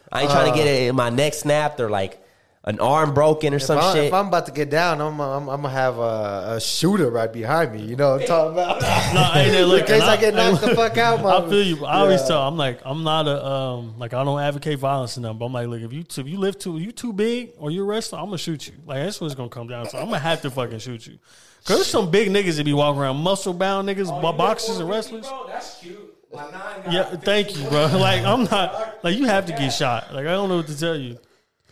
[0.10, 2.22] I ain't trying to get uh, it, in my neck snapped or like
[2.68, 4.04] an arm broken or If, some I, shit.
[4.06, 7.32] if I'm about to get down, I'm, I'm, I'm gonna have a, a shooter right
[7.32, 7.82] behind me.
[7.82, 8.82] You know what I'm talking about?
[8.82, 11.86] No, I ain't there In case I get knocked the fuck out, I feel you.
[11.86, 12.28] I always Yeah.
[12.28, 12.42] tell.
[12.48, 15.38] I'm like, I'm not a um, like I don't advocate violence in them.
[15.38, 17.86] But I'm like, look, if you if you live too, you too big or you're
[17.86, 18.74] a wrestler, I'm gonna shoot you.
[18.86, 19.98] Like that's what it's gonna come down to.
[19.98, 21.18] I'm gonna have to fucking shoot you.
[21.64, 24.90] Cause there's some big niggas that be walking around muscle bound niggas, bo- boxers and
[24.90, 25.30] wrestlers.
[25.48, 25.98] That's cute.
[26.34, 27.88] My nine got Yeah, thank you, bro.
[27.98, 30.14] Like I'm not like you have to get shot.
[30.14, 31.18] Like I don't know what to tell you.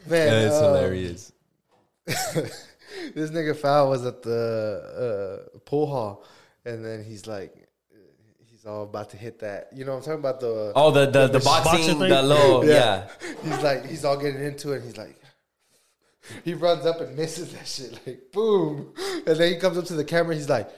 [0.07, 1.31] Man, uh, hilarious.
[2.05, 2.61] this
[3.31, 6.23] nigga foul was at the uh, pool hall,
[6.65, 7.67] and then he's like,
[8.49, 9.69] he's all about to hit that.
[9.73, 10.39] You know what I'm talking about?
[10.39, 13.07] The Oh, the the, the boxing boxing, the little yeah.
[13.43, 14.77] He's like, he's all getting into it.
[14.77, 15.15] And he's like,
[16.43, 18.93] he runs up and misses that shit, like boom.
[19.27, 20.35] And then he comes up to the camera.
[20.35, 20.69] He's like,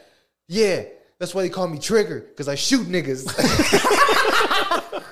[0.47, 0.83] yeah,
[1.19, 3.25] that's why they call me Trigger because I shoot niggas.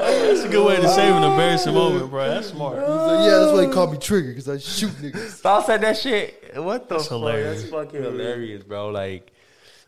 [0.00, 2.28] That's a good way to save an embarrassing moment, bro.
[2.28, 2.78] That's smart.
[2.78, 5.30] He's like, yeah, that's why he called me Trigger because I shoot niggas.
[5.30, 6.54] Stop said that shit.
[6.56, 7.08] What the fuck?
[7.08, 7.60] hilarious.
[7.60, 8.88] That's fucking hilarious, bro.
[8.88, 9.32] Like,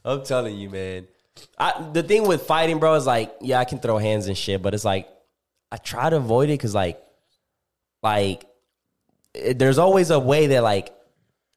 [0.05, 1.09] I'm telling you, man.
[1.59, 4.61] I, the thing with fighting, bro, is like, yeah, I can throw hands and shit,
[4.61, 5.09] but it's like,
[5.71, 7.03] I try to avoid it because, like,
[8.03, 8.45] like,
[9.35, 10.93] it, there's always a way that, like,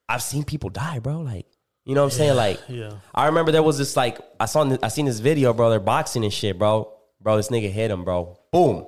[0.08, 1.20] I've seen people die, bro.
[1.20, 1.46] Like,
[1.84, 2.36] you know what I'm saying?
[2.36, 2.94] Like, Yeah.
[3.14, 5.70] I remember there was this like I saw I seen this video, bro.
[5.70, 6.92] They're boxing and shit, bro.
[7.22, 8.38] Bro, this nigga hit him, bro.
[8.56, 8.88] Boom,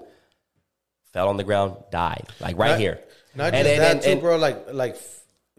[1.14, 3.00] fell on the ground, died, like right Not- here.
[3.36, 4.38] Not And- just and- that and- too, bro.
[4.38, 4.98] Like, like,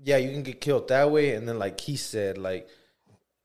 [0.02, 2.68] yeah, you can get killed that way, and then like he said, like,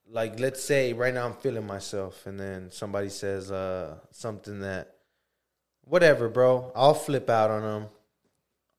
[0.10, 4.96] like let's say right now I'm feeling myself, and then somebody says uh something that,
[5.86, 6.72] whatever, bro.
[6.76, 7.90] I'll flip out on them.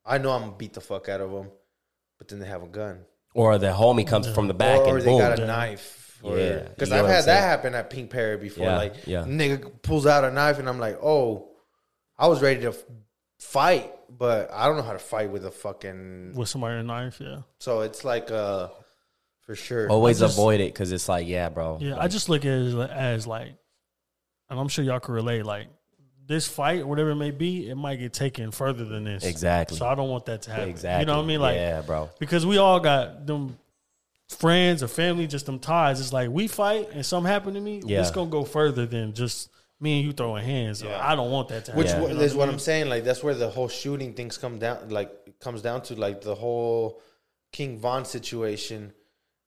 [0.07, 1.51] I know I'm gonna beat the fuck out of them,
[2.19, 3.05] but then they have a gun,
[3.35, 5.19] Or the homie comes from the back or, or and they boom.
[5.19, 6.19] got a knife.
[6.23, 8.65] Or, Yeah, because I've had that happen at Pink Perry before.
[8.67, 9.25] Yeah, like, yeah.
[9.25, 11.51] nigga pulls out a knife, and I'm like, oh,
[12.19, 12.85] I was ready to f-
[13.39, 16.87] fight, but I don't know how to fight with a fucking With somebody with a
[16.87, 17.39] knife, yeah.
[17.59, 18.69] so it's like uh
[19.43, 19.91] for sure.
[19.91, 21.79] Always I just- avoid it because it's like, yeah, bro.
[21.81, 23.49] Yeah, I just look at it as, as like,
[24.49, 25.45] and I'm sure y'all can relate.
[25.45, 25.67] Like
[26.27, 29.25] this fight, whatever it may be, it might get taken further than this.
[29.25, 29.77] Exactly.
[29.77, 30.71] So I don't want that to happen.
[30.71, 31.01] exactly.
[31.03, 31.41] You know what I mean?
[31.41, 32.09] Like, yeah, bro.
[32.19, 33.59] because we all got them
[34.31, 36.01] friends or family, just them ties.
[36.01, 37.83] It's like we fight and something happened to me.
[37.85, 38.01] Yeah.
[38.01, 39.51] It's gonna go further than just
[39.81, 40.83] me and you throwing hands.
[40.83, 41.79] I don't want that to happen.
[41.79, 42.03] Which Yeah.
[42.09, 42.55] You know is I what mean?
[42.55, 42.89] I'm saying.
[42.89, 44.89] Like that's where the whole shooting things come down.
[44.89, 45.11] Like
[45.41, 47.01] comes down to like the whole
[47.53, 48.93] King Von situation.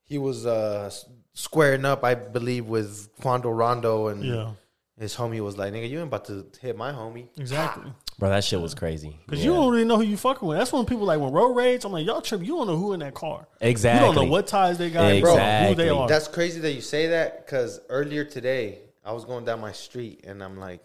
[0.04, 0.90] He was uh
[1.34, 4.52] squaring up, I believe, with Quando Rondo, and Yeah,
[5.00, 7.92] his homie was like, "Nigga, you ain't about to hit my homie." exactly.
[8.20, 9.16] Bro, that shit was crazy.
[9.28, 9.52] Because Yeah.
[9.52, 10.58] you don't really know who you fucking with.
[10.58, 11.86] That's when people like when road rage.
[11.86, 12.42] I'm like, y'all trip.
[12.42, 13.48] You don't know who in that car.
[13.62, 14.08] Exactly.
[14.10, 15.02] You don't know what ties they got.
[15.22, 15.76] Bro, who Exactly.
[15.84, 16.08] they are.
[16.08, 20.26] That's crazy that you say that because earlier today I was going down my street
[20.28, 20.84] and I'm like,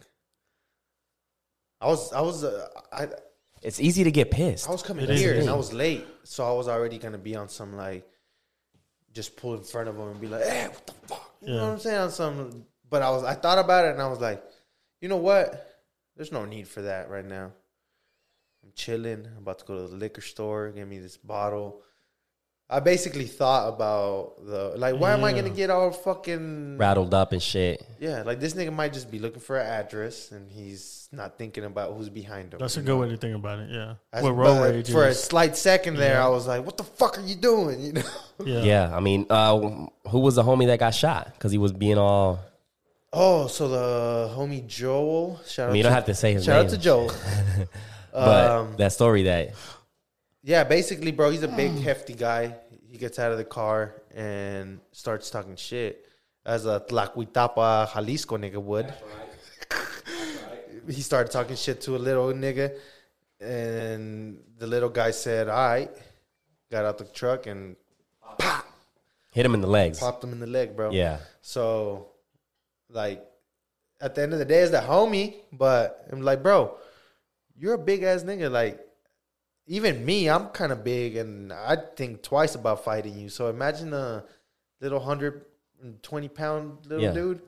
[1.80, 3.08] I was I was uh, I
[3.62, 4.68] It's easy to get pissed.
[4.68, 5.50] I was coming It is, here and.
[5.50, 8.06] I was late, so I was already gonna be on some like,
[9.12, 11.66] just pull in front of them and be like, "Hey, what the fuck?" You know
[11.66, 11.98] what I'm saying?
[11.98, 14.40] On some, but I was I thought about it and I was like,
[15.00, 15.80] you know what?
[16.16, 17.50] There's no need for that right now.
[18.62, 19.26] I'm chilling.
[19.26, 21.82] I'm about to go to the liquor store, get me this bottle.
[22.72, 27.32] I basically thought about the like, why am I gonna get all fucking Rattled up
[27.32, 27.84] and shit.
[28.00, 28.22] yeah?
[28.22, 31.94] Like this nigga might just be looking for an address and he's not thinking about
[31.94, 32.58] who's behind him.
[32.60, 32.98] That's a you good know?
[33.02, 33.68] way to think about it.
[33.70, 33.94] Yeah.
[34.10, 36.24] That's- With road rage, for a slight second there, Yeah.
[36.26, 38.02] I was like, "What the fuck are you doing?" You know.
[38.44, 38.62] yeah.
[38.62, 39.58] Yeah, I mean, uh,
[40.08, 41.32] who was the homie that got shot?
[41.34, 42.40] Because he was being all.
[43.12, 45.38] Oh, so the homie Joel.
[45.46, 46.64] Shout I out mean, you to, don't have to say his shout name.
[46.66, 47.12] out to Joel.
[48.12, 49.52] But um, that story that
[50.42, 52.56] yeah, basically, bro, he's a big hefty guy.
[52.93, 56.06] He gets out of the car and starts talking shit
[56.44, 58.93] as a Tlacuitapa Jalisco nigga would.
[60.86, 62.77] he started talking shit to a little nigga,
[63.40, 65.90] and the little guy said, "All right."
[66.70, 67.77] Got out the truck and
[68.39, 68.66] pop,
[69.32, 69.98] hit him in the legs.
[69.98, 70.90] popped him in the leg, bro.
[70.90, 71.16] Yeah.
[71.40, 72.09] So,
[72.90, 73.24] like,
[74.02, 75.36] at the end of the day it's the homie.
[75.51, 76.77] But I'm like, bro,
[77.56, 78.51] you're a big ass nigga.
[78.51, 78.86] Like,
[79.72, 83.28] even me, I'm kind of big, and I think twice about fighting you.
[83.30, 84.22] So imagine a
[84.82, 85.46] little hundred
[85.82, 87.12] and twenty pound little Yeah.
[87.12, 87.40] dude.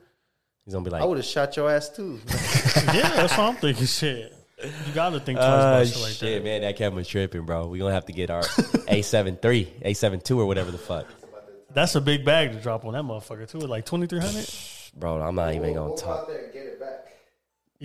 [0.65, 2.19] He's gonna be like, I would have shot your ass too.
[2.27, 3.85] yeah, that's what I'm thinking.
[3.85, 4.33] Shit,
[4.63, 6.43] you gotta think twice Uh, about shit like shit, that.
[6.43, 7.67] man, that camera's tripping, bro.
[7.67, 11.05] We gonna have to get our A7 III, A7 II, or whatever the fuck,
[11.75, 13.59] That's a big bag to drop on that motherfucker too.
[13.59, 14.49] Like twenty three hundred.
[14.97, 15.21] bro.
[15.21, 16.27] I'm not even gonna talk.
[16.27, 17.13] there and get it back.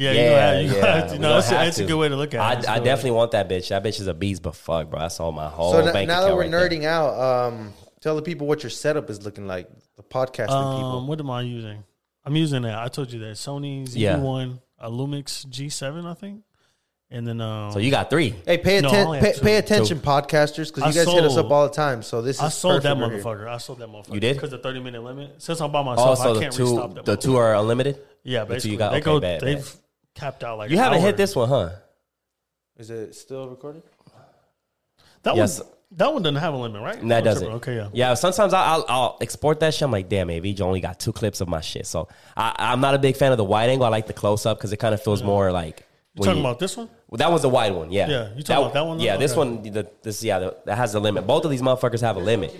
[0.00, 1.78] Yeah, Yeah, you know, you yeah, Have to, we you know, gonna that's, a, that's
[1.80, 2.54] a good way to look at I, it.
[2.56, 2.84] That's a I good way.
[2.86, 3.68] definitely want that bitch.
[3.68, 5.00] That bitch is a beast, but fuck, bro.
[5.00, 6.68] That's all my whole So n- now that we're right there.
[6.70, 7.18] nerding out,
[7.48, 9.68] um, tell the people what your setup is looking like.
[9.96, 11.06] The podcasting Um, people.
[11.06, 11.84] what am I using?
[12.24, 12.78] I'm using that.
[12.78, 14.16] I told you that Sony Yeah.
[14.16, 16.42] ZV1, a Lumix G7, I think,
[17.10, 18.34] and then um, So you got three.
[18.46, 21.66] Hey, pay, atten- only pay, pay attention, podcasters, because you guys hit us up all
[21.68, 22.02] the time.
[22.02, 23.46] So this is I sold that perfect right here.
[23.46, 23.48] motherfucker.
[23.50, 24.14] I sold that motherfucker.
[24.14, 24.36] You did?
[24.36, 25.42] because the 30 minute limit.
[25.42, 27.04] Since I'm by myself, Also, I the can't two, restop that.
[27.04, 27.98] the two are unlimited.
[28.22, 28.90] yeah, the two basically you got?
[28.92, 29.20] they Okay, go.
[29.20, 29.79] bad, they've bad.
[30.14, 31.06] Capped out like You an haven't hour.
[31.06, 31.70] hit this one, huh?
[32.78, 33.82] Is it still recording?
[35.22, 35.60] That Yes.
[35.60, 35.68] one.
[35.92, 37.08] That one doesn't have a limit, right?
[37.08, 37.42] That Oh, doesn't.
[37.42, 37.56] triple.
[37.56, 37.88] Okay, yeah.
[37.92, 39.82] Yeah, sometimes I, I'll, I'll export that shit.
[39.82, 41.84] I'm like, damn, AV, you only got two clips of my shit.
[41.84, 42.06] So
[42.36, 43.84] I, I'm not a big fan of the wide angle.
[43.86, 45.80] I like the close up because it kind of feels more like.
[46.14, 46.88] You when talking you- about this one?
[47.08, 48.08] Well, that was the wide one, yeah.
[48.08, 49.04] Yeah, you talking about that one, though?
[49.04, 49.38] Yeah, this Okay.
[49.38, 51.26] one, the, this yeah, the, that has a limit.
[51.26, 52.54] Both of these motherfuckers have a limit.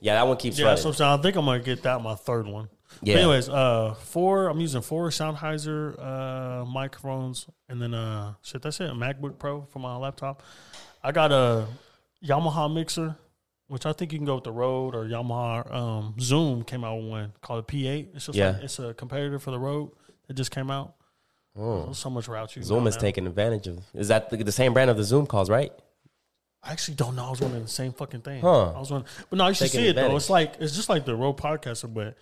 [0.00, 0.76] Yeah, that one keeps Yeah, running.
[0.76, 1.18] that's what I'm saying.
[1.18, 2.68] I think I'm gonna get that my third one.
[3.02, 3.14] Yeah.
[3.14, 4.48] But anyways, uh, four.
[4.48, 8.62] I'm using four Sennheiser uh microphones, and then uh, shit.
[8.62, 8.90] That's it.
[8.90, 10.42] A MacBook Pro for my laptop.
[11.02, 11.66] I got a
[12.24, 13.16] Yamaha mixer,
[13.68, 15.72] which I think you can go with the Rode or Yamaha.
[15.72, 18.14] Um, Zoom came out with one called a P8.
[18.16, 18.50] It's just Yeah.
[18.52, 19.90] like, it's a competitor for the Rode.
[20.26, 20.94] that just came out.
[21.56, 21.92] Oh.
[21.92, 23.00] So much routes you can Zoom is now.
[23.00, 23.78] taking advantage of.
[23.94, 25.72] Is that the, the same brand of the Zoom calls, right?
[26.62, 27.24] I actually don't know.
[27.26, 28.40] I was wondering the same fucking thing.
[28.40, 28.72] Huh.
[28.72, 30.14] I was running, but no, you should Taking see it though.
[30.16, 32.16] It's like it's just like the Rode Podcaster, but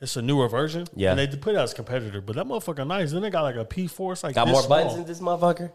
[0.00, 0.86] it's a newer version.
[0.94, 1.10] Yeah.
[1.10, 3.12] and they put it as a competitor, but that motherfucker nice.
[3.12, 4.12] Then they got like a P4.
[4.12, 5.72] It's like Got more buttons in this motherfucker.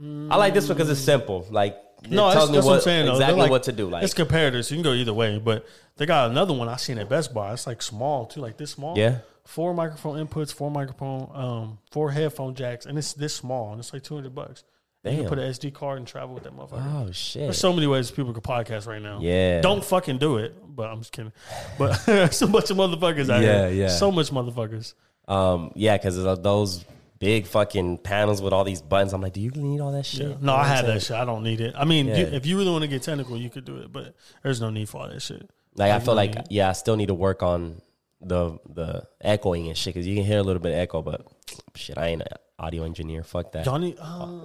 [0.00, 1.46] I like this one because it's simple.
[1.50, 3.08] Like, it No, that's, tells me what, what I'm saying.
[3.08, 3.88] exactly like- what to do.
[3.88, 4.70] Like, it's comparators.
[4.70, 5.66] You can go either way, but
[5.96, 7.52] they got another one I seen at Best Buy.
[7.54, 8.98] It's like small too, like this small.
[8.98, 9.18] Yeah.
[9.44, 13.92] Four microphone inputs, four microphone, um, four headphone jacks, and it's this small, and it's
[13.92, 14.64] like two hundred bucks.
[15.12, 15.28] You Damn.
[15.28, 17.06] can put an SD card and travel with that motherfucker.
[17.08, 17.42] oh shit.
[17.42, 19.18] There's so many ways people can podcast right now.
[19.20, 19.60] Yeah.
[19.60, 20.54] Don't fucking do it.
[20.74, 21.32] But I'm just kidding.
[21.78, 23.82] But there's so much of motherfuckers out Yeah, here.
[23.84, 23.88] yeah.
[23.88, 24.94] So much motherfuckers.
[25.26, 26.84] Um, yeah, because those
[27.18, 29.12] big fucking panels with all these buttons.
[29.14, 30.28] I'm like, do you need all that shit?
[30.28, 30.36] Yeah.
[30.40, 31.16] No, I have that shit.
[31.16, 31.74] I don't need it.
[31.76, 34.14] I mean, you, if you really want to get technical, you could do it, but
[34.42, 35.48] there's no need for all that shit.
[35.76, 37.80] Like, I feel you like, need- yeah, I still need to work on
[38.20, 41.26] the the echoing and shit because you can hear a little bit of echo, but
[41.74, 42.28] shit, I ain't an
[42.58, 43.22] audio engineer.
[43.22, 43.64] Fuck that.
[43.64, 44.40] Johnny, uh,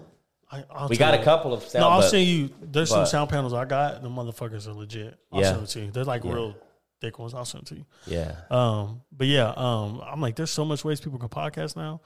[0.52, 1.22] I, I'll we got you.
[1.22, 1.82] a couple of sound.
[1.82, 2.50] No, I'll but- send you.
[2.62, 4.02] There's but- some sound panels I got.
[4.02, 5.18] The motherfuckers are legit.
[5.32, 5.52] I'll Yeah.
[5.52, 5.92] send it to you.
[5.92, 6.56] They're like real
[7.00, 7.34] thick ones.
[7.34, 7.86] I'll send it to you.
[8.06, 8.36] Yeah.
[8.50, 12.02] Um, but yeah, um, I'm like, there's so much ways people can podcast now.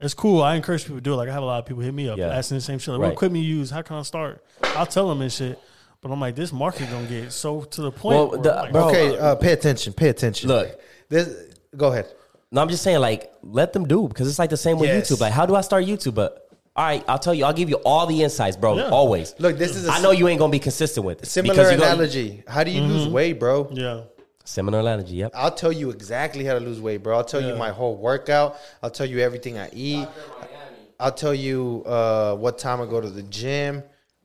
[0.00, 0.42] It's cool.
[0.42, 1.16] I encourage people to do it.
[1.16, 2.28] Like I have a lot of people hit me up Yeah.
[2.28, 2.88] asking the same shit.
[2.88, 3.06] Like, Right.
[3.06, 3.70] what equipment you use?
[3.70, 4.44] How can I start?
[4.62, 5.58] I'll tell them and shit.
[6.00, 8.16] But I'm like, this market gonna get so to the point.
[8.16, 9.92] Well, where the- like, bro, okay, uh, pay attention.
[9.92, 10.48] Pay attention.
[10.48, 10.78] Look.
[11.08, 11.28] this.
[11.76, 12.06] Go ahead.
[12.50, 15.10] No, I'm just saying, like, let them do because it's like the same with Yes.
[15.10, 15.20] YouTube.
[15.20, 16.14] Like, how do I start YouTube?
[16.14, 16.43] But
[16.76, 18.76] all right, I'll tell you, I'll give you all the insights, bro.
[18.76, 18.88] Yeah.
[18.88, 19.34] Always.
[19.38, 21.72] Look, this is a I know you ain't gonna be consistent with it similar because
[21.72, 22.42] you go- analogy.
[22.48, 23.68] How do you lose weight, bro?
[23.72, 24.00] yeah,
[24.44, 25.16] Similar analogy.
[25.16, 25.32] Yep.
[25.34, 27.16] I'll tell you exactly how to lose weight, bro.
[27.16, 28.56] I'll tell you my whole workout.
[28.82, 30.06] I'll tell you everything I eat.
[31.00, 33.82] I'll tell you uh, what time I go to the gym.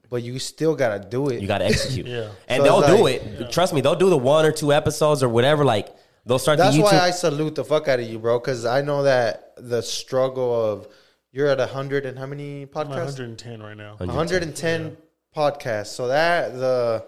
[0.08, 1.40] But you still gotta do it.
[1.40, 2.06] You got to execute.
[2.08, 2.30] Yeah.
[2.48, 3.52] And So they'll it's do like- it.
[3.52, 5.64] Trust me, they'll do the one or two episodes or whatever.
[5.64, 5.94] Like,
[6.26, 6.86] they'll start That's the YouTube.
[6.92, 8.40] why I salute the fuck out of you, bro.
[8.40, 10.88] Because I know that the struggle of
[11.32, 13.18] you're at hundred and how many I'm podcasts?
[13.18, 13.96] 110 right now.
[13.96, 14.96] 110
[15.36, 15.88] podcasts.
[15.88, 17.04] So that the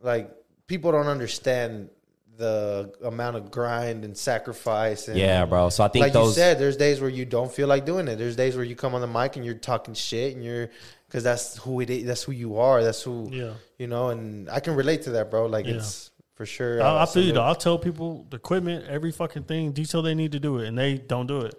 [0.00, 0.30] like
[0.66, 1.90] people don't understand
[2.36, 5.08] the amount of grind and sacrifice.
[5.08, 5.68] And yeah, bro.
[5.68, 6.28] So I think like those.
[6.30, 8.16] you said, there's days where you don't feel like doing it.
[8.16, 10.70] There's days where you come on the mic and you're talking shit, and you're
[11.06, 12.04] because that's who it is.
[12.04, 12.82] That's who you are.
[12.82, 13.52] That's who Yeah.
[13.78, 14.08] you know.
[14.08, 15.46] And I can relate to that, bro.
[15.46, 15.74] Like Yeah.
[15.74, 16.82] it's for sure.
[16.82, 17.42] I, I feel you though.
[17.42, 20.76] I'll tell people the equipment, every fucking thing, detail they need to do it, and
[20.76, 21.54] they don't do it.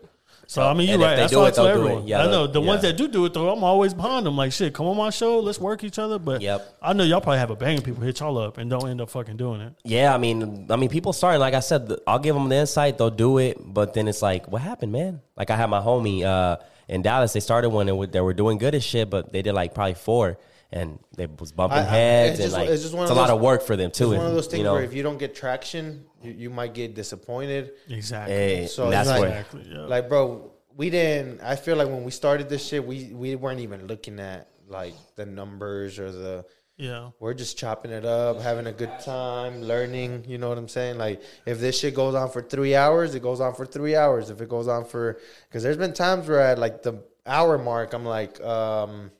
[0.48, 1.16] So I mean, you're right.
[1.16, 1.86] That's why I tell they'll do it.
[1.86, 2.08] everyone.
[2.08, 3.50] Yeah, I know the ones that do do it though.
[3.52, 4.36] I'm always behind them.
[4.38, 6.20] Like shit, come on my show, let's work each other.
[6.20, 6.78] But Yep.
[6.82, 9.02] I know y'all probably have a bang of people hit y'all up and don't end
[9.02, 9.74] up fucking doing it.
[9.84, 11.40] Yeah, I mean, I mean, people starting.
[11.40, 12.98] Like I said, I'll give them the insight.
[12.98, 15.22] They'll do it, but then it's like, what happened, man?
[15.36, 16.58] Like I had my homie uh,
[16.88, 17.34] in Dallas.
[17.34, 19.96] They started one and they were doing good as shit, but they did like probably
[19.96, 20.38] four,
[20.76, 23.12] and they was bumping I- I- heads it's and just- like it's just one it's
[23.12, 24.12] of a lot of work for them too.
[24.12, 26.50] It's one of those things you know, where if you don't get traction, you, you
[26.50, 27.72] might get disappointed.
[27.90, 28.36] Exactly.
[28.36, 29.64] hey, So that's it's like- where exactly.
[29.72, 29.86] Yeah.
[29.86, 31.42] Like, bro, we didn't.
[31.42, 34.94] I feel like when we started this shit, we we weren't even looking at like
[35.16, 36.46] the numbers or the
[36.78, 37.12] Yeah.
[37.22, 40.26] we're just chopping it up, having a good time, learning.
[40.28, 40.98] You know what I'm saying?
[40.98, 44.30] Like, if this shit goes on for three hours, it goes on for three hours.
[44.30, 46.96] If it goes on for, because there's been times where at like the
[47.26, 49.12] hour mark, I'm like, um,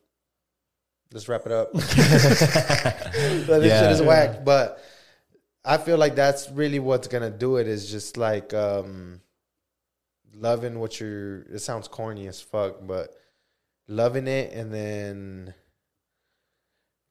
[1.16, 1.74] let's wrap it up.
[1.74, 3.82] This Yeah.
[3.82, 4.44] shit is whack.
[4.44, 4.84] But
[5.64, 7.68] I feel like that's really what's gonna do it.
[7.68, 9.22] Is just like um,
[10.36, 11.42] loving what you're.
[11.44, 13.16] It sounds corny as fuck, but
[13.88, 15.54] loving it and then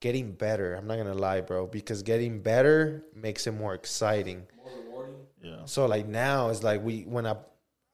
[0.00, 0.74] getting better.
[0.74, 4.46] I'm not gonna lie, bro, because getting better makes it more exciting.
[5.42, 5.64] Yeah.
[5.64, 7.36] So like now it's like we when I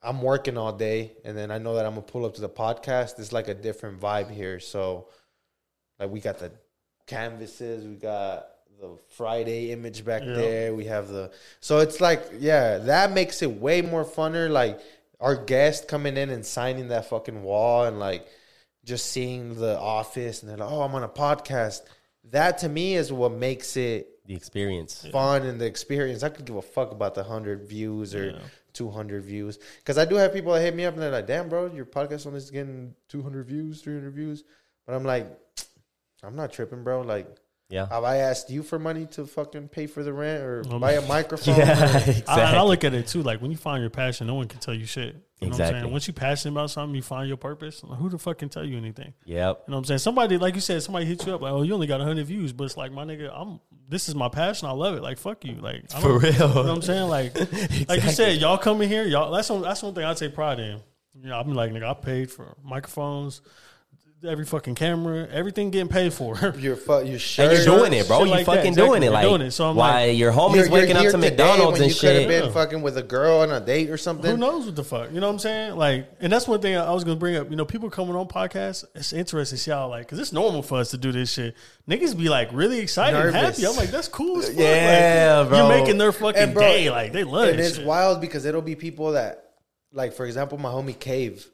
[0.03, 2.49] I'm working all day and then I know that I'm gonna pull up to the
[2.49, 3.19] podcast.
[3.20, 4.59] It's like a different vibe here.
[4.61, 5.09] So
[6.01, 6.51] like we got the
[7.07, 8.47] canvases, we got
[8.81, 10.33] the Friday image back Yeah.
[10.35, 10.75] there.
[10.75, 14.49] We have the so it's like yeah, that makes it way more funner.
[14.51, 14.81] Like
[15.21, 18.27] our guest coming in and signing that fucking wall and like
[18.85, 21.83] just seeing the office and they're like, oh, I'm on a podcast.
[22.31, 25.07] That to me is what makes it The experience.
[25.13, 26.23] fun and the experience.
[26.23, 28.39] I could give a fuck about the hundred views or Yeah.
[28.73, 31.27] two hundred views because I do have people that hit me up and they're like,
[31.27, 34.45] "Damn, bro, your podcast only is getting two hundred views, three hundred views."
[34.87, 35.27] But I'm like,
[36.23, 37.01] I'm not tripping, bro.
[37.03, 37.27] Like,
[37.69, 37.87] Yeah.
[37.89, 40.93] have I asked you for money to fucking pay for the rent or Um, buy
[40.93, 41.57] a microphone?
[41.57, 42.25] Yeah, or- exactly.
[42.29, 43.23] I, I look at it too.
[43.23, 45.07] Like when you find your passion, no one can tell you shit.
[45.07, 45.81] You know what I'm Exactly.
[45.81, 45.93] saying?
[45.93, 47.83] Once you're passionate about something, you find your purpose.
[47.83, 49.15] Like, who the fuck can tell you anything?
[49.25, 49.37] Yep.
[49.37, 49.99] You know what I'm saying?
[50.01, 52.53] Somebody, like you said, somebody hit you up like, "Oh, you only got 100 views,"
[52.53, 53.59] but it's like, my nigga, I'm.
[53.89, 54.69] This is my passion.
[54.69, 55.03] I love it.
[55.03, 55.55] Like, fuck you.
[55.55, 56.33] Like, I For don't- real.
[56.35, 57.09] You know what I'm saying?
[57.17, 57.35] Like,
[57.89, 59.33] like you said, y'all coming here, y'all.
[59.33, 59.63] That's one.
[59.63, 60.81] That's one thing I take pride in.
[61.23, 63.41] You know, I'm like, nigga, I paid for microphones,
[64.29, 66.37] every fucking camera, everything getting paid for.
[66.59, 67.53] your fu- your And shirt.
[67.53, 68.19] you're doing it, bro.
[68.19, 68.89] shit you like that, fucking exactly.
[68.91, 69.07] doing it.
[69.07, 69.51] You're Like, doing it.
[69.53, 71.83] So I'm why like- your homies You're- you're waking up here to today McDonald's when
[71.83, 72.43] and you could have shit.
[72.45, 74.31] been fucking with a girl on a date or something.
[74.31, 75.13] Who knows what the fuck?
[75.13, 75.77] You know what I'm saying?
[75.77, 77.51] Like, and that's one thing I was gonna bring up.
[77.51, 78.85] You know, people coming on podcasts.
[78.95, 81.55] It's interesting to see how like, cause it's normal for us to do this shit.
[81.89, 83.57] Niggas be like really excited, and Nervous.
[83.59, 83.67] happy.
[83.71, 84.59] I'm like, that's cool as fuck.
[84.59, 85.59] Yeah, like, bro.
[85.59, 86.91] You're making their fucking And bro, day.
[86.91, 87.65] Like they love and it.
[87.65, 89.45] it's wild because it'll be people that,
[89.93, 91.47] like, for example, my homie Cave.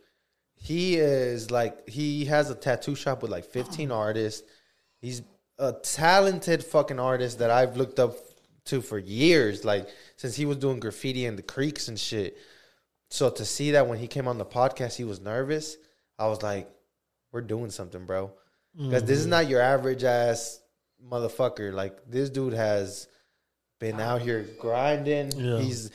[0.57, 4.47] He is like he has a tattoo shop with like 15 artists.
[5.01, 5.23] He's
[5.59, 8.17] a talented fucking artist that I've looked up
[8.67, 12.37] to for years, like since he was doing graffiti in the creeks and shit.
[13.11, 15.77] So to see that when he came on the podcast, he was nervous.
[16.19, 16.69] I was like,
[17.33, 18.33] "We're doing something, bro."
[18.77, 19.31] Because this is mm.
[19.31, 20.61] not your average ass
[21.03, 21.73] motherfucker.
[21.73, 23.09] Like this dude has
[23.79, 25.33] been out here grinding.
[25.33, 25.59] Yeah.
[25.59, 25.91] He's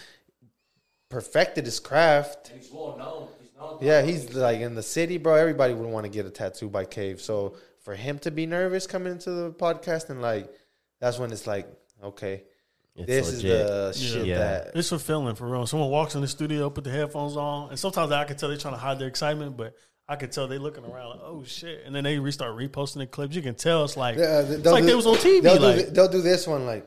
[1.09, 2.51] perfected his craft.
[2.55, 3.27] He's well known.
[3.61, 3.77] He's known.
[3.81, 5.35] Yeah, he's like in the city, bro.
[5.35, 7.21] Everybody would want to get a tattoo by Cave.
[7.21, 10.51] So for him to be nervous coming into the podcast and like,
[10.99, 11.67] that's when it's like,
[12.03, 12.43] okay,
[12.95, 13.51] It's this legit.
[13.51, 14.11] is the Yeah.
[14.13, 14.37] shit Yeah.
[14.37, 14.71] that.
[14.75, 15.65] It's fulfilling for real.
[15.65, 18.57] Someone walks in the studio, put the headphones on, and sometimes I can tell they're
[18.57, 19.73] trying to hide their excitement, but
[20.07, 23.07] I can tell they looking around like, oh shit, and then they restart reposting the
[23.07, 23.35] clips.
[23.35, 25.41] You can tell it's like Uh, it's like they was on TV.
[25.41, 26.85] They'll, Like, do, th- they'll do this one like,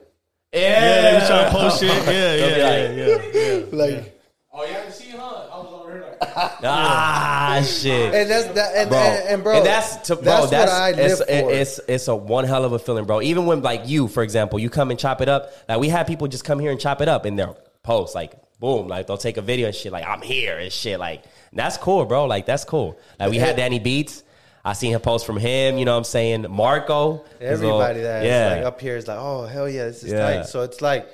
[0.52, 1.90] yeah, they was trying to post shit.
[1.90, 3.64] Yeah, yeah, yeah, yeah, yeah.
[3.72, 4.20] like,
[4.52, 5.48] Oh, you haven't seen, huh?
[5.52, 6.03] I was over here like.
[6.66, 8.14] Ah, shit.
[8.14, 8.98] and that's that, and, bro.
[8.98, 10.24] and, and bro, and that's to, bro.
[10.24, 11.52] that's, That's, what I live it's, for.
[11.52, 13.20] it's it's a one hell of a feeling, bro.
[13.22, 15.52] Even when like you, for example, you come and chop it up.
[15.68, 18.32] Like we have people just come here and chop it up in their post, like
[18.60, 21.76] boom, like they'll take a video and shit, like I'm here and shit, like that's
[21.76, 22.24] cool, bro.
[22.26, 22.98] Like that's cool.
[23.20, 24.22] Like we had Danny Beats.
[24.66, 25.76] I seen a post from him.
[25.76, 26.46] You know what I'm saying?
[26.48, 30.18] Marco, Everybody that's yeah, like up here is like, oh hell yeah, this is Yeah.
[30.38, 30.46] tight.
[30.46, 31.06] So it's like,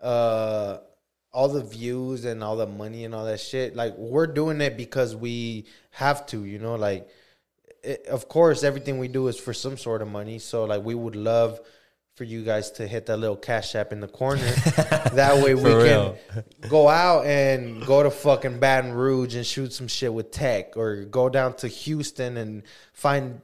[0.00, 0.78] uh,
[1.38, 3.76] all the views and all the money and all that shit.
[3.82, 6.74] Like we're doing it because we have to, you know.
[6.74, 7.08] Like,
[7.82, 10.38] it, of course, everything we do is for some sort of money.
[10.40, 11.60] So like, we would love
[12.16, 14.42] for you guys to hit that little cash app in the corner.
[15.22, 16.16] that way we For can real.
[16.68, 21.04] go out and go to fucking Baton Rouge and shoot some shit with Tech, or
[21.04, 23.40] go down to Houston and find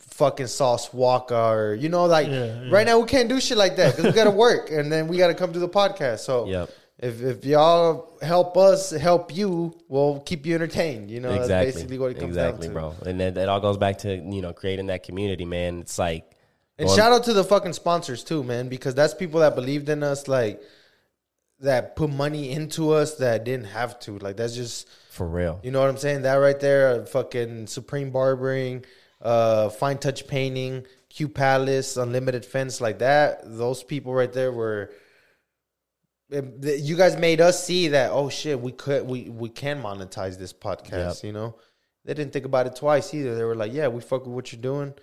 [0.00, 2.70] fucking Sauce Walka, or you know, like Yeah, yeah.
[2.72, 5.06] right now we can't do shit like that because we got to work and then
[5.06, 6.18] we got to come to the podcast.
[6.30, 6.70] So Yep.
[6.98, 11.10] If if y'all help us help you, we'll keep you entertained.
[11.10, 11.64] You know, exactly.
[11.66, 12.80] that's basically what it comes exactly, down to.
[12.80, 12.94] bro.
[13.06, 15.80] And then it all goes back to you know creating that community, man.
[15.80, 16.32] It's like
[16.76, 20.02] And shout out to the fucking sponsors too, man, because that's people that believed in
[20.02, 20.60] us, like
[21.60, 24.18] that put money into us that didn't have to.
[24.18, 25.60] Like that's just for real.
[25.62, 26.22] You know what I'm saying?
[26.22, 28.84] That right there, uh, fucking Supreme Barbering,
[29.22, 33.42] uh, Fine Touch Painting, Q Palace, Unlimited Fence, like that.
[33.44, 34.90] Those people right there were.
[36.30, 38.10] It- th- You guys made us see that.
[38.10, 41.22] Oh shit, we could, we we can monetize this podcast.
[41.22, 41.24] Yep.
[41.24, 41.56] You know,
[42.04, 43.34] they didn't think about it twice either.
[43.34, 44.94] They were like, "Yeah, we fuck with what you're doing.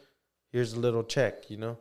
[0.52, 1.77] Here's a little check." You know.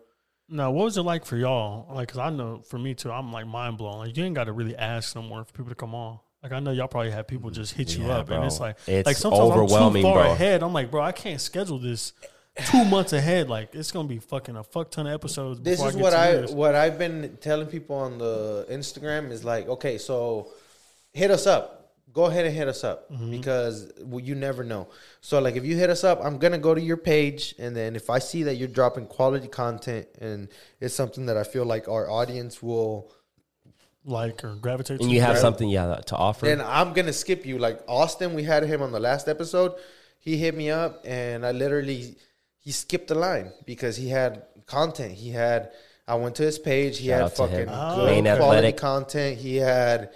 [0.48, 1.94] Now, what was it like for y'all?
[1.94, 3.98] Like, cause I know for me too, I'm like mind blown.
[3.98, 6.18] Like, you ain't got to really ask no more for people to come on.
[6.42, 8.76] Like, I know y'all probably have people just hit you Yeah, up, and it's like,
[8.86, 10.32] It's like sometimes I'm too far bro.
[10.32, 10.62] ahead.
[10.62, 12.12] I'm like, bro, I can't schedule this
[12.66, 13.48] two months ahead.
[13.48, 15.60] Like it's gonna be fucking a fuck ton of episodes.
[15.60, 16.52] this before is get what to I yours.
[16.52, 20.52] what I've been telling people on the Instagram is like, okay, so
[21.12, 21.80] hit us up.
[22.12, 23.32] Go ahead and hit us up Mm-hmm.
[23.32, 24.86] because well, you never know.
[25.20, 27.96] So like, if you hit us up, I'm gonna go to your page, and then
[27.96, 30.48] if I see that you're dropping quality content and
[30.80, 33.10] it's something that I feel like our audience will,
[34.04, 35.00] like or gravitate.
[35.00, 35.40] And you have Right.
[35.40, 36.46] something, yeah, to offer.
[36.46, 37.58] then I'm gonna skip you.
[37.58, 39.72] Like Austin, we had him on the last episode.
[40.20, 42.16] He hit me up, and I literally
[42.64, 45.12] he skipped the line because he had content.
[45.12, 45.70] He had.
[46.06, 46.98] I went to his page.
[46.98, 48.76] He Shout had out to fucking Oh, good Main quality Athletic.
[48.78, 49.38] content.
[49.38, 50.10] He had.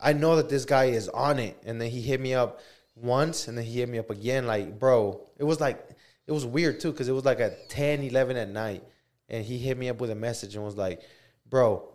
[0.00, 2.60] I know that this guy is on it, and then he hit me up
[2.96, 4.46] once, and then he hit me up again.
[4.46, 5.78] Like, bro, it was like
[6.26, 8.82] it was weird too because it was like at 10, 11 at night,
[9.28, 11.02] and he hit me up with a message and was like,
[11.48, 11.88] "Bro,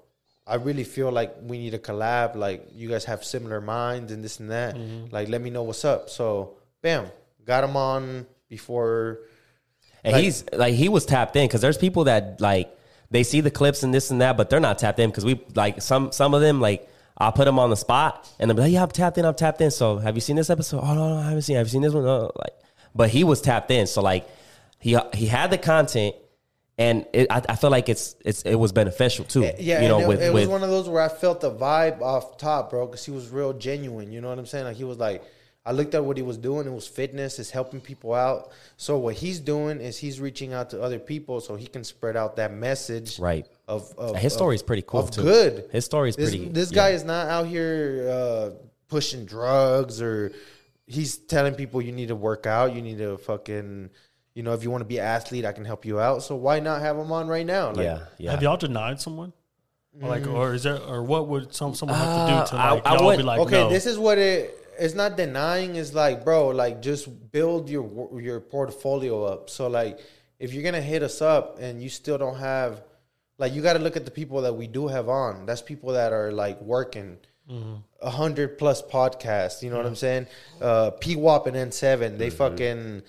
[0.46, 2.36] I really feel like we need to collab.
[2.36, 4.76] Like, you guys have similar minds and this and that.
[4.76, 5.14] Mm-hmm.
[5.14, 7.08] Like, let me know what's up." So, bam,
[7.46, 9.20] got him on before.
[10.04, 12.70] And Like- he's like he was tapped in because there's people that like
[13.12, 15.42] they see the clips and this and that, but they're not tapped in because we
[15.56, 16.88] like some some of them like
[17.18, 19.26] I'll put them on the spot and they'll be like, "Yeah, I'm tapped in.
[19.26, 20.82] I'm tapped in." So have you seen this episode?
[20.84, 21.56] Oh no, no I haven't seen.
[21.56, 21.60] it.
[21.60, 22.04] Have you seen this one?
[22.06, 22.54] No, like,
[22.94, 23.88] but he was tapped in.
[23.88, 24.28] So like
[24.80, 26.16] he he had the content,
[26.78, 29.46] and it, I, I feel like it's it's it was beneficial too.
[29.46, 31.42] Eh, Yeah, you know, it, with it with was one of those where I felt
[31.42, 34.12] the vibe off top, bro, because he was real genuine.
[34.12, 34.66] You know what I'm saying?
[34.66, 35.24] Like he was like,
[35.68, 36.66] I looked at what he was doing.
[36.66, 37.40] It was fitness.
[37.40, 38.52] It's helping people out.
[38.78, 42.16] So what he's doing is he's reaching out to other people so he can spread
[42.16, 43.20] out that message.
[43.20, 43.46] right.
[43.68, 45.24] Of, of His story is pretty cool of too.
[45.24, 45.70] good.
[45.74, 46.48] His story is This, pretty.
[46.48, 46.76] this yeah.
[46.76, 48.50] guy is not out here uh,
[48.88, 50.32] pushing drugs or
[50.86, 52.74] he's telling people you need to work out.
[52.74, 53.90] You need to fucking,
[54.36, 56.24] you know, if you want to be an athlete, I can help you out.
[56.24, 57.68] So why not have him on right now?
[57.74, 58.32] Like, yeah, yeah.
[58.32, 59.34] Have y'all denied someone?
[60.02, 62.56] Or like, or is that, or what would some someone have to Uh, do to
[62.56, 63.70] I- like I y'all would- be like, okay, no.
[63.70, 64.57] this is what it.
[64.80, 65.76] It's not denying.
[65.76, 69.50] It's like, bro, like just build your your portfolio up.
[69.50, 70.00] So like,
[70.40, 72.84] if you're gonna hit us up and you still don't have,
[73.38, 75.46] like, you got to look at the people that we do have on.
[75.46, 77.18] That's people that are like working.
[77.50, 77.76] Mm-hmm.
[78.02, 80.00] A hundred plus podcasts, you know what I'm mm-hmm.
[80.00, 80.28] saying?
[80.62, 82.36] Uh, P Wop and N7, they mm-hmm.
[82.36, 83.04] fucking,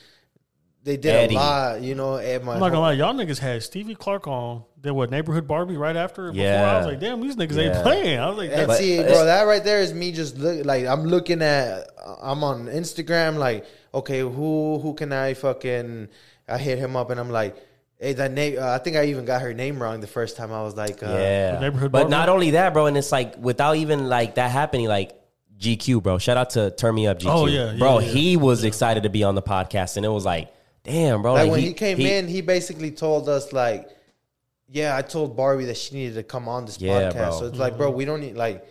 [0.88, 1.34] they did Eddie.
[1.34, 2.16] a lot, you know.
[2.16, 4.64] At my I'm not gonna lie, y'all niggas had Stevie Clark on.
[4.80, 6.30] Did what neighborhood Barbie right after?
[6.32, 6.72] Before Yeah.
[6.72, 8.18] I was like, damn, these niggas ain't playing.
[8.18, 10.86] I was like, And that's, see, bro, that right there is me just look like
[10.86, 11.88] I'm looking at.
[12.22, 16.08] I'm on Instagram, like, okay, who who can I fucking?
[16.48, 17.56] I hit him up and I'm like,
[17.98, 18.58] hey, that name.
[18.58, 20.52] Uh, I think I even got her name wrong the first time.
[20.52, 22.10] I was like, uh, Yeah, The neighborhood but barber?
[22.10, 22.86] not only that, bro.
[22.86, 25.12] And it's like without even like that happening, like
[25.58, 26.18] GQ, bro.
[26.18, 27.26] Shout out to Turn Me Up, GQ.
[27.28, 27.98] Oh, yeah, yeah, bro.
[27.98, 28.06] yeah.
[28.06, 30.48] He was excited to be on the podcast, and it was like,
[30.82, 31.34] damn, bro.
[31.34, 33.88] like when he, came in, he basically told us like,
[34.68, 37.14] yeah, I told Barbie that she needed to come on this Yeah, podcast.
[37.14, 37.38] bro.
[37.38, 38.66] So it's like, bro, we don't need like.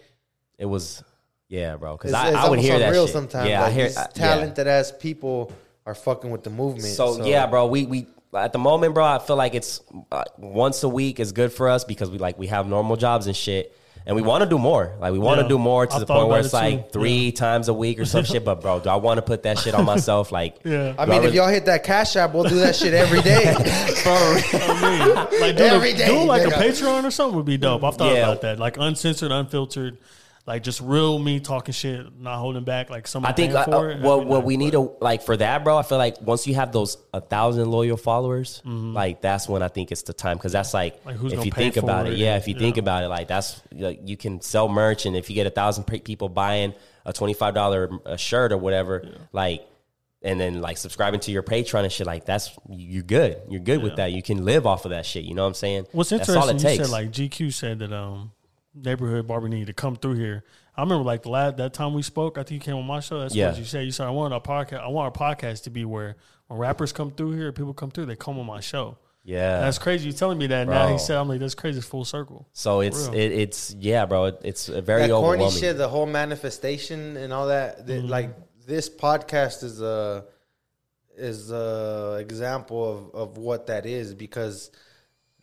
[0.58, 1.04] it was,
[1.48, 1.98] yeah, bro.
[1.98, 3.10] Because I, I would hear that shit.
[3.10, 3.50] sometimes.
[3.50, 4.08] Yeah, like, I hear uh, yeah.
[4.14, 5.52] talented ass people
[5.86, 6.84] are fucking with the movement.
[6.86, 7.68] So, yeah, bro.
[7.68, 9.06] We we at the moment, bro.
[9.06, 9.82] I feel like it's
[10.12, 13.28] uh, once a week is good for us because we like we have normal jobs
[13.28, 13.77] and shit.
[14.08, 14.94] And we want to do more.
[15.02, 15.50] Like we want to Yeah.
[15.50, 17.00] do more to I the point where it's it like too.
[17.00, 18.46] three times a week or some shit.
[18.46, 20.32] But bro, do I want to put that shit on myself?
[20.32, 20.94] Like, Yeah.
[20.98, 23.22] I do mean, really- if y'all hit that cash app, we'll do that shit every
[23.22, 23.54] day.
[24.06, 26.52] I mean, like doing, Every a, day, doing like a.
[26.52, 27.84] Patreon or something would be dope.
[27.84, 28.24] I've thought Yeah.
[28.30, 29.98] about that, like uncensored, unfiltered,
[30.48, 32.90] like just real me talking shit, not holding back.
[32.90, 35.78] Like someone I think for uh, what what we need to like for that, bro.
[35.78, 38.94] I feel like once you have those a thousand loyal followers, Mm-hmm.
[38.94, 41.76] like that's when I think it's the time because that's like, Like, if you think
[41.76, 42.38] about it, it yeah.
[42.38, 45.36] If you think about it, like that's like you can sell merch, and if you
[45.36, 46.74] get a thousand people buying
[47.06, 49.68] a twenty five dollar shirt or whatever, like.
[50.24, 53.40] And then like subscribing to your Patreon and shit like that's you're good.
[53.50, 54.12] You're good with that.
[54.12, 55.24] You can live off of that shit.
[55.26, 55.86] You know what I'm saying?
[55.92, 58.32] What's interesting, you said like GQ said that um
[58.84, 60.44] neighborhood barber needed to come through here.
[60.76, 62.38] I remember like the last that time we spoke.
[62.38, 63.20] I think you came on my show.
[63.20, 63.50] That's Yeah.
[63.50, 63.86] what you said.
[63.86, 64.82] You said I want our podcast.
[64.82, 66.16] I want our podcast to be where
[66.48, 68.98] when rappers come through here, people come through, they come on my show.
[69.24, 70.08] yeah, That's crazy.
[70.08, 70.88] You telling me that now?
[70.88, 71.80] He said, "I'm like that's crazy.
[71.80, 74.26] It's full circle." so it's it, it's yeah, bro.
[74.26, 75.60] It, it's a very that corny overwhelming.
[75.60, 77.86] shit, the whole manifestation and all that.
[77.88, 78.08] that mm-hmm.
[78.08, 78.30] Like
[78.66, 80.26] this podcast is a
[81.18, 84.72] is a example of of what that is because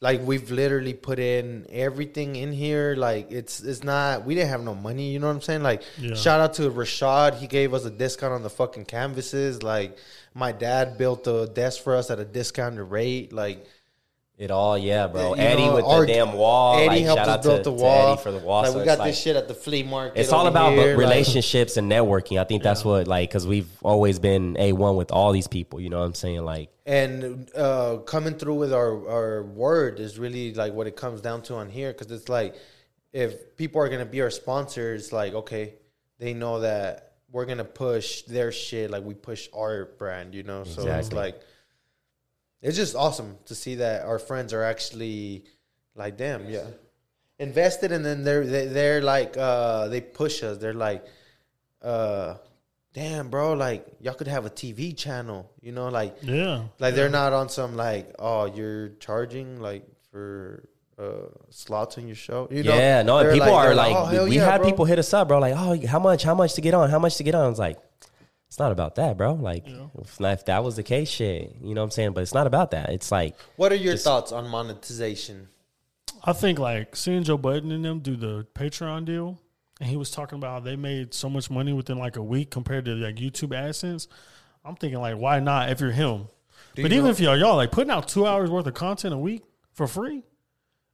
[0.05, 2.94] like we've literally put in everything in here.
[2.94, 5.10] Like it's it's not we didn't have no money.
[5.12, 5.62] You know what I'm saying?
[5.62, 6.15] Like Yeah.
[6.15, 7.39] shout out to Rashad.
[7.42, 9.62] He gave us a discount on the fucking canvases.
[9.62, 9.97] Like
[10.34, 13.33] my dad built a desk for us at a discounted rate.
[13.33, 13.66] Like.
[14.37, 15.35] It all, yeah, bro.
[15.37, 16.77] You Eddie know, with our- the damn wall.
[16.77, 18.13] Eddie like, helped shout us out build to, the wall.
[18.15, 18.63] Eddie for the wall.
[18.63, 20.19] Like so we got like- this shit at the flea market.
[20.19, 22.41] It's all about here, relationships and networking.
[22.41, 25.81] I think that's what like because we've always been a one with all these people.
[25.81, 26.45] You know what I'm saying?
[26.45, 31.21] Like, and uh, coming through with our our word is really like what it comes
[31.21, 32.57] down to on here because it's like
[33.13, 35.75] if people are gonna be our sponsors, like okay,
[36.19, 40.65] they know that we're gonna push their shit like we push our brand, you know.
[40.65, 41.41] So it's like
[42.65, 45.44] it's just awesome to see that our friends are actually
[45.94, 46.67] like, damn, yeah,
[47.39, 50.59] invested, and then they're they, they're like, uh, they push us.
[50.59, 51.05] They're like,
[51.83, 52.36] uh,
[52.94, 56.65] damn, bro, like y'all could have a TV channel, you know, like Yeah.
[56.78, 62.15] like they're not on some like, oh, you're charging like for uh slots in your
[62.17, 62.76] show, you know?
[62.76, 64.70] yeah, no, They're people are they're like, oh, hell we yeah, had bro.
[64.70, 65.39] people hit us up, bro.
[65.41, 66.23] Like, oh, how much?
[66.23, 66.89] How much to get on?
[66.89, 67.51] How much to get on?
[67.51, 67.78] It's like,
[68.55, 69.33] it's not about that, bro.
[69.34, 72.12] Like, if, if that was the case, shit, you know what I'm saying?
[72.12, 72.91] But it's not about that.
[72.91, 75.49] It's like, What are your Just- thoughts on monetization?
[76.23, 79.41] I think like seeing Joe Budden and them do the Patreon deal,
[79.81, 82.52] and he was talking about how they made so much money within like a week
[82.52, 84.07] compared to like YouTube AdSense.
[84.65, 86.28] I'm thinking like, why not if you're him?
[86.76, 89.12] but you even know- if y'all y'all like putting out two hours worth of content
[89.12, 89.42] a week
[89.73, 90.23] for free,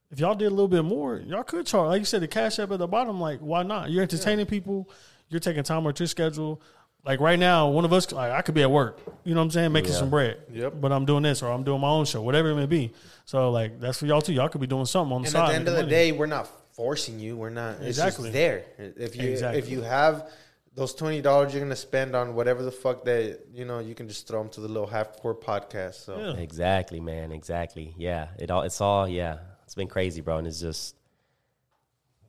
[0.09, 1.89] if y'all did a little bit more, y'all could charge.
[1.89, 3.21] Like you said, the cash app at the bottom.
[3.21, 3.91] Like, why not?
[3.91, 4.89] You're entertaining people.
[5.29, 6.59] You're taking time out your schedule.
[7.03, 8.99] Like right now, one of us, like I could be at work.
[9.23, 10.37] You know what I'm saying, making some bread.
[10.51, 10.75] Yep.
[10.79, 12.93] But I'm doing this, or I'm doing my own show, whatever it may be.
[13.25, 14.33] So like that's for y'all too.
[14.33, 15.45] Y'all could be doing something on the And side.
[15.45, 15.89] at the end of the money.
[15.89, 17.35] day, we're not forcing you.
[17.37, 17.75] We're not.
[17.77, 18.25] It's Exactly.
[18.25, 18.65] just there.
[18.77, 19.59] If you Exactly.
[19.59, 20.29] if you have
[20.75, 24.07] those twenty dollars you're gonna spend on whatever the fuck that you know, you can
[24.07, 25.95] just throw them to the little half court podcast.
[26.05, 26.33] So Yeah.
[26.41, 27.95] exactly, man, exactly.
[27.97, 30.37] Yeah, it all, it's all, yeah, it's been crazy, bro.
[30.37, 30.95] And it's just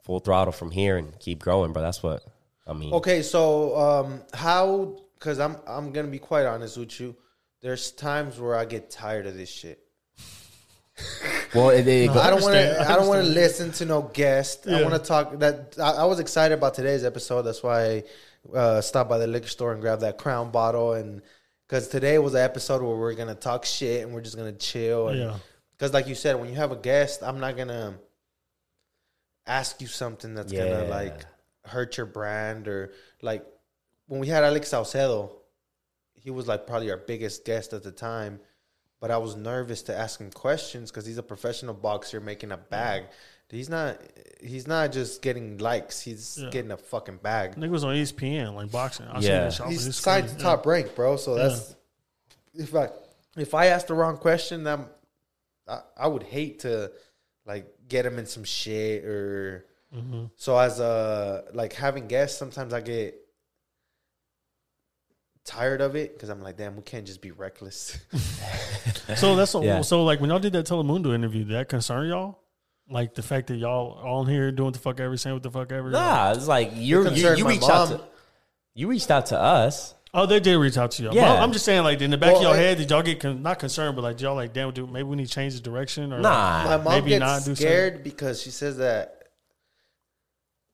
[0.03, 1.83] full throttle from here and keep growing, bro.
[1.83, 2.25] That's what
[2.67, 2.93] I mean.
[2.93, 4.97] okay, so um, how?
[5.19, 7.17] Because I'm I'm gonna be quite honest with you.
[7.61, 9.81] There's times where I get tired of this shit.
[11.55, 12.81] Well, it, it, I don't want to.
[12.81, 14.67] I I don't want to listen to no guest.
[14.67, 15.39] I want to talk.
[15.39, 17.43] That I, I was excited about today's episode.
[17.43, 20.95] That's why I uh, stopped by the liquor store and grabbed that Crown bottle.
[20.95, 21.21] And
[21.69, 25.09] because today was an episode where we're gonna talk shit and we're just gonna chill.
[25.09, 25.37] And, Yeah.
[25.77, 27.99] Because, like you said, when you have a guest, I'm not gonna
[29.47, 31.27] ask you something that's gonna like
[31.65, 33.45] hurt your brand or like
[34.07, 35.31] when we had Alex Saucedo,
[36.15, 38.41] he was like probably our biggest guest at the time.
[39.01, 42.57] But I was nervous to ask him questions because he's a professional boxer making a
[42.57, 43.05] bag.
[43.49, 44.01] He's not.
[44.41, 46.01] He's not just getting likes.
[46.01, 46.49] He's Yeah.
[46.51, 47.57] getting a fucking bag.
[47.57, 49.07] Nigga was on E ESPN like boxing.
[49.09, 49.49] I Yeah.
[49.51, 49.85] seen this.
[49.85, 51.17] He's signed to top rank, bro.
[51.17, 51.75] So that's
[52.55, 52.89] if I
[53.37, 54.87] if I asked the wrong question, then
[55.69, 56.93] I, I would hate to
[57.45, 59.67] like get him in some shit or.
[59.95, 60.25] Mm-hmm.
[60.37, 63.15] So as a like having guests, sometimes I get
[65.45, 67.99] tired of it because I'm like, damn, we can't just be reckless.
[69.17, 69.81] So that's Yeah.
[69.83, 72.39] so like when y'all did that Telemundo interview, did that concern y'all?
[72.89, 75.51] Like the fact that y'all are on here doing the fuck ever, saying what the
[75.51, 75.91] fuck ever.
[75.91, 78.01] Nah, it's like you're, you you my reached out to
[78.75, 79.95] you reached out to us.
[80.15, 81.15] Oh, they did reach out to y'all.
[81.15, 81.43] Yeah.
[81.43, 83.21] I'm just saying, like in the back Well, of your I- head, did y'all get
[83.21, 85.55] con- not concerned, but like did y'all like, damn, dude, maybe we need to change
[85.55, 89.22] the direction or Nah, My mom maybe not gets do scared because she says that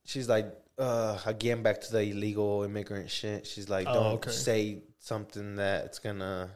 [0.09, 0.47] she's like,
[0.79, 3.47] uh, again, back to the illegal immigrant shit.
[3.47, 4.31] She's like, Oh, don't okay.
[4.31, 6.51] say something that's gonna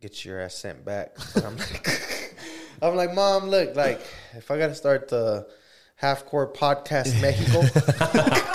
[0.00, 1.16] get your ass sent back.
[1.34, 2.34] But I'm like,
[2.82, 4.00] I'm like, mom, look, like
[4.34, 5.46] if I gotta start the
[5.96, 7.62] half court podcast Mexico,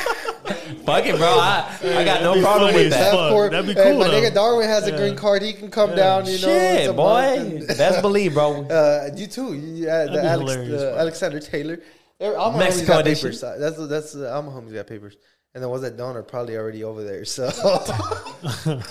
[0.85, 1.27] fuck it, bro.
[1.39, 3.11] I, I got no problem with as that.
[3.11, 3.19] fuck.
[3.19, 3.51] half court.
[3.51, 4.13] That'd be hey, cool, my though.
[4.21, 4.97] nigga Darwin has a Yeah.
[4.97, 5.41] green card.
[5.41, 6.25] He can come down.
[6.25, 7.35] You know, Shit, boy.
[7.37, 8.63] and- Best believe, bro.
[8.65, 9.53] Uh, you too.
[9.53, 10.97] You, uh, the Alex, hilarious, the.
[10.97, 11.79] Alexander Taylor.
[12.23, 13.29] Every- All my Mexico homies got edition.
[13.31, 13.41] papers.
[13.59, 15.15] That's that's uh, all my homies got papers.
[15.53, 17.25] And the ones that don't are probably already over there.
[17.25, 17.49] So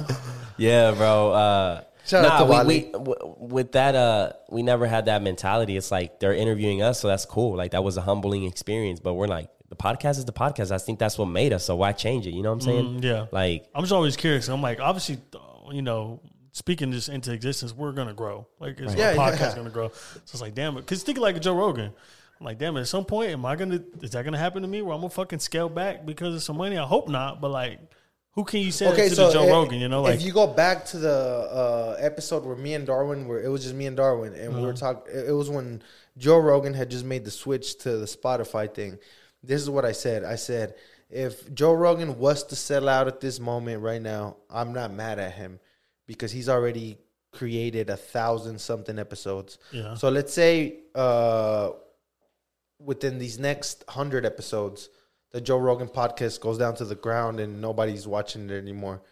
[0.58, 1.32] Yeah, bro.
[1.32, 2.84] Uh, Shout out to we, Wally.
[2.86, 5.76] we, w- with that, uh, we never had that mentality.
[5.76, 7.56] It's like they're interviewing us, so that's cool.
[7.56, 9.00] Like that was a humbling experience.
[9.00, 10.70] But we're like, the podcast is the podcast.
[10.72, 11.64] I think that's what made us.
[11.64, 12.34] So why change it?
[12.34, 13.00] You know what I'm saying?
[13.00, 13.26] Mm, yeah.
[13.30, 14.48] Like, I'm just always curious.
[14.48, 15.18] I'm like, obviously,
[15.70, 16.20] you know,
[16.52, 18.46] speaking this into existence, we're gonna grow.
[18.60, 19.56] Like, is Yeah, our podcast yeah.
[19.56, 19.88] gonna grow?
[19.88, 20.80] So it's like, damn it.
[20.82, 21.92] Because think like Joe Rogan.
[22.42, 22.76] I'm like, damn.
[22.76, 23.80] At some point, am I gonna?
[24.00, 24.82] Is that gonna happen to me?
[24.82, 26.76] Where I'm gonna fucking scale back because of some money?
[26.76, 27.40] I hope not.
[27.40, 27.78] But like,
[28.32, 29.78] who can you say okay, that to so the Joe i- Rogan?
[29.78, 33.28] You know, like, if you go back to the uh, episode where me and Darwin
[33.28, 35.14] were, it was just me and Darwin, and we were talking.
[35.14, 35.82] It was when
[36.18, 38.98] Joe Rogan had just made the switch to the Spotify thing.
[39.44, 40.24] This is what I said.
[40.24, 40.74] I said
[41.12, 45.18] if Joe Rogan was to sell out at this moment right now, I'm not mad
[45.18, 45.60] at him
[46.06, 46.98] because he's already
[47.32, 49.58] created a thousand something episodes.
[49.70, 49.94] Yeah.
[49.94, 51.70] So let's say uh,
[52.84, 54.88] within these next hundred episodes,
[55.30, 59.02] the Joe Rogan podcast goes down to the ground and nobody's watching it anymore.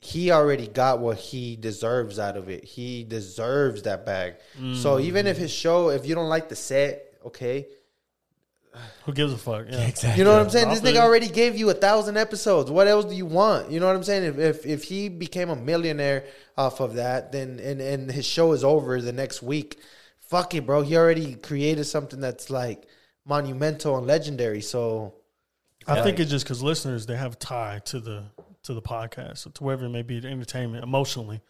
[0.00, 2.64] He already got what he deserves out of it.
[2.64, 4.34] He deserves that bag.
[4.74, 5.02] So mm.
[5.02, 7.66] even if his show, if you don't like the set, okay,
[9.04, 9.66] who gives a fuck?
[9.70, 9.80] Yeah.
[9.86, 10.18] exactly.
[10.18, 10.68] you know what I'm saying?
[10.68, 12.70] I'll This nigga already gave you a thousand episodes.
[12.70, 13.70] What else do you want?
[13.70, 14.24] You know what I'm saying?
[14.24, 16.24] If if, if he became a millionaire
[16.56, 19.78] off of that, then and, and his show is over the next week,
[20.28, 20.82] fuck it, bro.
[20.82, 22.86] He already created something that's like
[23.24, 24.60] monumental and legendary.
[24.60, 25.14] So
[25.86, 28.24] I think it's just because listeners they have a tie to the
[28.64, 31.40] to the podcast, to wherever it may be, the entertainment emotionally.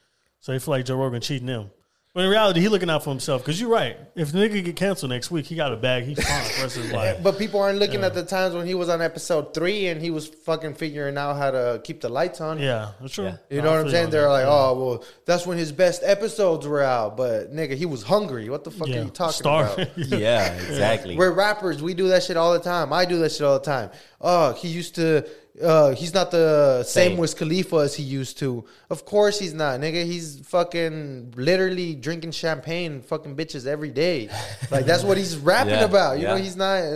[0.40, 1.70] So they feel like Joe Rogan cheating them.
[2.16, 3.42] But in reality, he looking out for himself.
[3.42, 3.98] Because you're right.
[4.14, 6.04] If the nigga get canceled next week, he got a bag.
[6.04, 7.22] He's fine the rest of his life.
[7.22, 10.08] But people aren't looking at the times when he was on episode three and he
[10.08, 12.58] was fucking figuring out how to keep the lights on.
[12.58, 13.26] Yeah, that's true.
[13.26, 13.36] Yeah.
[13.50, 14.08] You know I what I'm saying?
[14.08, 14.50] They're like, Yeah.
[14.50, 17.18] oh, well, that's when his best episodes were out.
[17.18, 18.48] But nigga, he was hungry.
[18.48, 19.00] What the fuck yeah.
[19.00, 19.74] are you talking Star.
[19.74, 19.88] about?
[19.98, 21.18] Yeah, exactly.
[21.18, 21.82] We're rappers.
[21.82, 22.94] We do that shit all the time.
[22.94, 23.90] I do that shit all the time.
[24.22, 25.28] Oh, he used to.
[25.62, 27.18] Uh, he's not the same Same.
[27.18, 28.64] Wiz Khalifa as he used to.
[28.90, 30.04] Of course he's not, nigga.
[30.04, 34.28] He's fucking literally drinking champagne, fucking bitches every day.
[34.70, 36.18] Like that's what he's rapping Yeah, about.
[36.18, 36.86] You know, he's not uh,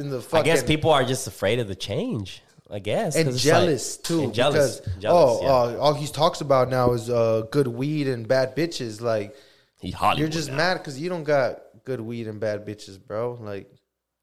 [0.00, 0.38] in the fucking.
[0.50, 2.42] I guess people are just afraid of the change.
[2.70, 4.22] I guess and jealous like- too.
[4.24, 4.80] And jealous.
[4.80, 5.76] Because, jealous, oh, yeah.
[5.78, 9.00] uh, all he talks about now is uh, good weed and bad bitches.
[9.00, 9.34] Like
[9.80, 10.56] He Hollywood you're just now.
[10.58, 13.38] mad because you don't got good weed and bad bitches, bro.
[13.40, 13.70] Like,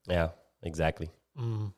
[0.08, 0.30] Yeah,
[0.64, 1.10] exactly.
[1.40, 1.74] Mm.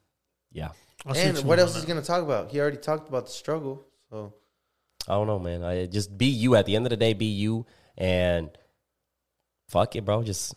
[0.51, 0.69] Yeah.
[1.05, 2.51] I see and what else on is he gonna talk about?
[2.51, 3.85] He already talked about the struggle.
[4.09, 4.33] So
[5.07, 5.63] I don't know, man.
[5.63, 6.55] I just be you.
[6.55, 7.65] At the end of the day, be you,
[7.97, 8.49] and
[9.67, 10.23] fuck it, bro.
[10.23, 10.55] Just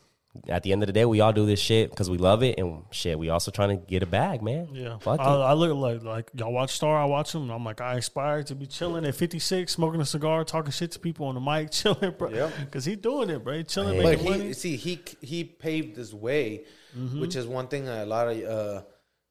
[0.48, 2.58] at the end of the day, we all do this shit because we love it,
[2.58, 4.68] and shit, we also trying to get a bag, man.
[4.72, 5.38] Yeah, fuck I, it.
[5.38, 6.96] I look like like y'all watch Star.
[6.96, 7.42] I watch him.
[7.42, 10.92] And I'm like, I aspire to be chilling at 56, smoking a cigar, talking shit
[10.92, 12.30] to people on the mic, chilling, bro.
[12.30, 12.52] Yep.
[12.60, 13.54] Because he doing it, bro.
[13.58, 14.02] He chilling, Yeah.
[14.02, 14.52] But making he money.
[14.52, 16.64] see he he paved his way,
[16.96, 17.20] Mm-hmm.
[17.20, 18.82] which is one thing a lot of uh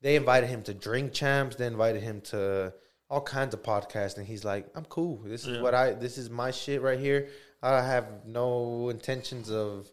[0.06, 2.72] they invited him to Drink Champs, they invited him to
[3.10, 5.18] all kinds of podcasts, and he's like, I'm cool.
[5.26, 5.64] This is Yeah.
[5.64, 7.30] what I this is my shit right here.
[7.64, 9.90] I have no intentions of.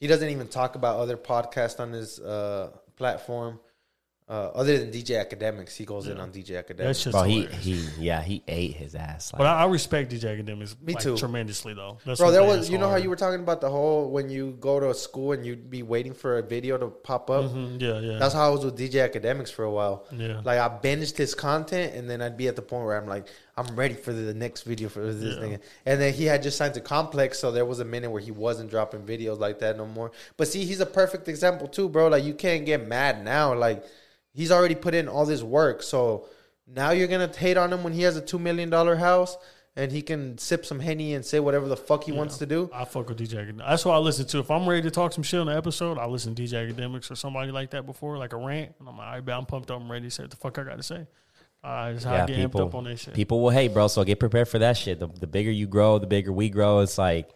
[0.00, 3.60] He doesn't even talk about other podcasts on his uh platform.
[4.28, 7.00] Uh, other than DJ Akademiks, he goes in on DJ That Akademiks.
[7.00, 9.32] shit's Bro, he he yeah, he ate his ass.
[9.32, 10.74] Like, But I, I respect DJ Akademiks.
[10.82, 11.16] Me like, too.
[11.16, 11.98] tremendously though.
[12.04, 14.28] That's Bro, there was is you know how you were talking about the whole when
[14.28, 17.44] you go to a school and you'd be waiting for a video to pop up.
[17.52, 18.18] Mhm, yeah, yeah.
[18.18, 20.06] That's how I was with DJ Akademiks for a while.
[20.10, 20.40] Yeah.
[20.44, 23.28] Like I binged his content and then I'd be at the point where I'm like,
[23.56, 25.40] I'm ready for the next video for this Yeah.
[25.40, 25.58] thing.
[25.86, 28.32] And then he had just signed to Complex, so there was a minute where he
[28.32, 30.10] wasn't dropping videos like that no more.
[30.36, 32.08] But see, he's a perfect example too, bro.
[32.08, 33.54] Like you can't get mad now.
[33.54, 33.84] Like
[34.36, 35.82] he's already put in all this work.
[35.82, 36.26] So
[36.66, 39.36] now you're gonna hate on him when he has a two million dollar house
[39.74, 42.70] and he can sip some henny and say whatever the fuck he wants to do.
[42.72, 43.68] I fuck with DJ Akademiks.
[43.68, 44.38] That's what I listen to.
[44.38, 47.10] If I'm ready to talk some shit on the episode, I listen to DJ Akademiks
[47.10, 48.74] or somebody like that before, like a rant.
[48.78, 49.80] And I'm like, all right, bet I'm pumped up.
[49.80, 51.06] I'm ready to say what the fuck I got to say.
[51.62, 53.12] Uh, that's how I yeah, get amped people up on that shit.
[53.12, 53.88] people will hate, bro.
[53.88, 54.98] So get prepared for that shit.
[54.98, 56.80] The, the bigger you grow, the bigger we grow.
[56.80, 57.34] It's like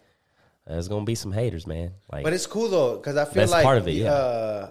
[0.67, 1.93] there's gonna be some haters, man.
[2.11, 4.13] Like, But it's cool though, because I feel That's like part of it, yeah.
[4.13, 4.71] uh,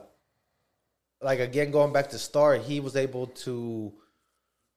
[1.21, 3.93] like again going back to Star, he was able to.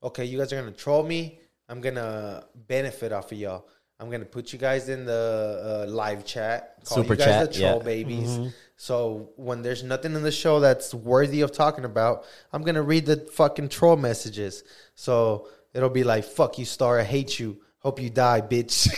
[0.03, 1.39] Okay, you guys are gonna troll me.
[1.69, 3.67] I'm gonna benefit off of y'all.
[4.01, 6.85] I'm gonna put you guys in the uh, live chat.
[6.85, 7.85] Call Super you guys chat, the troll yeah.
[7.85, 8.55] babies.
[8.77, 13.07] So when there's nothing in the show that's worthy of talking about, I'm gonna read
[13.07, 14.65] the fucking troll messages.
[14.97, 16.99] So it'll be like, "Fuck you, Star.
[16.99, 17.59] I hate you.
[17.79, 18.89] Hope you die, bitch."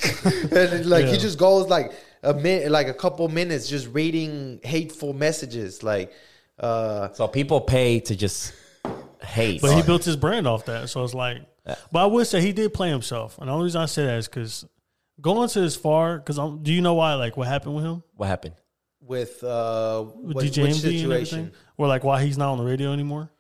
[0.52, 1.92] and like he just goes like
[2.22, 5.82] a minute, like a couple minutes, just reading hateful messages.
[5.82, 6.12] Like,
[6.58, 8.52] uh, so people pay to just
[9.22, 9.60] hate.
[9.60, 10.88] But he built his brand off that.
[10.88, 13.38] So it's like, but I would say he did play himself.
[13.38, 14.64] And the only reason I say that is because
[15.20, 18.02] going to this far, because do you know why, like, what happened with him?
[18.16, 18.54] what happened?
[19.06, 21.38] with uh, With what, DJ which Envy and situation?
[21.38, 21.52] everything?
[21.76, 23.30] Or like why he's not on the radio anymore?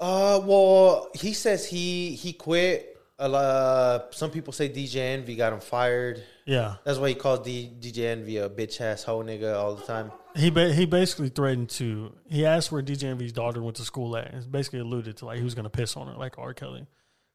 [0.00, 2.88] Uh, well, he says he he quit.
[3.18, 6.24] A lot, some people say DJ Envy got him fired.
[6.44, 6.76] Yeah.
[6.84, 10.10] That's why he calls D, DJ Envy a bitch ass hoe nigga all the time.
[10.34, 12.12] He ba- he basically threatened to.
[12.28, 15.38] He asked where DJ Envy's daughter went to school at, and basically alluded to like
[15.38, 16.54] he was gonna piss on her, like R.
[16.54, 16.86] Kelly.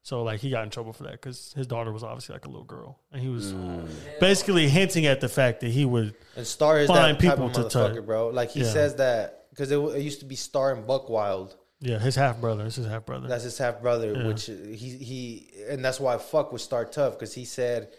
[0.02, 2.48] So like he got in trouble for that because his daughter was obviously like a
[2.48, 3.88] little girl, and he was mm.
[4.20, 6.14] basically hinting at the fact that he would.
[6.36, 8.06] And Star is Find that type people of to motherfucker, touch.
[8.06, 8.28] bro.
[8.28, 8.72] Like he Yeah.
[8.72, 11.56] says that because it, it used to be Star and Buck Wild.
[11.80, 12.66] Yeah, his half brother.
[12.66, 13.28] It's his half brother.
[13.28, 14.26] That's his half brother, Yeah.
[14.26, 17.90] which he he, and that's why I fuck with Star Tough because he said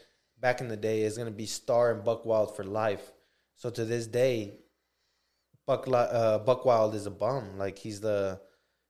[0.42, 3.12] back in the day it's gonna be Star and Buck Wild for life.
[3.56, 4.54] So to this day,
[5.66, 7.58] Buck uh, Buck Wild is a bum.
[7.58, 8.40] Like he's the,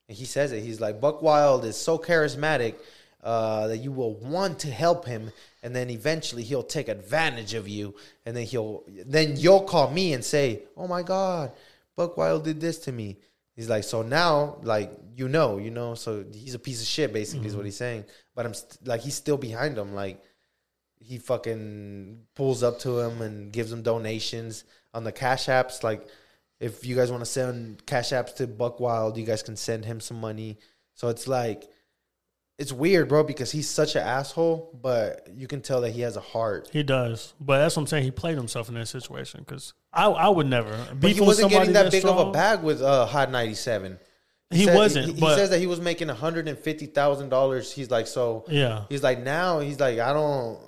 [0.08, 0.62] and he says it.
[0.62, 2.76] He's like Buck Wild is so charismatic
[3.22, 5.30] uh, that you will want to help him,
[5.62, 10.12] and then eventually he'll take advantage of you, and then he'll then you'll call me
[10.12, 11.52] and say, "Oh my God,
[11.96, 13.18] Buck Wild did this to me."
[13.56, 17.12] He's like, so now, like you know, you know, so he's a piece of shit.
[17.12, 18.06] Basically, is what he's saying.
[18.34, 19.94] But I'm st- like, he's still behind him.
[19.94, 20.22] Like
[21.00, 24.64] he fucking pulls up to him and gives him donations
[24.94, 25.82] on the cash apps.
[25.82, 26.06] Like
[26.60, 29.84] if you guys want to send cash apps to Buck Wild, you guys can send
[29.84, 30.58] him some money.
[30.94, 31.68] So it's like
[32.58, 36.16] it's weird, bro, because he's such an asshole, but you can tell that he has
[36.16, 36.68] a heart.
[36.70, 38.04] he does, but that's what I'm saying.
[38.04, 40.76] He played himself in that situation because I I would never.
[41.00, 43.98] But he wasn't getting somebody that big of a bag with uh, Hot 97.
[44.50, 47.30] He said- wasn't, He, he says that he was making one hundred and fifty thousand
[47.30, 47.72] dollars.
[47.72, 50.58] He's like, so Yeah, he's like now he's like, I don't,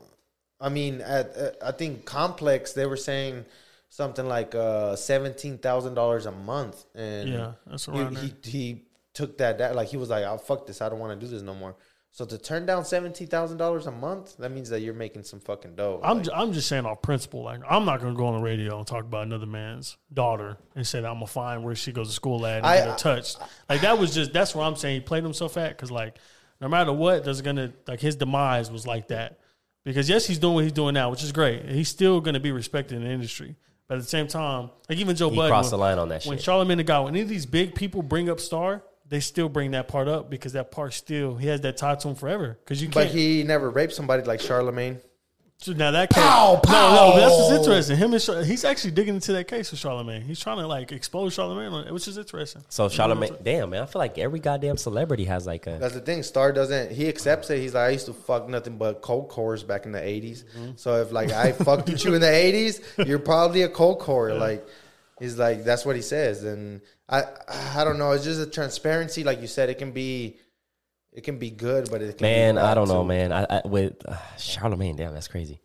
[0.62, 3.44] I mean, at, at I think Complex they were saying
[3.90, 8.84] something like uh, seventeen thousand dollars a month, and Yeah, that's he, around he he
[9.12, 11.30] took that that like he was like, "Oh fuck this, I don't want to do
[11.30, 11.74] this no more."
[12.14, 15.40] So to turn down seventeen thousand dollars a month, that means that you're making some
[15.40, 15.98] fucking dough.
[16.04, 17.42] I'm Like, ju- I'm just saying off principle.
[17.42, 20.86] Like I'm not gonna go on the radio and talk about another man's daughter and
[20.86, 22.96] say that I'm gonna find where she goes to school at and I- get her
[22.96, 23.38] touched.
[23.68, 26.18] Like that was just that's where I'm saying he played himself at because like
[26.60, 29.38] no matter what, there's gonna like his demise was like that.
[29.84, 31.64] Because yes, he's doing what he's doing now, which is great.
[31.68, 33.56] He's still gonna be respected in the industry.
[33.88, 36.08] But at the same time, like even Joe He Budden, crossed when- the line on
[36.10, 36.46] that when shit.
[36.46, 39.72] Charlamagne the guy, when any of these big people bring up Star, they still bring
[39.72, 42.58] that part up because that part still he has that tie to him forever.
[42.64, 43.14] Because you but can't.
[43.14, 44.98] he never raped somebody like Charlamagne.
[45.62, 47.96] So now that case, Pow, no, no, but that's what's interesting.
[47.96, 50.24] Him and Char- he's actually digging into that case with Charlamagne.
[50.24, 52.64] He's trying to like expose Charlamagne, on it, which is interesting.
[52.68, 55.78] So Charlamagne, damn man, I feel like every goddamn celebrity has like a.
[55.78, 56.24] That's the thing.
[56.24, 56.90] Star doesn't.
[56.90, 57.60] He accepts it.
[57.60, 60.42] He's like, I used to fuck nothing but cold cores back in the 80s.
[60.42, 60.70] Mm-hmm.
[60.74, 64.34] So if like I fucked with you in the eighties, you're probably a cold core.
[64.34, 64.66] Like
[65.20, 66.42] he's like that's what he says.
[66.42, 67.22] And I
[67.76, 68.10] I don't know.
[68.10, 69.22] It's just a transparency.
[69.22, 70.38] Like you said, it can be
[71.12, 73.32] it can be good, but it can Man, I don't know, man.
[73.32, 75.60] I, I with uh, Charlamagne, damn, that's crazy.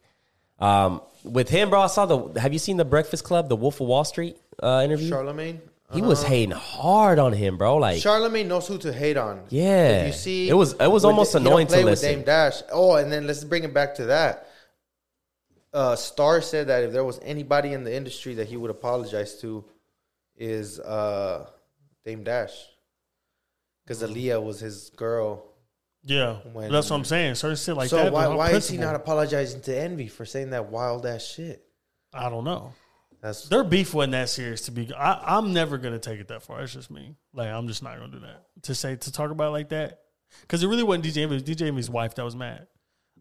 [0.59, 2.39] Um, with him, bro, I saw the.
[2.39, 5.09] Have you seen the Breakfast Club, the Wolf of Wall Street uh, interview?
[5.11, 5.59] Charlamagne.
[5.93, 7.77] he was hating hard on him, bro.
[7.77, 9.43] Like, Charlamagne knows who to hate on.
[9.49, 10.01] Yeah.
[10.01, 12.09] if you see, It was- it was almost he don't annoying to play with listen.
[12.15, 12.61] Dame Dash.
[12.71, 14.47] Oh, and then let's bring it back to that.
[15.73, 19.39] Uh, Star said that if there was anybody in the industry that he would apologize
[19.41, 19.63] to,
[20.35, 21.45] is uh,
[22.05, 22.53] Dame Dash,
[23.87, 25.45] because Aaliyah was his girl.
[26.03, 27.35] Yeah, When- that's what I'm saying.
[27.35, 28.13] Certain shit like so that.
[28.13, 31.25] why but on why is he not apologizing to Envy for saying that wild ass
[31.25, 31.65] shit?
[32.13, 32.73] I don't know.
[33.21, 34.93] That's Their beef wasn't that serious to be.
[34.93, 36.61] I, I'm never gonna take it that far.
[36.61, 37.15] It's just me.
[37.33, 38.43] Like I'm just not gonna do that.
[38.63, 40.01] To say to talk about it like that
[40.41, 41.35] because it really wasn't DJ Envy.
[41.35, 42.67] It was DJ Envy's wife that was mad.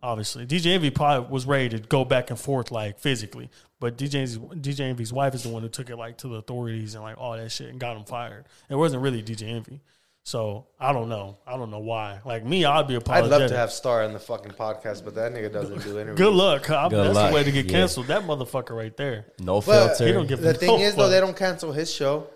[0.02, 4.16] Obviously, DJ Envy probably was ready to go back and forth like physically, but DJ
[4.16, 7.02] Envy's, DJ Envy's wife is the one who took it like to the authorities and
[7.02, 8.44] like all that shit and got him fired.
[8.68, 9.80] It wasn't really DJ Envy.
[10.26, 11.38] So I don't know.
[11.46, 12.18] I don't know why.
[12.24, 15.32] Like me, I'd be I'd love to have Star on the fucking podcast, but that
[15.32, 16.18] nigga doesn't do interviews.
[16.18, 16.68] Good luck.
[16.68, 17.30] I- Good that's luck.
[17.30, 17.70] the way to get Yeah.
[17.78, 18.08] canceled.
[18.08, 19.26] That motherfucker right there.
[19.38, 20.06] no But filter.
[20.08, 22.26] He don't give the a thing no is, though, they don't cancel his show.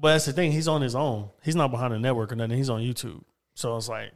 [0.00, 0.50] But that's the thing.
[0.50, 1.30] He's on his own.
[1.44, 2.56] He's not behind a network or nothing.
[2.56, 3.22] He's on YouTube.
[3.54, 4.10] So it's like,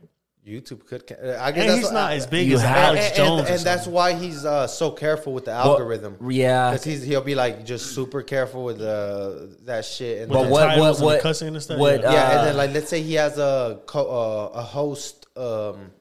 [0.46, 1.06] YouTube could.
[1.06, 3.16] ca- I guess and that's he's what- not I- as big as have- Alex and,
[3.16, 3.40] Jones.
[3.42, 6.16] and, and that's why he's uh, so careful with the Well, algorithm.
[6.30, 6.72] yeah.
[6.72, 10.22] Because he'll be like just super careful with uh, that shit.
[10.22, 10.78] And But the then- what?
[10.78, 10.94] What?
[10.96, 11.20] and What?
[11.20, 12.00] cussing and stuff, What?
[12.00, 12.12] yeah.
[12.12, 15.92] yeah, uh, and then like let's say he has a co- uh, a host, um,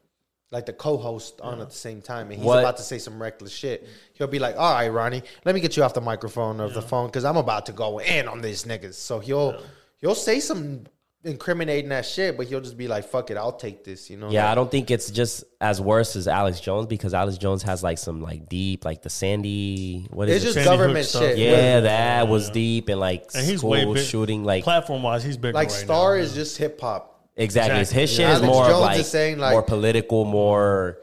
[0.52, 3.22] like the co-host on at the same time, and he's What- about to say some
[3.22, 3.88] reckless shit.
[4.14, 6.82] He'll be like, "All right, Ronnie, let me get you off the microphone or the
[6.82, 9.62] phone because I'm about to go in on these niggas." So he'll
[9.98, 10.86] he'll say some
[11.24, 14.30] incriminating that shit, but he'll just be like, "Fuck it, I'll take this," you know?
[14.30, 17.64] Yeah, Like, I don't think it's just as worse as Alex Jones because Alex Jones
[17.64, 20.08] has like some like deep, like the Sandy.
[20.12, 20.48] What is it's it?
[20.48, 21.38] just Sandy government shit.
[21.38, 24.06] yeah, that was deep and like And he's school way big.
[24.06, 24.44] shooting.
[24.44, 25.54] Like platform wise, he's bigger.
[25.54, 26.22] like right Star now.
[26.24, 27.22] is just hip hop.
[27.36, 28.02] exactly, Exactly.
[28.02, 28.32] his shit Yeah.
[28.36, 31.00] is Alex more of Jones like, is saying, like- more political, more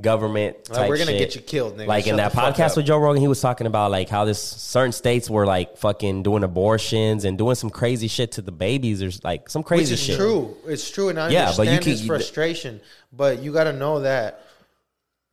[0.00, 0.56] government.
[0.70, 1.18] Like, we're gonna shit.
[1.18, 1.86] get you killed, nigga.
[1.86, 4.92] Like in that podcast with Joe Rogan, he was talking about like how this certain
[4.92, 9.10] states were like fucking doing abortions and doing some crazy shit to the babies or
[9.24, 10.16] like some crazy Which is shit.
[10.18, 10.56] true.
[10.66, 12.80] It's true, and I Yeah, but you understand can- his frustration.
[13.12, 14.42] But you got to know that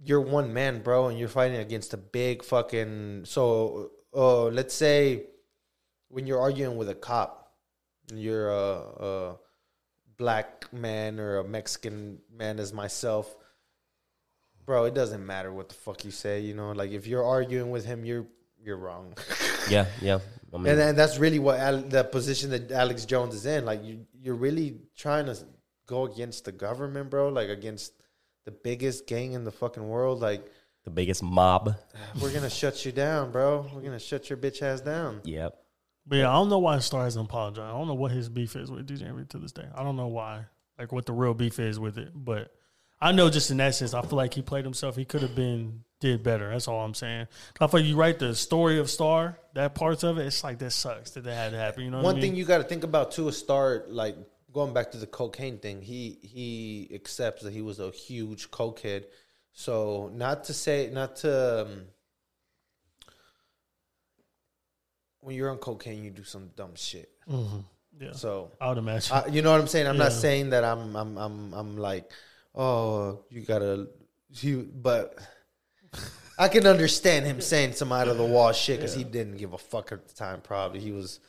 [0.06, 3.24] you're one man, bro, and you're fighting against a big fucking.
[3.26, 5.24] So, uh, let's say
[6.10, 7.52] when you're arguing with a cop,
[8.14, 9.36] you're a, a
[10.18, 13.36] black man or a Mexican man as myself.
[14.66, 16.72] Bro, it doesn't matter what the fuck you say, you know.
[16.72, 18.26] Like if you're arguing with him, you're
[18.64, 19.16] you're wrong.
[19.70, 20.20] Yeah, yeah.
[20.54, 23.64] I mean, And then that's really what Al- the position that Alex Jones is in.
[23.64, 25.38] Like you, you're really trying to
[25.88, 27.30] go against the government, bro.
[27.30, 27.94] Like against
[28.44, 30.20] the biggest gang in the fucking world.
[30.20, 30.46] Like
[30.84, 31.76] the biggest mob.
[32.22, 33.66] we're gonna shut you down, bro.
[33.74, 35.22] We're gonna shut your bitch ass down.
[35.24, 35.56] Yep.
[36.06, 37.62] But yeah, I don't know why Star hasn't apologized.
[37.66, 39.68] I don't know what his beef is with DJ Envy to this day.
[39.74, 40.44] I don't know why,
[40.78, 42.10] like what the real beef is with it.
[42.14, 42.54] But
[43.04, 44.96] I know just in that sense, I feel like he played himself.
[44.96, 46.50] He could have been did better.
[46.50, 47.28] That's all I'm saying.
[47.60, 50.26] I feel like you write the story of Star, that parts of it.
[50.26, 51.84] It's like that sucks that that had to happen.
[51.84, 52.40] You know, One I thing mean?
[52.40, 54.16] you got to think about too is start like
[54.54, 55.82] going back to the cocaine thing.
[55.82, 59.04] He he accepts that he was a huge cokehead.
[59.52, 61.62] So not to say not to.
[61.64, 61.82] Um,
[65.20, 67.10] when you're on cocaine, you do some dumb shit.
[68.00, 69.16] yeah, So I would imagine.
[69.16, 69.88] I, you know what I'm saying?
[69.88, 72.12] I'm not saying that I'm I'm I'm I'm like,
[72.56, 73.88] oh, you gotta,
[74.30, 74.70] you.
[74.74, 75.18] But
[76.38, 79.54] I can understand him saying some out of the wall shit because he didn't give
[79.54, 80.42] a fuck at the time.
[80.42, 81.20] Probably he was.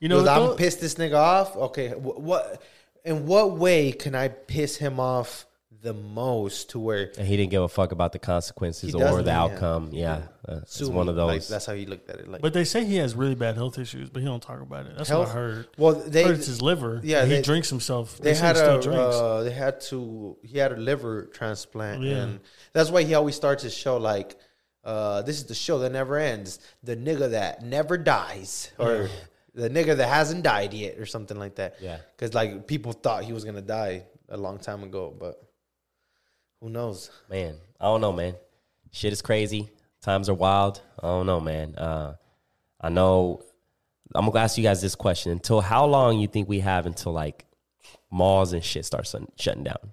[0.00, 1.56] you know, know, I'm pissed this nigga off.
[1.56, 2.62] Okay, wh- what?
[3.04, 5.46] In what way can I piss him off
[5.82, 9.24] the most to where And he didn't give a fuck about the consequences or doesn't,
[9.24, 9.42] the yeah.
[9.42, 9.88] outcome.
[9.92, 11.10] Yeah, Uh, it's sue one me.
[11.10, 11.28] of those.
[11.28, 12.28] Like, that's how he looked at it.
[12.28, 14.86] Like, But they say he has really bad health issues, but he don't talk about
[14.86, 14.96] it.
[14.96, 15.68] That's Health- what I heard.
[15.76, 17.00] well, I they heard it's his liver.
[17.02, 18.16] yeah, and he they- drinks himself.
[18.18, 19.16] they say had he still a drinks.
[19.16, 22.16] uh, they had to he had a liver transplant Yeah.
[22.22, 22.40] and
[22.72, 24.36] that's why he always starts his show like
[24.84, 29.08] uh, this is the show that never ends the nigga that never dies or
[29.54, 31.98] the nigga that hasn't died yet or something like that Yeah.
[32.16, 35.42] because like people thought he was gonna die a long time ago but
[36.62, 38.34] who knows man, I don't know, man.
[38.92, 39.68] Shit is crazy.
[40.00, 40.80] Times are wild.
[41.02, 41.74] I don't know, man.
[41.76, 42.14] Uh,
[42.80, 43.42] I know.
[44.14, 47.12] I'm gonna ask you guys this question: Until how long you think we have until
[47.12, 47.44] like
[48.10, 49.92] malls and shit start shutting- shutting down?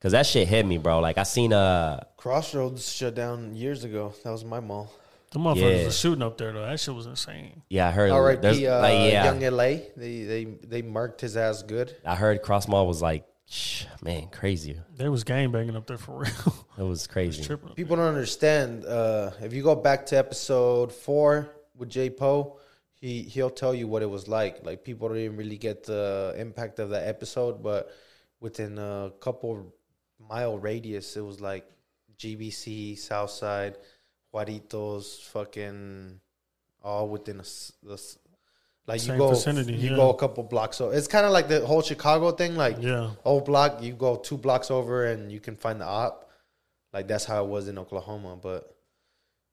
[0.00, 1.00] Cause that shit hit me, bro.
[1.00, 4.92] Like I seen a crossroads shut down years ago that was my mall
[5.32, 5.84] the motherfuckers Yeah.
[5.86, 6.64] was shooting up there though.
[6.66, 7.62] That shit was insane.
[7.68, 11.20] yeah I heard all right there's uh, like yeah young la they they they marked
[11.20, 13.26] his ass good I heard Cross Mall was like shh,
[14.02, 14.78] man crazy.
[14.96, 16.54] There was gang banging up there for real.
[16.78, 17.42] It was crazy.
[17.44, 17.74] Tripping.
[17.74, 18.84] people don't understand.
[18.84, 22.58] Uh, if you go back to episode four with Jay Poe,
[22.94, 24.64] he he'll tell you what it was like.
[24.64, 27.90] Like people didn't really get the impact of that episode, but
[28.40, 29.72] within a couple
[30.18, 31.66] mile radius, it was like
[32.18, 33.76] GBC, Southside,
[34.34, 36.20] Juaritos, fucking
[36.82, 38.18] all within a s- the s-
[38.86, 39.96] like Same you go vicinity, you yeah.
[39.96, 40.76] go a couple blocks.
[40.76, 42.56] So it's kind of like the whole Chicago thing.
[42.56, 43.10] Like Yeah.
[43.24, 46.30] whole block, you go two blocks over and you can find the op.
[46.92, 48.38] Like that's how it was in Oklahoma.
[48.40, 48.72] But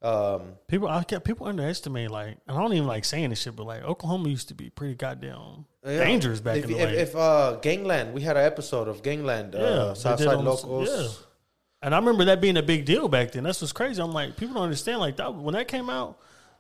[0.04, 3.56] um, People, I get people underestimate like, and I don't even like saying this shit,
[3.56, 6.04] but like Oklahoma used to be pretty goddamn yeah.
[6.04, 6.98] dangerous back if, in the if, day.
[6.98, 10.90] if uh, Gangland, we had an episode of Gangland, yeah, uh, Southside Locals.
[10.90, 11.08] yeah.
[11.82, 13.44] And I remember that being a big deal back then.
[13.44, 14.02] That's what's crazy.
[14.02, 15.00] I'm like, people don't understand.
[15.00, 16.18] Like that when that came out,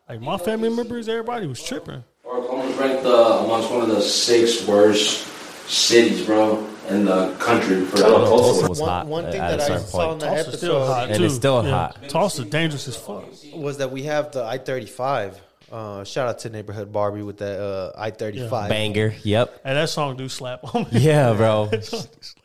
[0.09, 2.03] like my family members, everybody was tripping.
[2.43, 5.27] Oklahoma's ranked uh, amongst one of the six worst
[5.69, 8.43] cities, bro, in the country for I don't Tulsa.
[8.61, 10.57] Tulsa was One, hot one thing at that I certain saw in the Tulsa's episode
[10.57, 11.23] still hot And too.
[11.25, 11.71] it's still Yeah.
[11.71, 12.09] hot.
[12.09, 13.25] Tulsa's dangerous as fuck.
[13.53, 15.39] was that we have the I thirty five.
[15.71, 18.69] Uh, shout out to neighborhood Barbie with that uh, I thirty five.
[18.69, 19.13] Banger.
[19.23, 19.61] Yep.
[19.63, 20.99] And that song do slap on me.
[20.99, 21.71] Yeah, bro.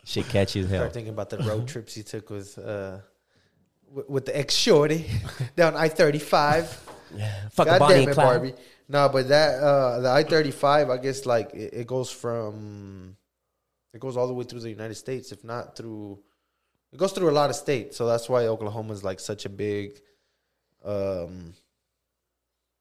[0.04, 0.80] Shit catchy as hell.
[0.80, 2.98] Start thinking about the road trips he took with uh,
[3.92, 5.06] with, with the ex shorty
[5.56, 6.80] down I thirty five.
[7.14, 8.26] Yeah, Fuck God Bonnie damn it, Clyde.
[8.26, 8.54] Barbie.
[8.88, 13.16] No, but that uh, the I thirty five, I guess like it, it goes from
[13.92, 16.18] it goes all the way through the United States, if not through
[16.92, 17.96] it goes through a lot of states.
[17.96, 20.00] So that's why Oklahoma is like such a big
[20.84, 21.52] um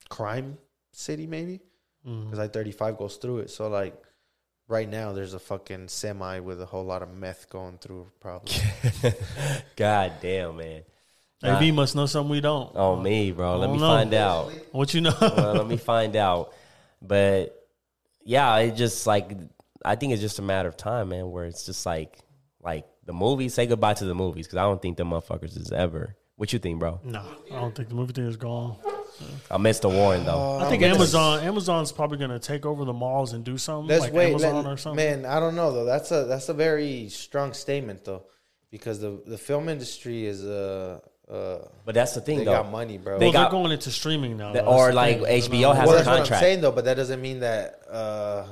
[0.09, 0.57] crime
[0.91, 1.59] city, maybe
[2.03, 3.49] because I thirty five goes through it.
[3.49, 4.01] So like
[4.67, 8.55] right now, there's a fucking semi with a whole lot of meth going through, probably.
[9.75, 10.83] God damn, man.
[11.43, 12.71] AB must know something we don't.
[12.75, 13.57] Oh me, bro.
[13.57, 13.87] Let me know.
[13.87, 14.51] find out.
[14.71, 15.15] What you know?
[15.21, 16.53] well, let me find out.
[17.01, 17.53] But
[18.23, 19.31] yeah, it just like
[19.85, 21.29] I think it's just a matter of time, man.
[21.29, 22.17] Where it's just like
[22.61, 23.53] like the movies.
[23.53, 26.15] Say goodbye to the movies because I don't think the motherfuckers is ever.
[26.37, 26.99] What you think, bro?
[27.03, 28.75] no, I don't think the movie theater is gone.
[29.49, 30.59] I missed the warning though.
[30.59, 34.03] I think but Amazon Amazon's probably gonna take over the malls and do something Let's
[34.03, 35.21] like wait, Amazon let- or something.
[35.21, 35.25] man.
[35.25, 35.85] I don't know though.
[35.85, 38.25] That's a that's a very strong statement though,
[38.69, 40.99] because the the film industry is uh
[41.31, 42.63] uh but that's the thing they though.
[42.63, 43.19] got money, bro.
[43.19, 44.67] They well, got- they're going into streaming now, The- though.
[44.67, 45.51] or That's the like thing.
[45.51, 45.73] HBO know.
[45.73, 46.41] has well, a that's what I'm contract.
[46.43, 48.45] saying though, but that doesn't mean that uh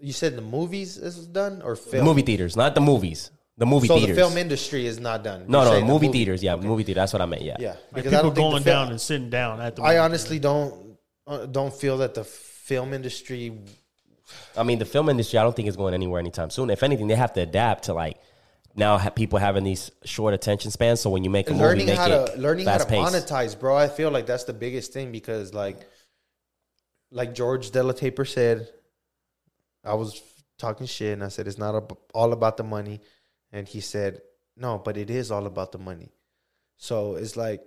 [0.00, 3.30] you said the movies is done or film movie theaters, not the movies.
[3.58, 4.16] The movie So theaters.
[4.16, 5.44] the film industry is not done.
[5.46, 6.42] no, You're no, saying the movie, theaters.
[6.42, 7.00] Yeah, movie theater.
[7.00, 7.42] That's what I meant.
[7.42, 7.56] Yeah.
[7.60, 9.76] Yeah, Like because I people don't think the going fil- down and sitting down at
[9.76, 9.82] the.
[9.82, 13.52] I movie honestly don't uh, don't feel that the film industry.
[14.56, 16.70] I mean, the film industry, I don't think is going anywhere anytime soon.
[16.70, 18.16] If anything, they have to adapt to like
[18.76, 21.00] now ha- people having these short attention spans.
[21.00, 23.58] So when you make a movie, learning make how it to learning how to monetize,
[23.58, 23.76] bro.
[23.76, 25.88] I feel like that's the biggest thing because like
[27.10, 28.68] like George Delataper said,
[29.84, 30.20] I was
[30.58, 33.00] talking shit and I said it's not ab- all about the money,
[33.52, 34.20] and he said
[34.56, 36.12] no, but it is all about the money.
[36.76, 37.62] So it's like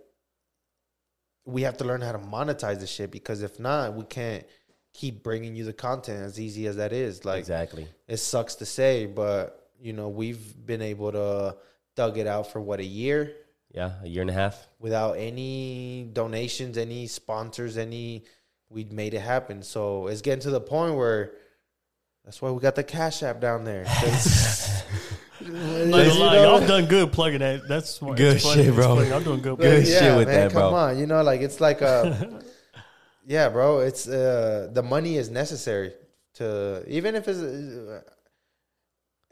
[1.45, 4.45] we have to learn how to monetize the shit because if not, we can't
[4.93, 7.25] keep bringing you the content as easy as that is.
[7.25, 7.87] Like Exactly.
[8.07, 11.55] it sucks to say, but you know we've been able to
[11.95, 13.35] dug it out for what a year
[13.71, 14.67] Yeah, a year and a half.
[14.79, 18.23] without any donations, any sponsors, any.
[18.69, 19.61] We made it happen.
[19.61, 21.33] So it's getting to the point where
[22.25, 23.85] that's why we got the Cash App down there.
[25.45, 27.67] I'm not gonna you know, y'all done good plugging that.
[27.67, 28.17] That's smart.
[28.17, 28.95] Good It's shit, It's bro.
[28.95, 29.09] funny.
[29.09, 29.57] Y'all doing good.
[29.57, 29.85] Good plugging.
[29.85, 30.61] shit with that, bro.
[30.69, 32.41] Come on, you know, like it's like a,
[33.27, 33.79] yeah, bro.
[33.79, 35.93] It's uh, the money is necessary
[36.35, 37.39] to even if it's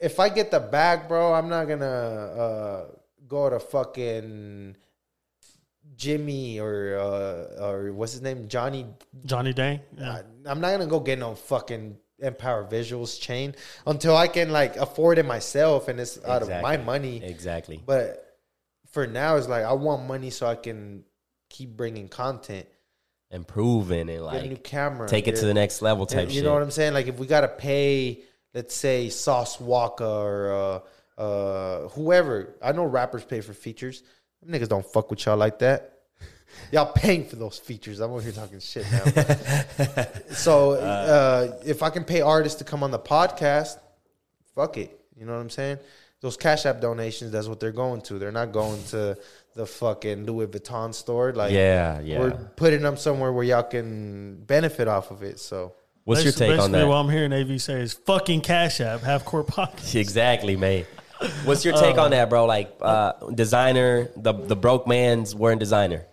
[0.01, 1.33] if I get the bag, bro.
[1.33, 2.85] I'm not gonna uh,
[3.27, 4.75] go to fucking
[5.95, 8.87] Jimmy or uh, or what's his name, Johnny.
[9.25, 9.79] Johnny Dang.
[9.97, 10.11] Yeah.
[10.11, 13.55] I, I'm not gonna go get no fucking Empower Visuals chain
[13.85, 17.23] until I can like afford it myself and it's out of my money.
[17.23, 17.81] Exactly.
[17.85, 18.37] But
[18.91, 21.03] for now, it's like I want money so I can
[21.49, 22.67] keep bringing content,
[23.29, 26.29] Improving and get a new camera, take it get- to the next level type shit.
[26.29, 26.43] you shit.
[26.43, 26.93] know what I'm saying?
[26.93, 28.21] Like if we gotta pay,
[28.53, 30.83] let's say Sauce Walka or
[31.17, 32.55] uh, uh, whoever.
[32.61, 34.03] I know rappers pay for features.
[34.41, 35.99] Them niggas don't fuck with y'all like that.
[36.71, 37.99] Y'all paying for those features.
[38.01, 40.05] I'm over here talking shit now.
[40.31, 43.77] so uh, if I can pay artists to come on the podcast,
[44.53, 44.99] fuck it.
[45.17, 45.77] You know what I'm saying?
[46.19, 48.19] Those Cash App donations, that's what they're going to.
[48.19, 49.17] They're not going to
[49.55, 51.33] the fucking Louis Vuitton store.
[51.33, 52.19] Like, yeah, yeah.
[52.19, 55.39] we're putting them somewhere where y'all can benefit off of it.
[55.39, 55.73] So
[56.03, 56.87] What's your take on basically that?
[56.87, 59.95] What I'm hearing AV say is fucking Cash App, half court pocket.
[59.95, 60.85] Exactly, man.
[61.45, 62.45] What's your take on that, bro?
[62.45, 66.05] Like uh, designer, the the broke man's wearing designer.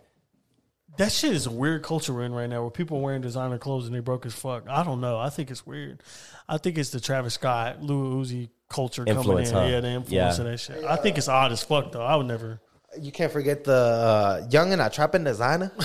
[0.99, 3.57] That shit is a weird culture we're in right now where people are wearing designer
[3.57, 4.68] clothes and they broke as fuck.
[4.68, 5.17] I don't know.
[5.18, 6.02] I think it's weird.
[6.49, 9.70] I think it's the Travis Scott, Lil Uzi culture Influence, coming in.
[9.70, 9.75] huh?
[9.76, 10.44] Yeah, the influence Yeah.
[10.44, 10.84] of that shit.
[10.84, 12.02] I think it's odd as fuck though.
[12.02, 12.60] I would never.
[13.01, 15.73] You can't forget the uh, young and I trapping designer.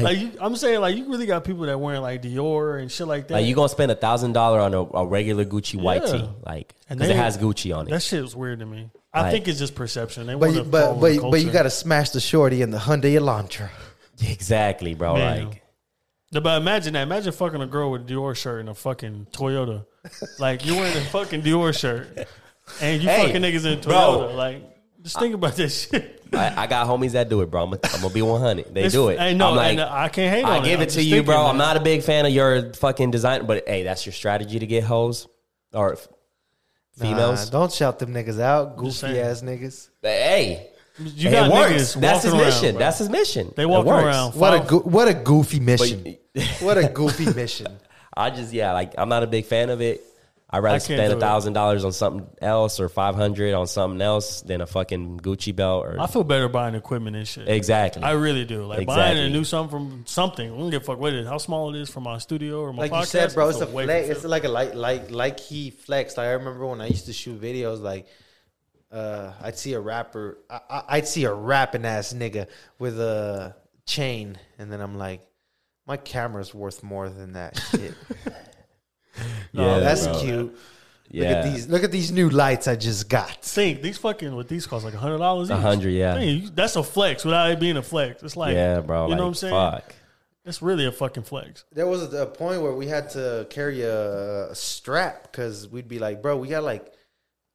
[0.00, 3.06] Like you, I'm saying, like you really got people that wearing like Dior and shit
[3.06, 3.34] like that.
[3.34, 6.12] Like you gonna spend a thousand dollar on a, a regular Gucci white Yeah.
[6.12, 7.90] tee, like because it has Gucci on it.
[7.90, 8.90] that shit was weird to me.
[9.12, 10.26] I Like- think it's just perception.
[10.26, 13.12] They but you, but but, but you got to smash the shorty in the Hyundai
[13.20, 13.68] Elantra.
[14.26, 15.14] Exactly, bro.
[15.14, 15.48] Man.
[15.48, 15.62] Like
[16.42, 17.02] But imagine that.
[17.02, 19.84] Imagine fucking a girl with a Dior shirt and a fucking Toyota.
[20.38, 22.26] like you're wearing a fucking Dior shirt
[22.80, 23.92] and you Hey, fucking niggas in bro.
[23.94, 24.34] Toyota.
[24.36, 24.71] Like
[25.02, 26.20] just think about this shit.
[26.32, 27.64] I, I got homies that do it, bro.
[27.64, 28.72] I'm, I'm gonna be 100.
[28.74, 29.18] They It's- do it.
[29.20, 29.50] I know.
[29.50, 30.84] I'm like, and I can't hate I on give it.
[30.84, 31.42] it I'm to just you, thinking bro.
[31.44, 31.50] that.
[31.50, 34.66] I'm not a big fan of your fucking design, but hey, that's your strategy to
[34.66, 35.26] get hoes
[35.74, 36.08] or f-
[36.98, 37.50] females.
[37.52, 39.18] Nah, don't shout them niggas out, goofy saying.
[39.18, 39.88] ass niggas.
[40.00, 41.72] But hey, You it got works.
[41.96, 42.70] niggas That's his walking mission.
[42.72, 42.78] bro.
[42.78, 43.52] that's his mission.
[43.56, 44.04] They It walking works.
[44.04, 44.34] around.
[44.34, 46.16] What a Five- go- what a goofy mission.
[46.34, 47.68] But what a goofy mission.
[48.16, 50.02] I just yeah, like I'm not a big fan of it.
[50.54, 54.02] I'd rather I spend a thousand dollars on something else or five hundred on something
[54.02, 57.48] else than a fucking Gucci belt or I feel better buying equipment and shit.
[57.48, 58.02] exactly.
[58.02, 58.64] I really do.
[58.66, 59.26] Like buying Exactly.
[59.26, 60.52] a new something from something.
[60.52, 62.60] I don't give a fuck what it is, how small it is from my studio
[62.60, 63.00] or my Like podcast.
[63.00, 64.08] you said, bro, I it's a feel flex.
[64.10, 66.18] It's like a like like like he flexed.
[66.18, 68.06] Like I remember when I used to shoot videos, like
[68.92, 72.46] uh, I'd see a rapper, I, I, I'd see a rapping ass nigga
[72.78, 73.56] with a
[73.86, 75.22] chain, and then I'm like,
[75.86, 77.94] my camera's worth more than that shit.
[79.52, 80.20] yeah, oh, That's bro.
[80.20, 80.58] cute.
[81.10, 81.68] Yeah, Look at these.
[81.68, 83.42] Look at these new lights I just got.
[83.42, 85.50] Think these fucking what these cost like hundred dollars.
[85.50, 86.40] A hundred, yeah.
[86.54, 88.22] that's a flex without it being a flex.
[88.22, 89.04] It's like yeah, bro.
[89.04, 89.54] You like, know what I'm saying?
[89.54, 89.94] Fuck.
[90.44, 91.64] It's really a fucking flex.
[91.70, 95.86] There was a, a point where we had to carry a, a strap because we'd
[95.86, 96.92] be like, bro, we got like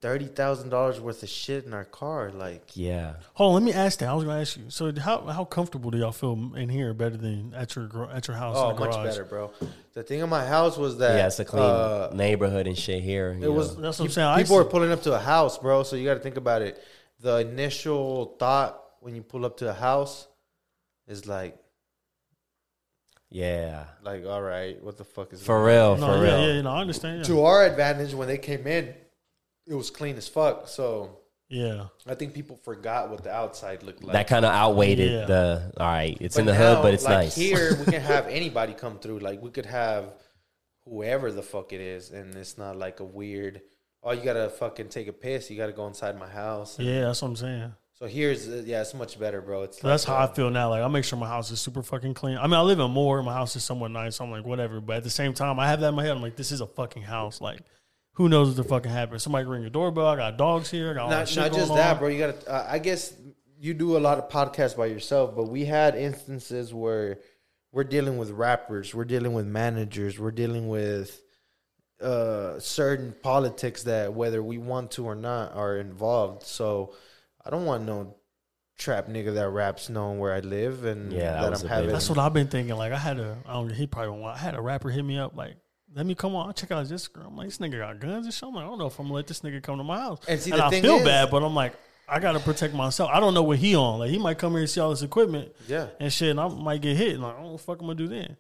[0.01, 2.31] thirty thousand dollars worth of shit in our car.
[2.31, 3.15] Like, Yeah.
[3.33, 4.09] Hold on, let me ask that.
[4.09, 4.65] I was gonna ask you.
[4.69, 8.37] So how how comfortable do y'all feel in here better than at your at your
[8.37, 8.55] house?
[8.57, 9.05] oh, in the much garage?
[9.05, 9.51] better, bro.
[9.97, 13.01] The thing in my house was that Yeah, it's a clean uh, neighborhood and shit
[13.01, 13.35] here.
[13.41, 13.81] It was know.
[13.81, 14.37] That's what I'm saying.
[14.37, 15.81] People see- are pulling up to a house, bro.
[15.81, 16.79] So you got to think about it.
[17.19, 20.27] The initial thought when you pull up to a house
[21.07, 21.57] is like,
[23.31, 23.85] yeah.
[24.03, 26.47] like, all right, what the fuck is For real, No, for yeah, real.
[26.47, 27.17] yeah, you know, I understand.
[27.17, 27.23] Yeah.
[27.23, 28.93] To our advantage, when they came in,
[29.65, 30.67] it was clean as fuck.
[30.67, 31.17] So
[31.49, 31.85] yeah.
[32.05, 34.13] I think people forgot what the outside looked like.
[34.13, 35.25] that kind of outweighed Yeah.
[35.25, 35.73] the.
[35.77, 37.35] All right, it's But in the now, hood, but it's like nice.
[37.35, 39.19] Here, we can have anybody come through.
[39.19, 40.13] Like we could have
[40.85, 43.61] whoever the fuck it is, and it's not like a weird.
[44.03, 45.49] Oh, you gotta fucking take a piss.
[45.49, 46.79] You gotta go inside my house.
[46.79, 47.73] Yeah, that's what I'm saying.
[47.95, 49.63] So here's uh, yeah, it's much better, bro.
[49.63, 50.69] It's So that's how uh, I feel now.
[50.69, 52.37] Like I make sure my house is super fucking clean.
[52.37, 53.21] I mean, I live in more.
[53.23, 54.17] My house is somewhat nice.
[54.17, 54.79] So I'm like, whatever.
[54.79, 56.11] But at the same time, I have that in my head.
[56.11, 57.41] I'm like, this is a fucking house.
[57.41, 57.59] Like,
[58.17, 59.21] who knows what the fucking happened?
[59.21, 60.07] Somebody ring your doorbell.
[60.07, 60.89] I got dogs here.
[60.89, 61.99] I got all that Not, shit not going just that, on.
[61.99, 62.07] bro.
[62.07, 62.51] You gotta.
[62.51, 63.13] Uh, I guess
[63.59, 67.19] you do a lot of podcasts by yourself, but we had instances where
[67.71, 71.21] we're dealing with rappers, we're dealing with managers, we're dealing with
[72.01, 76.41] uh certain politics that whether we want to or not are involved.
[76.43, 76.95] So
[77.45, 78.15] I don't want no
[78.79, 81.91] trap nigga that raps knowing where I live and Yeah, that that, I'm having.
[81.91, 82.75] That's what I've been thinking.
[82.75, 83.71] Like I had a, I don't.
[83.71, 84.35] He probably won't.
[84.35, 85.35] I had a rapper hit me up.
[85.35, 85.55] Like,
[85.95, 86.47] let me come on.
[86.47, 87.27] I'll check out this girl.
[87.27, 88.43] I'm like, this nigga got guns and shit.
[88.43, 90.19] I'm like, I don't know if I'm gonna let this nigga come to my house.
[90.27, 91.73] And see, and the I feel is- bad, but I'm like,
[92.09, 93.09] I gotta protect myself.
[93.13, 93.99] I don't know what he on.
[93.99, 95.87] Like, he might come here and see all this equipment yeah.
[95.99, 97.13] and shit, and I might get hit.
[97.15, 98.37] And like, I don't know what the fuck I'm gonna do then.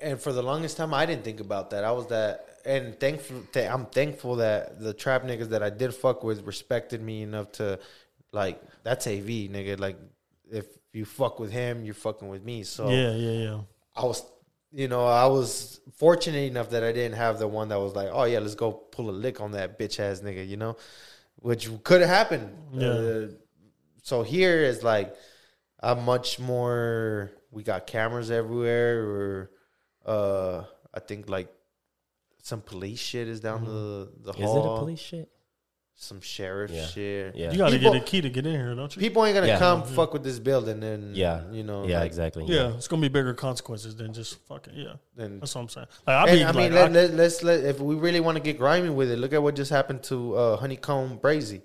[0.00, 1.84] And for the longest time, I didn't think about that.
[1.84, 3.42] I was that, and thankful.
[3.52, 7.52] th- I'm thankful that the trap niggas that I did fuck with respected me enough
[7.52, 7.78] to,
[8.32, 9.78] like, that's AV nigga.
[9.78, 9.98] Like,
[10.50, 12.62] if you fuck with him, you're fucking with me.
[12.62, 13.60] So Yeah, yeah, yeah.
[13.94, 14.22] I was,
[14.72, 18.08] you know, I was fortunate enough that I didn't have the one that was like,
[18.12, 20.76] oh yeah, let's go pull a lick on that bitch ass nigga, you know,
[21.36, 22.56] which could have happened.
[22.72, 22.88] Yeah.
[22.88, 23.26] Uh,
[24.02, 25.14] so here is like,
[25.80, 27.32] I'm much more.
[27.50, 29.50] We got cameras everywhere, or
[30.06, 31.48] uh, I think like
[32.42, 34.58] some police shit is down the the hall.
[34.58, 35.28] Is it a police shit?
[36.02, 36.86] Some sheriff Yeah.
[36.86, 37.36] shit.
[37.36, 37.52] Yeah.
[37.52, 39.00] You got to People- get a key to get in here, don't you?
[39.00, 39.58] People ain't gonna Yeah.
[39.58, 41.42] come fuck with this building, and Yeah.
[41.52, 42.44] you know, Yeah, like, exactly.
[42.46, 44.94] yeah, it's gonna be bigger consequences than just fucking yeah.
[45.18, 45.86] And, That's what I'm saying.
[46.06, 48.20] Like I and, be I mean, like, let, I- let, let's let if we really
[48.20, 51.60] want to get grimy with it, look at what just happened to uh, Honeycomb Brazy.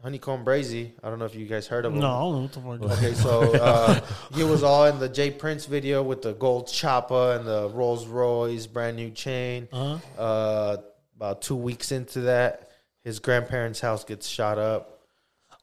[0.00, 0.92] Honeycomb Brazy.
[1.02, 1.98] I don't know if you guys heard of him.
[1.98, 2.98] no, I don't know what the fuck.
[2.98, 4.00] Okay, so uh,
[4.32, 8.06] he was all in the J Prince video with the gold chopper and the Rolls
[8.06, 9.66] Royce brand new chain.
[9.72, 10.22] Uh-huh.
[10.22, 10.76] Uh,
[11.16, 12.67] about two weeks into that,
[13.08, 15.00] his grandparents' house gets shot up.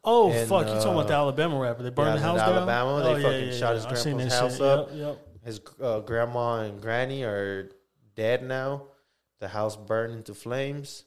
[0.04, 0.68] Oh And, fuck!
[0.68, 1.84] You talking about the uh, Alabama rapper?
[1.84, 2.56] They burned yeah, the in house down.
[2.56, 4.62] Alabama, they oh, fucking shot his grandpa's house shit.
[4.62, 4.90] up.
[4.92, 5.28] Yep, yep.
[5.44, 7.70] His uh, grandma and granny are
[8.16, 8.88] dead now.
[9.40, 11.06] The house burned into flames.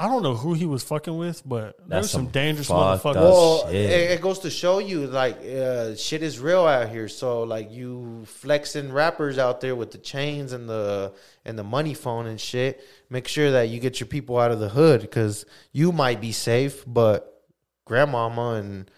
[0.00, 3.02] I don't know who he was fucking with, but That's there's some some dangerous fucked
[3.02, 3.14] motherfuckers.
[3.16, 3.90] Well, shit.
[3.90, 7.08] it, it goes to show you like uh, shit is real out here.
[7.08, 11.12] So like you flexing rappers out there with the chains and the
[11.44, 12.80] and the money phone and shit.
[13.10, 16.30] Make sure that you get your people out of the hood because you might be
[16.30, 17.44] safe, but
[17.84, 18.88] grandmama and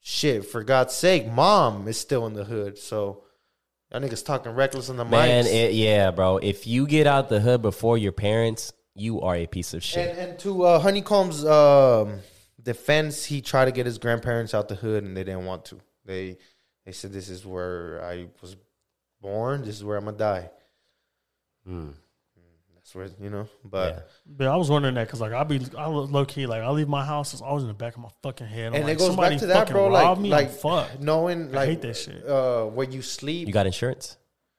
[0.00, 2.76] shit for God's sake, mom is still in the hood.
[2.76, 3.24] So
[3.90, 6.36] y'all niggas talking reckless on the Man, it, yeah, bro.
[6.36, 10.10] If you get out the hood before your parents, you are a piece of shit.
[10.10, 12.20] And, and to uh, Honeycomb's um,
[12.62, 15.78] defense, he tried to get his grandparents out the hood, and they didn't want to.
[16.04, 16.38] They
[16.84, 18.56] they said, "This is where I was
[19.20, 19.62] born.
[19.62, 20.50] This is where I'm gonna die."
[21.68, 21.92] Mm,
[22.74, 23.48] That's where you know.
[23.62, 23.68] yeah.
[23.70, 26.70] But But I was wondering that because like I be I low key like I
[26.70, 28.68] leave my house it's always in the back of my fucking head.
[28.68, 29.88] I'm and like, it goes somebody back to that, bro.
[29.88, 30.30] Like me.
[30.30, 31.00] like I'm fucked.
[31.00, 32.26] knowing I like hate that shit.
[32.26, 33.46] uh, where you sleep.
[33.46, 34.16] You got insurance?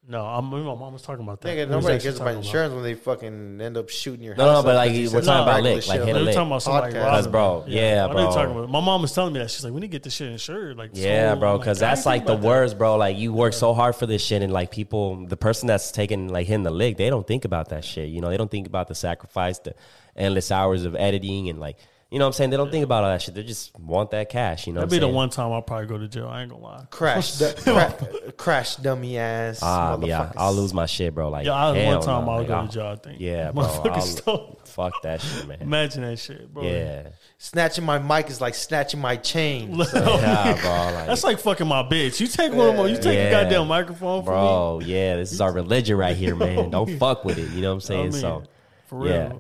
[0.08, 1.50] No, I'm my mom was talking about that.
[1.50, 4.24] Nigga, We was nobody actually cares about talking insurance when they fucking end up shooting
[4.24, 4.54] your No, house.
[4.54, 6.02] no, up but, like, 'cause you we're said talking about reckless lick, like, shit hit
[6.02, 6.36] on a They were lick.
[6.36, 7.00] talking about somebody Podcast.
[7.04, 8.34] robbing Cause, bro, yeah, What are they bro.
[8.34, 8.70] talking about?
[8.72, 10.78] My mom was telling me that she's like, we need to get this shit insured.
[10.78, 12.48] Like, Yeah, so- bro, I'm like, because I that's didn't like think the about that.
[12.48, 12.96] worst, bro.
[12.96, 16.30] Like you work so hard for this shit, and like people, the person that's taking
[16.30, 18.10] like hitting the lick, they don't think about that shit.
[18.10, 19.76] You know, they don't think about the sacrifice, the
[20.16, 21.78] endless hours of editing, and like
[22.12, 22.50] you know what I'm saying.
[22.50, 23.36] They don't think about all that shit.
[23.36, 24.66] They just want that cash.
[24.66, 25.16] You know, That'd what be I'm the saying?
[25.16, 26.28] one time I'll probably go to jail.
[26.28, 26.86] I ain't gonna lie.
[26.90, 29.62] Crash, du- cra- crash, dummy ass.
[29.62, 30.34] Um, yeah, motherfuckers.
[30.38, 31.30] I'll lose my shit, bro.
[31.30, 32.32] Like, Yeah, I, hell one time no.
[32.32, 32.86] I'll Like, go I'll- to jail.
[32.88, 33.20] I think.
[33.20, 33.64] Yeah, bro.
[33.64, 34.60] Motherfucker I'll- stole.
[34.66, 35.58] Fuck that shit, man.
[35.62, 36.64] Imagine that shit, bro.
[36.64, 39.76] Yeah, Snatching my mic is like snatching my chain.
[39.94, 40.72] yeah, bro.
[40.98, 42.20] Like, That's like fucking my bitch.
[42.20, 42.88] You take one more.
[42.88, 43.28] You take Yeah.
[43.28, 44.40] a goddamn microphone from me.
[44.40, 44.82] bro.
[44.84, 46.70] Yeah, this is our religion right here, man.
[46.70, 47.50] Don't fuck with it.
[47.52, 48.00] You know what I'm saying?
[48.00, 48.44] I mean, so
[48.88, 49.14] for real.
[49.14, 49.32] yeah.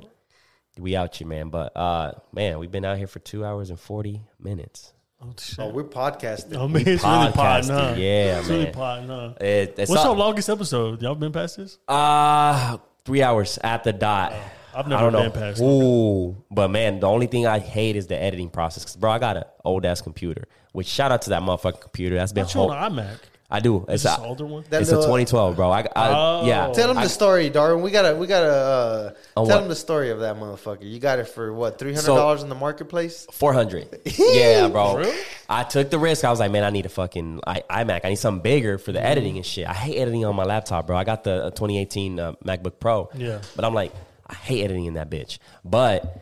[0.80, 1.50] We out you, man.
[1.50, 4.94] But uh, man, we've been out here for two hours and forty minutes.
[5.22, 5.60] Oh, shit.
[5.60, 6.56] Oh, we're podcasting.
[6.56, 7.94] I mean, it's really potting, huh?
[7.94, 7.98] podcasting.
[7.98, 8.74] Yeah, it's really man.
[8.74, 9.34] potting, huh?
[9.42, 11.02] It, it's What's all- our longest episode?
[11.02, 11.78] Y'all been past this?
[11.88, 14.34] Uh three hours at the dot.
[14.74, 15.48] I've I never don't been know.
[15.50, 15.62] past.
[15.62, 18.86] Ooh, but man, the only thing I hate is the editing process.
[18.86, 20.48] 'Cause, bro, I got an old ass computer.
[20.72, 22.16] Which shout out to that motherfucking computer.
[22.16, 23.18] That's been Not you whole, on an iMac.
[23.52, 23.78] I do.
[23.88, 24.64] It's Is this a, an older one?
[24.70, 25.72] That it's a little- 2012, bro.
[25.72, 26.44] I, I Oh.
[26.46, 26.72] yeah.
[26.72, 27.82] Tell him I- the story, Darwin.
[27.84, 29.64] We gotta, we gotta uh, On tell what?
[29.64, 30.84] him the story of that motherfucker.
[30.84, 31.80] You got it for what?
[31.80, 33.26] Three hundred dollars in the marketplace.
[33.32, 34.02] 400.
[34.06, 34.98] yeah, bro.
[34.98, 35.18] Really?
[35.50, 36.24] I took the risk.
[36.24, 38.02] I was like, man, I need a fucking I, iMac.
[38.04, 39.68] I need something bigger for the editing and shit.
[39.68, 40.96] I hate editing on my laptop, bro.
[40.96, 43.10] I got the uh, 2018 uh, MacBook Pro.
[43.16, 43.42] Yeah.
[43.56, 43.92] But I'm like,
[44.28, 45.40] I hate editing in that bitch.
[45.66, 46.22] But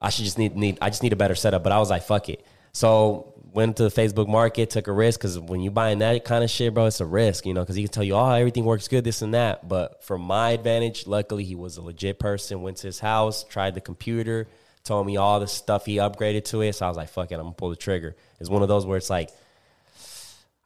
[0.00, 1.62] I should just need need I just need a better setup.
[1.62, 2.42] But I was like, fuck it.
[2.72, 6.42] So went to the Facebook Market, took a risk because when you buying that kind
[6.42, 8.64] of shit, bro, it's a risk, you know, because he can tell you, oh, everything
[8.64, 9.68] works good, this and that.
[9.68, 12.62] But for my advantage, luckily he was a legit person.
[12.62, 14.48] Went to his house, tried the computer,
[14.82, 16.74] told me all the stuff he upgraded to it.
[16.74, 18.16] So I was like, fuck it, I'm gonna pull the trigger.
[18.40, 19.30] It's one of those where it's like,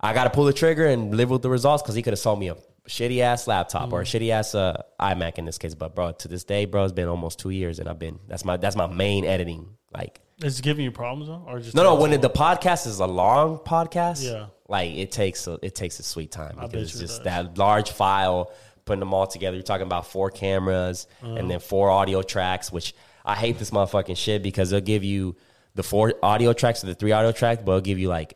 [0.00, 2.20] I got to pull the trigger and live with the results because he could have
[2.20, 2.56] sold me a
[2.88, 5.74] shitty ass laptop or a shitty ass uh, iMac in this case.
[5.74, 8.44] But bro, to this day, bro, it's been almost two years and I've been that's
[8.44, 9.76] my that's my main editing.
[9.92, 12.86] Like Is it giving you problems though, or just no, no, when it, the podcast
[12.86, 14.46] is a long podcast, Yeah.
[14.68, 17.24] like it takes a, it takes a sweet time bet because it's just does.
[17.24, 18.52] that large file
[18.84, 19.56] putting them all together.
[19.56, 21.34] You're talking about four cameras Uh-huh.
[21.34, 22.94] and then four audio tracks, which
[23.24, 25.36] I hate this motherfucking shit because they'll give you
[25.74, 28.34] the four audio tracks or the three audio tracks, but they'll give you like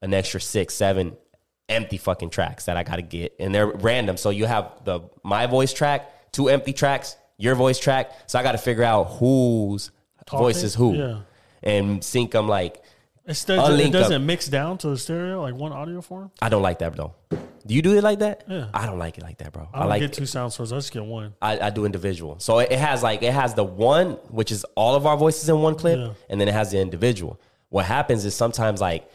[0.00, 1.16] an extra six, seven
[1.68, 4.16] empty fucking tracks that I got to get, and they're random.
[4.16, 8.10] So you have the my voice track, two empty tracks, your voice track.
[8.26, 9.90] So I got to figure out whose
[10.30, 11.18] voice is who, Yeah.
[11.62, 12.82] And sync them like.
[13.24, 16.32] Does, it doesn't mix down to the stereo like one audio form.
[16.40, 17.14] I don't like that though.
[17.64, 18.42] Do you do it like that?
[18.48, 18.66] Yeah.
[18.74, 19.68] I don't like it like that, bro.
[19.72, 20.72] I I, like get two sound sources.
[20.72, 21.34] I just get one.
[21.40, 22.40] I, I do individual.
[22.40, 25.48] So it, it has like it has the one, which is all of our voices
[25.48, 26.14] in one clip, Yeah.
[26.28, 27.40] and then it has the individual.
[27.68, 29.08] What happens is sometimes like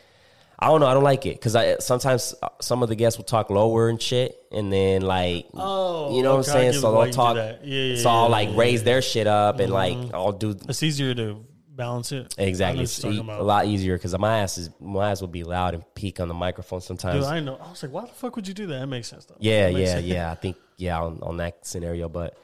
[0.59, 3.17] I don't know, I don't like it because I sometimes uh, some of the guests
[3.19, 6.73] will talk lower and shit, and then like Oh, you know okay, what I'm saying.
[6.73, 7.35] So they'll talk.
[7.35, 10.55] Yeah, yeah, so I'll yeah, like yeah, raise their shit up and like I'll do
[10.69, 11.45] It's easier to
[11.77, 12.35] balance it.
[12.37, 12.83] Exactly.
[12.83, 15.83] It's e- a lot easier because my ass is my ass will be loud and
[15.95, 17.23] peak on the microphone sometimes.
[17.23, 17.55] Dude, I know.
[17.63, 18.79] I was like, why the fuck would you do that?
[18.79, 19.37] That makes sense though.
[19.39, 20.05] Yeah, yeah, sense.
[20.05, 20.31] yeah.
[20.31, 22.37] I think yeah on, on that scenario, but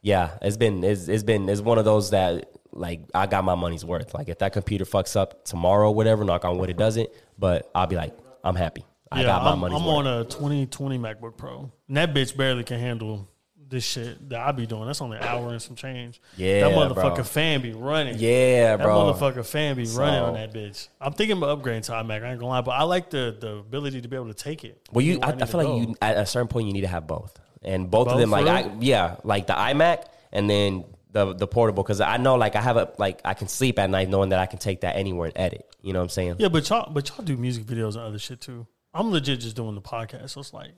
[0.00, 3.54] yeah, it's been it's, it's been it's one of those that like I got my
[3.56, 4.14] money's worth.
[4.14, 7.10] Like if that computer fucks up tomorrow, whatever, knock on wood, it doesn't.
[7.38, 8.84] But I'll be like, I'm happy.
[9.10, 9.96] I Yeah, got my I'm, money's I'm worth.
[9.96, 11.70] on a 2020 MacBook Pro.
[11.88, 13.28] And that bitch barely can handle
[13.68, 14.86] this shit that I be doing.
[14.86, 16.20] That's only an hour and some change.
[16.36, 17.24] Yeah, that motherfucker bro.
[17.24, 18.14] fan be running.
[18.18, 19.12] yeah, That bro.
[19.12, 20.88] motherfucker fan be So- running on that bitch.
[21.00, 22.22] I'm thinking about upgrading to iMac.
[22.24, 24.64] I ain't gonna lie, but I like the the ability to be able to take
[24.64, 24.80] it.
[24.92, 25.76] Well, you, Where I, I feel like go.
[25.80, 28.46] you at a certain point you need to have both, and both, of them, like,
[28.46, 32.60] I, yeah, like the iMac, and then the the portable, because I know, like, I
[32.60, 35.26] have a like I can sleep at night knowing that I can take that anywhere
[35.28, 35.66] and edit.
[35.82, 36.36] You know what I'm saying?
[36.38, 38.66] Yeah, but y'all but y'all do music videos and other shit too.
[38.94, 40.72] I'm legit just doing the podcast, so it's like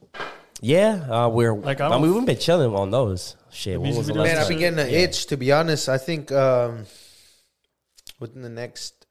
[0.61, 3.37] Yeah, uh, we're Like, like I I don't- mean, we've been chilling on those.
[3.51, 4.49] Shit, when was the last Man, I've time?
[4.49, 4.99] been getting an Yeah.
[4.99, 5.89] itch to be honest.
[5.89, 6.87] I think um,
[8.19, 9.07] within the next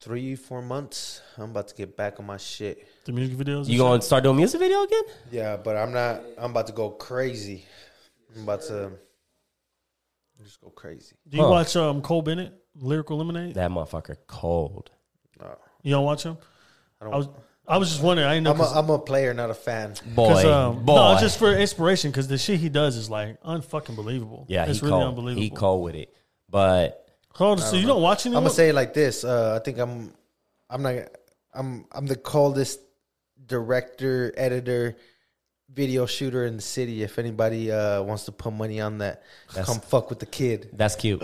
[0.00, 2.86] three, four months, I'm about to get back on my shit.
[3.04, 3.68] the music videos.
[3.68, 5.02] You gonna start doing music video again?
[5.30, 6.20] Yeah, but I'm not.
[6.38, 7.66] I'm about to go crazy.
[8.36, 8.92] I'm about to
[10.42, 11.16] just go crazy.
[11.28, 11.50] Do you Huh.
[11.50, 13.54] watch um Cole Bennett, Lyrical Lemonade?
[13.54, 14.90] That motherfucker cold.
[15.40, 16.36] No, You don't watch him?
[17.00, 17.18] I I don't.
[17.18, 17.28] was
[17.66, 18.28] I was just wondering.
[18.28, 19.94] I didn't know I'm a, 'cause- I'm a player, not a fan.
[20.14, 20.94] Boy, 'cause, um, boy.
[21.14, 24.44] no, just for inspiration because the shit he does is like unfucking believable.
[24.48, 25.08] yeah, it's he really cold.
[25.08, 25.42] unbelievable.
[25.42, 26.12] He cold with it,
[26.48, 26.98] but
[27.34, 28.36] Hold on, so you don't watch anything?
[28.36, 28.44] I'm anyone?
[28.50, 29.24] gonna say it like this.
[29.24, 30.12] Uh, I think I'm.
[30.68, 30.94] I'm not.
[31.54, 31.86] I'm.
[31.92, 32.80] I'm the coldest
[33.46, 34.96] director, editor,
[35.72, 37.02] video shooter in the city.
[37.02, 40.70] If anybody uh, wants to put money on that, That's- come fuck with the kid.
[40.74, 41.22] that's cute.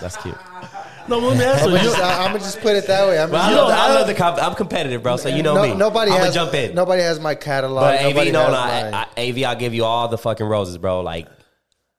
[0.00, 0.36] That's cute.
[1.08, 1.76] no, let me ask I'm you.
[1.76, 3.18] gonna you just, I'm gonna just put it that way.
[3.18, 5.16] I'm Well, I, love the, I love the comp- I'm competitive, bro.
[5.16, 5.74] So you know no- me.
[5.74, 6.34] Nobody I'm has.
[6.34, 6.74] gonna jump in.
[6.74, 7.82] Nobody has my catalog.
[7.82, 10.46] But AV, no, has no, my- I, I, AV, I'll give you all the fucking
[10.46, 11.00] roses, bro.
[11.00, 11.26] Like,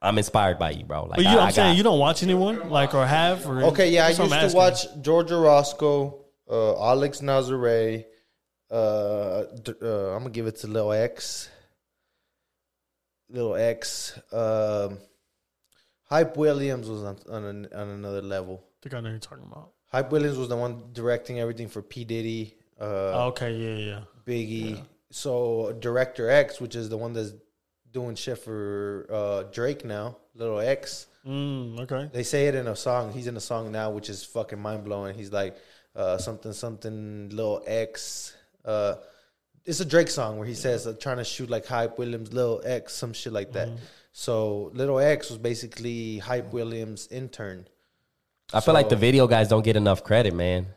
[0.01, 1.03] I'm inspired by you, bro.
[1.05, 3.45] Like, but you, I, I'm I saying got- you don't watch anyone like or have
[3.47, 4.85] or Okay, yeah, I used what to watch.
[5.01, 8.05] Georgia Roscoe, uh, Alex Nazare.
[8.71, 11.49] Uh, d- uh, I'm gonna give it to Lil X.
[13.29, 14.17] Lil X.
[14.31, 14.99] Um,
[16.05, 18.63] Hype Williams was on on, an, on another level.
[18.63, 19.71] I think I know who you're talking about.
[19.91, 24.01] Hype Williams was the one directing everything for P Diddy, uh, Oh, okay, yeah, yeah.
[24.27, 24.83] Biggie.
[25.11, 27.33] So Director X, which is the one that's
[27.91, 31.07] doing shit for uh, Drake now, Little X.
[31.25, 32.09] Mm, okay.
[32.11, 33.13] They say it in a song.
[33.13, 35.15] He's in a song now, which is fucking mind blowing.
[35.15, 35.55] He's like
[35.95, 38.35] uh, something something Little X.
[38.65, 38.95] Uh,
[39.63, 42.61] it's a Drake song where he says uh, trying to shoot like Hype Williams, Little
[42.65, 43.69] X, some shit like that.
[44.17, 47.67] So Little X was basically Hype Williams' intern.
[48.53, 50.67] I feel like the video guys don't get enough credit, man.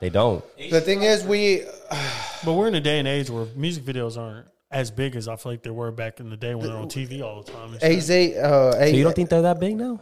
[0.00, 0.42] They don't.
[0.70, 1.64] The thing is, we
[2.44, 5.36] But we're in a day and age where music videos aren't as big as I
[5.36, 7.72] feel like they were back in the day when they're on TV all the time.
[7.72, 7.98] and shit.
[7.98, 8.10] AZ.
[8.10, 10.00] Uh, So you don't think they're that big now?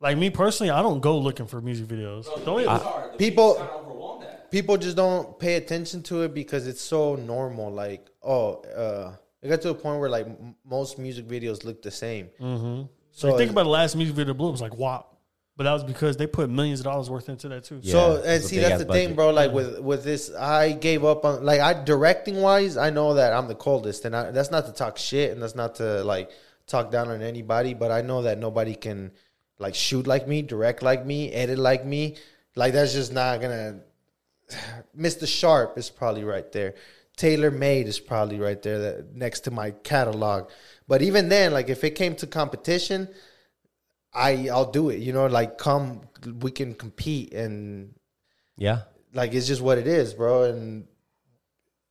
[0.00, 2.26] Like me personally, I don't go looking for music videos.
[2.44, 7.72] Don't even, people people just don't pay attention to it because it's so normal.
[7.72, 11.82] Like, oh, uh, it got to a point where like m- most music videos look
[11.82, 12.28] the same.
[12.40, 12.86] Mm-hmm.
[13.12, 14.48] So like, think about the last music video that blew.
[14.48, 15.16] It was like WAP,
[15.56, 17.80] but that was because they put millions of dollars worth into that too.
[17.82, 17.92] Yeah.
[17.92, 19.30] So and see that's ass the thing, bro.
[19.30, 22.76] Like with with this, I gave up on like I directing wise.
[22.76, 25.54] I know that I'm the coldest, and I, that's not to talk shit, and that's
[25.54, 26.30] not to like
[26.66, 27.74] talk down on anybody.
[27.74, 29.12] But I know that nobody can
[29.58, 32.16] like shoot like me, direct like me, edit like me.
[32.54, 33.80] Like that's just not gonna.
[34.98, 35.28] Mr.
[35.28, 36.74] Sharp is probably right there.
[37.18, 40.48] Taylor Made is probably right there that, next to my catalog.
[40.86, 43.08] But even then, like if it came to competition,
[44.14, 45.00] I I'll do it.
[45.00, 46.02] You know, like come
[46.40, 47.94] we can compete and
[48.56, 48.82] Yeah.
[49.12, 50.44] like it's just what it is, bro.
[50.44, 50.86] And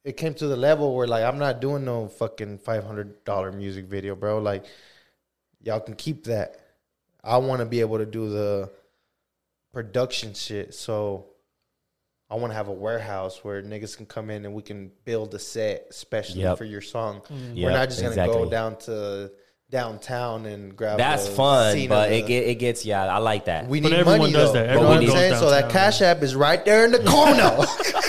[0.03, 3.51] it came to the level where like I'm not doing no fucking five hundred dollar
[3.51, 4.39] music video, bro.
[4.39, 4.65] Like
[5.61, 6.55] y'all can keep that.
[7.23, 8.71] I want to be able to do the
[9.73, 10.73] production shit.
[10.73, 11.27] So
[12.29, 15.33] I want to have a warehouse where niggas can come in and we can build
[15.33, 16.57] a set especially Yep.
[16.57, 17.21] for your song.
[17.31, 17.63] Mm.
[17.63, 19.31] We're not just gonna go down to
[19.69, 20.97] downtown and grab.
[20.97, 23.05] That's a fun, scene but it the- get, it gets yeah.
[23.05, 23.67] I like that.
[23.67, 24.59] we But need everyone money does though.
[24.59, 24.67] that.
[24.67, 25.35] Know Everyone what I'm goes saying?
[25.35, 27.65] So that cash app is right there in the corner.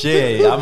[0.00, 0.60] Shit, I'm,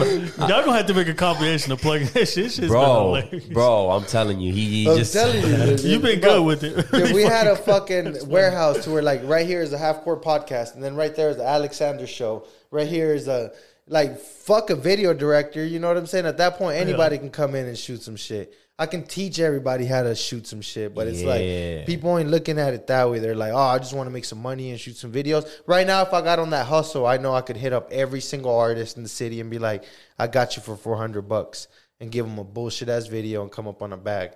[0.49, 2.53] Y'all gonna have to make a compilation of plugging that shit.
[2.53, 3.91] Shit's bro, bro.
[3.91, 6.87] I'm telling you, he, he I'm just telling you, You've been bro, good with it.
[6.93, 10.23] If we had a fucking warehouse to where like right here is a half court
[10.23, 12.47] podcast, and then right there is the Alexander show.
[12.71, 13.53] Right here is a
[13.87, 15.65] like fuck a video director.
[15.65, 16.27] You know what I'm saying?
[16.27, 18.55] At that point, anybody can come in and shoot some shit.
[18.81, 21.29] I can teach everybody how to shoot some shit, but it's Yeah.
[21.77, 23.19] like people ain't looking at it that way.
[23.19, 25.47] They're like, oh, I just want to make some money and shoot some videos.
[25.67, 28.23] Right now, if I got on that hustle, I know I could hit up every
[28.23, 29.85] single artist in the city and be like,
[30.19, 31.69] I got you for 400 bucks
[32.01, 34.31] and give them a bullshit ass video and come up on a bag.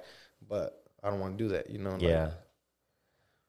[0.47, 1.93] But I don't want to do that, you know?
[1.93, 2.31] like- yeah.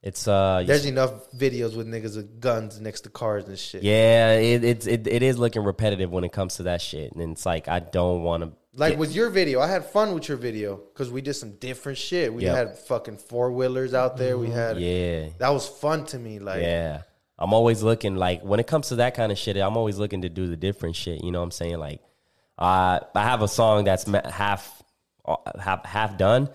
[0.02, 3.82] It's uh, There's enough videos with niggas with guns next to cars and shit.
[3.82, 7.32] yeah, it, it's it, it is looking repetitive when it comes to that shit, and
[7.32, 8.52] it's like I don't want to.
[8.78, 11.96] Like with your video, I had fun with your video because we did some different
[11.98, 12.32] shit.
[12.32, 12.54] We Yep.
[12.54, 14.36] had fucking four wheelers out there.
[14.36, 16.38] We had Yeah, that was fun to me.
[16.38, 17.02] Like yeah.
[17.38, 19.56] I'm always looking like when it comes to that kind of shit.
[19.56, 21.22] I'm always looking to do the different shit.
[21.24, 21.78] You know what I'm saying?
[21.78, 22.00] Like,
[22.58, 24.82] uh, I have a song that's half
[25.24, 26.48] uh, half half done.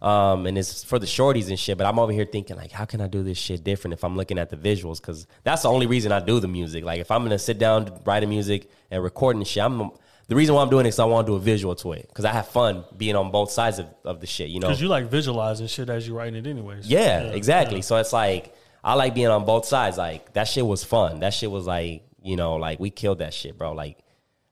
[0.00, 2.84] Um, and it's for the shorties and shit, but I'm over here thinking like, how
[2.84, 5.00] can I do this shit different if I'm looking at the visuals?
[5.00, 6.84] Because that's the only reason I do the music.
[6.84, 9.90] Like, if I'm gonna sit down, writing music and recording shit, I'm
[10.28, 12.06] the reason why I'm doing it is I want to do a visual to it
[12.08, 14.48] because I have fun being on both sides of, of the shit.
[14.50, 16.86] You know, Because you like visualizing shit as you're writing it anyways.
[16.86, 17.82] yeah, exactly.
[17.82, 19.96] So it's like I like being on both sides.
[19.98, 21.20] Like that shit was fun.
[21.20, 23.72] That shit was like you know like we killed that shit, bro.
[23.72, 23.98] Like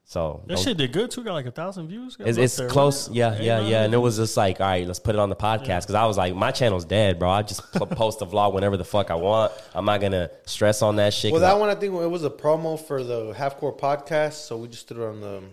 [0.08, 1.24] so That don't- shit did good too.
[1.24, 2.14] Got like a thousand views.
[2.16, 3.16] Got It's, it's there, close, right?
[3.16, 3.82] yeah, Eight, yeah, yeah.
[3.82, 6.06] And it was just like, all right, let's put it on the podcast because I
[6.06, 7.28] was like, my channel's dead, bro.
[7.28, 9.52] I just post a vlog whenever the fuck I want.
[9.74, 11.32] I'm not gonna stress on that shit.
[11.32, 14.34] Well, that I- one I think it was a promo for the Half Court podcast,
[14.46, 15.50] so we just threw it on the um,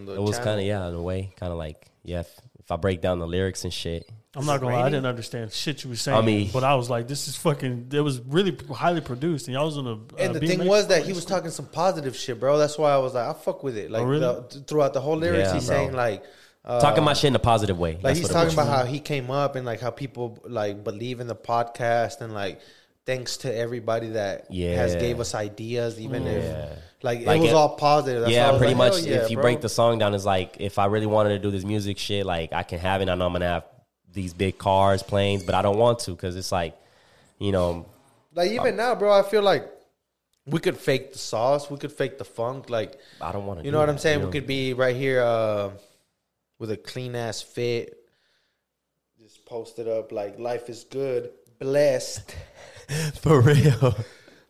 [0.00, 0.14] on the.
[0.14, 2.20] it was kind of yeah, in a way, kind of like yeah.
[2.20, 5.06] If, if I break down the lyrics and shit, I'm not gonna lie, I didn't
[5.06, 6.18] understand shit you were saying.
[6.18, 7.90] I mean- but I was like, this is fucking.
[7.92, 9.92] It was really highly produced, and y'all was on a.
[10.22, 12.58] And the beat thing was that he was talking some positive shit, bro.
[12.58, 13.90] That's why I was like, I fuck with it.
[13.90, 14.20] Like Oh, really?
[14.20, 15.76] the, throughout the whole lyrics, Yeah, he's bro.
[15.76, 16.24] saying like.
[16.64, 17.92] Uh, talking my shit in a positive way.
[17.92, 18.54] like That's he's talking was.
[18.54, 22.34] about how he came up and like how people like believe in the podcast and
[22.34, 22.58] like
[23.06, 27.54] thanks to everybody that has gave us ideas even if like, Like it was it-
[27.54, 29.02] all positive That's yeah, pretty like, much.
[29.02, 29.42] yeah, if you bro.
[29.42, 32.26] break the song down, it's like if I really wanted to do this music shit,
[32.26, 33.08] like I can have it.
[33.08, 33.64] I know I'm gonna have
[34.12, 36.74] these big cars, planes, but I don't want to because it's like,
[37.38, 37.86] you know,
[38.34, 39.70] like even now bro I feel like
[40.46, 43.64] we could fake the sauce we could fake the funk like I don't want to.
[43.66, 45.70] you know what I'm saying we could be right here uh
[46.58, 47.96] with a clean ass fit
[49.20, 52.34] just post it up like life is good blessed
[53.22, 53.94] for real.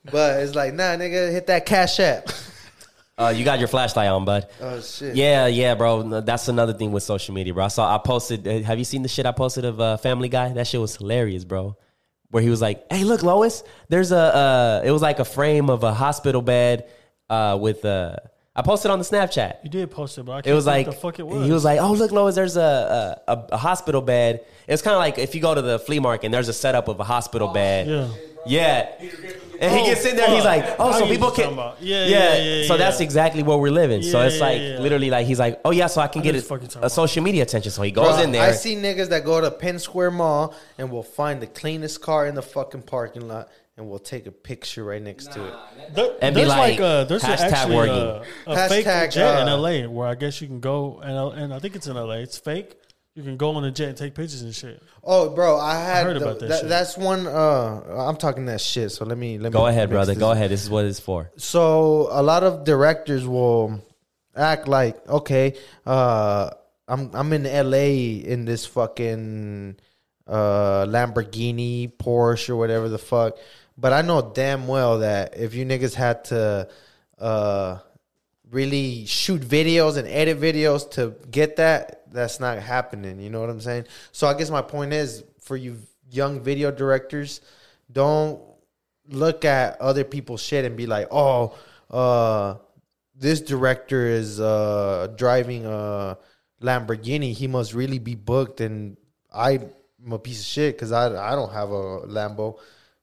[0.05, 2.28] but it's like nah nigga hit that cash app
[3.18, 4.47] Uh, you got your flashlight on, bud.
[4.60, 6.20] oh shit Yeah, yeah, bro.
[6.20, 7.65] That's another thing with social media, bro.
[7.65, 8.47] I saw I posted.
[8.47, 10.50] uh, Have you seen the shit I posted of uh, Family Guy?
[10.52, 11.78] That shit was hilarious, bro.
[12.28, 13.62] Where he was like, "Hey, look, Lois.
[13.89, 14.18] There's a.
[14.18, 16.90] Uh, it was like a frame of a hospital bed
[17.31, 18.16] uh, with Uh,
[18.58, 19.58] I posted on the Snapchat.
[19.64, 21.44] You did post it, but I can't It was like what the fuck it was.
[21.46, 22.34] he was like, "Oh, look, Lois.
[22.34, 24.44] There's a a, a, a hospital bed.
[24.66, 26.88] It's kind of like if you go to the flea market and there's a setup
[26.88, 27.86] of a hospital oh, bed.
[27.86, 28.08] yeah.
[28.48, 28.88] Yeah.
[29.60, 31.56] And he Oh, gets in there, he's like, oh, so people what you're can.
[31.56, 31.86] talking.
[31.86, 32.78] Yeah, yeah, yeah, So yeah.
[32.78, 34.02] that's exactly where we're living.
[34.02, 34.78] so it's like yeah.
[34.78, 36.68] literally like he's like, oh yeah, so I can I get know it, what you're
[36.70, 37.72] talking a social media attention.
[37.72, 38.42] So he goes Bro, in there.
[38.48, 42.26] I see niggas that go to Penn Square Mall and will find the cleanest car
[42.28, 45.55] in the fucking parking lot and we'll take a picture right next to it.
[45.94, 47.94] There- And be there's like, uh, there's hashtag actually working.
[47.94, 51.38] uh, a fake Hashtag, jet in uh, LA where I guess you can go and
[51.38, 52.14] and I think it's in LA.
[52.24, 52.76] It's fake.
[53.14, 54.82] You can go on a jet and take pictures and shit.
[55.02, 56.68] Oh, bro, I had heard the- about that that- shit.
[56.68, 57.26] That's one.
[57.26, 58.92] Uh, I'm talking that shit.
[58.92, 60.12] So let me let me Go ahead, brother.
[60.12, 60.50] this Go ahead.
[60.50, 61.30] This is what it's for.
[61.36, 63.80] So a lot of directors will
[64.34, 65.55] act like, okay,
[65.86, 66.50] uh,
[66.88, 68.06] I'm I'm in L.A.
[68.16, 69.76] in this fucking
[70.26, 73.36] uh, Lamborghini, Porsche, or whatever the fuck.
[73.78, 76.68] But I know damn well that if you niggas had to
[77.18, 77.78] uh,
[78.50, 83.20] really shoot videos and edit videos to get that, that's not happening.
[83.20, 83.86] You know what I'm saying?
[84.12, 85.78] So I guess my point is for you
[86.10, 87.40] young video directors,
[87.92, 88.40] don't
[89.08, 91.56] look at other people's shit and be like, oh,
[91.90, 92.56] uh,
[93.14, 96.18] this director is uh, driving a
[96.62, 97.32] Lamborghini.
[97.32, 98.96] He must really be booked, and
[99.32, 99.70] I'm
[100.10, 102.58] a piece of shit because I I don't have a Lambo.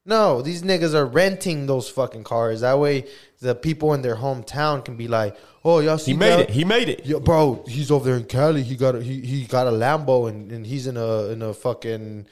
[0.06, 2.59] No, these niggas are renting those fucking cars.
[2.61, 3.06] That way,
[3.40, 6.40] the people in their hometown can be like, "Oh, y'all see He made that?
[6.41, 6.49] it.
[6.49, 7.06] He made it.
[7.06, 8.64] Yo, bro, he's over there in Cali.
[8.64, 11.53] He got a, he he got a Lambo and, and he's in a in a
[11.53, 12.27] fucking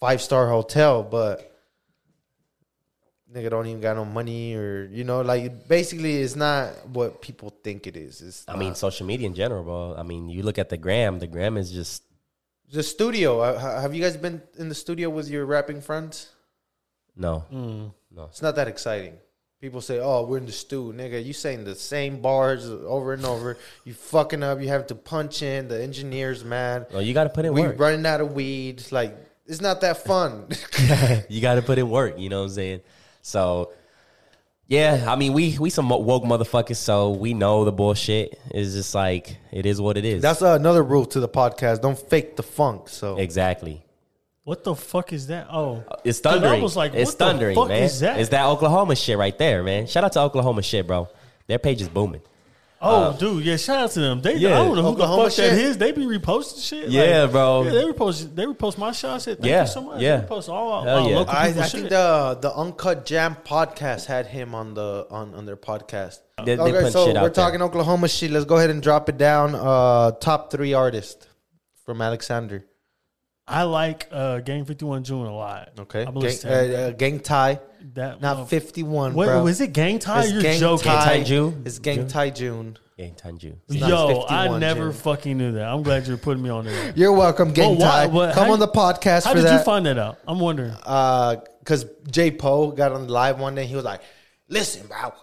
[0.00, 1.48] five star hotel, but
[3.32, 7.54] nigga don't even got no money or you know like basically it's not what people
[7.62, 8.20] think it is.
[8.20, 9.94] It's I mean, social media in general, bro.
[9.96, 11.20] I mean, you look at the gram.
[11.20, 12.02] The gram is just
[12.72, 13.40] the studio.
[13.40, 16.28] uh, Have you guys been in the studio with your rapping friends?
[17.16, 17.44] No.
[17.52, 17.92] Mm.
[18.28, 19.14] It's not that exciting.
[19.60, 23.24] People say, "Oh, we're in the stew, nigga." You saying the same bars over and
[23.24, 23.56] over.
[23.84, 24.60] You fucking up.
[24.60, 25.68] You have to punch in.
[25.68, 26.86] The engineer's mad.
[26.92, 27.78] Well, you got to put in We work.
[27.78, 28.82] running out of weed.
[28.90, 29.16] Like
[29.46, 30.48] it's not that fun.
[31.28, 32.18] you got to put in work.
[32.18, 32.80] You know what I'm saying?
[33.22, 33.72] So,
[34.66, 38.94] yeah, I mean, we we some woke motherfuckers, so we know the bullshit is just
[38.94, 40.22] like it is what it is.
[40.22, 41.82] That's another rule to the podcast.
[41.82, 42.88] Don't fake the funk.
[42.88, 43.84] So exactly.
[44.44, 45.46] What the fuck is that?
[45.52, 46.62] Oh, It's Dude, I thundering.
[46.62, 47.82] was like, it's what the thundering, fuck man.
[47.84, 48.18] is that?
[48.18, 49.86] It's that Oklahoma shit right there, man.
[49.86, 51.08] Shout out to Oklahoma shit, bro.
[51.46, 52.22] Their page is booming.
[52.84, 53.56] Oh, dude, yeah!
[53.56, 54.20] Shout out to them.
[54.22, 54.60] They, Yeah.
[54.60, 55.58] I don't know who Oklahoma the fuck that shit.
[55.66, 55.78] is.
[55.78, 56.88] They be reposting shit.
[56.88, 57.62] Yeah, bro.
[57.62, 58.34] Yeah, they repost.
[58.34, 59.08] They repost my shit.
[59.08, 60.00] I thank Yeah, you so much.
[60.00, 60.16] yeah.
[60.16, 61.16] They repost all, Hell all yeah.
[61.18, 61.72] local I, people I shit.
[61.78, 66.18] think the the Uncut Jam podcast had him on the on, on their podcast.
[66.44, 67.30] They- they okay, put so shit we're there.
[67.30, 68.32] talking Oklahoma shit.
[68.32, 69.54] Let's go ahead and drop it down.
[69.54, 71.28] Uh, top three artists
[71.86, 72.64] from Alexander.
[73.46, 75.70] I like uh, Gang Fifty One June a lot.
[75.78, 77.60] Okay, I gang, believe uh, uh, gang tie,
[77.94, 78.20] that.
[78.20, 79.14] not motherf- fifty one.
[79.14, 79.42] What bro.
[79.42, 79.72] was it?
[79.72, 80.22] Gang Tie?
[80.24, 80.84] It's You're gang joking.
[80.92, 81.04] tie.
[81.18, 81.62] Tie June?
[81.64, 82.08] It's gang June?
[82.08, 82.78] tie June.
[82.98, 83.40] Gang Tanju.
[83.40, 83.58] June.
[83.68, 84.92] Yo, I never June.
[84.92, 85.66] fucking knew that.
[85.66, 86.92] I'm glad you're putting me on there.
[86.96, 88.06] You're welcome, gang Well, why- tie.
[88.06, 89.58] what- Come how on the you- podcast How did that.
[89.58, 90.18] you find that out?
[90.28, 90.72] I'm wondering.
[90.74, 93.66] because Jay Poe got on the live one day.
[93.66, 94.02] He was like,
[94.48, 95.14] "Listen, bro,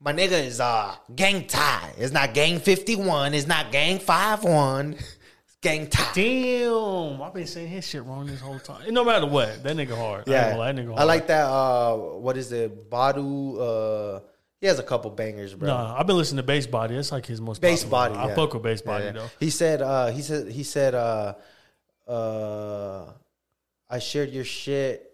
[0.00, 1.92] my nigga is uh gang tie.
[1.98, 3.34] It's not gang fifty one.
[3.34, 4.92] It's not gang five one.
[4.92, 5.17] It's
[5.60, 8.92] gang tie." Damn, I've been saying his shit wrong this whole time.
[8.92, 10.24] No matter what, that nigga hard.
[10.26, 11.00] Yeah, lie, that nigga hard.
[11.00, 11.44] I like that.
[11.44, 12.90] Uh, what is it?
[12.90, 14.18] Badu.
[14.18, 14.20] Uh,
[14.60, 15.68] he has a couple bangers, bro.
[15.68, 16.96] Nah, I've been listening to Bass Body.
[16.96, 18.14] That's like his most Bass body.
[18.14, 18.34] I yeah.
[18.34, 19.18] fuck with Bass Body Yeah, yeah.
[19.18, 19.30] though.
[19.38, 19.82] He said.
[19.82, 20.48] Uh, he said.
[20.48, 20.94] He said.
[20.94, 21.34] Uh,
[22.08, 23.12] uh,
[23.90, 25.12] I shared your shit,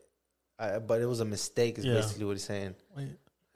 [0.59, 1.79] uh, but it was a mistake.
[1.79, 2.75] Is basically what he's saying.
[2.97, 3.09] Wait.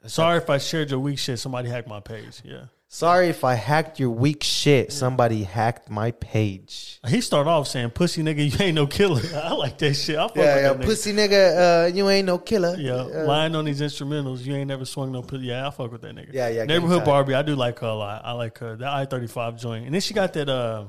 [0.05, 1.39] Sorry if I shared your weak shit.
[1.39, 2.41] Somebody hacked my page.
[2.43, 2.65] Yeah.
[2.91, 4.91] Sorry if I hacked your weak shit.
[4.91, 6.99] Somebody hacked my page.
[7.07, 10.17] He started off saying, "Pussy nigga, you ain't no killer." I like that shit.
[10.17, 12.75] I fuck Yeah, with yeah, that pussy nigga, uh, you ain't no killer.
[12.79, 14.43] Yeah, Uh, lying on these instrumentals.
[14.43, 15.45] You ain't never swung no pussy.
[15.45, 16.33] Yeah, I fuck with that nigga.
[16.33, 17.35] Yeah, yeah, Neighborhood Barbie.
[17.35, 18.23] I do like her a lot.
[18.25, 18.75] I like her.
[18.75, 20.85] That I thirty five joint, and then she got that uh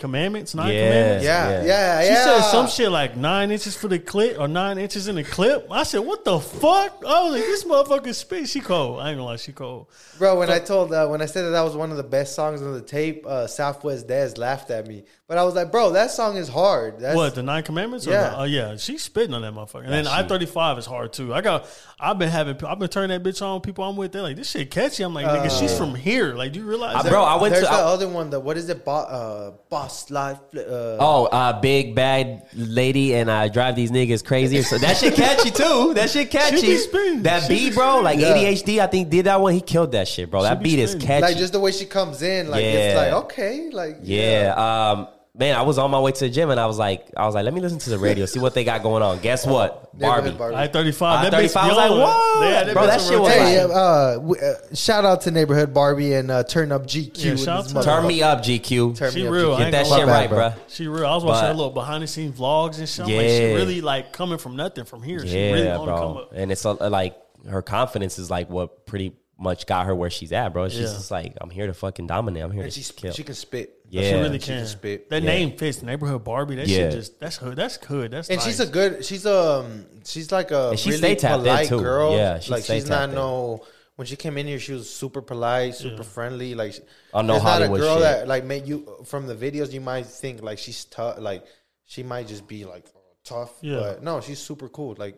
[0.00, 0.86] commandments, nine Yeah.
[0.88, 1.24] commandments.
[1.24, 1.62] yeah, Yeah.
[1.64, 2.08] yeah, yeah.
[2.08, 5.22] She said some shit like nine inches for the clip or nine inches in the
[5.22, 5.68] clip.
[5.70, 8.98] I said, "What the fuck?" I was like, "This motherfucker spit." She cold.
[9.00, 9.86] I ain't gonna lie, she cold.
[10.18, 12.34] Bro, when I told, uh, when I said that that was one of the best
[12.34, 15.04] songs on the tape, uh, Southwest Dez laughed at me.
[15.30, 16.98] But I was like, bro, that song is hard.
[16.98, 18.04] That's, what the nine commandments?
[18.04, 18.30] Or Yeah.
[18.30, 19.84] the- oh yeah, she's spitting on that motherfucker.
[19.84, 21.32] And then she- I thirty five is hard too.
[21.32, 21.66] I got.
[22.00, 22.56] I've been having.
[22.64, 23.60] I've been turning that bitch on.
[23.60, 26.52] People I'm with, they're like, "This shit catchy." I'm like, "Nigga, she's from here." Like,
[26.52, 26.96] do you realize?
[26.96, 27.10] Uh, that?
[27.10, 27.70] bro, I went There's to.
[27.70, 28.30] the I- other one.
[28.30, 28.84] The what is it?
[28.84, 30.38] Bo- uh, Boss Life.
[30.52, 34.62] Uh, Oh, uh, big bad lady, and I drive these niggas crazy.
[34.62, 35.94] So that shit catchy too.
[35.94, 36.56] That shit catchy.
[36.56, 37.22] She be spitting.
[37.22, 38.00] That She beat, be bro.
[38.00, 38.34] Like Yeah.
[38.34, 39.54] ADHD, I think did that one.
[39.54, 40.42] He killed that shit, bro.
[40.42, 41.06] That be beat is spitting.
[41.06, 41.22] catchy.
[41.22, 44.54] like just the way she comes in, like it's like okay, like yeah.
[44.56, 45.06] Um,
[45.40, 47.34] man, I was on my way to the gym, and I was like, I was
[47.34, 49.18] like, let me listen to the radio, see what they got going on.
[49.20, 50.26] Guess what, Barbie.
[50.30, 50.56] Neighborhood Barbie.
[50.56, 51.26] I thirty five.
[51.26, 52.42] I That bitch 35 was like, whoa.
[52.42, 53.32] Yeah, Bro, that a shit was.
[53.32, 57.24] Hey, like- uh, w- uh, shout out to Neighborhood Barbie and uh, Turn Up GQ.
[57.24, 57.82] Yeah, shout this out to her.
[57.82, 58.08] Turn motherfucker.
[58.08, 58.96] me up, GQ.
[58.96, 59.50] Turn She me up, real.
[59.56, 59.58] GQ.
[59.58, 60.38] Get that shit bad, right, bro.
[60.50, 60.52] bro.
[60.68, 61.06] She real.
[61.06, 63.06] I was watching But- that little behind the scenes vlogs and shit.
[63.06, 65.26] I'm like, she really like coming from nothing from here.
[65.26, 66.22] She really Yeah, on come bro.
[66.24, 66.32] up.
[66.34, 67.16] And it's uh, like
[67.48, 70.68] her confidence is like what pretty much got her where she's at, bro.
[70.68, 70.86] She's Yeah.
[70.86, 72.42] just like, I'm here to fucking dominate.
[72.44, 73.12] I'm here And to she, kill.
[73.12, 73.76] she can spit.
[73.88, 74.02] Yeah.
[74.02, 74.58] she really She can.
[74.58, 75.10] can spit.
[75.10, 75.28] That Yeah.
[75.30, 75.82] name fits.
[75.82, 76.56] Neighborhood Barbie.
[76.56, 76.76] That Yeah.
[76.76, 77.56] shit just that's hood.
[77.56, 78.10] That's good.
[78.12, 78.46] That's And nice.
[78.46, 79.04] she's a good.
[79.04, 79.86] She's um.
[80.04, 81.80] She's like a And she really stay polite too.
[81.80, 82.12] girl.
[82.14, 83.14] Yeah, she like she's not tapped in.
[83.16, 83.64] no.
[83.96, 86.02] When she came in here, she was super polite, super Yeah.
[86.02, 86.54] friendly.
[86.54, 86.80] Like, she-
[87.14, 88.02] no there's not a girl shit.
[88.02, 89.72] that like make you from the videos.
[89.72, 91.18] You might think like she's tough.
[91.18, 91.44] Like
[91.86, 92.86] she might just be like
[93.24, 93.52] tough.
[93.62, 93.80] Yeah.
[93.80, 94.94] But no, she's super cool.
[94.98, 95.16] Like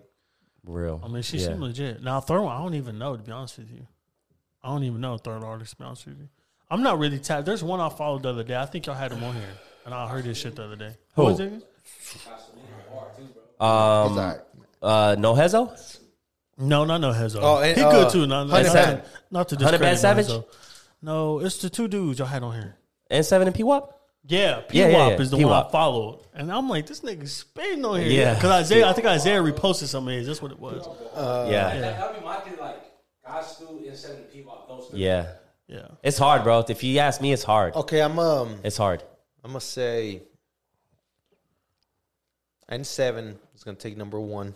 [0.64, 1.00] Real.
[1.04, 1.48] I mean, she yeah.
[1.48, 2.02] seemed legit.
[2.02, 3.86] Now, third one, I don't even know to be honest with you.
[4.64, 6.28] I don't even know third artist to be honest with you.
[6.70, 7.44] I'm not really tapped.
[7.46, 8.56] There's one I followed the other day.
[8.56, 10.96] I think y'all had him on here, and I heard this shit the other day.
[11.16, 11.24] Who?
[11.24, 11.52] was it?
[12.12, 12.26] he's
[13.60, 14.34] Um,
[14.82, 15.98] uh, no Hezo?
[16.58, 17.40] No, not no Hezo.
[17.42, 18.26] Oh, and, he uh, good too.
[18.26, 20.26] Not, not, not, to, not to Honey Bad Savage?
[20.26, 20.44] Hezo.
[21.02, 22.76] No, it's the two dudes y'all had on here.
[23.10, 24.00] And seven and P Wop?
[24.24, 25.20] Yeah, P Yeah, Wop yeah, yeah.
[25.20, 25.72] is the one I P-Wop.
[25.72, 28.08] followed, and I'm like, this nigga spitting on here.
[28.08, 28.34] Yeah.
[28.34, 30.28] because Isaiah, I think Isaiah reposted some of his.
[30.28, 30.86] That's what it was.
[31.50, 31.80] yeah.
[31.80, 32.81] That, that'd be my thing, like
[33.32, 34.64] God school instead of people.
[34.68, 35.00] Those three.
[35.00, 35.26] Yeah.
[35.68, 36.64] Yeah, It's hard, bro.
[36.68, 37.74] If you ask me, it's hard.
[37.74, 38.58] okay, I'm um.
[38.62, 39.02] It's hard.
[39.42, 40.22] I'm gonna say
[42.68, 44.54] N seven is gonna take number one.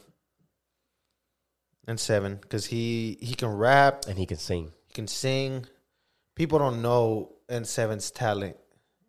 [1.88, 4.72] N seven because he he can rap, And he can sing.
[4.88, 5.64] he can sing.
[6.34, 8.56] People don't know N 7s talent.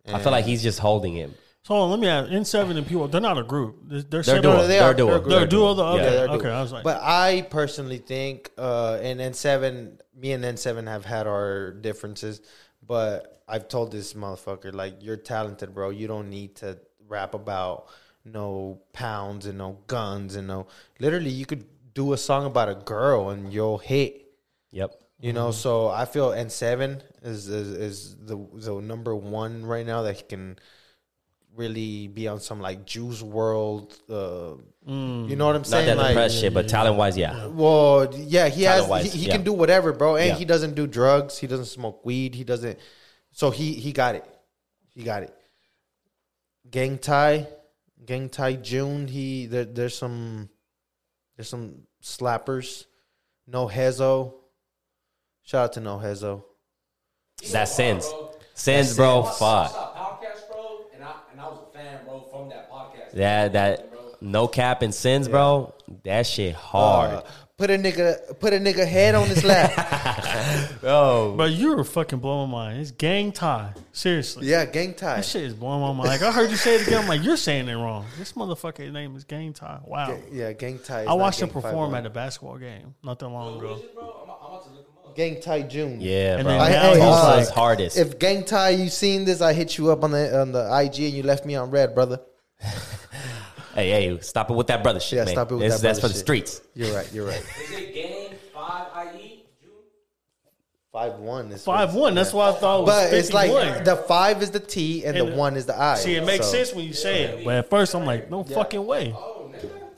[0.08, 1.34] I feel like he's just holding him.
[1.68, 2.32] So hold on, let me ask.
[2.32, 3.76] N7 and people, they're not a group.
[3.90, 4.62] They're, they're, They're duo.
[4.62, 5.20] they They're are- a duo.
[5.20, 5.74] they're They're a duo.
[5.74, 5.90] The Yeah.
[5.92, 6.44] okay, Yeah, they're okay.
[6.44, 6.54] duo.
[6.54, 11.28] I was like, But I personally think, uh, and N7, me and N7 have had
[11.28, 12.40] our differences,
[12.88, 15.90] but I've told this motherfucker, like, you're talented, bro.
[15.90, 17.88] You don't need to rap about
[18.24, 20.68] no pounds and no guns and no.
[21.02, 24.26] Literally, you could do a song about a girl and you'll hit.
[24.72, 24.94] Yep.
[25.20, 29.86] You know, so I feel N seven is, is is the the number one right
[29.86, 30.60] now that he can
[31.58, 33.92] really be on some like Juice WRLD.
[34.10, 35.88] Uh, You know what I'm Not saying?
[35.88, 37.48] that like, depressed shit, but talent wise, yeah.
[37.48, 38.76] well, yeah, he has.
[38.76, 39.34] Talent-wise, He, he yeah.
[39.36, 40.16] can do whatever, bro.
[40.16, 40.36] And Yeah.
[40.36, 41.38] he doesn't do drugs.
[41.38, 42.36] He doesn't smoke weed.
[42.36, 42.78] He doesn't.
[43.32, 44.26] So he he got it.
[44.94, 45.34] He got it.
[46.70, 47.48] Gang tie,
[48.06, 48.54] gang tie.
[48.54, 49.08] June.
[49.08, 50.50] He there, there's some
[51.36, 52.86] there's some slappers.
[53.48, 54.34] No Hezo.
[55.44, 56.44] Shout out to No Hezo.
[57.52, 58.10] That sins.
[58.54, 59.24] Sins, bro.
[59.24, 59.38] Sins.
[59.38, 59.72] Fuck.
[59.72, 62.50] podcast, bro, and I and I was a fan, bro, from
[63.18, 63.54] that.
[63.54, 65.74] That that no cap and sins, bro.
[66.04, 67.12] That shit hard.
[67.12, 67.22] Uh,
[67.58, 69.72] put a nigga, put a nigga head on his lap.
[70.84, 72.82] oh, But you're fucking blowing my mind.
[72.82, 73.74] It's gang tie.
[73.92, 74.48] Seriously.
[74.48, 75.18] yeah, gang tie.
[75.18, 76.10] That shit is blowing my mind.
[76.10, 77.04] Like I heard you say it again.
[77.04, 78.06] I'm like, you're saying it wrong.
[78.18, 79.80] This motherfucker's name is Gang Tie.
[79.86, 80.18] Wow.
[80.32, 81.04] Yeah, gang tie.
[81.06, 83.82] I watched him perform at a basketball game not that long ago.
[83.94, 85.16] bro, I'm, I'm about to look him up.
[85.16, 86.02] Gang tie June.
[86.02, 86.52] yeah, And bro.
[86.54, 87.98] then I, now hey, he's uh, hardest.
[87.98, 89.42] If gang tie, you seen this?
[89.42, 91.94] I hit you up on the on the IG and you left me on red,
[91.96, 92.20] brother.
[93.76, 95.34] hey, hey, stop it with that brother shit, Yeah, man.
[95.34, 96.62] stop it with That's- that That's brother for the streets.
[96.76, 97.10] You're right.
[97.14, 97.44] You're right.
[97.64, 99.72] Is it game five IE June?
[100.92, 102.16] Five one is Five one.
[102.16, 103.68] That's why I thought it was But it's 51.
[103.76, 105.96] like the five is the T and, And the one is the I.
[105.96, 107.46] See, it makes So, sense when you say it.
[107.46, 109.16] But at first, I'm like, no fucking way.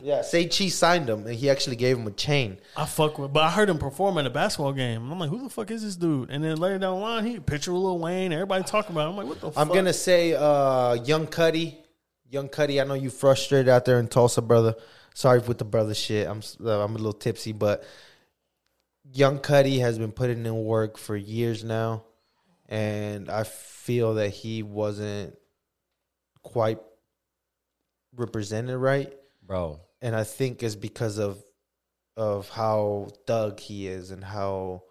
[0.01, 2.57] Yeah, say Chi signed him and he actually gave him a chain.
[2.77, 5.11] I fuck with, but I heard him perform at a basketball game.
[5.11, 6.29] I'm like, who the fuck is this dude?
[6.29, 8.31] And then later down the line, he picture with Lil Wayne.
[8.31, 9.07] Everybody talking about.
[9.07, 9.09] It.
[9.09, 9.51] I'm like, what the?
[9.51, 9.57] Fuck?
[9.61, 9.75] I'm fuck?
[9.75, 11.79] gonna say uh Young Cuddy.
[12.29, 14.75] Young Cuddy, I know you frustrated out there in Tulsa, brother.
[15.13, 16.27] Sorry with the brother shit.
[16.27, 17.83] I'm uh, I'm a little tipsy, but
[19.11, 22.03] Young Cuddy has been putting in work for years now,
[22.67, 25.35] and I feel that he wasn't
[26.43, 26.79] quite
[28.15, 29.11] represented right,
[29.45, 31.43] Bro, and I think it's because of
[32.15, 34.83] of how thug he is and how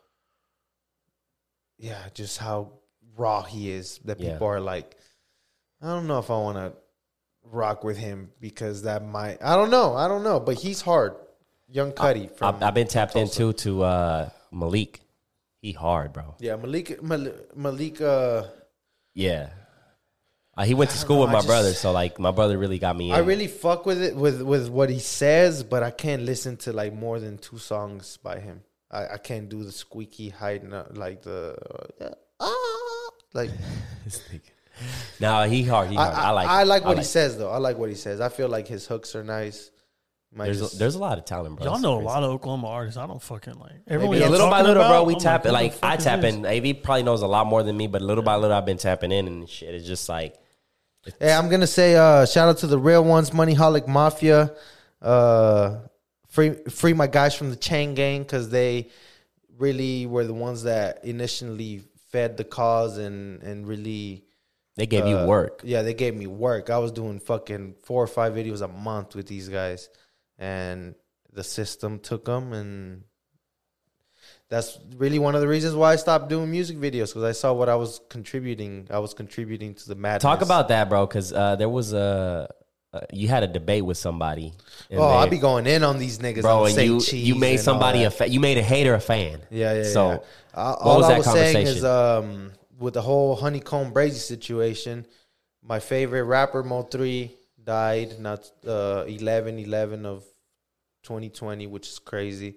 [1.78, 2.73] yeah, just how
[3.17, 4.33] raw he is that Yeah.
[4.33, 4.97] people are like
[5.81, 6.73] I don't know if I want to
[7.51, 11.15] rock with him because that might I don't know, I don't know, but he's hard.
[11.70, 15.01] Young Cuddy from I've, I've been tapped into to uh, Malik.
[15.60, 16.35] He hard, bro.
[16.39, 18.44] Yeah, Malik Malik, Malik uh
[19.15, 19.51] Yeah.
[20.57, 22.78] Uh, he went to school know, with my just- brother, so like my brother really
[22.78, 23.15] got me in.
[23.15, 26.73] I really fuck with it with with what he says, but I can't listen to
[26.73, 28.62] like more than two songs by him.
[28.91, 31.57] I, I can't do the squeaky high note like the
[32.01, 33.51] uh, ah, like
[35.20, 35.90] No, he hard.
[35.90, 36.15] He I, hard.
[36.15, 36.48] I, I, like.
[36.48, 36.66] I it.
[36.66, 37.50] like what he says though.
[37.50, 38.20] I like what he says.
[38.20, 39.70] I feel like his hooks are nice.
[40.32, 41.66] Might There's just- a, there's a lot of talent, bro.
[41.66, 42.98] Y'all know a lot of Oklahoma artists.
[42.98, 43.73] I don't fucking like.
[43.86, 45.82] Everyone Maybe y'all little by talking little, bro, we I'm tap like, it.
[45.82, 46.44] Like I is tap in.
[46.44, 49.10] AV probably knows a lot more than me, but little by little, I've been tapping
[49.10, 49.74] in and shit.
[49.74, 50.36] It's just like
[51.18, 54.52] Hey, I'm gonna say uh, shout out to the real ones, Money Holic Mafia.
[55.00, 55.78] Uh,
[56.28, 58.90] free free my guys from the Chain Gang because they
[59.57, 64.24] really were the ones that initially fed the cause and and really
[64.78, 65.60] they gave you uh, work.
[65.65, 66.70] Yeah, they gave me work.
[66.70, 69.89] I was doing fucking four or five videos a month with these guys,
[70.39, 70.94] and
[71.32, 73.02] the system took them, and
[74.48, 77.52] that's really one of the reasons why I stopped doing music videos because I saw
[77.52, 78.86] what I was contributing.
[78.89, 80.23] I was contributing to the madness.
[80.23, 82.48] Talk about that, bro, because uh, there was a
[82.92, 84.52] uh, you had a debate with somebody.
[84.92, 88.05] Oh, I they- be going in on these niggas, bro, and you you made somebody
[88.05, 89.40] a fa- you made a hater a fan.
[89.50, 89.82] yeah, yeah.
[89.82, 90.18] So yeah.
[90.55, 91.78] Uh, what all was I that was saying conversation?
[91.78, 95.07] is, um, with the whole Honeykomb Brazy situation,
[95.62, 97.32] my favorite rapper Mo three
[97.62, 100.24] died not uh 11 11 of
[101.02, 102.57] 2020, which is crazy.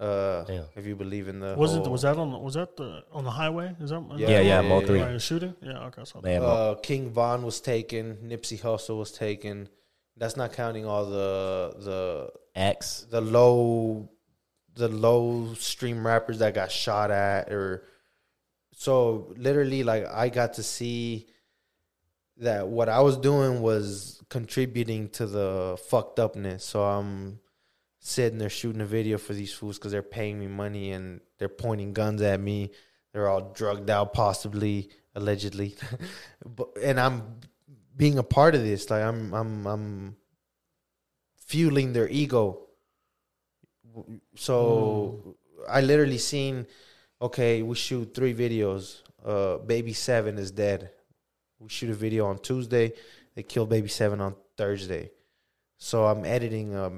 [0.00, 0.64] Uh, Damn.
[0.76, 1.78] if you believe in the Was it?
[1.82, 2.40] whole- Was that on?
[2.40, 3.74] Was that the on the highway?
[3.80, 4.00] Is that?
[4.14, 5.00] is Yeah, that yeah, yeah, Mo three.
[5.00, 5.54] Right, shooting.
[5.60, 5.86] Yeah.
[5.86, 6.04] Okay.
[6.04, 9.68] So Man, uh, King Von was taken, Nipsey Hussle was taken.
[10.16, 13.06] That's not counting all the the X.
[13.10, 14.08] the low
[14.76, 17.82] the low stream rappers that got shot at or
[18.78, 21.26] so literally like I got to see
[22.36, 26.62] that what I was doing was contributing to the fucked upness.
[26.62, 27.40] So I'm
[27.98, 31.48] sitting there shooting a video for these fools because they're paying me money and they're
[31.48, 32.70] pointing guns at me.
[33.12, 35.74] They're all drugged out, possibly, allegedly,
[36.46, 37.40] but and I'm
[37.96, 38.90] being a part of this.
[38.90, 40.16] Like I'm, I'm, I'm
[41.36, 42.60] fueling their ego.
[44.36, 45.34] So mm.
[45.68, 46.68] I literally seen,
[47.20, 49.02] okay, we shoot three videos.
[49.24, 50.90] Uh, baby seven is dead.
[51.58, 52.92] We shoot a video on Tuesday.
[53.34, 55.10] They kill baby seven on Thursday.
[55.76, 56.90] So I'm editing a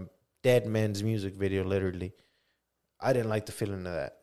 [0.43, 2.13] dead man's music video, literally.
[3.01, 4.17] I didn't like the feeling of that.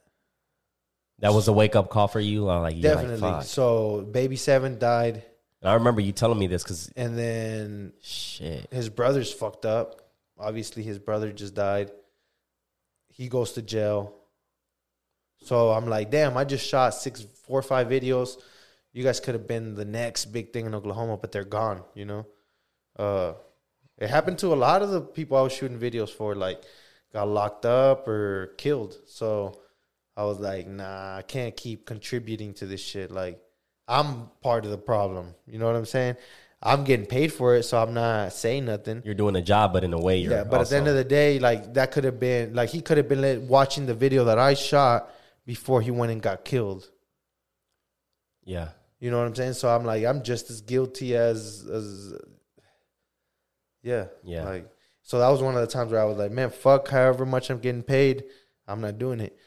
[1.19, 2.48] That was a wake up call for you.
[2.50, 3.43] I'm like, you're like, Definitely.
[3.43, 5.24] so baby seven died,
[5.61, 8.67] And I remember you telling me this because and then shit.
[8.72, 10.01] his brother's fucked up.
[10.40, 11.92] Obviously, his brother just died.
[13.09, 14.14] He goes to jail.
[15.43, 18.38] So I'm like, damn, I just shot six, four or five videos.
[18.93, 22.06] You guys could have been the next big thing in Oklahoma, but they're gone, you
[22.06, 22.25] know?
[22.98, 23.33] Uh,
[23.98, 26.64] it happened to a lot of the people I was shooting videos for, like,
[27.14, 28.98] got locked up or killed.
[29.06, 29.61] So
[30.16, 33.11] I was like, nah, I can't keep contributing to this shit.
[33.11, 33.40] Like,
[33.88, 35.35] I'm part of the problem.
[35.45, 36.17] You know what I'm saying?
[36.61, 39.03] I'm getting paid for it, so I'm not saying nothing.
[39.06, 40.95] You're doing a job, but in a way, you're Yeah, but at the end of
[40.95, 44.25] the day, like that could have been like he could have been watching the video
[44.25, 45.11] that I shot
[45.48, 46.92] before he went and got killed.
[48.43, 48.69] Yeah.
[49.00, 49.53] You know what I'm saying?
[49.53, 52.14] So I'm like, I'm just as guilty as as
[53.82, 54.43] yeah, Yeah.
[54.43, 54.69] Like,
[55.01, 57.50] so that was one of the times where I was like, man, fuck, however much
[57.50, 58.26] I'm getting paid,
[58.67, 59.38] I'm not doing it.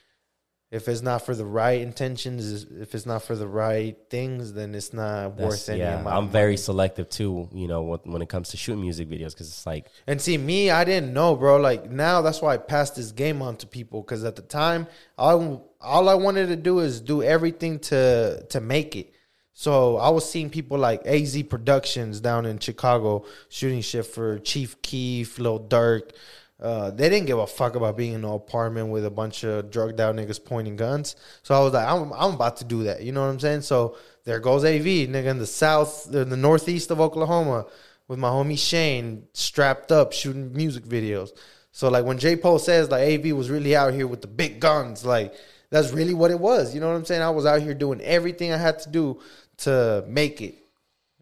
[0.70, 4.73] If it's not for the right intentions, if it's not for the right things, then
[4.76, 6.16] it's not That's- worth any yeah, amount.
[6.16, 7.49] I'm very selective too.
[7.52, 10.39] You know, when, when it comes to shooting music videos, because it's like, And see,
[10.39, 11.57] me, I didn't know, bro.
[11.57, 14.86] Like now, that's why I passed this game on to people because at the time,
[15.18, 19.12] all all I wanted to do is do everything to to make it.
[19.52, 24.39] So I was seeing people like A Zae Productions down in Chicago shooting shit for
[24.39, 26.12] Chief Keef, Lil Durk.
[26.61, 29.71] Uh, they didn't give a fuck about being in an apartment with a bunch of
[29.71, 31.17] drugged out niggas pointing guns.
[31.43, 33.03] So I was like, I'm, I'm about to do that.
[33.03, 33.63] You know what I'm saying?
[33.63, 37.65] So there goes AV, nigga, in the south, in the northeast of Oklahoma
[38.09, 41.31] with my homie Shane strapped up shooting music videos.
[41.73, 44.61] So like when J Poe says like AV was really out here with the big
[44.61, 45.35] guns, like
[45.71, 46.75] that's really what it was.
[46.75, 47.23] You know what I'm saying?
[47.23, 49.21] I was out here doing everything I had to do
[49.59, 50.57] to make it,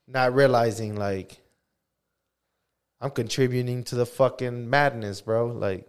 [0.06, 1.38] not realizing like
[3.00, 5.46] I'm contributing to the fucking madness, bro.
[5.46, 5.86] Like,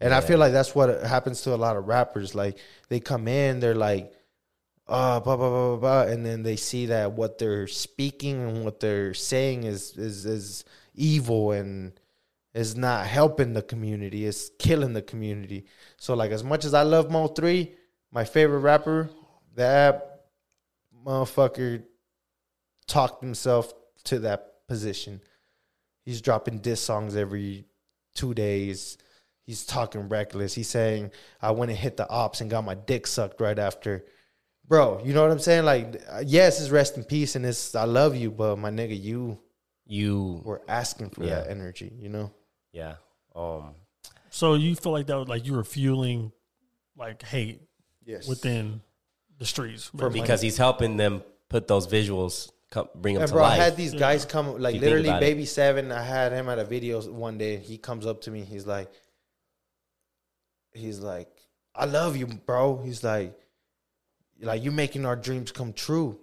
[0.00, 2.34] and I feel like that's what happens to a lot of rappers.
[2.34, 4.12] Like they come in, they're like,
[4.88, 8.64] uh, blah blah blah blah blah, and then they see that what they're speaking and
[8.64, 10.64] what they're saying is is is
[10.94, 11.98] evil and
[12.54, 14.24] is not helping the community.
[14.26, 15.66] It's killing the community.
[15.98, 17.74] So like, as much as I love Mo three,
[18.10, 19.10] my favorite rapper,
[19.56, 20.22] that
[21.04, 21.82] motherfucker
[22.86, 23.72] talked himself
[24.04, 25.20] to that position.
[26.06, 27.66] He's dropping diss songs every
[28.14, 28.96] two days.
[29.42, 30.54] He's talking reckless.
[30.54, 31.10] He's saying,
[31.42, 34.04] I went and hit the ops and got my dick sucked right after.
[34.68, 35.64] Bro, you know what I'm saying?
[35.64, 39.38] Like, yes, it's rest in peace and it's I love you, but my nigga, you
[39.88, 41.36] you, were asking for Yeah.
[41.42, 42.32] that energy, you know?
[42.72, 42.96] yeah.
[43.36, 43.74] Um,
[44.30, 46.32] So you feel like that was like you were fueling
[46.96, 47.60] like hate
[48.04, 48.26] Yes.
[48.26, 48.80] within
[49.38, 49.84] the streets.
[49.84, 50.20] For basically.
[50.22, 53.76] because he's helping them put those visuals, come, bring them And to bro, I had
[53.76, 55.26] these guys come like literally about it.
[55.26, 55.90] baby seven.
[55.90, 57.56] I had him at a video one day.
[57.56, 58.44] He comes up to me.
[58.44, 58.90] He's like,
[60.72, 61.28] he's like,
[61.74, 62.82] I love you, bro.
[62.84, 63.38] He's like,
[64.40, 66.20] like you making our dreams come true.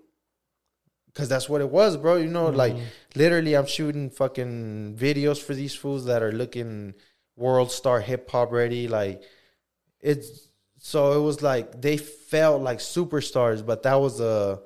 [1.16, 2.16] Cause that's what it was, bro.
[2.16, 2.86] You know, like mm-hmm.
[3.16, 6.96] literally, I'm shooting fucking videos for these fools that are looking
[7.36, 8.88] world star hip hop ready.
[8.88, 9.22] Like
[10.02, 10.48] it's
[10.80, 14.60] so it was like they felt like superstars, but that was a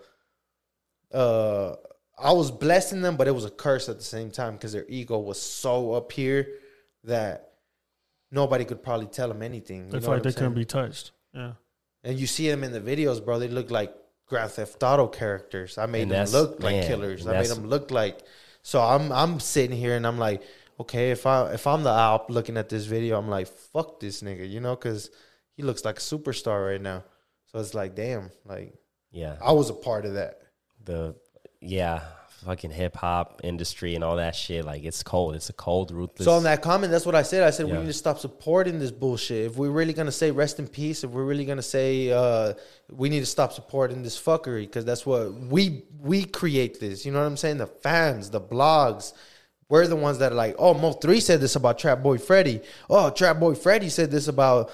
[1.14, 1.76] uh
[2.20, 4.86] I was blessing them, but it was a curse at the same time because their
[4.90, 6.48] ego was so up here
[7.04, 7.52] that
[8.32, 9.90] nobody could probably tell them anything.
[9.90, 11.12] they You know feel like they I'm couldn't be touched.
[11.34, 11.54] Yeah.
[12.04, 13.38] And you see them in the videos, bro.
[13.38, 13.94] They look like
[14.26, 15.78] Grand Theft Auto characters.
[15.78, 17.28] I made And them that's- look like killers.
[17.28, 18.20] I made them look like.
[18.64, 20.42] So I'm I'm sitting here and I'm like,
[20.80, 24.22] okay, if I if I'm the op looking at this video, I'm like, fuck this
[24.24, 25.12] nigga, you know, because
[25.56, 27.04] he looks like a superstar right now.
[27.46, 28.74] So it's like, damn, like
[29.12, 29.38] yeah.
[29.40, 30.42] I was a part of that.
[30.88, 31.16] The
[31.60, 32.02] yeah
[32.46, 34.64] fucking hip hop industry and all that shit.
[34.64, 35.36] Like it's cold.
[35.36, 36.26] It's a cold, ruthless.
[36.26, 37.44] So on that comment, that's what I said.
[37.44, 37.74] I said Yeah.
[37.74, 39.48] we need to stop supporting this bullshit.
[39.48, 42.54] If we're really gonna say rest in peace, if we're really gonna say uh,
[42.90, 47.06] we need to stop supporting this fuckery, because that's what we we create this.
[47.06, 47.58] You know what I'm saying?
[47.58, 49.14] The fans, the blogs,
[49.68, 52.62] we're the ones that are like, oh, Mo three said this about Trapboy Freddy.
[52.90, 54.72] Oh, Trapboy Freddy said this about.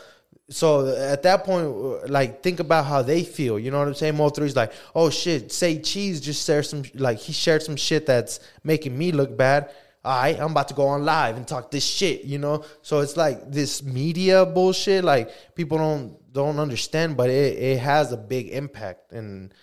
[0.50, 3.58] So at that point, like think about how they feel.
[3.58, 4.18] You know what I'm saying?
[4.18, 8.06] Mo three's like, oh shit, say cheese just shared some like he shared some shit
[8.06, 9.72] that's making me look bad.
[10.06, 12.26] All right, I'm about to go on live and talk this shit.
[12.26, 15.06] You know, so it's like this media bullshit.
[15.06, 19.54] Like people don't don't understand, but it it has a big impact and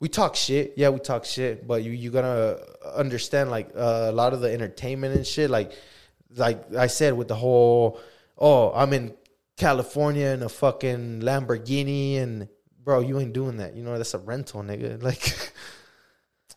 [0.00, 0.74] we talk shit.
[0.76, 2.58] Yeah, we talk shit, but you you gotta
[2.94, 5.50] understand like uh, a lot of the entertainment and shit.
[5.50, 5.72] Like
[6.34, 8.00] like I said with the whole
[8.38, 9.14] oh I'm in
[9.62, 12.48] California in a fucking Lamborghini and
[12.82, 13.74] bro you ain't doing that.
[13.76, 15.00] You know that's a rental, nigga.
[15.08, 15.24] Like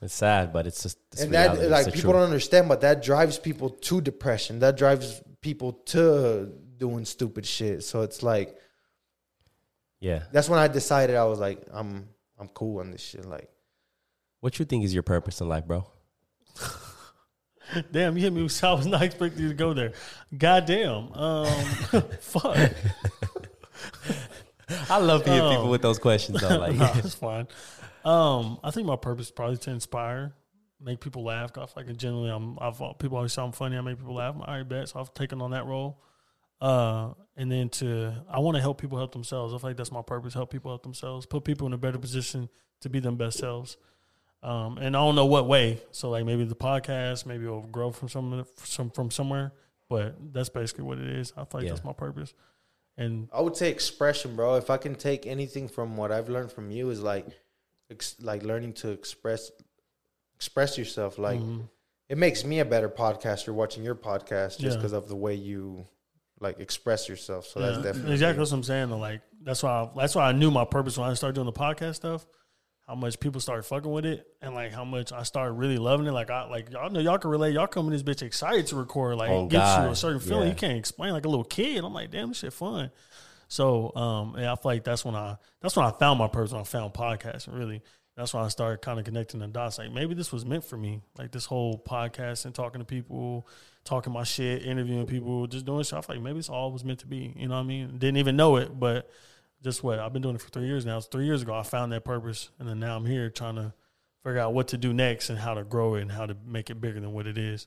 [0.01, 1.63] it's sad, but it's just it's and that reality.
[1.63, 4.59] It's like people don't understand, but that drives people to depression.
[4.59, 7.83] That drives people to doing stupid shit.
[7.83, 8.57] So it's like
[9.99, 10.23] Yeah.
[10.33, 13.25] that's when I decided I was like I'm I'm cool on this shit.
[13.25, 13.49] Like
[14.41, 15.87] What you think is your purpose in life, bro?
[17.91, 18.43] Damn, you hit me.
[18.43, 19.93] with- I was not expecting you to go there.
[20.37, 21.11] Goddamn.
[21.13, 21.45] Um,
[22.21, 22.57] fuck.
[24.89, 25.49] I love to hear Oh.
[25.51, 26.57] people with those questions though.
[26.57, 27.47] Like, Nah, it's fine.
[28.03, 30.33] Um, I think my purpose is probably to inspire,
[30.81, 31.51] make people laugh.
[31.57, 32.57] I feel like generally, I'm.
[32.59, 33.77] I've people always I'm funny.
[33.77, 34.35] I make people laugh.
[34.43, 34.89] I bet.
[34.89, 36.01] So I've taken on that role.
[36.61, 39.53] Uh, and then to I want to help people help themselves.
[39.53, 40.33] I feel like that's my purpose.
[40.33, 41.25] Help people help themselves.
[41.25, 42.49] Put people in a better position
[42.81, 43.77] to be them best selves.
[44.43, 45.81] Um, and I don't know what way.
[45.91, 49.53] So like maybe the podcast, maybe it'll grow from some from from somewhere.
[49.89, 51.31] But that's basically what it is.
[51.37, 51.69] I feel like Yeah.
[51.69, 52.33] that's my purpose.
[52.97, 54.55] And I would say expression, bro.
[54.55, 57.27] If I can take anything from what I've learned from you is like
[57.91, 59.51] ex- like learning to express
[60.35, 61.17] express yourself.
[61.17, 61.61] Like Mm-hmm.
[62.09, 64.75] it makes me a better podcaster watching your podcast just Yeah.
[64.75, 65.87] because of the way you
[66.39, 67.47] like express yourself.
[67.47, 68.89] So that's definitely exactly that's what I'm saying.
[68.89, 68.97] Though.
[68.97, 71.53] Like that's why I, that's why I knew my purpose when I started doing the
[71.53, 72.25] podcast stuff.
[72.87, 76.05] How much people started fucking with it, and like how much I started really loving
[76.05, 76.11] it.
[76.11, 77.53] Like I like y'all know y'all can relate.
[77.55, 79.17] Y'all come in this bitch excited to record.
[79.17, 80.49] Like Oh, it gives you a certain feeling Yeah.
[80.49, 81.11] you can't explain.
[81.13, 82.91] Like a little kid, I'm like, damn, this shit fun.
[83.47, 86.51] So um, and I feel like that's when I that's when I found my purpose.
[86.51, 87.57] When I found podcasting.
[87.57, 87.81] Really,
[88.15, 89.79] that's when I started kind of connecting the dots.
[89.79, 91.01] Like maybe this was meant for me.
[91.17, 93.47] Like this whole podcast and talking to people,
[93.83, 96.07] talking my shit, interviewing people, just doing stuff.
[96.07, 97.33] Like maybe it's all was meant to be.
[97.35, 97.97] You know what I mean?
[97.97, 99.09] Didn't even know it, but
[99.65, 100.97] just what I've been doing it for three years now.
[100.97, 103.73] It's three years ago I found that purpose, and then now I'm here trying to
[104.23, 106.69] figure out what to do next and how to grow it and how to make
[106.69, 107.65] it bigger than what it is.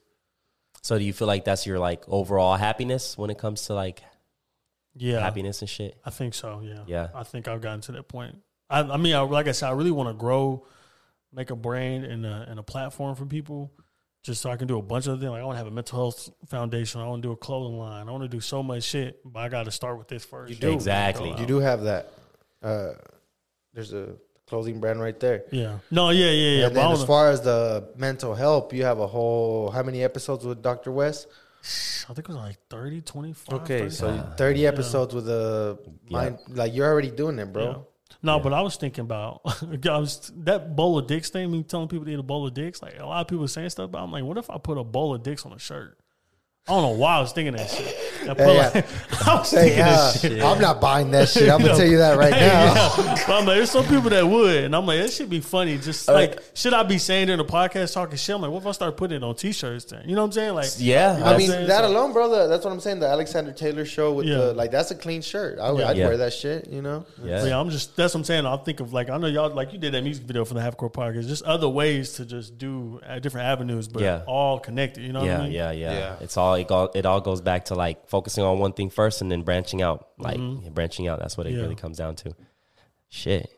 [0.81, 4.01] So do you feel like that's your like overall happiness when it comes to like
[4.95, 5.99] Yeah, happiness and shit?
[6.05, 6.61] I think so.
[6.63, 6.83] Yeah.
[6.87, 7.07] Yeah.
[7.13, 8.37] I think I've gotten to that point.
[8.69, 10.65] I, I mean, I, like I said, I really want to grow,
[11.33, 13.73] make a brand and a, and a platform for people
[14.23, 15.31] just so I can do a bunch of things.
[15.31, 17.01] Like I want to have a mental health foundation.
[17.01, 18.07] I want to do a clothing line.
[18.07, 20.51] I want to do so much shit, but I got to start with this first.
[20.51, 20.73] You do.
[20.73, 21.33] Exactly.
[21.37, 22.11] You do have that.
[22.61, 22.93] Uh,
[23.73, 24.15] there's a
[24.47, 25.43] clothing brand right there.
[25.51, 25.79] Yeah.
[25.91, 26.67] No, yeah, yeah, yeah.
[26.67, 30.43] and then as far as the mental help, you have a whole how many episodes
[30.43, 30.91] with Dr.
[30.91, 31.27] West?
[32.09, 33.61] I think it was like 30, 25.
[33.61, 33.89] Okay, 30.
[33.91, 35.77] so 30 episodes with a
[36.09, 37.85] mind like you're already doing it, bro.
[38.09, 38.17] Yeah.
[38.23, 41.51] No, but I was thinking about I was, that bowl of dicks thing.
[41.51, 42.81] Me telling people to eat a bowl of dicks.
[42.81, 44.03] Like a lot of people saying stuff about.
[44.03, 45.97] I'm like, what if I put a bowl of dicks on a shirt?
[46.67, 47.95] I don't know why I was thinking that shit.
[48.23, 48.85] I, put Yeah, like,
[49.27, 50.41] I was Say, thinking yeah, that shit.
[50.43, 51.49] I'm not buying that shit.
[51.49, 52.73] I'm gonna tell you that right Hey, now.
[52.73, 53.15] yeah.
[53.27, 55.77] But I'm like, there's some people that would, and I'm like, that should be funny.
[55.77, 58.35] Just like, should I be saying during the podcast talking shit?
[58.35, 59.85] I'm like, what if I start putting it on t-shirts?
[59.85, 60.55] Then you know what I'm saying?
[60.55, 62.47] Like, Yeah, You know I mean, that So- alone, brother.
[62.47, 62.99] That's what I'm saying.
[62.99, 64.37] The Alexander Taylor show with Yeah.
[64.37, 65.59] the like, that's a clean shirt.
[65.59, 65.89] I would, Yeah.
[65.89, 66.07] I'd Yeah.
[66.07, 66.67] wear that shit.
[66.69, 67.05] You know.
[67.23, 67.45] yeah.
[67.45, 68.45] Yeah, I'm just that's what I'm saying.
[68.45, 70.61] I'll think of like I know y'all like you did that music video for the
[70.61, 71.27] Half Halfcore Podcast.
[71.27, 74.21] Just other ways to just do uh, different avenues, but Yeah.
[74.27, 75.03] all connected.
[75.03, 75.51] You know yeah, what I mean?
[75.53, 76.15] yeah, yeah, Yeah.
[76.21, 79.21] It's all it, all it all goes back to like focusing on one thing first
[79.21, 80.09] and then branching out.
[80.17, 80.73] Like Mm-hmm.
[80.73, 81.19] branching out.
[81.19, 81.61] That's what it Yeah.
[81.61, 82.35] really comes down to.
[83.07, 83.49] Shit.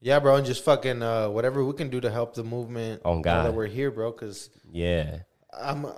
[0.00, 3.02] Yeah, bro, and just fucking uh, whatever we can do to help the movement.
[3.04, 3.46] Oh, now God.
[3.46, 4.10] that we're here, bro.
[4.10, 5.18] Because Yeah.
[5.52, 5.92] I'm, I'm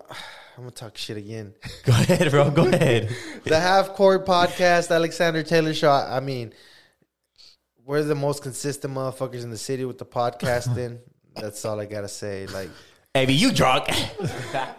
[0.59, 1.55] gonna talk shit again.
[1.85, 2.51] Go ahead, bro.
[2.51, 3.09] Go ahead.
[3.45, 5.91] the Half Court Podcast, Alexander Taylor Show.
[5.91, 6.53] I I mean,
[7.85, 10.99] we're the most consistent motherfuckers in the city with the podcasting.
[11.37, 12.47] That's all I gotta say.
[12.47, 12.71] Like,
[13.15, 13.89] Baby, you drunk.
[13.91, 14.27] as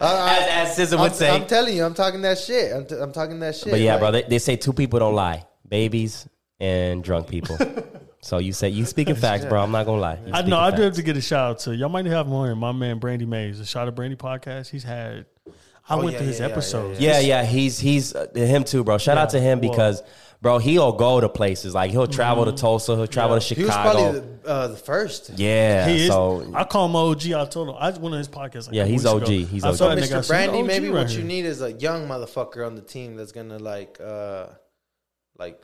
[0.01, 1.29] as SZA I'm, would say.
[1.29, 2.73] I'm telling you, I'm talking that shit.
[2.73, 3.71] I'm, t- I'm talking that shit.
[3.71, 6.27] but yeah, Like, bro, they, they say two people don't lie: babies
[6.59, 7.57] and drunk people.
[8.21, 9.63] so you say you speaking facts, bro.
[9.63, 10.19] I'm not gonna lie.
[10.25, 11.87] You I know I do have to get a shout out to y'all.
[11.87, 12.41] Might have more.
[12.41, 12.55] on here.
[12.57, 14.69] My man Brandy Mays, the Shot of Brandy podcast.
[14.69, 15.27] He's had.
[15.87, 16.99] I Oh, went yeah, through his yeah, yeah, episodes.
[16.99, 18.97] Yeah, yeah, he's he's uh, him too, bro.
[18.97, 20.03] Shout out to him well- because,
[20.45, 23.61] bro, he'll go to places like he'll travel to Tulsa, he'll travel to Chicago.
[23.61, 23.99] he was Chicago.
[23.99, 25.31] probably the, uh, the first.
[25.37, 26.07] yeah, He is.
[26.07, 27.31] so I call him OG.
[27.31, 28.67] I told him I went on his podcast.
[28.67, 29.23] Like Yeah, he's OG.
[29.23, 29.31] ago.
[29.31, 29.75] He's I OG.
[29.75, 30.27] saw So, that nigga, I Mr.
[30.27, 33.31] Brandy, OG maybe right what you need is a young motherfucker on the team that's
[33.31, 34.45] gonna like, uh
[35.39, 35.59] like,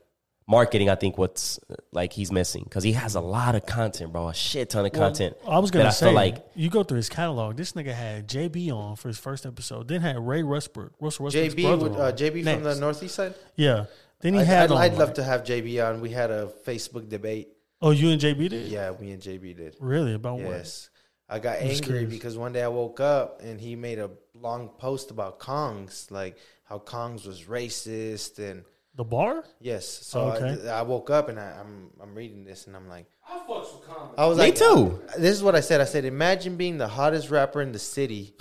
[0.48, 0.90] marketing.
[0.90, 1.60] I think what's
[1.94, 4.30] like he's missing because he has a lot of content, bro.
[4.30, 5.38] A shit ton of content.
[5.48, 7.56] I was gonna I say, feel like you go through his catalog.
[7.56, 9.88] This nigga had JB on for his first episode.
[9.88, 13.36] Then had Ray Westbrook, Russell Westbrook's JB, brother with, uh, JB from the Northeast side.
[13.56, 13.86] Yeah.
[14.22, 14.64] Then he I'd, had.
[14.64, 16.02] I'd, on, I'd um, love like- to have JB on.
[16.02, 17.50] We had a Facebook debate.
[17.82, 18.68] Oh, you and JB did?
[18.68, 19.76] Yeah, me and JB did.
[19.80, 20.14] Really?
[20.14, 20.52] About what?
[20.52, 20.90] Yes.
[21.28, 24.68] I got I'm angry because one day I woke up and he made a long
[24.78, 28.64] post about Kongs, like how Kongs was racist and
[28.96, 29.46] The bar?
[29.62, 29.88] yes.
[29.88, 30.70] So oh, Okay.
[30.70, 33.74] I, I woke up and I, I'm I'm reading this and I'm like, I fucks
[33.80, 34.14] with Common.
[34.18, 35.02] I was Me like, too.
[35.08, 35.80] Uh, this is what I said.
[35.80, 38.36] I said, imagine being the hottest rapper in the city,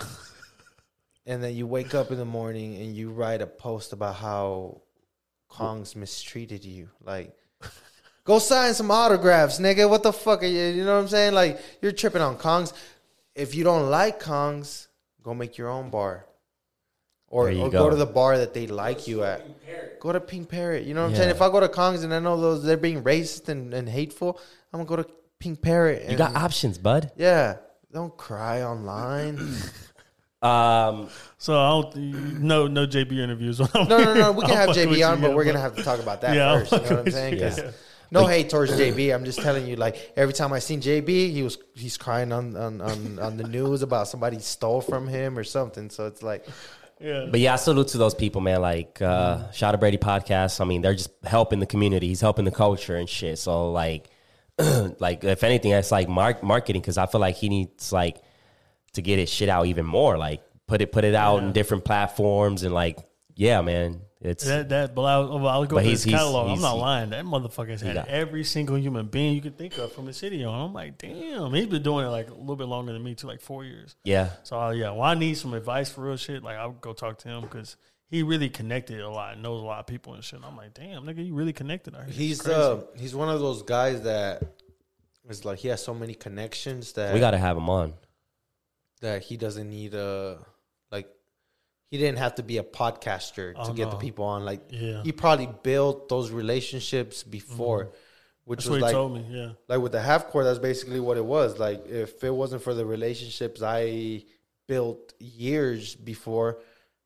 [1.25, 4.81] and then you wake up in the morning and you write a post about how
[5.51, 6.89] Kongs mistreated you.
[7.03, 7.35] Like,
[8.23, 9.89] go sign some autographs, nigga.
[9.89, 10.63] What the fuck are you?
[10.67, 11.33] You know what I'm saying?
[11.33, 12.73] Like, you're tripping on Kongs.
[13.35, 14.87] If you don't like Kongs,
[15.23, 16.25] go make your own bar.
[17.27, 17.69] Or, or go.
[17.69, 17.89] go.
[17.89, 19.45] to the bar that they like you at.
[20.01, 20.83] Go to Pink Parrot.
[20.83, 21.29] You know what I'm saying?
[21.29, 24.37] If I go to Kongs and I know those they're being racist and, and hateful,
[24.73, 26.01] I'm gonna go to Pink Parrot.
[26.01, 27.11] And, you got options, bud.
[27.15, 27.57] yeah.
[27.93, 29.37] Don't cry online.
[30.41, 31.95] Um, So I don't
[32.41, 33.59] no no JB interviews.
[33.59, 34.31] no, No, no, no.
[34.31, 36.71] We can have JB on, but we're gonna have to talk about that Yeah, first.
[36.71, 37.33] You know what I'm saying?
[37.39, 37.73] with 'Cause you.
[38.13, 39.13] No hate towards JB.
[39.15, 42.57] I'm just telling you, like every time I seen JB, he was he's crying on
[42.57, 45.89] on, on, on the news about somebody stole from him or something.
[45.89, 46.45] So it's like,
[46.99, 47.27] Yeah.
[47.31, 48.61] but yeah, I salute to those people, man.
[48.61, 50.59] Like, uh, Shout Brady podcast.
[50.59, 52.07] I mean, they're just helping the community.
[52.09, 53.39] He's helping the culture and shit.
[53.39, 54.09] So like,
[54.99, 58.21] like if anything, that's like mark, marketing because I feel like he needs like
[58.93, 60.17] to get his shit out even more.
[60.17, 62.97] Like put it put it out in different platforms and like,
[63.35, 66.19] yeah, man, It's That that, but I'll, well, I'll go But to he's- his he's-
[66.19, 66.49] catalog.
[66.51, 67.09] I'm not lying.
[67.09, 70.43] That motherfucker's had got- every single human being you could think of from the city
[70.43, 70.67] on.
[70.67, 73.25] I'm like, damn, he's been doing it like a little bit longer than me too,
[73.27, 73.95] like four years.
[74.03, 74.29] yeah.
[74.43, 76.43] So uh, yeah, well, I need some advice for real shit.
[76.43, 77.77] Like I'll go talk to him because
[78.09, 80.39] he really connected a lot, knows a lot of people and shit.
[80.45, 81.95] I'm like, damn, nigga, you really connected.
[81.95, 82.09] out here.
[82.09, 84.43] It's He's uh he's one of those guys that
[85.29, 87.93] is like he has so many connections that We got to have him on.
[89.01, 90.37] That he doesn't need a
[90.91, 91.07] like
[91.89, 93.91] he didn't have to be a podcaster to Oh, get no.
[93.91, 94.45] the people on.
[94.45, 95.01] Like Yeah.
[95.03, 97.89] he probably built those relationships before,
[98.45, 99.25] which That's was what he like told me.
[99.29, 100.45] Yeah, like with the half court.
[100.45, 101.57] That's basically what it was.
[101.59, 104.23] Like if it wasn't for the relationships I
[104.67, 106.59] built years before,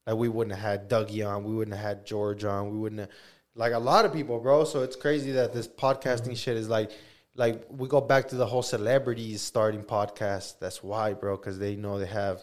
[0.05, 2.99] like we wouldn't have had Dougie on, we wouldn't have had George on, we wouldn't
[3.01, 3.09] have
[3.55, 4.65] like a lot of people, bro.
[4.65, 6.33] So it's crazy that this podcasting Mm-hmm.
[6.33, 6.91] shit is like.
[7.35, 10.55] Like we go back to the whole celebrities starting podcasts.
[10.59, 12.41] That's why, bro, because they know they have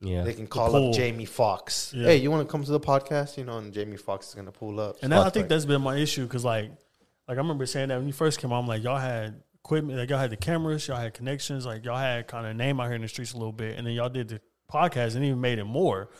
[0.00, 0.22] Yeah.
[0.22, 0.88] they can call pull.
[0.90, 1.92] up Jamie Foxx.
[1.94, 2.06] Yeah.
[2.06, 3.36] Hey, you want to come to the podcast?
[3.36, 4.96] You know, and Jamie Foxx is gonna pull up.
[5.02, 6.70] and that, I think like- that's been my issue because like,
[7.28, 9.98] like I remember saying that when you first came on, I'm like y'all had equipment,
[9.98, 12.86] like y'all had the cameras, y'all had connections, like y'all had kind of name out
[12.86, 14.40] here in the streets a little bit, and then y'all did the
[14.72, 16.10] podcast and even made it more.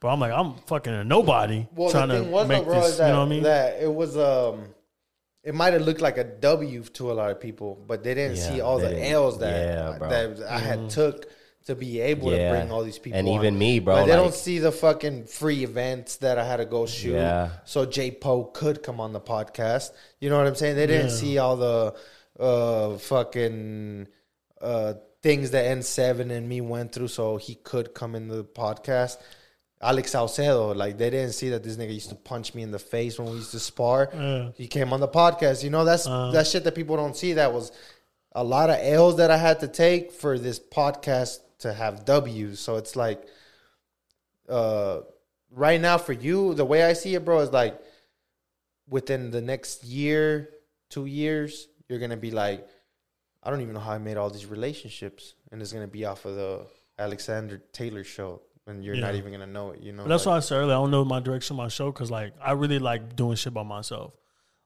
[0.00, 2.80] But I'm like, I'm fucking a nobody well, trying the to was, make though, bro,
[2.80, 2.98] this.
[2.98, 3.42] you know what I mean?
[3.42, 4.64] that it was um,
[5.42, 8.36] it might have looked like a W to a lot of people, but they didn't
[8.36, 11.26] Yeah, see all the didn't- L's that yeah, that I had took
[11.66, 12.52] to be able Yeah.
[12.52, 13.18] to bring all these people.
[13.18, 13.34] And on.
[13.34, 16.56] even me, bro, Like, they like- don't see the fucking free events that I had
[16.56, 17.12] to go shoot.
[17.14, 17.50] Yeah.
[17.64, 19.90] So J Poe could come on the podcast.
[20.20, 20.76] You know what I'm saying?
[20.76, 21.14] They didn't Yeah.
[21.16, 21.94] see all the
[22.38, 24.08] uh fucking
[24.60, 29.18] uh things that N7 and me went through, so he could come in the podcast.
[29.82, 32.78] Alex Saucedo, like they didn't see that this nigga used to punch me in the
[32.78, 34.10] face when we used to spar.
[34.12, 34.50] Yeah.
[34.54, 35.64] He came on the podcast.
[35.64, 36.30] You know, that's Uh.
[36.32, 37.32] that shit that people don't see.
[37.34, 37.72] That was
[38.32, 42.60] a lot of L's that I had to take for this podcast to have W's.
[42.60, 43.22] So it's like,
[44.48, 45.00] uh,
[45.50, 47.80] right now for you, the way I see it, bro, is like
[48.88, 50.50] within the next year,
[50.90, 52.66] two years, you're gonna be like,
[53.42, 56.24] I don't even know how I made all these relationships, and it's gonna be off
[56.24, 56.66] of the
[56.98, 59.80] Alexander Taylor show, and you're not even gonna know it.
[59.82, 61.58] You know, But that's like- why I said earlier, I don't know my direction of
[61.58, 64.14] my show because like I really like doing shit by myself.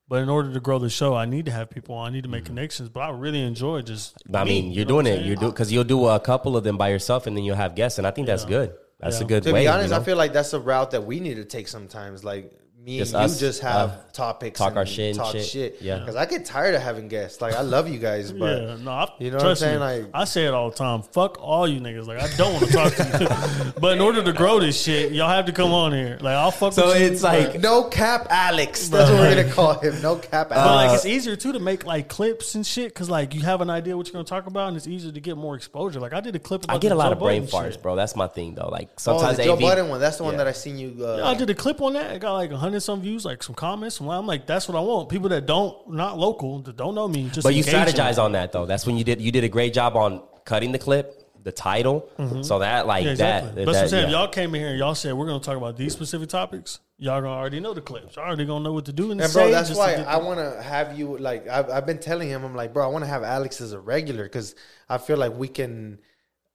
[0.07, 2.11] But in order to grow the show, I need to have people on.
[2.11, 2.49] I need to make mm.
[2.49, 2.91] connections.
[2.91, 4.15] But I really enjoy just.
[4.33, 5.25] I me, mean, you you're know doing it.
[5.25, 5.39] You're saying?
[5.39, 7.97] do because you'll do a couple of them by yourself, and then you'll have guests,
[7.99, 8.49] and I think that's Yeah.
[8.51, 8.75] good.
[9.01, 9.25] That's Yeah.
[9.25, 9.61] a good To way.
[9.61, 10.01] To be honest, you know?
[10.01, 12.23] I feel like that's a route that we need to take sometimes.
[12.23, 12.53] Like
[12.85, 15.45] me Just and you just have uh, topics, talk and our shit and talk shit.
[15.47, 15.77] shit.
[15.81, 16.01] Yeah.
[16.01, 17.41] because I get tired of having guests.
[17.41, 19.75] Like I love you guys, but yeah, no, I, you know what I'm saying?
[19.81, 21.03] Me, Like- I say it all the time.
[21.03, 22.07] Fuck all you niggas.
[22.07, 23.19] Like I don't want to talk to
[23.65, 26.19] you, but in order to grow this shit, y'all have to come on here.
[26.21, 26.75] Like I'll fuck.
[26.75, 28.89] So with you, it's like- no cap, Alex.
[28.89, 30.03] That's what we're gonna call him.
[30.03, 30.55] No cap, Alex.
[30.55, 30.89] But Alex.
[30.91, 33.71] like it's easier too to make like clips and shit because like you have an
[33.71, 36.01] idea what you're gonna talk about and it's easier to get more exposure.
[36.01, 36.65] Like I did a clip.
[36.65, 37.83] About I get the a lot Joe of brain Budden farts, shit.
[37.83, 37.97] bro.
[37.97, 38.69] That's my thing, though.
[38.69, 40.01] Like oh, sometimes the Joe AV Budden one.
[40.01, 40.39] That's the one Yeah.
[40.39, 40.97] that I seen you.
[41.05, 42.15] Uh, Yeah, I did a clip on that.
[42.15, 43.97] It got like hundred some views, like some comments.
[43.97, 45.09] Some, I'm like, that's what I want.
[45.09, 47.43] People that don't, not local, that don't know me, just.
[47.45, 48.67] But you strategize on that though.
[48.67, 52.09] That's when you did you did a great job on cutting the clip, the title,
[52.43, 53.07] so that like Mm-hmm.
[53.07, 53.49] Yeah, exactly.
[53.51, 53.55] that.
[53.57, 54.11] That's what I'm saying.
[54.11, 54.19] yeah.
[54.19, 56.81] Y'all came in here and y'all said we're gonna talk about these specific topics.
[56.99, 58.17] Y'all gonna already know the clips.
[58.17, 59.97] Y'all already gonna know what to do in the And bro, say that's just why
[59.97, 61.19] get I want to have you.
[61.19, 63.73] Like I've, I've been telling him, I'm like, bro, I want to have Alex as
[63.73, 64.55] a regular because
[64.89, 65.99] I feel like we can.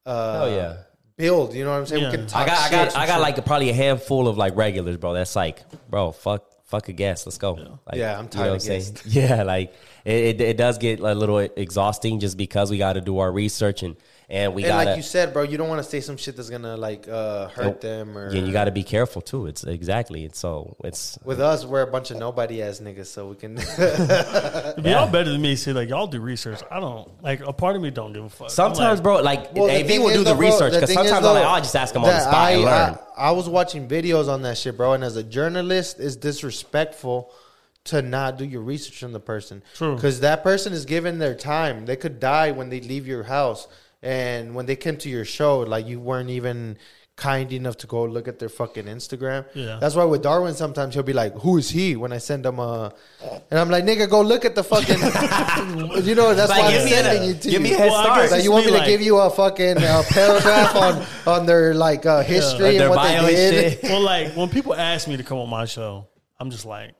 [0.06, 0.76] Uh, Oh yeah.
[1.20, 1.54] Build.
[1.54, 2.02] You know what I'm saying?
[2.02, 2.10] Yeah.
[2.10, 4.56] We can talk I got I got I got like probably a handful of like
[4.56, 5.12] regulars, bro.
[5.14, 7.26] That's like, bro, fuck fuck a guest.
[7.26, 7.52] Let's go.
[7.86, 8.80] Like, Yeah, I'm you tired know of saying?
[8.80, 9.06] guests.
[9.14, 9.74] Yeah, like
[10.04, 13.30] it, it, it does get a little exhausting just because we got to do our
[13.32, 13.96] research and
[14.30, 16.36] and we and got like you said, bro, you don't want to say some shit
[16.36, 17.80] that's gonna like uh, hurt Nope.
[17.80, 18.28] them or.
[18.28, 19.46] and you got to be careful too.
[19.46, 20.24] It's exactly.
[20.24, 23.56] It's so it's with us, we're a bunch of nobody ass niggas, so we can.
[23.56, 25.56] But y'all better than me.
[25.56, 26.60] See, like y'all do research.
[26.70, 27.22] I don't.
[27.22, 28.50] Like a part of me don't give a fuck.
[28.50, 29.20] Sometimes, like, bro.
[29.20, 31.34] Like Well, the AV will do the though, bro, research because thing is, sometimes I'm
[31.34, 32.98] like, though, I'll just ask them on the that spot and learn.
[33.16, 37.32] I, I was watching videos on that shit, bro, and as a journalist, it's disrespectful
[37.84, 39.62] to not do your research on the person.
[39.74, 39.94] True.
[39.94, 41.86] Because that person is given their time.
[41.86, 43.68] They could die when they leave your house,
[44.02, 46.78] and when they came to your show, like you weren't even
[47.16, 49.44] kind enough to go look at their fucking Instagram.
[49.54, 49.76] Yeah.
[49.78, 52.58] That's why with Darwin, sometimes he'll be like, "Who is he?" When I send him
[52.58, 52.94] a,
[53.50, 54.96] and I'm like, "Nigga, go look at the fucking."
[56.06, 57.74] you know, that's Like, why give I'm me a- sending you to give me you.
[57.74, 58.30] a head Well, start.
[58.30, 61.06] Like you want me me, to give you a fucking uh, paragraph on
[61.40, 63.82] on their like uh, history Their and what they did.
[63.82, 66.94] well, like when people ask me to come on my show, I'm just like,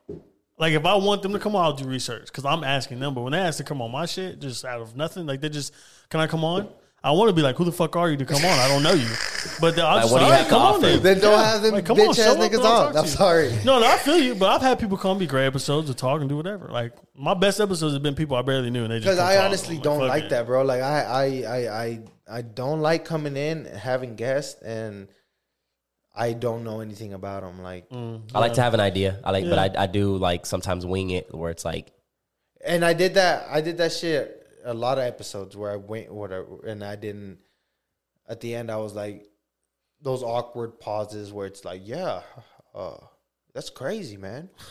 [0.58, 3.14] like if I want them to come on, I'll do research because I'm asking them.
[3.14, 5.48] But when they ask to come on my shit, just out of nothing, like they
[5.48, 5.72] just,
[6.10, 6.68] can I come on?
[7.02, 8.58] I want to be like, who the fuck are you to come on?
[8.58, 9.08] I don't know you,
[9.58, 11.02] but I'll Like, just what do you have to come on offer?" then.
[11.02, 11.44] Then don't Yeah.
[11.52, 12.92] have them Like, come bitch on, show ass up niggas I'll talk on.
[12.92, 13.58] to I'm sorry.
[13.64, 16.20] No, no, I feel you, but I've had people come be great episodes to talk
[16.20, 16.68] and do whatever.
[16.68, 19.28] Like my best episodes have been people I barely knew, and they just Because come
[19.28, 19.44] I talk.
[19.46, 20.30] honestly I'm don't fuck like it.
[20.30, 20.62] that, bro.
[20.62, 22.00] Like I, I, I, I,
[22.38, 25.08] I don't like coming in and having guests, and
[26.14, 27.62] I don't know anything about them.
[27.62, 29.18] Like, mm, I like to have an idea.
[29.24, 31.92] I like, but I, I do like sometimes wing it where it's like,
[32.62, 33.46] and I did that.
[33.50, 37.38] I did that shit a lot of episodes where I went whatever, and I didn't.
[38.28, 39.26] At the end, I was like,
[40.02, 42.22] those awkward pauses where it's like, yeah,
[42.74, 42.96] uh,
[43.54, 44.48] that's crazy, man.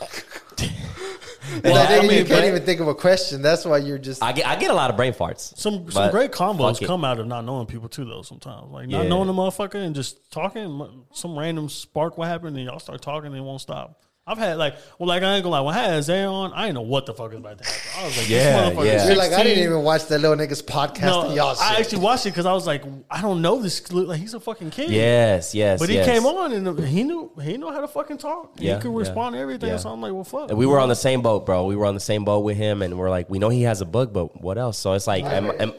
[1.52, 3.42] and Well, I I mean, you can't even think of a question.
[3.42, 4.22] That's why you're just.
[4.22, 5.56] I get I get a lot of brain farts.
[5.58, 8.22] Some some great combos come out of not knowing people too, though.
[8.22, 9.08] Sometimes, like not Yeah.
[9.08, 13.28] knowing the motherfucker and just talking, some random spark will happen, and y'all start talking
[13.28, 14.02] and it won't stop.
[14.30, 16.66] I've had like, well, like I ain't gonna lie, when I had Zay on, I
[16.66, 17.90] didn't know what the fuck is about to happen.
[17.98, 19.06] I was like, Yeah, this motherfucker yeah.
[19.06, 21.00] You're like, I didn't even watch that little nigga's podcast.
[21.02, 21.64] No, y'all shit.
[21.64, 23.90] I actually watched it because I was like, I don't know this.
[23.90, 24.90] Like he's a fucking kid.
[24.90, 25.80] Yes, yes.
[25.80, 26.06] But he yes.
[26.06, 28.54] came on and uh, he knew he knew how to fucking talk.
[28.56, 29.70] Yeah, he could yeah, respond to everything.
[29.70, 29.78] yeah.
[29.78, 30.50] So I'm like, well, fuck.
[30.50, 31.64] And we were on the same boat, bro.
[31.66, 33.80] We were on the same boat with him, and we're like, we know he has
[33.80, 34.78] a book, but what else?
[34.78, 35.72] So it's like, am, am,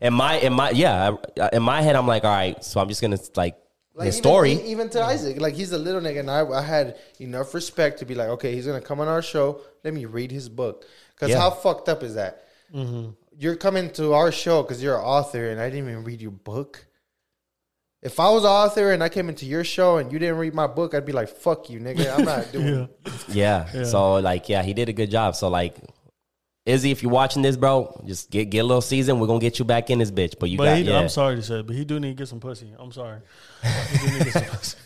[0.00, 1.16] in my, in my, yeah,
[1.52, 3.56] in my head, I'm like, all right, so I'm just gonna like,
[3.98, 4.52] Like his even- story.
[4.52, 8.04] even to Isaac, like he's a little nigga, and I, I had enough respect to
[8.06, 9.60] be like, okay, he's gonna come on our show.
[9.84, 11.40] Let me read his book, because Yeah.
[11.40, 12.44] how fucked up is that?
[12.74, 13.10] Mm-hmm.
[13.36, 16.30] You're coming to our show because you're an author, and I didn't even read your
[16.32, 16.86] book.
[18.00, 20.54] If I was an author and I came into your show and you didn't read
[20.54, 22.16] my book, I'd be like, "Fuck you, nigga!
[22.16, 22.88] I'm not doing."
[23.28, 23.66] Yeah.
[23.74, 23.84] yeah.
[23.84, 25.34] So like, yeah, he did a good job.
[25.34, 25.74] So like,
[26.68, 29.18] Izzy, if you're watching this, bro, just get get a little season.
[29.18, 30.34] We're gonna get you back in this bitch.
[30.38, 30.98] But you But got, he, yeah.
[30.98, 32.72] I'm sorry to say, but he do need to get some pussy.
[32.78, 33.20] I'm sorry.
[33.62, 34.76] He do need to get some pussy.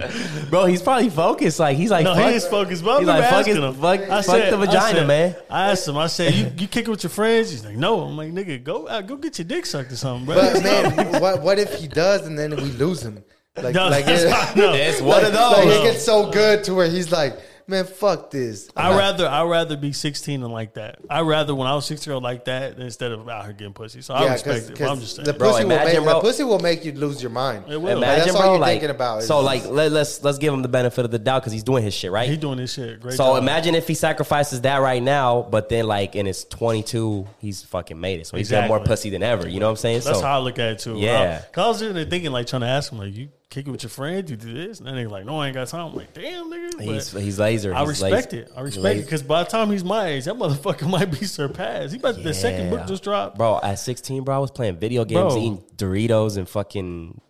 [0.50, 0.66] bro.
[0.66, 1.58] He's probably focused.
[1.58, 2.84] Like he's like, No, fuck, he focused.
[2.84, 3.74] But I'm He's like, fuck asking his- him.
[3.74, 5.36] fuck- I fuck the vagina, I said- man.
[5.50, 5.96] I asked him.
[5.98, 8.62] I said, "You you kick it with your friends?" He's like, "No." I'm like, "Nigga,
[8.62, 10.62] go out, go get your dick sucked or something, bro." But
[10.96, 13.24] man, what what if he does and then we lose him?
[13.60, 14.72] Like, No, like, that's it, no.
[14.72, 15.74] It's one like, of like those.
[15.78, 17.36] it gets so good to where he's like,
[17.68, 18.68] man, fuck this.
[18.76, 20.98] I'm I not- rather I rather be 16 and like that.
[21.08, 23.74] I rather when I was 16 year old like that instead of out here getting
[23.74, 24.00] pussy.
[24.02, 24.78] So I respect respect 'cause- it.
[24.78, 25.26] But I'm 'cause just saying.
[25.26, 26.14] the Bro, pussy will imagine, make bro.
[26.14, 27.64] the pussy will make you lose your mind.
[27.68, 27.98] It will.
[27.98, 28.50] Imagine, that's all bro.
[28.52, 31.10] you're like, thinking about is- so like, let, let's let's give him the benefit of
[31.10, 32.28] the doubt because he's doing his shit right.
[32.28, 33.00] he doing this shit.
[33.00, 33.14] Great.
[33.14, 33.42] So job.
[33.42, 38.00] imagine if he sacrifices that right now, but then like in his 22, he's fucking
[38.00, 38.26] made it.
[38.26, 38.92] So he's got more Exactly.
[38.92, 39.48] pussy than ever.
[39.48, 40.00] You know what I'm saying?
[40.04, 40.96] That's so how I look at it too.
[40.96, 41.42] Yeah.
[41.52, 43.70] Cause I was sitting there thinking, like, trying to ask him, like, you kick it
[43.70, 45.86] with your friends, you do this, and then they're like, no, I ain't got time.
[45.86, 46.76] I'm like, damn, nigga.
[46.76, 47.74] But he's he's laser.
[47.74, 48.44] I He's respect laser.
[48.44, 48.52] it.
[48.56, 51.92] I respect it because by the time he's my age, that motherfucker might be surpassed.
[51.92, 53.38] He about the second book just dropped.
[53.38, 55.38] Bro, at 16, bro, I was playing video games, Bro.
[55.38, 57.20] eating Doritos, and fucking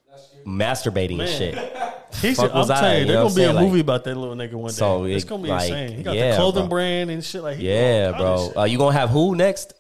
[0.47, 1.55] masturbating and shit.
[2.23, 3.69] He's, fuck I'm telling you, there's gonna be a saying?
[3.69, 4.77] movie about that little nigga one day.
[4.77, 5.97] So it's gonna be like, insane.
[5.99, 6.69] He got yeah, the clothing bro.
[6.71, 7.43] brand and shit.
[7.43, 8.53] Like, he Yeah, bro.
[8.57, 9.75] Uh, you gonna have who next?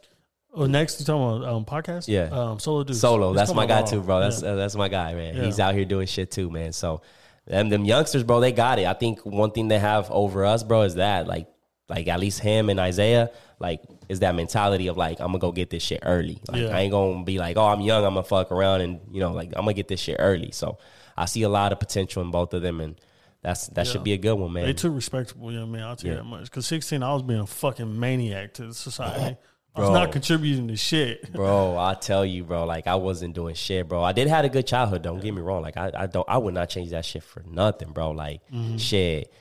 [0.58, 2.08] Oh, next you talking about um, podcast?
[2.08, 2.24] Yeah.
[2.32, 2.96] um, solo dude.
[2.96, 3.32] Solo.
[3.32, 4.18] That's my guy too, bro.
[4.18, 5.36] That's uh, that's my guy, man.
[5.36, 5.44] Yeah.
[5.44, 6.72] He's out here doing shit too, man.
[6.72, 7.02] So,
[7.46, 8.86] them them youngsters, bro, they got it.
[8.86, 11.46] I think one thing they have over us, bro, is that like
[11.88, 13.30] like at least him and Isaiah,
[13.60, 16.40] like is that mentality of like I'm gonna go get this shit early.
[16.48, 16.76] Like Yeah.
[16.76, 19.32] I ain't gonna be like, oh, I'm young, I'm gonna fuck around, and you know,
[19.32, 20.50] like I'm gonna get this shit early.
[20.50, 20.78] So
[21.16, 23.00] I see a lot of potential in both of them, and
[23.42, 24.66] that's that should be a good one, man.
[24.66, 25.84] They too respectable young man.
[25.84, 26.44] I'll tell you that much.
[26.44, 29.36] Because 16, I was being a fucking maniac to the society.
[29.74, 29.94] I was Bro.
[29.94, 31.32] not contributing to shit.
[31.32, 34.02] Bro, I tell you, bro, like I wasn't doing shit, bro.
[34.02, 35.02] I did had a good childhood.
[35.02, 35.62] Don't get me wrong.
[35.62, 38.10] Like I, I don't, I would not change that shit for nothing, bro.
[38.10, 38.76] Like mm-hmm.
[38.78, 39.32] shit,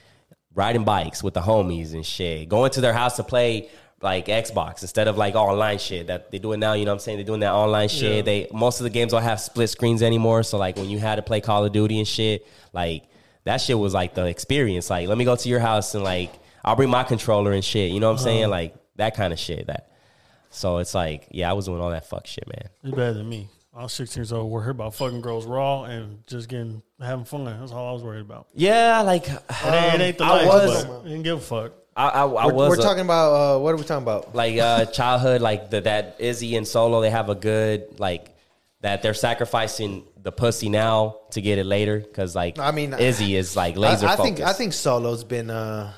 [0.53, 3.69] riding bikes with the homies and shit, going to their house to play
[4.01, 6.73] like Xbox instead of like online shit that they do it now.
[6.73, 7.17] You know what I'm saying?
[7.17, 8.17] They're doing that online shit.
[8.17, 8.21] Yeah.
[8.21, 10.43] They most of the games don't have split screens anymore.
[10.43, 13.05] So like when you had to play Call of Duty and shit, like
[13.45, 14.89] that shit was like the experience.
[14.89, 16.31] Like let me go to your house and like
[16.63, 17.91] I'll bring my controller and shit.
[17.91, 18.23] You know what I'm uh-huh.
[18.23, 18.49] saying?
[18.49, 19.67] Like that kind of shit.
[19.67, 19.89] That.
[20.49, 22.69] So it's like, yeah, I was doing all that fuck shit, man.
[22.83, 23.49] It's better than me.
[23.75, 24.49] I was 16 years old.
[24.49, 27.45] We're here about fucking girls raw and just getting having fun.
[27.45, 28.47] That's all I was worried about.
[28.55, 31.37] Yeah, like It ain't, it ain't the Um, I life, was- but I didn't give
[31.37, 31.73] a fuck.
[31.95, 34.33] I, I, I We're, was we're a- talking about uh, what are we talking about?
[34.35, 38.35] like uh, childhood, like the, that Izzy and Solo, they have a good like
[38.81, 43.35] that they're sacrificing the pussy now to get it later because like I mean, Izzy
[43.35, 45.49] is like laser I, I think I think Solo's been.
[45.49, 45.91] Uh,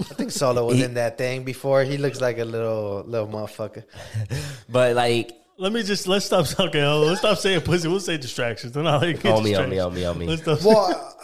[0.00, 1.82] I think Solo was He- in that thing before.
[1.84, 3.84] He looks like a little little motherfucker.
[4.68, 6.82] but like Let me just let's stop talking.
[6.82, 7.88] oh, Let's stop saying pussy.
[7.88, 8.72] We'll say distractions.
[8.72, 10.26] Then I'll get on me, on me, on me, on me.
[10.26, 10.62] Let's stop.
[10.62, 11.16] Well,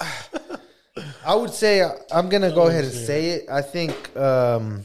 [1.24, 1.82] I would say
[2.12, 3.50] I'm gonna go ahead and say it.
[3.50, 4.84] I think um,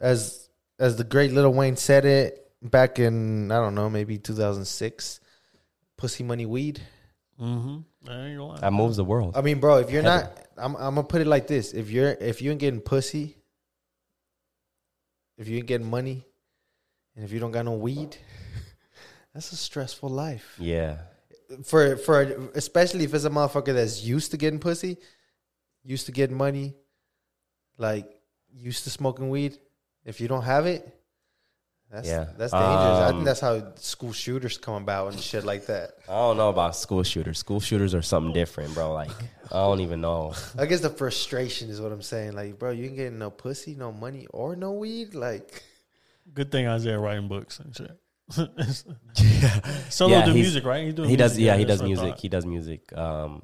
[0.00, 5.20] as as the great Lil Wayne said it back in I don't know maybe 2006,
[5.96, 6.80] pussy money weed.
[7.40, 7.78] mm-hmm.
[8.08, 8.60] I ain't gonna lie.
[8.60, 9.36] That moves the world.
[9.36, 10.28] I mean, bro, if you're Heaven.
[10.28, 13.36] not, I'm I'm gonna put it like this: if you're if you ain't getting pussy,
[15.36, 16.24] if you ain't getting money,
[17.16, 18.16] and if you don't got no weed,
[19.34, 20.56] that's a stressful life.
[20.58, 20.98] Yeah,
[21.64, 24.98] For for especially if it's a motherfucker that's used to getting pussy,
[25.82, 26.74] used to getting money,
[27.78, 28.08] like
[28.52, 29.58] used to smoking weed.
[30.04, 30.93] If you don't have it,
[31.94, 32.24] That's, Yeah.
[32.36, 32.52] that's dangerous.
[32.52, 35.92] I Um, think that's how school shooters come about and shit like that.
[36.08, 37.38] I don't know about school shooters.
[37.38, 38.92] School shooters are something different, bro.
[38.92, 39.12] Like
[39.52, 40.34] I don't even know.
[40.58, 42.32] I guess the frustration is what I'm saying.
[42.32, 45.14] Like, bro, you ain't getting no pussy, no money, or no weed.
[45.14, 45.62] Like,
[46.32, 47.96] Good thing Isaiah writing books and shit.
[49.16, 50.84] Yeah, solo Yeah, do music, right?
[50.84, 51.32] He's doing He does.
[51.32, 52.18] music, Yeah, he does music.
[52.18, 52.96] He does music.
[52.96, 53.42] Um,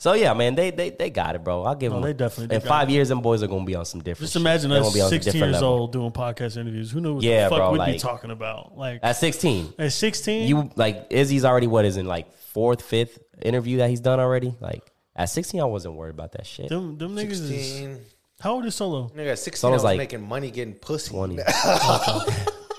[0.00, 1.62] so yeah, man, they they they got it, bro.
[1.62, 2.06] I'll give No, them.
[2.08, 2.92] they definitely In got five it.
[2.92, 4.26] years, them boys are gonna be on some different.
[4.26, 5.68] Just imagine They're us gonna be on 16 years level.
[5.68, 6.90] old doing podcast interviews.
[6.90, 8.76] Who knew what Yeah, the fuck bro, we'd be talking about?
[8.76, 13.18] Like At sixteen, at 16, you like Izzy's already what is in like fourth, fifth
[13.42, 14.54] interview that he's done already.
[14.58, 14.82] Like
[15.14, 16.70] at sixteen, I wasn't worried about that shit.
[16.70, 17.98] them them niggas is
[18.40, 19.10] how old is Solo?
[19.14, 21.10] Nigga, 16, So I I was was like- making money getting pussy.
[21.10, 21.36] Twenty.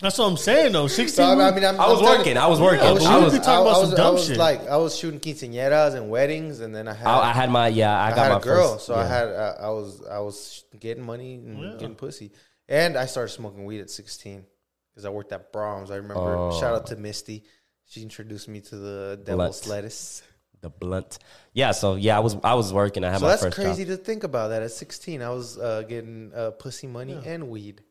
[0.00, 0.86] That's what I'm saying though.
[0.86, 1.14] 16.
[1.14, 2.34] So, I mean, I'm, I was I'm working.
[2.36, 2.80] you- I was working.
[2.86, 4.36] I was, I was- We talking about I some was, dumb I was shit.
[4.38, 7.68] like, I was shooting quinceañeras and weddings, and then I had, I, I had my
[7.68, 7.98] yeah.
[8.00, 9.00] I, I got had my a girl, first, so yeah.
[9.02, 11.72] I had, uh, I was, I was getting money and Yeah.
[11.72, 12.32] getting pussy,
[12.68, 14.44] and I started smoking weed at 16
[14.90, 15.90] because I worked at Braum's.
[15.90, 16.36] I remember.
[16.36, 16.58] Oh.
[16.58, 17.44] Shout out to Misty.
[17.86, 20.22] She introduced me to the devil's lettuce.
[20.62, 21.18] the blunt.
[21.52, 23.02] Yeah, so yeah, I was I was working.
[23.04, 23.98] I had So my that's first crazy job.
[23.98, 24.48] to think about.
[24.48, 27.32] That at 16, I was uh, getting uh, pussy money Yeah.
[27.32, 27.82] and weed.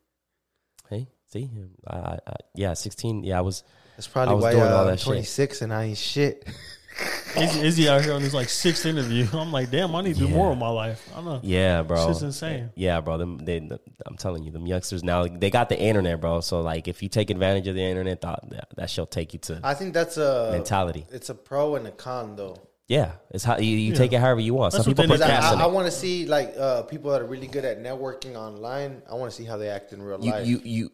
[0.89, 1.49] Hey, see,
[1.88, 3.24] I, I, I, yeah, sixteen.
[3.24, 3.64] Yeah, I was.
[3.95, 5.06] That's I probably was why doing all uh, I'm that shit.
[5.08, 6.48] 26 and I ain't shit.
[7.38, 9.27] Izzy, Izzy out here on his like sixth interview.
[9.33, 10.35] I'm like, damn, I need to do Yeah.
[10.35, 11.08] more with my life.
[11.16, 11.40] I know.
[11.43, 12.08] Yeah, bro.
[12.08, 12.72] Shit's insane.
[12.75, 13.17] Yeah, bro.
[13.17, 13.58] Them, they,
[14.06, 16.40] I'm telling you, them youngsters now they got the internet, bro.
[16.41, 19.40] So like, if you take advantage of the internet, that that, that shall take you
[19.40, 21.06] to I think that's a mentality.
[21.11, 22.58] It's a pro and a con though.
[22.88, 23.98] Yeah, it's how you, you Yeah.
[23.98, 24.72] take it however you want.
[24.74, 25.64] That's Some what people they need to- I, procrastinate.
[25.64, 29.03] I want to see like uh, people that are really good at networking online.
[29.09, 30.48] I want to see how they act in real you, life.
[30.48, 30.91] you you you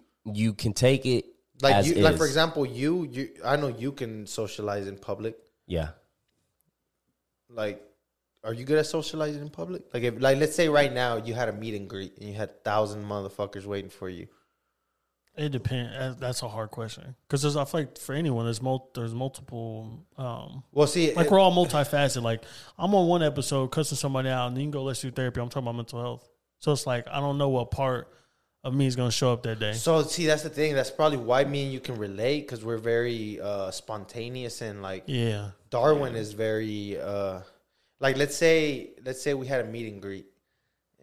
[0.54, 1.26] can take it
[1.62, 3.30] like as you, like for example, you you.
[3.44, 5.36] I know you can socialize in public.
[5.68, 5.90] Yeah,
[7.50, 7.82] Like,
[8.44, 9.84] are you good at socializing in public?
[9.94, 12.36] Like, if like let's say right now you had a meet and greet and you
[12.36, 14.28] had thousand motherfuckers waiting for you.
[15.38, 16.18] It depends.
[16.20, 17.58] That's a hard question because there's.
[17.58, 20.06] I feel like for anyone, there's mul- there's multiple.
[20.18, 22.22] Um, Well, see, like it- we're all multifaceted.
[22.22, 22.44] Like
[22.78, 25.42] I'm on one episode cussing somebody out, and then you can go let's do therapy.
[25.42, 26.30] I'm talking about mental health.
[26.60, 28.08] So it's like I don't know what part
[28.66, 29.74] of me is gonna show up that day.
[29.74, 30.74] So see, that's the thing.
[30.74, 35.04] That's probably why me and you can relate because we're very uh, spontaneous and like
[35.06, 37.42] Yeah, Darwin is very uh,
[38.00, 40.26] like let's say let's say we had a meet and greet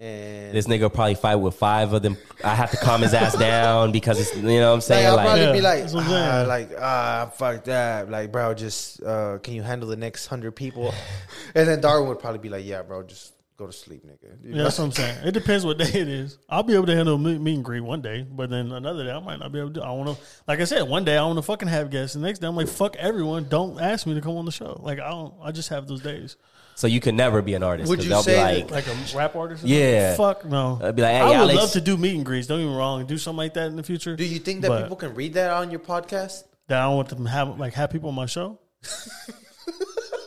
[0.01, 2.17] and this nigga will probably fight with five of them.
[2.43, 5.05] I have to calm his ass down because it's you know what I'm saying.
[5.05, 6.49] like, saying I'll like, probably Yeah, be like that's what I'm ah, saying.
[6.49, 10.93] like ah fuck that like bro just uh, can you handle the next hundred people
[11.55, 14.51] and then Darwin would probably be like yeah bro just go to sleep nigga You
[14.51, 14.63] yeah, know?
[14.65, 15.27] that's what I'm saying.
[15.27, 16.39] It depends what day it is.
[16.49, 19.11] I'll be able to handle meet, meet and greet one day, but then another day
[19.13, 19.83] I might not be able to.
[19.83, 22.15] I want to, like I said, one day I want to fucking have guests.
[22.15, 23.47] The next day I'm like, fuck everyone.
[23.49, 24.81] Don't ask me to come on the show.
[24.83, 25.35] Like I don't.
[25.43, 26.37] I just have those days.
[26.75, 27.89] so you can never be an artist.
[27.89, 29.63] Would 'cause you say be like, Like a rap artist.
[29.65, 30.15] Yeah.
[30.17, 30.43] something?
[30.43, 30.81] Fuck no.
[30.83, 32.47] I'd be like, hey, I would Alex- love to do meet and greets.
[32.49, 33.07] Don't get me wrong.
[33.07, 34.17] Do something like that in the future.
[34.17, 37.09] do you think that But- people can read that on your podcast that I want
[37.11, 38.59] them to have like have people on my show?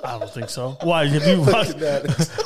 [0.06, 0.78] I don't think so.
[0.82, 1.06] Why?
[1.08, 1.76] Have you watched?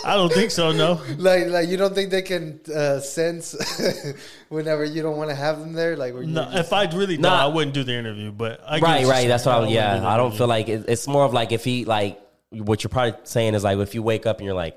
[0.06, 0.72] I don't think so.
[0.72, 1.02] No.
[1.18, 3.56] like like you don't think they can uh, sense
[4.50, 7.30] whenever you don't want to have them there like No, just- if I really no,
[7.30, 7.44] Nah.
[7.44, 8.32] I wouldn't do the interview.
[8.32, 9.28] But I get right, right.
[9.28, 9.54] That's what.
[9.56, 9.62] I'm.
[9.62, 10.38] wouldn't do Yeah, I don't interview.
[10.38, 12.20] feel like it, it's more of like if he like
[12.52, 14.76] what you're probably saying is like if you wake up and you're like,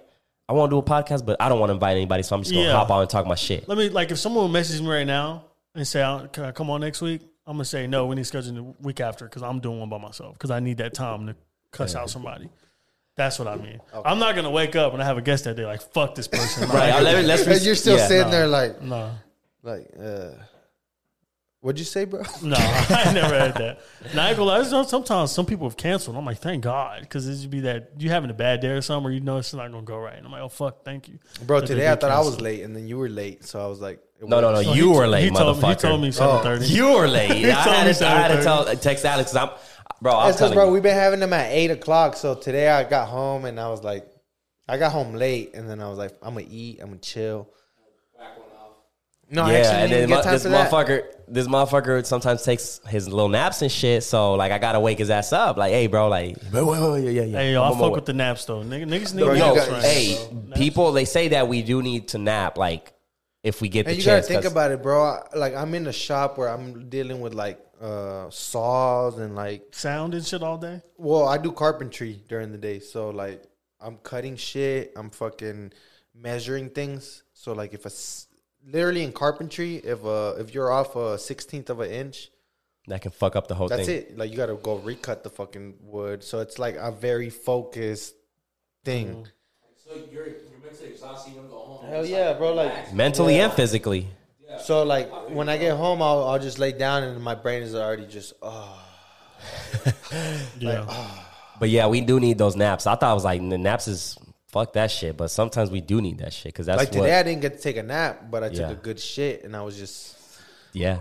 [0.49, 2.43] I want to do a podcast, but I don't want to invite anybody, so I'm
[2.43, 2.73] just gonna Yeah.
[2.73, 3.69] hop on and talk my shit.
[3.69, 5.44] Let me like if someone messages me right now
[5.75, 6.01] and say,
[6.33, 8.07] "Can I come on next week?" I'm gonna say no.
[8.07, 10.61] We need to schedule the week after because I'm doing one by myself because I
[10.61, 11.35] need that time to
[11.73, 12.49] cuss out somebody.
[13.16, 13.78] That's what I mean.
[14.05, 16.28] I'm not gonna wake up and I have a guest that day like fuck this
[16.28, 16.68] person.
[16.68, 16.91] Right.
[16.91, 18.07] Like, let- let's And you're still yeah.
[18.08, 18.31] sitting no.
[18.31, 19.10] there like no,
[19.62, 20.31] like uh
[21.60, 23.81] what'd you say bro no, I never had that.
[24.15, 26.16] Now I ain't gonna lie, there's- sometimes some people have canceled.
[26.16, 28.81] I'm like, thank God, because it would be that you having a bad day or
[28.81, 30.16] something, or you know it's not gonna go right.
[30.16, 32.41] And I'm like, oh fuck, thank you, bro That today i do thought i was
[32.41, 34.62] late and then you were late so i was like No, no, no.
[34.62, 35.68] So you were late, he told, motherfucker.
[35.68, 36.66] He told me seven thirty.
[36.66, 37.31] You were late.
[37.50, 38.42] I told had me to, I had to 7:30.
[38.44, 39.50] tell text Alex 'cause I'm,
[40.03, 40.13] bro.
[40.13, 40.73] I'm That's because bro you.
[40.73, 43.83] we've been having them at eight o'clock so today i got home and i was
[43.83, 44.07] like
[44.69, 47.49] i got home late and then i was like i'm gonna eat i'm gonna chill
[49.31, 50.71] no I yeah, actually and didn't then even get mu- time this for that.
[50.71, 54.03] motherfucker, this motherfucker sometimes takes his little naps and shit.
[54.05, 55.57] So like, I gotta wake his ass up.
[55.57, 57.39] Like, hey, bro, like, wait, wait, wait, yeah, yeah, yeah.
[57.39, 57.91] Hey, yo, I'm I fuck way.
[57.95, 58.63] with the naps though.
[58.63, 60.57] Nigga, niggas need Bro, Yo, naps right hey, now, bro.
[60.59, 62.59] people, they say that we do need to nap.
[62.59, 62.93] Like,
[63.43, 64.29] if we get the And you gotta chance.
[64.29, 65.21] think 'cause- about it, bro.
[65.35, 70.15] Like I'm in a shop where I'm dealing with like uh saws and like sound
[70.15, 70.81] and shit all day.
[70.97, 73.43] well, I do carpentry during the day, so like
[73.81, 75.73] I'm cutting shit, I'm fucking
[76.15, 77.25] measuring things.
[77.35, 78.28] So like if a s-
[78.65, 82.31] literally in carpentry, if uh if you're off a sixteenth of an inch,
[82.86, 83.97] that can fuck up the whole that's thing.
[83.97, 84.17] it.
[84.19, 86.23] Like you gotta go recut the fucking wood.
[86.23, 88.15] So it's like a very focused
[88.85, 89.27] thing.
[89.85, 91.31] So you're you're mentally exhausted.
[91.33, 91.86] You want to go home.
[91.91, 92.55] Hell yeah, bro!
[92.55, 93.47] Like Mentally Yeah.
[93.47, 94.07] and physically.
[94.53, 97.63] Yeah, So like when I get home, I'll, I'll just lay down and my brain
[97.63, 98.79] is already just oh.
[100.59, 100.87] Yeah.
[101.59, 102.87] But yeah, we do need those naps.
[102.87, 106.01] I thought I was like the naps is fuck that shit, but sometimes we do
[106.01, 107.03] need that shit because that's Like what.
[107.03, 108.71] today, I didn't get to take a nap, but I took Yeah.
[108.71, 110.17] a good shit, and I was just
[110.73, 111.01] yeah,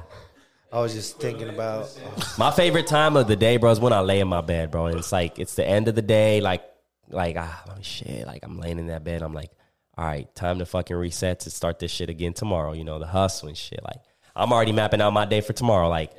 [0.72, 1.90] I was just thinking about.
[2.38, 4.88] my favorite time of the day, bro, is when I lay in my bed, bro.
[4.88, 6.64] And it's like it's the end of the day, like
[7.10, 9.22] like ah shit, like I'm laying in that bed.
[9.22, 9.52] I'm like,
[9.98, 12.74] all right, time to fucking reset to start this shit again tomorrow.
[12.74, 13.80] You know, the hustle and shit.
[13.84, 14.02] Like
[14.36, 15.90] I'm already mapping out my day for tomorrow.
[15.90, 16.12] Like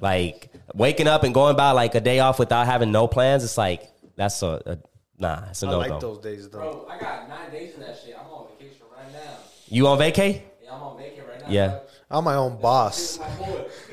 [0.00, 3.44] like waking up and going by like a day off without having no plans.
[3.44, 4.78] It's like that's a, a
[5.18, 5.44] nah.
[5.50, 5.98] It's a I no like go.
[6.00, 6.58] those days though.
[6.58, 8.14] Bro, I got nine days in that shit.
[8.18, 9.36] I'm on vacation right now.
[9.68, 10.42] You on vacay?
[10.62, 11.46] Yeah, I'm on vacay right now.
[11.50, 11.78] Yeah.
[12.10, 13.18] I'm my own boss.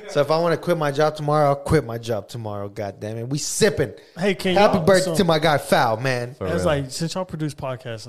[0.07, 2.69] So if I want to quit my job tomorrow, I'll quit my job tomorrow.
[2.69, 3.91] God damn it, we sipping.
[4.17, 6.35] Hey, can Happy y'all- birthday so- to my guy Foul, man.
[6.35, 8.07] For It's like since y'all produce podcasts,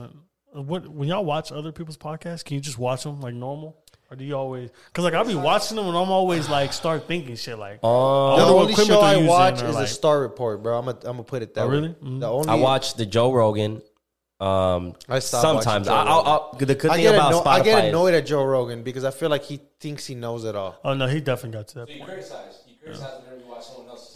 [0.62, 3.76] what when y'all watch other people's podcasts, can you just watch them like normal,
[4.10, 4.70] or do you always?
[4.86, 7.80] Because like I'll be watching them and I'm always like start thinking shit like.
[7.80, 7.90] The I
[8.38, 10.78] wonder what only show I watch or, is a like- Star Report, bro.
[10.78, 11.74] I'm gonna I'm gonna put it that Oh, way.
[11.74, 11.88] really?
[12.02, 12.20] Mhm.
[12.20, 13.82] The only I watch the Joe Rogan.
[14.38, 17.62] Um, I sometimes I, I'll, I'll, the good I thing get, about anno- Spotify I
[17.62, 20.54] get is- annoyed at Joe Rogan because I feel like he thinks he knows it
[20.54, 20.78] all.
[20.84, 21.88] Oh no, he definitely got to that.
[21.88, 22.62] So you criticize.
[22.68, 24.15] You criticize whenever you watch someone else's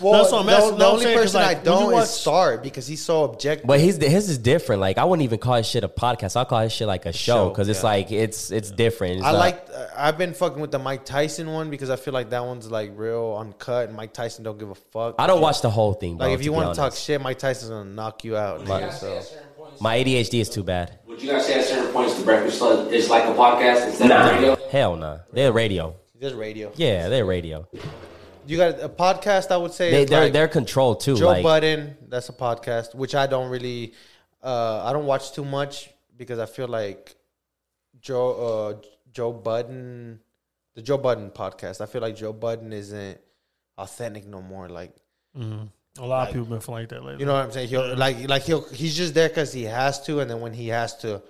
[0.00, 0.70] Well, That's what I'm the, asking.
[0.72, 3.24] the No, I'm only person like, I don't you watch- is Star because he's so
[3.24, 3.66] objective.
[3.66, 4.80] But his his is different.
[4.80, 6.36] Like I wouldn't even call his shit a podcast.
[6.36, 7.86] I call his shit like a show show, because it's yeah.
[7.86, 9.16] like it's it's different.
[9.18, 9.66] It's I not- like.
[9.72, 12.70] Uh, I've been fucking with the Mike Tyson one because I feel like that one's
[12.70, 15.16] like real uncut, and Mike Tyson don't give a fuck.
[15.18, 16.16] I don't watch the whole thing.
[16.16, 18.60] Bro, like if you want to talk shit, Mike Tyson's gonna knock you out.
[18.60, 19.16] You nigga, so.
[19.16, 19.80] at certain points.
[19.80, 20.98] my ADHD is too bad.
[21.06, 24.10] Would you guys say at certain points the Breakfast Club is like a podcast instead
[24.10, 24.56] of radio?
[24.70, 25.18] Hell nah.
[25.32, 25.96] They're radio.
[26.20, 26.72] Just radio.
[26.76, 27.68] Yeah, they're radio.
[28.48, 29.50] You got a podcast.
[29.50, 31.16] I would say they, they're like they're controlled too.
[31.16, 31.96] Joe like Budden.
[32.08, 33.92] That's a podcast which I don't really.
[34.42, 37.14] Uh, I don't watch too much because I feel like
[38.00, 38.30] Joe
[38.80, 40.20] uh, Joe Budden,
[40.74, 41.80] the Joe Budden podcast.
[41.80, 43.20] I feel like Joe Budden isn't
[43.76, 44.68] authentic no more.
[44.68, 44.94] Like
[45.36, 45.68] Mhm.
[45.98, 47.20] A lot of people been feeling like that lately.
[47.20, 47.68] You know what I'm saying?
[47.68, 50.68] He'll like like he'll he's just there because he has to, and then when he
[50.68, 51.22] has to,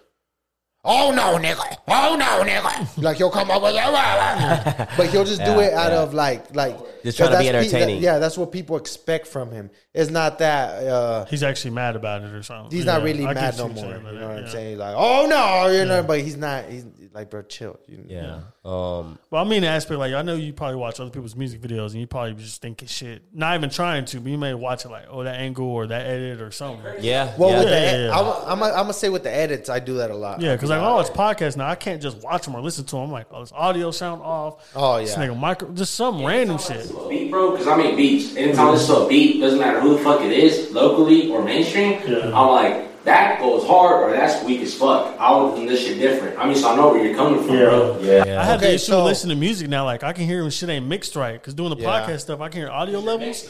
[0.85, 3.75] oh no, nigga, oh no, nigga, like he'll come up with,
[4.97, 6.01] but he'll just do it out yeah.
[6.01, 8.03] of like like Just trying to be that's pe- entertaining.
[8.03, 9.71] yeah, that's what people expect from him.
[9.93, 12.77] It's not that uh, He's actually mad about it or something.
[12.77, 13.85] he's Yeah, not really I mad no more.
[13.85, 14.51] You know what I'm yeah.
[14.51, 14.79] saying?
[14.79, 16.65] Like oh no, you know, but he's not.
[16.67, 17.79] He's like bro, chill.
[17.87, 18.41] You, yeah.
[18.65, 21.61] Um, Well, I mean, the aspect like I know you probably watch other people's music
[21.61, 24.85] videos and you probably just thinking shit, not even trying to, but you may watch
[24.85, 26.85] it like, oh, that angle or that edit or something.
[27.01, 27.35] yeah.
[27.39, 27.59] Well, yeah.
[27.59, 28.19] with the, Yeah, ed- yeah, yeah.
[28.19, 30.41] I'm, I'm, I'm gonna say with the edits, I do that a lot.
[30.41, 31.69] Yeah, because like oh, it's podcast now.
[31.69, 33.05] I can't just watch them or listen to them.
[33.05, 34.71] I'm like, oh, this audio sound off.
[34.75, 35.03] Oh, yeah.
[35.05, 35.27] this yeah.
[35.29, 36.91] nigga micro, just some random shit.
[37.09, 38.37] Beat, bro, because I make beats.
[38.37, 41.43] Anytime I listen to a beat, doesn't matter who the fuck it is, locally or
[41.45, 42.27] mainstream, Yeah.
[42.35, 45.17] I'm like, that goes hard or that's weak as fuck.
[45.19, 46.39] I would do this shit different.
[46.39, 47.99] I mean, so I know where you're coming from, bro.
[48.01, 48.41] yeah.
[48.41, 49.85] I have the Okay, issue so- with listening to music now.
[49.85, 52.07] Like I can hear when shit ain't mixed right because doing the Yeah.
[52.07, 53.49] podcast stuff, I can hear audio levels.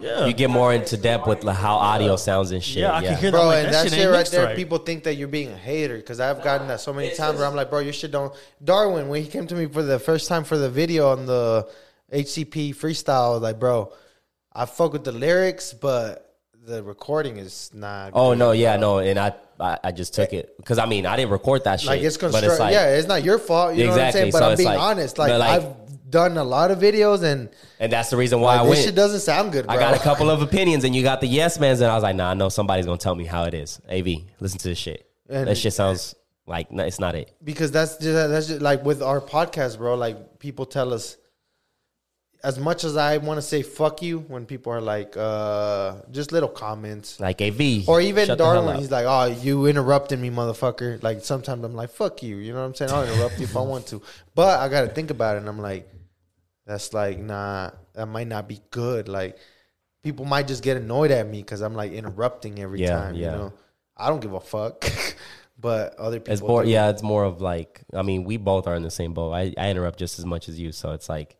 [0.00, 2.78] Yeah, You get more into depth with like, how audio sounds and shit.
[2.82, 3.36] yeah, I can hear that.
[3.36, 4.56] Bro, like, and that, that, shit shit ain't right mixed there, right.
[4.56, 7.46] people think that you're being a hater because I've gotten that so many times where
[7.48, 8.32] I'm like, bro, your shit don't.
[8.62, 11.68] Darwin, when he came to me for the first time for the video on the
[12.12, 13.92] HCP freestyle, I was like, bro,
[14.52, 16.23] I fuck with the lyrics, but
[16.64, 18.12] the recording is not.
[18.14, 21.16] Oh no, yeah, no, and I I, I just took it because I mean I
[21.16, 21.88] didn't record that shit.
[21.88, 23.74] Like it's like, yeah, it's not your fault.
[23.76, 24.32] You know what I'm Exactly, saying?
[24.32, 25.18] But so I'm being like- honest.
[25.18, 27.48] Like, like- I've done a lot of videos and
[27.80, 28.84] and that's the reason why like, I this went.
[28.86, 29.66] shit doesn't sound good.
[29.66, 29.74] Bro.
[29.74, 32.02] I got a couple of opinions, and you got the yes mans, and I was
[32.02, 33.80] like, nah, I know somebody's gonna tell me how it is.
[33.90, 34.06] Av,
[34.40, 35.08] listen to this shit.
[35.28, 36.14] And- that shit sounds
[36.46, 37.34] like no, it's not it.
[37.42, 39.94] because that's just, that's just like with our podcast, bro.
[39.96, 41.16] Like people tell us,
[42.44, 46.30] as much as I want to say "fuck you" when people are like, uh, just
[46.30, 51.02] little comments, Like Av, or even shut Darwin, he's like, "Oh, you interrupted me, motherfucker."
[51.02, 52.92] Like sometimes I'm like, "Fuck you," you know what I'm saying?
[52.92, 54.02] I'll interrupt you if I want to,
[54.34, 55.88] but I got to think about it, and I'm like,
[56.66, 59.08] that's like, nah, that might not be good.
[59.08, 59.38] Like
[60.02, 63.14] people might just get annoyed at me because I'm like interrupting every Yeah, time.
[63.14, 63.32] yeah.
[63.32, 63.52] You know,
[63.96, 64.84] I don't give a fuck,
[65.58, 66.90] but other people, It's more, yeah.
[66.90, 69.32] It's more of like, I mean, we both are in the same boat.
[69.32, 71.36] I, I interrupt just as much as you, so it's like,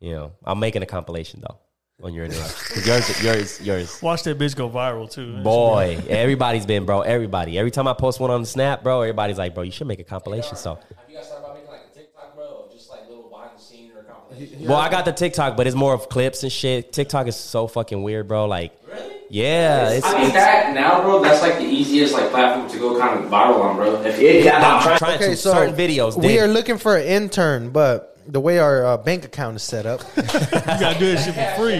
[0.00, 1.58] you know, I'm making a compilation though
[2.02, 2.54] on your interruption.
[2.74, 4.02] 'Cause yours, yours, yours.
[4.02, 5.42] Watch that bitch go viral too.
[5.42, 7.00] Boy, everybody's been, bro.
[7.02, 7.58] Everybody.
[7.58, 9.98] Every time I post one on the snap, bro, everybody's like, bro, you should make
[10.00, 10.56] a compilation.
[10.56, 13.28] So, Have you guys thought about making like a TikTok, bro, or just like little
[13.28, 14.68] behind the scene or compilation?
[14.68, 16.92] well, I got the TikTok, but it's more of clips and shit.
[16.92, 18.46] TikTok is so fucking weird, bro.
[18.46, 19.02] Like, Really?
[19.30, 22.78] yeah, it's, I mean, it's that now, bro, that's like the easiest like platform to
[22.78, 24.02] go kind of viral on, bro.
[24.02, 26.16] If it, I'm trying, trying Okay, to so certain videos.
[26.16, 29.62] we they- are looking for an intern, but the way our uh, bank account is
[29.62, 31.78] set up, You gotta do this shit for free.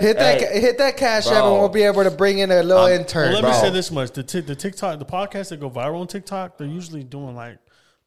[0.00, 1.52] hit that Hey, hit that cash app, bro.
[1.52, 3.32] and we'll be able to bring in a little intern.
[3.32, 3.50] Well, let bro.
[3.50, 6.58] me say this much: the t- the TikTok, the podcasts that go viral on TikTok,
[6.58, 7.58] they're usually doing like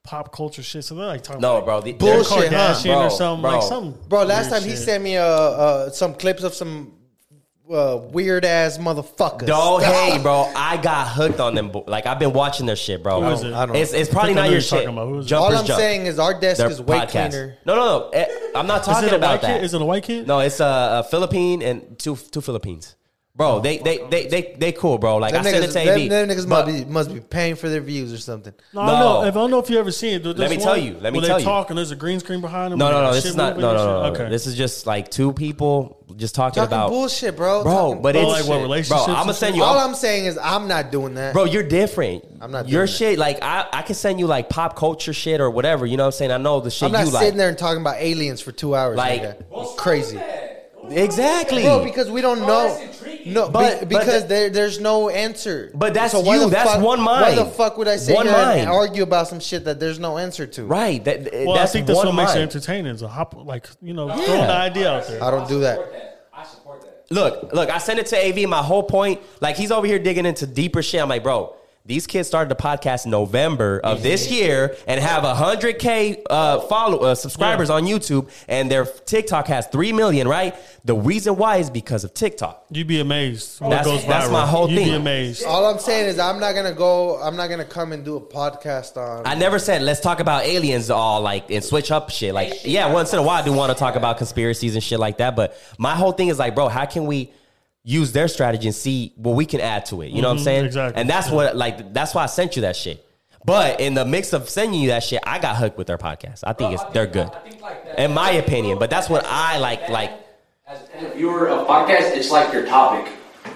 [0.03, 0.83] pop culture shit.
[0.83, 1.81] So they're like talking No, about bro.
[1.81, 2.73] The, Kim Bullshit, huh?
[2.73, 3.51] Kardashian Bro, or something bro.
[3.51, 4.07] like something.
[4.09, 4.85] Bro, last weird time he shit.
[4.85, 6.93] sent me uh, uh some clips of some
[7.71, 9.45] uh, weird ass motherfuckers.
[9.47, 10.51] Don't hey, bro.
[10.55, 11.69] I got hooked on them.
[11.69, 13.21] bo- Like I've been watching their shit, bro.
[13.21, 13.53] Who is it?
[13.53, 14.89] I don't- It's it's probably I not know your you're talking shit.
[14.93, 15.07] about.
[15.07, 15.29] Who is it?
[15.29, 15.79] Jumpers All I'm jump.
[15.79, 17.29] saying is our desk Their is way podcast.
[17.31, 17.57] cleaner.
[17.65, 18.09] No, no, no.
[18.09, 19.55] Eh, I'm not Is talking it a about white that.
[19.59, 19.63] kid?
[19.65, 20.27] Is it a white kid?
[20.27, 22.95] No, it's a, a Philippine and two two Philippines.
[23.37, 25.17] Bro, they they they they they cool, bro.
[25.17, 26.09] Like Them I sent it niggas, to them, AV.
[26.09, 28.51] them niggas but- must be must be paying for their views or something.
[28.73, 28.91] No, I No.
[28.91, 29.23] don't know.
[29.27, 30.23] If I don't know if you ever seen it.
[30.23, 30.97] Dude, Let there's me tell you.
[30.99, 31.47] Let me tell they you.
[31.47, 32.79] talk and there's a green screen behind them.
[32.79, 33.13] no, no, no.
[33.13, 33.55] This is not.
[33.59, 34.15] No, no, no, no.
[34.15, 34.27] Okay.
[34.31, 37.61] This is just like two people just talking, Talking about bullshit, bro.
[37.61, 37.71] bro.
[37.71, 39.61] Talking But it's like what, Bro, I'm and gonna send you.
[39.63, 41.33] All I'm- I'm saying is I'm not doing that.
[41.33, 42.23] Bro, you're different.
[42.41, 42.97] I'm not Your doing that.
[42.97, 45.85] shit, like I, I can send you like pop culture shit or whatever.
[45.85, 46.31] You know what I'm saying?
[46.31, 47.35] I know the shit I'm not you sitting like.
[47.35, 48.97] there and talking about aliens for two hours.
[48.97, 50.19] Like- Like crazy,
[50.89, 51.63] Exactly.
[51.63, 51.83] bro.
[51.83, 52.79] Because we don't know.
[53.33, 53.33] That's intriguing.
[53.33, 55.71] No, But- be- because the- there, there's no answer.
[55.73, 56.49] But that's why you.
[56.49, 57.21] That's fuck- one mind.
[57.37, 59.99] Why the fuck would I sit One here and argue about some shit that there's
[59.99, 60.63] no answer to?
[60.65, 61.03] right.
[61.03, 62.93] That, eh, Well, that's I think that's one what makes it entertaining.
[62.93, 64.15] Is a hop, like you know, Yeah.
[64.15, 65.23] throwing the idea out there.
[65.23, 65.79] I don't do that.
[66.33, 67.05] I support that.
[67.09, 68.45] Look, look, I sent it to AV.
[68.47, 71.01] My whole point, like he's over here digging into deeper shit.
[71.01, 71.53] I'm like, bro,
[71.87, 76.59] these kids started the podcast in November of this year and have hundred k uh,
[76.61, 77.75] follow uh, subscribers Yeah.
[77.75, 80.27] on YouTube, and their TikTok has three million.
[80.27, 80.53] Right?
[80.83, 82.65] The reason why is because of TikTok.
[82.71, 83.59] You'd be amazed.
[83.61, 84.07] What That's- goes viral.
[84.07, 84.87] that's my whole You'd thing.
[84.89, 85.45] be amazed.
[85.45, 87.17] All I'm saying is I'm not gonna go.
[87.21, 89.25] I'm not gonna come and do a podcast on.
[89.25, 92.33] I never said let's talk about aliens all like and switch up shit.
[92.33, 94.99] Like, yeah, once in a while I do want to talk about conspiracies and shit
[94.99, 95.35] like that.
[95.37, 97.31] But my whole thing is like, bro, how can we
[97.89, 100.07] use their strategy and see what we can add to it?
[100.11, 100.65] You know what I'm Mhm, saying?
[100.65, 100.99] exactly.
[101.01, 103.03] And that's what like that's why I sent you that shit.
[103.45, 106.43] But in the mix of sending you that shit, I got hooked with their podcast.
[106.43, 107.97] I think it's they're good, I think like that.
[108.03, 108.77] in my opinion.
[108.77, 109.87] But that's what I like.
[109.89, 110.11] Like,
[110.67, 113.09] As, as a viewer of podcast, it's like your topic.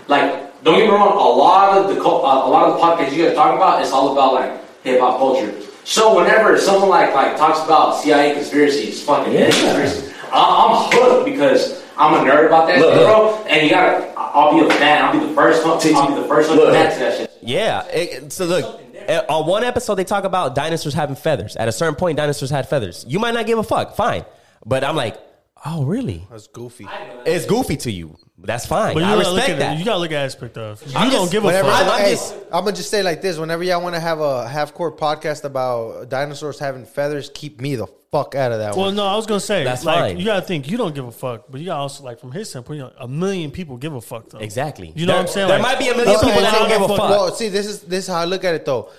[0.08, 1.12] Like, don't get me wrong.
[1.12, 3.82] A lot of the co- uh, a lot of the podcasts you guys talk about,
[3.82, 4.52] it's all about like
[4.86, 5.54] hip hop culture.
[5.84, 9.50] So whenever someone like like talks about CIA conspiracies, fucking Yeah.
[9.50, 13.08] conspiracies, I- I'm hooked because I'm a nerd about that Look, shit, look.
[13.08, 13.44] bro.
[13.50, 15.04] And you gotta, I'll be a fan.
[15.06, 15.74] I'll be the first one.
[15.96, 16.74] I'll be the first one to Look.
[16.74, 17.32] fan that shit.
[17.42, 17.86] yeah.
[17.88, 18.82] It, so look.
[19.10, 21.56] uh, On one episode, they talk about dinosaurs having feathers.
[21.56, 23.06] At a certain point, dinosaurs had feathers.
[23.08, 24.26] You might not give a fuck, fine.
[24.66, 25.18] But I'm like,
[25.66, 26.26] oh, really?
[26.30, 26.88] That's goofy.
[27.26, 28.18] It's goofy to you.
[28.44, 28.94] That's fine.
[28.96, 29.76] But you I gotta look respect at that.
[29.76, 29.80] it.
[29.80, 30.82] You gotta look at aspect of.
[30.88, 31.82] You I'm don't just- give a Whenever, fuck.
[31.84, 34.20] I'm I, hey, just- I'm gonna just say like this: whenever y'all want to have
[34.20, 38.76] a half court podcast about dinosaurs having feathers, keep me the fuck out of that
[38.76, 38.96] Well, one.
[38.96, 40.20] no, I was gonna say, That's like, fine.
[40.20, 42.50] you gotta think you don't give a fuck, but you gotta also like from his
[42.50, 44.40] standpoint, you know, a million people give a fuck though.
[44.40, 44.92] Exactly.
[44.96, 45.48] You know There- what I'm saying?
[45.48, 47.10] there Like, might be a million people that don't give a fuck.
[47.10, 48.90] Well, see, this is this is how I look at it though.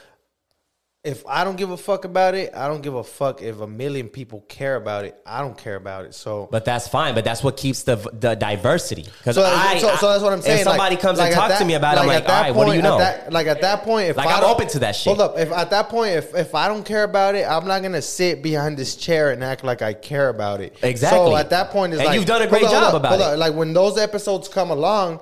[1.04, 3.66] If I don't give a fuck about it, I don't give a fuck if a
[3.66, 5.20] million people care about it.
[5.26, 6.14] I don't care about it.
[6.14, 7.16] So But that's fine.
[7.16, 9.02] But that's what keeps the the diversity.
[9.18, 10.58] Because So, I, so, so that's what I'm saying.
[10.58, 12.54] If somebody like, comes like and talks to me about it, I'm like, all right,
[12.54, 13.00] what do you point- know?
[13.00, 15.16] at that- like at that point, if Like, I I'm don't- open to that shit.
[15.16, 15.36] Hold up.
[15.36, 18.40] If at that point, if if I don't care about it, I'm not gonna sit
[18.40, 20.76] behind this chair and act like I care about it.
[20.84, 21.18] Exactly.
[21.18, 23.22] So at that point, it's And like you've done a great job on, about hold
[23.22, 23.24] it.
[23.24, 23.38] on.
[23.40, 25.18] Like when those episodes come along.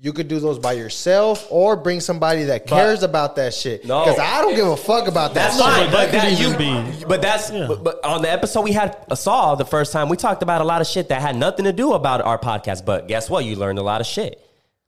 [0.00, 3.84] You could do those by yourself or bring somebody that cares about that shit.
[3.84, 4.04] No.
[4.04, 5.64] Because I don't give a fuck about that That's shit.
[5.64, 7.66] fine, but but that that, could you, even be- but that's, Yeah.
[7.66, 10.60] but, but on the episode we had uh, saw the first time, we talked about
[10.60, 12.84] a lot of shit that had nothing to do about our podcast.
[12.84, 13.44] But guess what?
[13.44, 14.40] You learned a lot of shit.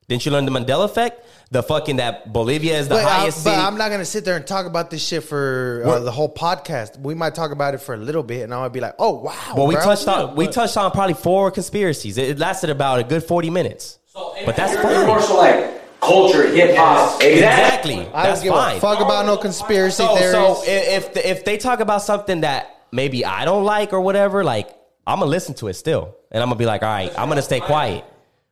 [0.07, 1.25] Didn't you learn the Mandela effect?
[1.53, 3.63] The fucking that Bolivia is the But, I, highest but city.
[3.63, 6.99] I'm not gonna sit there and talk about this shit for uh, the whole podcast.
[7.01, 9.15] We might talk about it for a little bit, and I might be like, "Oh
[9.21, 12.19] wow!" well, we touched on Yeah, we touched on probably four conspiracies.
[12.19, 13.99] It, it lasted about a good forty minutes.
[14.15, 14.93] But that's you're, fine.
[14.93, 17.23] You're more so like culture, hip hop.
[17.23, 18.07] Exactly.
[18.13, 18.77] I That's don't give fine.
[18.77, 20.33] a fuck about no conspiracy So, theories.
[20.33, 20.67] so i-
[20.97, 24.69] if if they talk about something that maybe I don't like or whatever, like
[25.07, 27.43] I'm gonna listen to it still, and I'm gonna be like, all right, I'm gonna
[27.43, 28.05] stay quiet,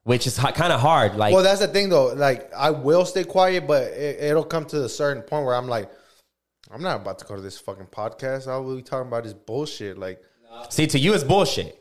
[0.04, 1.16] which is kind of hard.
[1.16, 2.12] Like, well, that's the thing though.
[2.14, 5.68] Like, I will stay quiet, but it, it'll come to a certain point where I'm
[5.68, 5.90] like,
[6.70, 8.46] I'm not about to go to this fucking podcast.
[8.48, 9.96] I will be talking about this bullshit.
[9.98, 10.20] Like,
[10.68, 11.77] see, to you it's bullshit.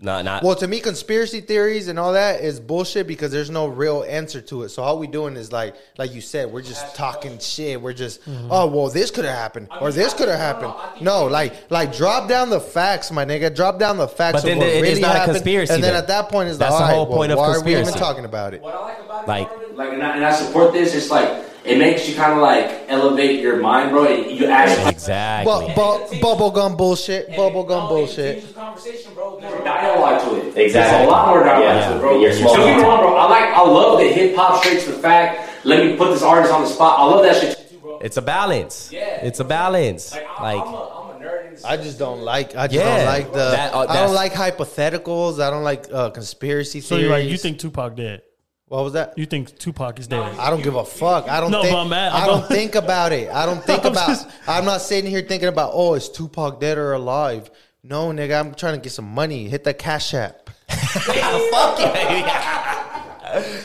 [0.00, 0.42] No, not.
[0.42, 4.40] well, to me, conspiracy theories and all that is bullshit because there's no real answer
[4.42, 4.68] to it.
[4.68, 7.80] So all we doing is like, like you said, we're just talking shit.
[7.80, 8.20] We're just,
[8.50, 10.72] oh well, this could have happened or this could have happened.
[11.02, 13.54] No, like, like drop down the facts, my nigga.
[13.54, 14.34] Drop down the facts.
[14.34, 16.02] But of then what it is really not a conspiracy And then then.
[16.02, 17.84] at that point, is That's like, the whole well, point of why are we even
[17.84, 17.98] conspiracy.
[17.98, 18.62] talking about it?
[18.62, 20.94] What I like about it, Like- and I, and I support this.
[20.94, 24.04] It's like it makes you kind of like elevate your mind, bro.
[24.06, 25.68] and You ask exactly.
[25.68, 27.30] Bu- bu- bubblegum bullshit.
[27.30, 28.54] Bubblegum bullshit.
[28.54, 29.38] conversation, bro.
[29.40, 30.56] There's more dialogue to it.
[30.56, 30.72] Exactly.
[30.72, 31.88] There's a lot more dialogue Yeah.
[31.90, 32.20] to it, bro.
[32.20, 32.56] You're Don't small.
[32.56, 33.16] get me wrong, bro.
[33.16, 35.48] I like, I love the hip hop straight to the fact.
[35.64, 36.98] Let me put this artist on the spot.
[36.98, 37.98] I love that shit too, bro.
[37.98, 38.90] it's a balance.
[38.92, 39.00] Yeah.
[39.28, 40.12] it's a balance.
[40.12, 41.64] Like, I'm, Like, I'm, a, I'm a nerd.
[41.64, 42.56] I just don't like.
[42.56, 43.38] I just Yeah, don't like the.
[43.50, 45.40] that- uh, I don't like hypotheticals.
[45.40, 47.04] I don't like uh, conspiracy So theories.
[47.04, 48.22] you like you think Tupac dead?
[48.68, 49.16] What was that?
[49.16, 50.20] You think Tupac is dead?
[50.38, 51.28] I don't give a fuck.
[51.28, 51.50] I don't.
[51.50, 53.30] No, think, but I'm mad- I don't think about it.
[53.30, 54.08] I don't think I'm about.
[54.08, 55.70] just- I'm not sitting here thinking about.
[55.72, 57.50] Oh, is Tupac dead or alive?
[57.82, 58.38] No, nigga.
[58.38, 59.48] I'm trying to get some money.
[59.48, 60.50] Hit that cash app.
[60.68, 62.28] Fuck you, baby.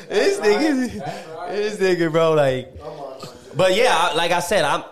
[0.09, 2.33] this nigga, this nigga, bro.
[2.33, 2.73] Like,
[3.55, 4.83] but yeah, I- like I said, I'm.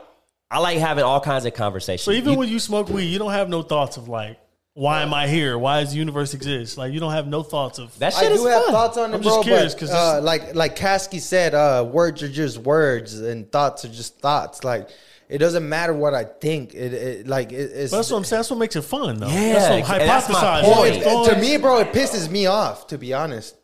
[0.49, 2.03] I like having all kinds of conversations.
[2.03, 4.37] So even You- when you smoke weed, you don't have no thoughts of like,
[4.81, 5.57] why am I here?
[5.59, 6.75] Why does the universe exist?
[6.77, 8.71] Like you don't have no thoughts of that I shit is do have fun.
[8.71, 9.31] thoughts on it, I'm bro.
[9.35, 13.51] just curious, but 'cause uh, like like Kasky said, uh, words are just words, and
[13.51, 14.63] thoughts are just thoughts.
[14.63, 14.89] Like
[15.29, 16.73] it doesn't matter what I think.
[16.73, 18.39] It, it like it, it's But that's what I'm saying.
[18.39, 19.27] That's what makes it fun, though.
[19.27, 20.73] Yeah, that's what that's my hypothesizing.
[20.73, 21.05] point.
[21.05, 23.55] Well, it- to me, bro, it pisses me off to be honest,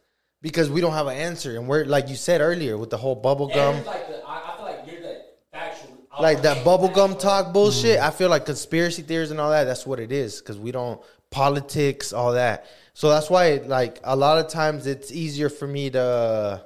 [0.43, 3.15] because we don't have an answer, and we're like you said earlier with the whole
[3.15, 3.83] bubble gum.
[3.85, 5.21] like the, I, I feel like you're the
[6.17, 6.23] factual.
[6.23, 7.99] like that bubblegum talk bullshit.
[7.99, 9.63] I feel like conspiracy theories and all that.
[9.65, 12.65] That's what it is because we don't politics, all that.
[12.93, 16.63] So that's why, like, a lot of times it's easier for me to,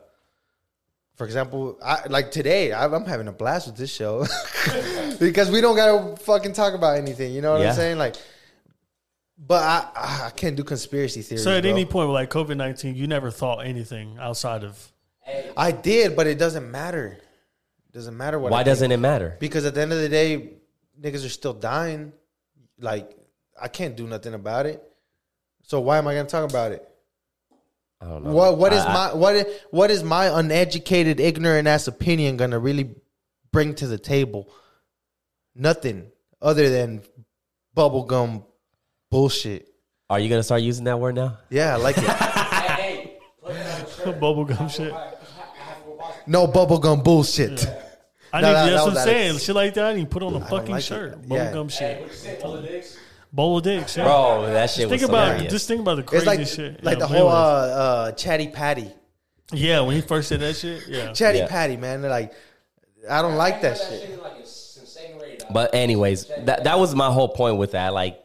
[1.16, 4.26] for example, I, like today, I, I'm having a blast with this show
[5.20, 7.34] because we don't gotta fucking talk about anything.
[7.34, 7.70] You know what Yeah.
[7.72, 7.98] I'm saying?
[7.98, 8.16] Like,
[9.38, 11.44] but I, I can't do conspiracy theories.
[11.44, 11.72] so at bro.
[11.72, 14.92] any point, with like COVID nineteen, you never thought anything outside of.
[15.58, 17.18] I did, but it doesn't matter.
[17.92, 18.52] It doesn't matter what.
[18.52, 18.68] Why think.
[18.68, 19.36] doesn't it matter?
[19.42, 20.54] Because at the end of the day,
[21.00, 22.14] niggas are still dying.
[22.80, 23.18] Like
[23.62, 24.82] I can't do nothing about it.
[25.64, 26.88] So why am I gonna talk about it?
[28.00, 28.32] I don't know.
[28.32, 32.38] What what is I- I- my what is, what is my uneducated, ignorant ass opinion
[32.38, 32.96] gonna really
[33.52, 34.48] bring to the table?
[35.54, 36.12] Nothing
[36.42, 37.02] other than
[37.76, 38.46] bubblegum
[39.10, 39.68] bullshit.
[40.10, 41.40] Are you gonna start using that word now?
[41.50, 42.04] Yeah, I like it.
[42.08, 44.20] hey, put it on the shirt.
[44.22, 44.94] Bubblegum shit.
[46.28, 47.66] No bubblegum bullshit.
[48.34, 49.38] I No, need that- that's that what I'm saying.
[49.40, 50.86] Shit like that, I need to put on a fucking like it.
[50.86, 51.20] shirt.
[51.28, 51.52] Yeah.
[51.52, 52.00] Bubblegum shit.
[52.02, 52.98] What'd you say, Bola Dicks?
[53.34, 53.96] Bowl of dicks.
[53.96, 54.04] Yeah.
[54.04, 55.54] Bro, that shit think was about hilarious.
[55.54, 56.84] just think about the It's crazy like shit.
[56.84, 58.92] like Yeah, the whole uh, uh, chatty patty.
[59.54, 61.14] yeah, when he first said that shit, yeah.
[61.14, 61.48] Chatty Yeah.
[61.48, 62.02] patty, man.
[62.02, 62.34] They're like
[63.10, 64.02] I don't like that That shit.
[64.02, 65.44] shit like it's insane rate.
[65.50, 67.94] But anyways, that that was my whole point with that.
[67.94, 68.20] Like, I,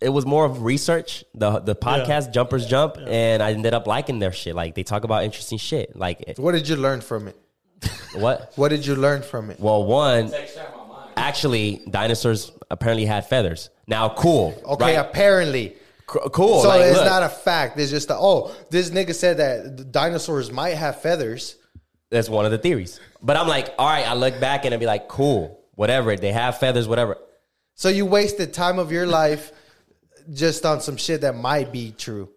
[0.00, 1.24] it was more of research.
[1.34, 4.54] The the podcast Jumpers Jump, and I ended up liking their shit.
[4.54, 5.94] Like they talk about interesting shit.
[5.96, 7.36] Like What did you learn from it?
[8.14, 8.52] what?
[8.56, 9.58] What did you learn from it?
[9.60, 11.10] Well, one Takes time my mind.
[11.16, 13.70] actually, dinosaurs apparently had feathers.
[13.86, 14.60] Now, cool.
[14.66, 15.06] Okay, right?
[15.06, 15.76] apparently.
[16.12, 16.62] C- cool.
[16.62, 17.78] So like, it's look, not a fact.
[17.78, 21.56] It's just a, oh, this nigga said that the dinosaurs might have feathers.
[22.10, 23.00] that's one of the theories.
[23.22, 24.06] But I'm like, all right.
[24.08, 26.16] I look back and I'd be like, cool, whatever.
[26.16, 27.16] They have feathers, whatever.
[27.74, 29.52] So you wasted time of your life
[30.32, 32.28] just on some shit that might be true.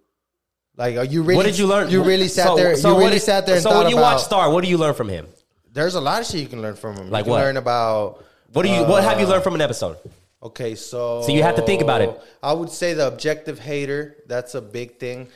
[0.75, 1.35] Like, are you really?
[1.38, 1.89] What did you learn?
[1.89, 2.75] You really sat So- there.
[2.75, 4.13] so you really did- sat there and so when you about.
[4.15, 5.27] watch Star, what do you learn from him?
[5.72, 7.09] there's a lot of shit you can learn from him.
[7.09, 7.41] Like you can what?
[7.41, 8.23] Learn about.
[8.53, 8.83] What do you?
[8.83, 9.97] what have you learned from an episode?
[10.43, 12.11] Okay, so So you have to think about it.
[12.43, 14.17] I would say the objective hater.
[14.27, 15.30] That's a big thing.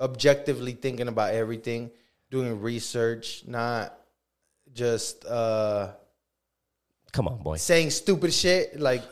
[0.00, 1.90] Objectively thinking about everything,
[2.30, 3.96] doing research, not
[4.72, 5.90] just uh
[7.12, 7.56] Come on, boy.
[7.56, 9.02] saying stupid shit like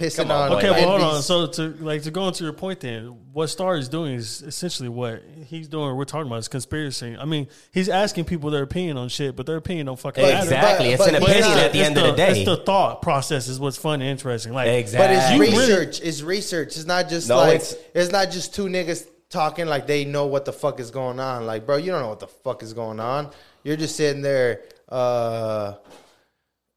[0.00, 0.48] pissing on, on.
[0.50, 0.56] boy.
[0.56, 1.22] Okay, well, hold on.
[1.22, 4.88] So to like to go into your point, then what Star is doing is essentially
[4.88, 5.94] what he's doing.
[5.96, 7.16] We're talking about is conspiracy.
[7.18, 10.42] I mean, he's asking people their opinion on shit, but their opinion don't fucking matter.
[10.44, 10.96] Exactly.
[10.96, 12.30] But- it's an but- opinion but at the It's end of the day.
[12.30, 14.52] it's the thought process is what's fun and interesting.
[14.52, 15.46] Like exactly, But exactly.
[15.46, 16.00] it's You really- research.
[16.02, 16.68] It's research.
[16.76, 20.26] It's not just No, like it's- it's, not just two niggas talking like they know
[20.26, 21.46] what the fuck is going on.
[21.46, 23.30] Like, bro, you don't know what the fuck is going on.
[23.62, 24.62] You're just sitting there.
[24.88, 25.74] Uh,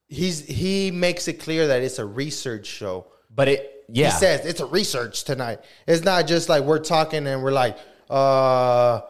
[0.07, 3.07] he's he makes it clear that it's a research show.
[3.35, 4.11] But it, yeah.
[4.11, 5.59] He says it's a research tonight.
[5.87, 7.77] It's not just like we're talking and we're like
[8.09, 9.01] uh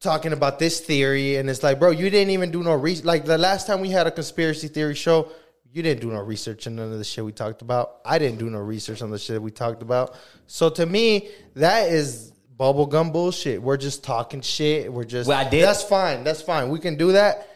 [0.00, 3.04] talking about this theory and it's like, bro, you didn't even do no research.
[3.04, 5.28] Like the last time we had a conspiracy theory show,
[5.72, 7.96] you didn't do no research on none of the shit we talked about.
[8.04, 10.16] I didn't do no research on the shit we talked about.
[10.46, 13.60] So to me, that is bubblegum bullshit.
[13.62, 14.92] We're just talking shit.
[14.92, 16.24] We're just Well, I did- That's fine.
[16.24, 16.70] That's fine.
[16.70, 17.48] We can do that,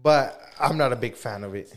[0.00, 1.72] but I'm not a big fan of it.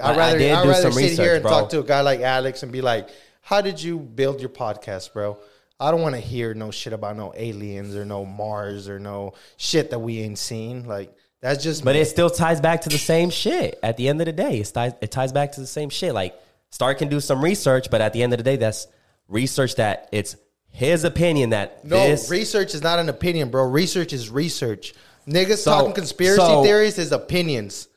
[0.00, 1.50] I- I I'd rather, I'd do rather some sit research, here and bro.
[1.50, 3.08] talk to a guy like Alex and be like,
[3.40, 5.38] "How did you build your podcast, bro?"
[5.80, 9.34] I don't want to hear no shit about no aliens or no Mars or no
[9.56, 10.86] shit that we ain't seen.
[10.86, 11.84] Like that's just.
[11.84, 13.78] But it still ties back to the same shit.
[13.82, 16.12] At the end of the day, it ties, it ties back to the same shit.
[16.14, 16.34] Like
[16.70, 18.86] Star can do some research, but at the end of the day, that's
[19.28, 20.36] research that it's
[20.70, 22.30] his opinion that no this.
[22.30, 23.64] research is not an opinion, bro.
[23.64, 24.94] Research is research.
[25.26, 27.87] Niggas So- talking conspiracy so- theories is opinions.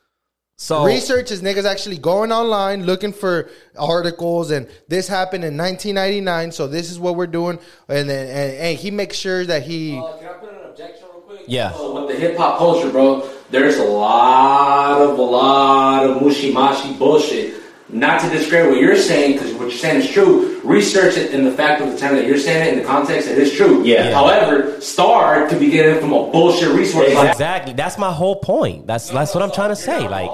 [0.62, 6.52] So Research is niggas actually going online looking for articles and this happened in 1999,
[6.52, 7.58] so this is what we're doing.
[7.88, 9.98] And then and, and he makes sure that he.
[9.98, 11.42] Uh, can I put an objection real quick?
[11.48, 11.72] Yeah.
[11.72, 16.54] So with the hip hop culture, bro, there's a lot of a lot of mushy
[16.54, 17.61] mashy bullshit.
[17.94, 20.60] Not to discredit what you're saying because what you're saying is true.
[20.64, 23.28] Research it in the fact of the time that you're saying it in the context
[23.28, 23.84] that it is true.
[23.84, 24.14] Yeah.
[24.14, 27.14] However, Star could be getting it from a bullshit resource.
[27.14, 27.74] like- Exactly.
[27.74, 28.88] That's my whole point.
[28.88, 30.08] That's that's what I'm trying to say.
[30.08, 30.30] Like,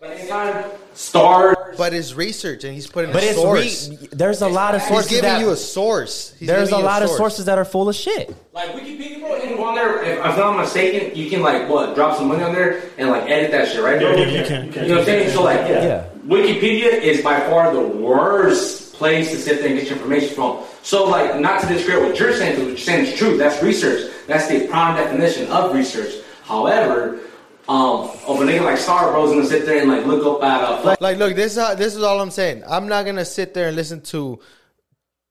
[0.00, 3.88] But Star But it's research, and he's putting but a it's source.
[3.88, 6.34] re- there's a lot of he's sources giving that you a source.
[6.38, 8.34] He's there's a giving you lot of sources that are full of shit.
[8.52, 10.02] Like Wikipedia, bro, and go on there.
[10.02, 13.28] If I'm not mistaken, you can like what drop some money on there and like
[13.30, 14.12] edit that shit, right, bro?
[14.16, 14.82] Yeah, you can, you can.
[14.82, 15.30] You know what I'm saying?
[15.30, 16.04] So like, Yeah.
[16.26, 20.62] Wikipedia is by far the worst place to sit there and get your information from.
[20.82, 23.36] So like, not to discredit what you're saying, because what you're saying is true.
[23.36, 24.12] That's research.
[24.26, 26.14] That's the prime definition of research.
[26.44, 27.20] However,
[27.68, 30.62] um, of a nigga like Star Bro's gonna sit there and like look up at
[30.62, 32.62] uh, Like, like, look, this is how, this is all I'm saying.
[32.68, 34.40] I'm not gonna sit there and listen to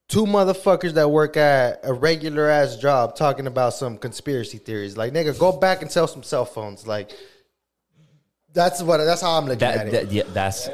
[0.07, 4.97] two motherfuckers that work at a regular ass job talking about some conspiracy theories.
[4.97, 6.85] Like, nigga, go back and sell some cell phones.
[6.85, 7.11] Like,
[8.53, 9.91] that's what that's how I'm looking at That, it.
[9.91, 10.69] that yeah, that's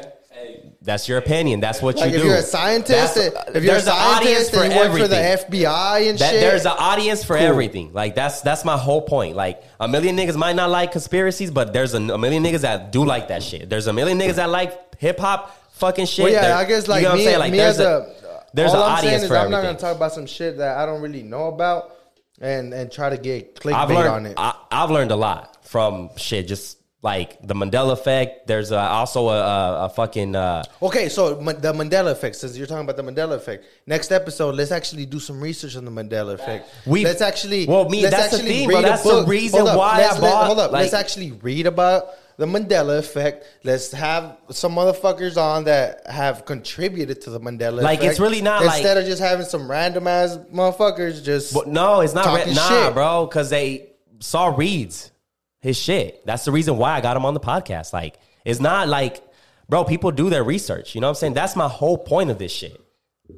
[0.80, 1.60] that's your opinion.
[1.60, 2.28] That's what like, you if do.
[2.28, 5.08] you're a scientist, That's- if uh, you're a there's an scientist and you work for
[5.08, 5.16] the.
[5.16, 7.92] FBI and That, shit, there's an audience for everything.
[7.92, 9.36] Like that's that's my whole point.
[9.36, 12.92] Like a million niggas might not like conspiracies, but there's a, a million niggas that
[12.92, 13.68] do like that shit.
[13.68, 16.22] There's a million niggas that like hip hop fucking shit.
[16.24, 17.38] Well, yeah, There- I guess like you know what me, I'm saying?
[17.40, 19.96] Like there's a, a, there's an I'm saying audience is for I'm not gonna talk
[19.96, 21.96] about some shit that I don't really know about
[22.40, 24.34] and and try to get clickbait I've on it.
[24.36, 26.46] I, I've learned a lot from shit.
[26.48, 28.46] Just like the Mandela effect.
[28.48, 32.36] There's also a, a, a fucking uh, Okay, so the Mandela effect.
[32.36, 35.84] Since you're talking about the Mandela effect, next episode, let's actually do some research on
[35.84, 36.68] the Mandela effect.
[36.86, 38.82] We've- let's actually Well, me- let's that's the actually thing, read bro.
[38.82, 42.46] That's the reason Hold up, why I bought, hold up, let's actually read about the
[42.46, 43.44] Mandela effect.
[43.64, 48.10] Let's have some motherfuckers on that have contributed to the Mandela Like, effect.
[48.12, 51.54] it's really not like- instead of just having some random ass motherfuckers just.
[51.54, 52.24] But no, it's not.
[52.24, 52.94] Talking nah, shit.
[52.94, 55.12] bro, because they saw Reed's
[55.60, 56.24] his shit.
[56.26, 57.92] That's the reason why I got him on the podcast.
[57.92, 59.22] Like, it's not like,
[59.68, 60.94] bro, people do their research.
[60.94, 61.34] You know what I'm saying?
[61.34, 62.80] That's my whole point of this shit.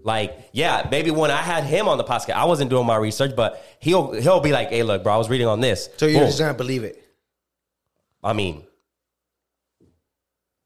[0.05, 3.35] Like, yeah, maybe when I had him on the podcast, I wasn't doing my research,
[3.35, 6.21] but he'll he'll be like, "Hey, look, bro, I was reading on this." so you're
[6.21, 6.29] Boom.
[6.29, 7.03] just gonna believe it.
[8.23, 8.65] I mean,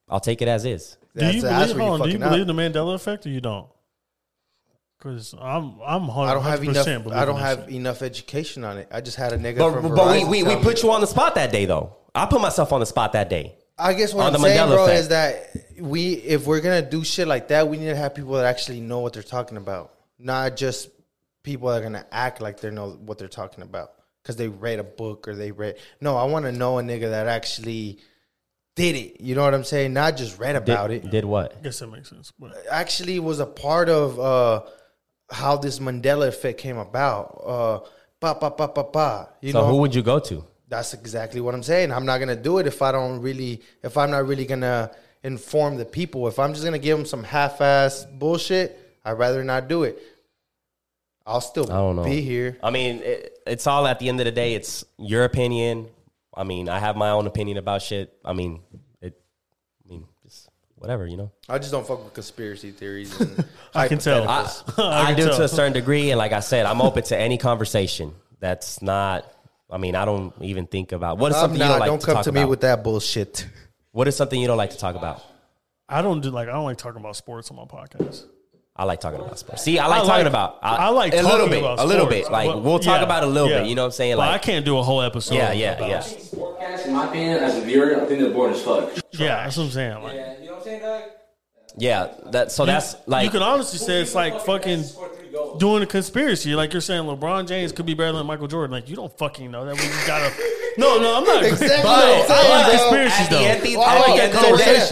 [0.08, 0.99] I'll take it as is.
[1.16, 1.76] Do you That's- that's believe?
[1.83, 2.31] where on, do you up.
[2.33, 3.66] believe the Mandela effect or you don't?
[5.05, 6.89] Because I'm I'm I don't have enough.
[7.12, 7.74] I don't have shit.
[7.74, 8.89] enough education on it.
[8.91, 11.07] I just had a nigga But, from but we, we, we put you on the
[11.07, 11.94] spot that day, though.
[12.15, 13.55] I put myself on the spot that day.
[13.76, 15.00] I guess what on I'm the saying, Mandela bro, effect.
[15.00, 18.33] is that we if we're gonna do shit like that, we need to have people
[18.34, 20.89] that actually know what they're talking about, not just
[21.42, 23.92] people that are gonna act like they know what they're talking about
[24.23, 25.76] because they read a book or they read.
[26.00, 27.99] No, I want to know a nigga that actually
[28.74, 29.20] did it.
[29.20, 29.92] You know what I'm saying?
[29.92, 31.10] Not just read Did, about it.
[31.10, 31.57] did what?
[31.58, 32.33] I guess that makes sense.
[32.39, 34.62] But Actually, was a part of uh,
[35.34, 37.42] how this Mandela effect came about.
[37.44, 37.78] Uh,
[38.20, 39.28] pa pa pa pa pa.
[39.40, 40.44] You So know, who would you go to?
[40.66, 41.92] that's exactly what I'm saying.
[41.92, 44.90] I'm not gonna do it if I don't really, if I'm not really gonna
[45.22, 46.26] inform the people.
[46.26, 49.98] If I'm just gonna give them some half-ass bullshit, I'd rather not do it.
[51.26, 52.04] I'll still I don't know.
[52.04, 52.58] be here.
[52.62, 54.54] I mean, it, it's all at the end of the day.
[54.54, 55.88] It's your opinion.
[56.34, 58.12] I mean, I have my own opinion about shit.
[58.24, 58.60] I mean,
[59.00, 59.14] it.
[59.84, 60.48] I mean, just
[60.84, 61.32] whatever, you know.
[61.48, 63.18] I just don't fuck with conspiracy theories.
[63.18, 64.28] And I can tell.
[64.28, 64.92] I, hypotheticals.
[64.92, 65.36] I, can do tell.
[65.38, 68.12] to a certain degree, and like I said, I'm open to any conversation.
[68.40, 69.24] That's not.
[69.70, 72.00] I mean, I don't even think about what is I'm something you don't like don't
[72.00, 72.50] to come talk to me about.
[72.50, 73.48] with that bullshit.
[73.92, 75.22] what is something you don't like to talk about?
[75.88, 78.24] I don't do like I don't like talking about sports on my podcast.
[78.76, 79.62] I like talking about sports.
[79.62, 80.58] See, I like I talking like- about.
[80.60, 82.30] I like a little bit, about a little bit.
[82.30, 83.60] Like Well, we'll talk yeah, about a little yeah.
[83.60, 83.68] bit.
[83.68, 84.16] You know what I'm saying?
[84.16, 85.34] Well, I can't do a whole episode.
[85.36, 88.54] yeah, yeah, about- yeah, Sportcast, in my opinion, as a viewer, I think they're boring
[88.54, 88.90] as fuck.
[89.12, 90.02] Yeah, that's what I'm saying.
[90.02, 91.02] Like, you know what I'm saying, Doug?
[91.76, 92.09] yeah.
[92.33, 94.84] That so that's like you can honestly say it's like fucking
[95.59, 96.55] doing a conspiracy.
[96.55, 98.70] Like you're saying LeBron James could be better than Michael Jordan.
[98.73, 99.75] Like you don't fucking know that.
[99.75, 100.33] We just gotta.
[100.76, 101.44] No, no, I'm not.
[101.44, 103.44] Exactly But what I'm saying, I like conspiracies At the though.
[103.44, 104.34] end, the- Well, I like that.
[104.34, 104.41] of So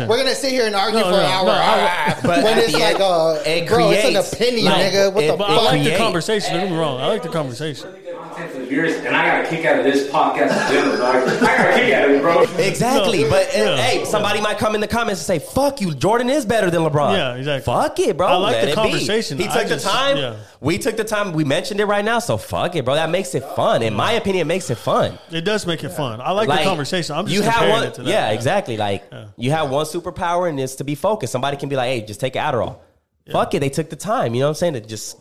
[0.05, 1.47] the we're gonna, sit here and argue No, for no, an hour.
[1.47, 4.92] no, I- but when it's the like a oh, it bro, it's an opinion, like,
[4.92, 5.12] nigga.
[5.12, 6.52] What it- the But I like the conversation.
[6.52, 7.01] Don't get me wrong.
[7.01, 7.91] I like the conversation.
[8.73, 10.97] Content for the viewers, and I got a kick out of this podcast in general,
[10.97, 11.17] dog.
[11.42, 12.42] I got a kick out of it, bro.
[12.65, 13.76] Exactly, No, but uh, yeah.
[13.76, 16.83] hey, somebody might come in the comments and say, "Fuck you, Jordan is better than
[16.83, 17.73] LeBron." Yeah, exactly.
[17.73, 18.26] Fuck it, bro.
[18.26, 18.75] I like Let the it be.
[18.75, 19.39] conversation.
[19.39, 20.17] He I took just- the time.
[20.17, 20.36] yeah.
[20.60, 21.33] We took the time.
[21.33, 22.94] We mentioned it right now, so fuck it, bro.
[22.94, 23.83] That makes it fun.
[23.83, 25.18] In my opinion, it makes it fun.
[25.33, 26.20] It does make it fun.
[26.20, 27.17] I like, the conversation.
[27.17, 28.10] I'm just you have comparing one, it to that.
[28.10, 28.76] yeah, exactly.
[28.76, 29.02] Like
[29.36, 31.33] you have one superpower, and it's to be focused.
[31.33, 32.78] Somebody can be like, "Hey, just take Adderall."
[33.31, 34.34] Fuck it, they took the time.
[34.34, 34.73] You know what I'm saying?
[34.75, 35.17] To just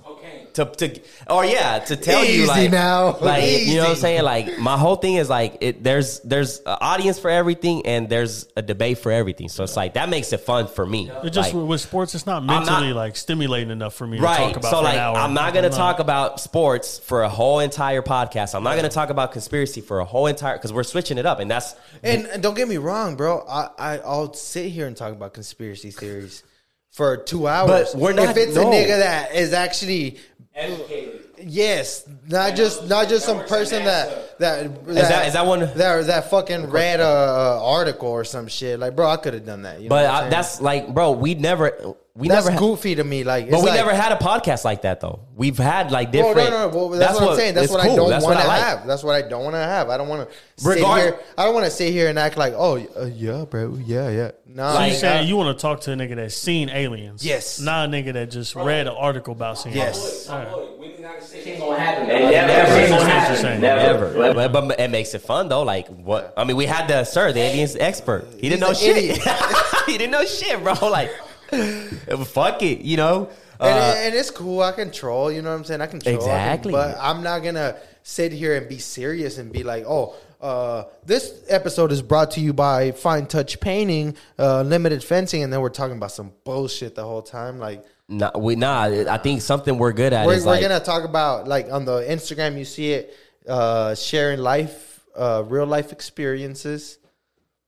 [0.54, 1.00] to to
[1.30, 3.18] or yeah, to tell you like now.
[3.20, 4.24] like you know what I'm saying?
[4.24, 5.84] Like my whole thing is like it.
[5.84, 9.50] There's there's an audience for everything, and there's a debate for everything.
[9.50, 11.10] So it's like that makes it fun for me.
[11.24, 14.24] It just Like, with sports, it's not not- mentally like stimulating enough for me to
[14.24, 14.38] Right.
[14.38, 15.18] talk about So for like an hour.
[15.18, 18.56] I'm not gonna I'm talk about sports for a whole entire podcast.
[18.56, 21.40] I'm not gonna talk about conspiracy for a whole entire because we're switching it up,
[21.40, 23.46] and that's And, and don't get me wrong, bro.
[23.50, 26.44] I, I I'll sit here and talk about conspiracy theories
[26.92, 27.92] for two hours.
[27.94, 28.64] But we're not- If it's no.
[28.64, 30.18] a nigga that is actually
[30.54, 31.22] Educated.
[31.44, 36.08] Yes, not just not just some person that that that that- is that one- that
[36.08, 38.78] that fucking read a, a article or some shit.
[38.80, 39.78] Like, bro, I could have done that.
[39.80, 40.32] You know But what I'm I, saying?
[40.32, 43.24] that's like, bro, we never, we that's never, ha- goofy to me.
[43.24, 45.22] Like, but we like- never had a podcast like that though.
[45.36, 46.50] We've had like Well, different.
[46.52, 46.78] no, no, no.
[46.78, 47.54] Well, that's, what, I'm saying.
[47.56, 48.62] That's it's what I don't want to like.
[48.62, 48.86] have.
[48.86, 49.90] That's what I don't want to have.
[49.90, 51.20] I don't want to sit here.
[51.38, 54.32] I don't want to sit here and act like, oh, uh, yeah, bro, yeah, yeah.
[54.46, 57.26] No, So you saying uh, you want to talk to a nigga that's seen aliens?
[57.26, 57.62] Yes.
[57.62, 60.28] Not a nigga that just read an article about seeing Yes.
[60.28, 60.30] aliens.
[60.30, 60.80] Alright.
[60.80, 62.08] We did not say it's gonna happen.
[62.08, 62.32] Never.
[62.32, 62.32] Never.
[62.32, 63.06] Never.
[63.06, 63.62] That's what you're saying.
[63.62, 64.34] Never.
[64.34, 65.64] But, but it makes it fun though.
[65.64, 66.34] Like what?
[66.36, 68.28] I mean, we had the sir, the aliens expert.
[68.40, 69.18] He didn't He's know shit.
[69.86, 70.74] he didn't know shit, bro.
[70.90, 71.10] Like,
[72.26, 73.30] fuck it, you know.
[73.60, 74.62] and, Uh, and it's cool.
[74.62, 75.32] I control.
[75.32, 75.82] You know what I'm saying?
[75.82, 76.16] I control.
[76.16, 76.72] I can- Exactly.
[76.74, 80.16] but I'm not gonna sit here and be serious and be like, oh.
[80.42, 85.54] Uh, this episode is brought to you by Fine Touch Painting, uh, Limited Fencing, and
[85.54, 87.60] then we're talking about some bullshit the whole time.
[87.60, 88.86] Like, nah, we nah.
[88.86, 91.86] I think something we're good at we're, is we're like, gonna talk about like on
[91.86, 93.16] the Instagram you see it
[93.48, 96.98] uh sharing life uh real life experiences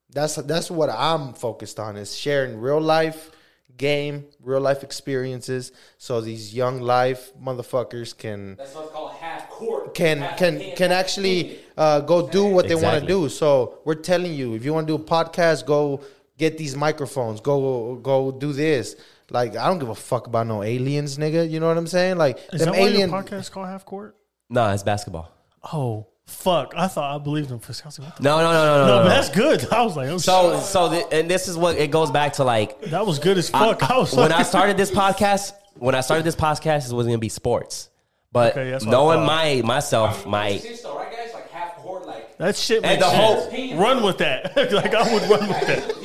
[0.10, 3.30] that's that's what I'm focused on is sharing real life
[3.78, 9.96] game real life experiences so these young life motherfuckers can That's what's called half court.
[9.96, 13.30] can Half can hand, can half actually uh, go do what they want to do.
[13.30, 16.02] So we're telling you, if you want to do a podcast, go
[16.38, 17.42] get these microphones.
[17.42, 18.96] Go go do this.
[19.32, 21.50] Like I don't give a fuck about no aliens, nigga.
[21.50, 22.18] You know what I'm saying?
[22.18, 23.10] Like Is them that why alien.
[23.10, 24.16] your podcast called Half Court?
[24.50, 25.32] nah, it's basketball.
[25.72, 26.74] Oh fuck!
[26.76, 28.06] I thought I believed him for a second.
[28.06, 28.86] What the- No, no, no, no, no.
[28.88, 29.68] No, no, but that's good.
[29.74, 30.64] I was like, oh, So, shit.
[30.66, 32.44] so, th- and this is what it goes back to.
[32.44, 33.84] Like, that was good as fuck.
[33.90, 37.06] I, was when like, I started this podcast, when I started this podcast, it was
[37.06, 37.90] going to be sports.
[38.32, 41.32] But Okay, that's what I knowing my myself, my sense though, right, guys?
[41.36, 42.36] Like half court, like.
[42.40, 43.74] that shit And makes the whole- sense.
[43.74, 44.56] run with that.
[44.74, 45.96] like I would run with that.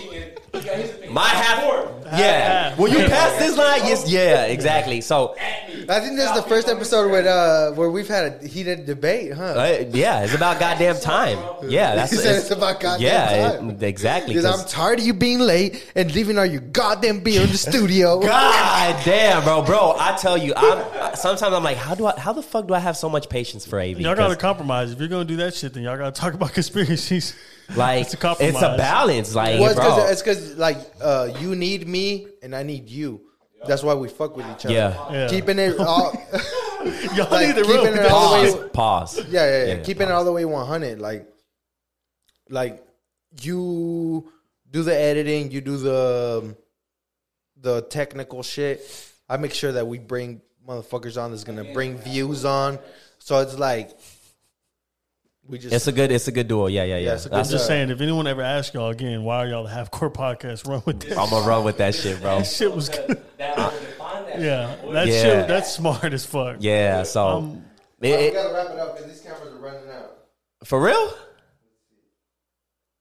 [0.53, 0.63] Opinion.
[0.63, 1.15] He got his opinion.
[1.15, 1.89] my half, court.
[2.07, 2.69] yeah.
[2.71, 2.79] half.
[2.79, 5.01] When you pass this line, yes, yeah, exactly.
[5.01, 8.87] So, I think this is the first episode with uh where we've had a heated
[8.87, 9.43] debate, huh?
[9.43, 11.39] uh, yeah, it's about goddamn time.
[11.69, 13.71] Yeah, that's He said it's about goddamn yeah, time.
[13.71, 14.35] it- exactly.
[14.35, 17.49] Because 'cause- I'm tired of you being late and leaving all your goddamn beer in
[17.51, 18.21] the studio.
[18.23, 19.95] God damn, bro, bro.
[19.99, 22.79] I tell you, I'm sometimes I'm like, how do I, how the fuck do I
[22.79, 24.01] have so much patience for AV?
[24.01, 24.93] Y'all gotta 'Cause, compromise.
[24.93, 27.35] If you're gonna do that shit, then y'all gotta talk about conspiracies.
[27.77, 28.55] Like, it's a compromise.
[28.55, 29.95] it's a balance, like, Well, it's bro.
[29.95, 33.21] because it's because like uh, you need me and I need you.
[33.67, 34.75] That's why we fuck with each other.
[34.75, 35.13] Yeah.
[35.13, 35.29] Yeah.
[35.29, 36.13] Keeping it all.
[37.15, 39.27] Y'all Like, need to keeping real it all the way- pause, pause.
[39.29, 39.75] Yeah, yeah, yeah.
[39.75, 41.01] Yeah, Keeping it all the way 100.
[41.01, 41.27] Like,
[42.49, 42.85] like
[43.43, 44.33] you
[44.71, 46.57] do the editing, you do the um,
[47.61, 48.81] the technical shit.
[49.29, 52.79] I make sure that we bring motherfuckers on that's gonna bring views on.
[53.19, 53.98] So it's like
[55.49, 56.69] we just It's a good, it's a good duel.
[56.71, 57.15] Yeah, yeah, yeah.
[57.15, 59.49] it's a good I'm That's- just saying, if anyone ever asks y'all again, why are
[59.49, 60.69] y'all the half court podcast?
[60.69, 61.19] Run with that.
[61.19, 62.39] I'm gonna run with that shit, bro.
[62.39, 63.21] That shit was good.
[63.39, 64.41] That was define that.
[64.41, 65.23] Yeah, that Yeah.
[65.23, 65.49] shit.
[65.49, 66.57] That's smart as fuck.
[66.61, 67.65] Yeah, so Um,
[68.01, 70.19] it- it- gotta wrap it up because these cameras are running out.
[70.65, 71.13] for real.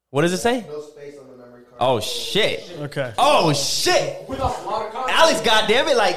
[0.10, 0.66] What does it say?
[0.68, 1.76] No space on the memory card.
[1.82, 2.72] Oh shit!
[2.80, 3.14] Okay.
[3.18, 4.28] Oh shit!
[4.30, 5.20] We lost a lot of content.
[5.20, 6.16] Alex, goddamn it, like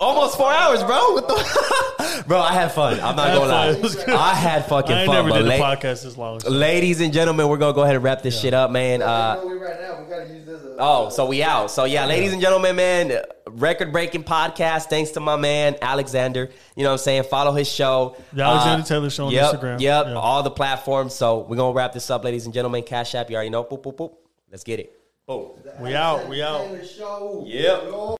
[0.00, 1.12] almost four hours, bro.
[1.12, 2.24] What the?
[2.26, 2.94] bro, I had fun.
[3.00, 3.48] I'm not had gonna fun.
[3.50, 3.68] lie.
[3.70, 4.08] It was good.
[4.10, 5.14] I had fucking I ain't fun.
[5.16, 6.40] never but did a podcast this long.
[6.40, 9.02] so- ladies and gentlemen, we're gonna go ahead and wrap this shit up, man.
[9.02, 10.00] Uh, right now.
[10.02, 10.60] We gotta use this.
[10.62, 11.70] As Oh, so we out.
[11.70, 14.84] So yeah, ladies and gentlemen, man, record breaking podcast.
[14.86, 16.48] Thanks to my man Alexander.
[16.74, 17.24] You know what I'm saying?
[17.24, 18.16] Follow his show.
[18.32, 19.80] The Alexander Taylor Show on yep, Instagram.
[19.80, 20.14] Yep, Yeah.
[20.14, 21.14] all the platforms.
[21.14, 22.82] So we're gonna wrap this up, ladies and gentlemen.
[22.82, 23.62] Cash App, you already know.
[23.62, 24.14] Boop, boop, boop.
[24.50, 24.98] Let's get it.
[25.26, 25.50] Boom.
[25.80, 26.28] We out.
[26.28, 26.66] We out.
[26.86, 27.44] Show.
[27.46, 28.18] Yep.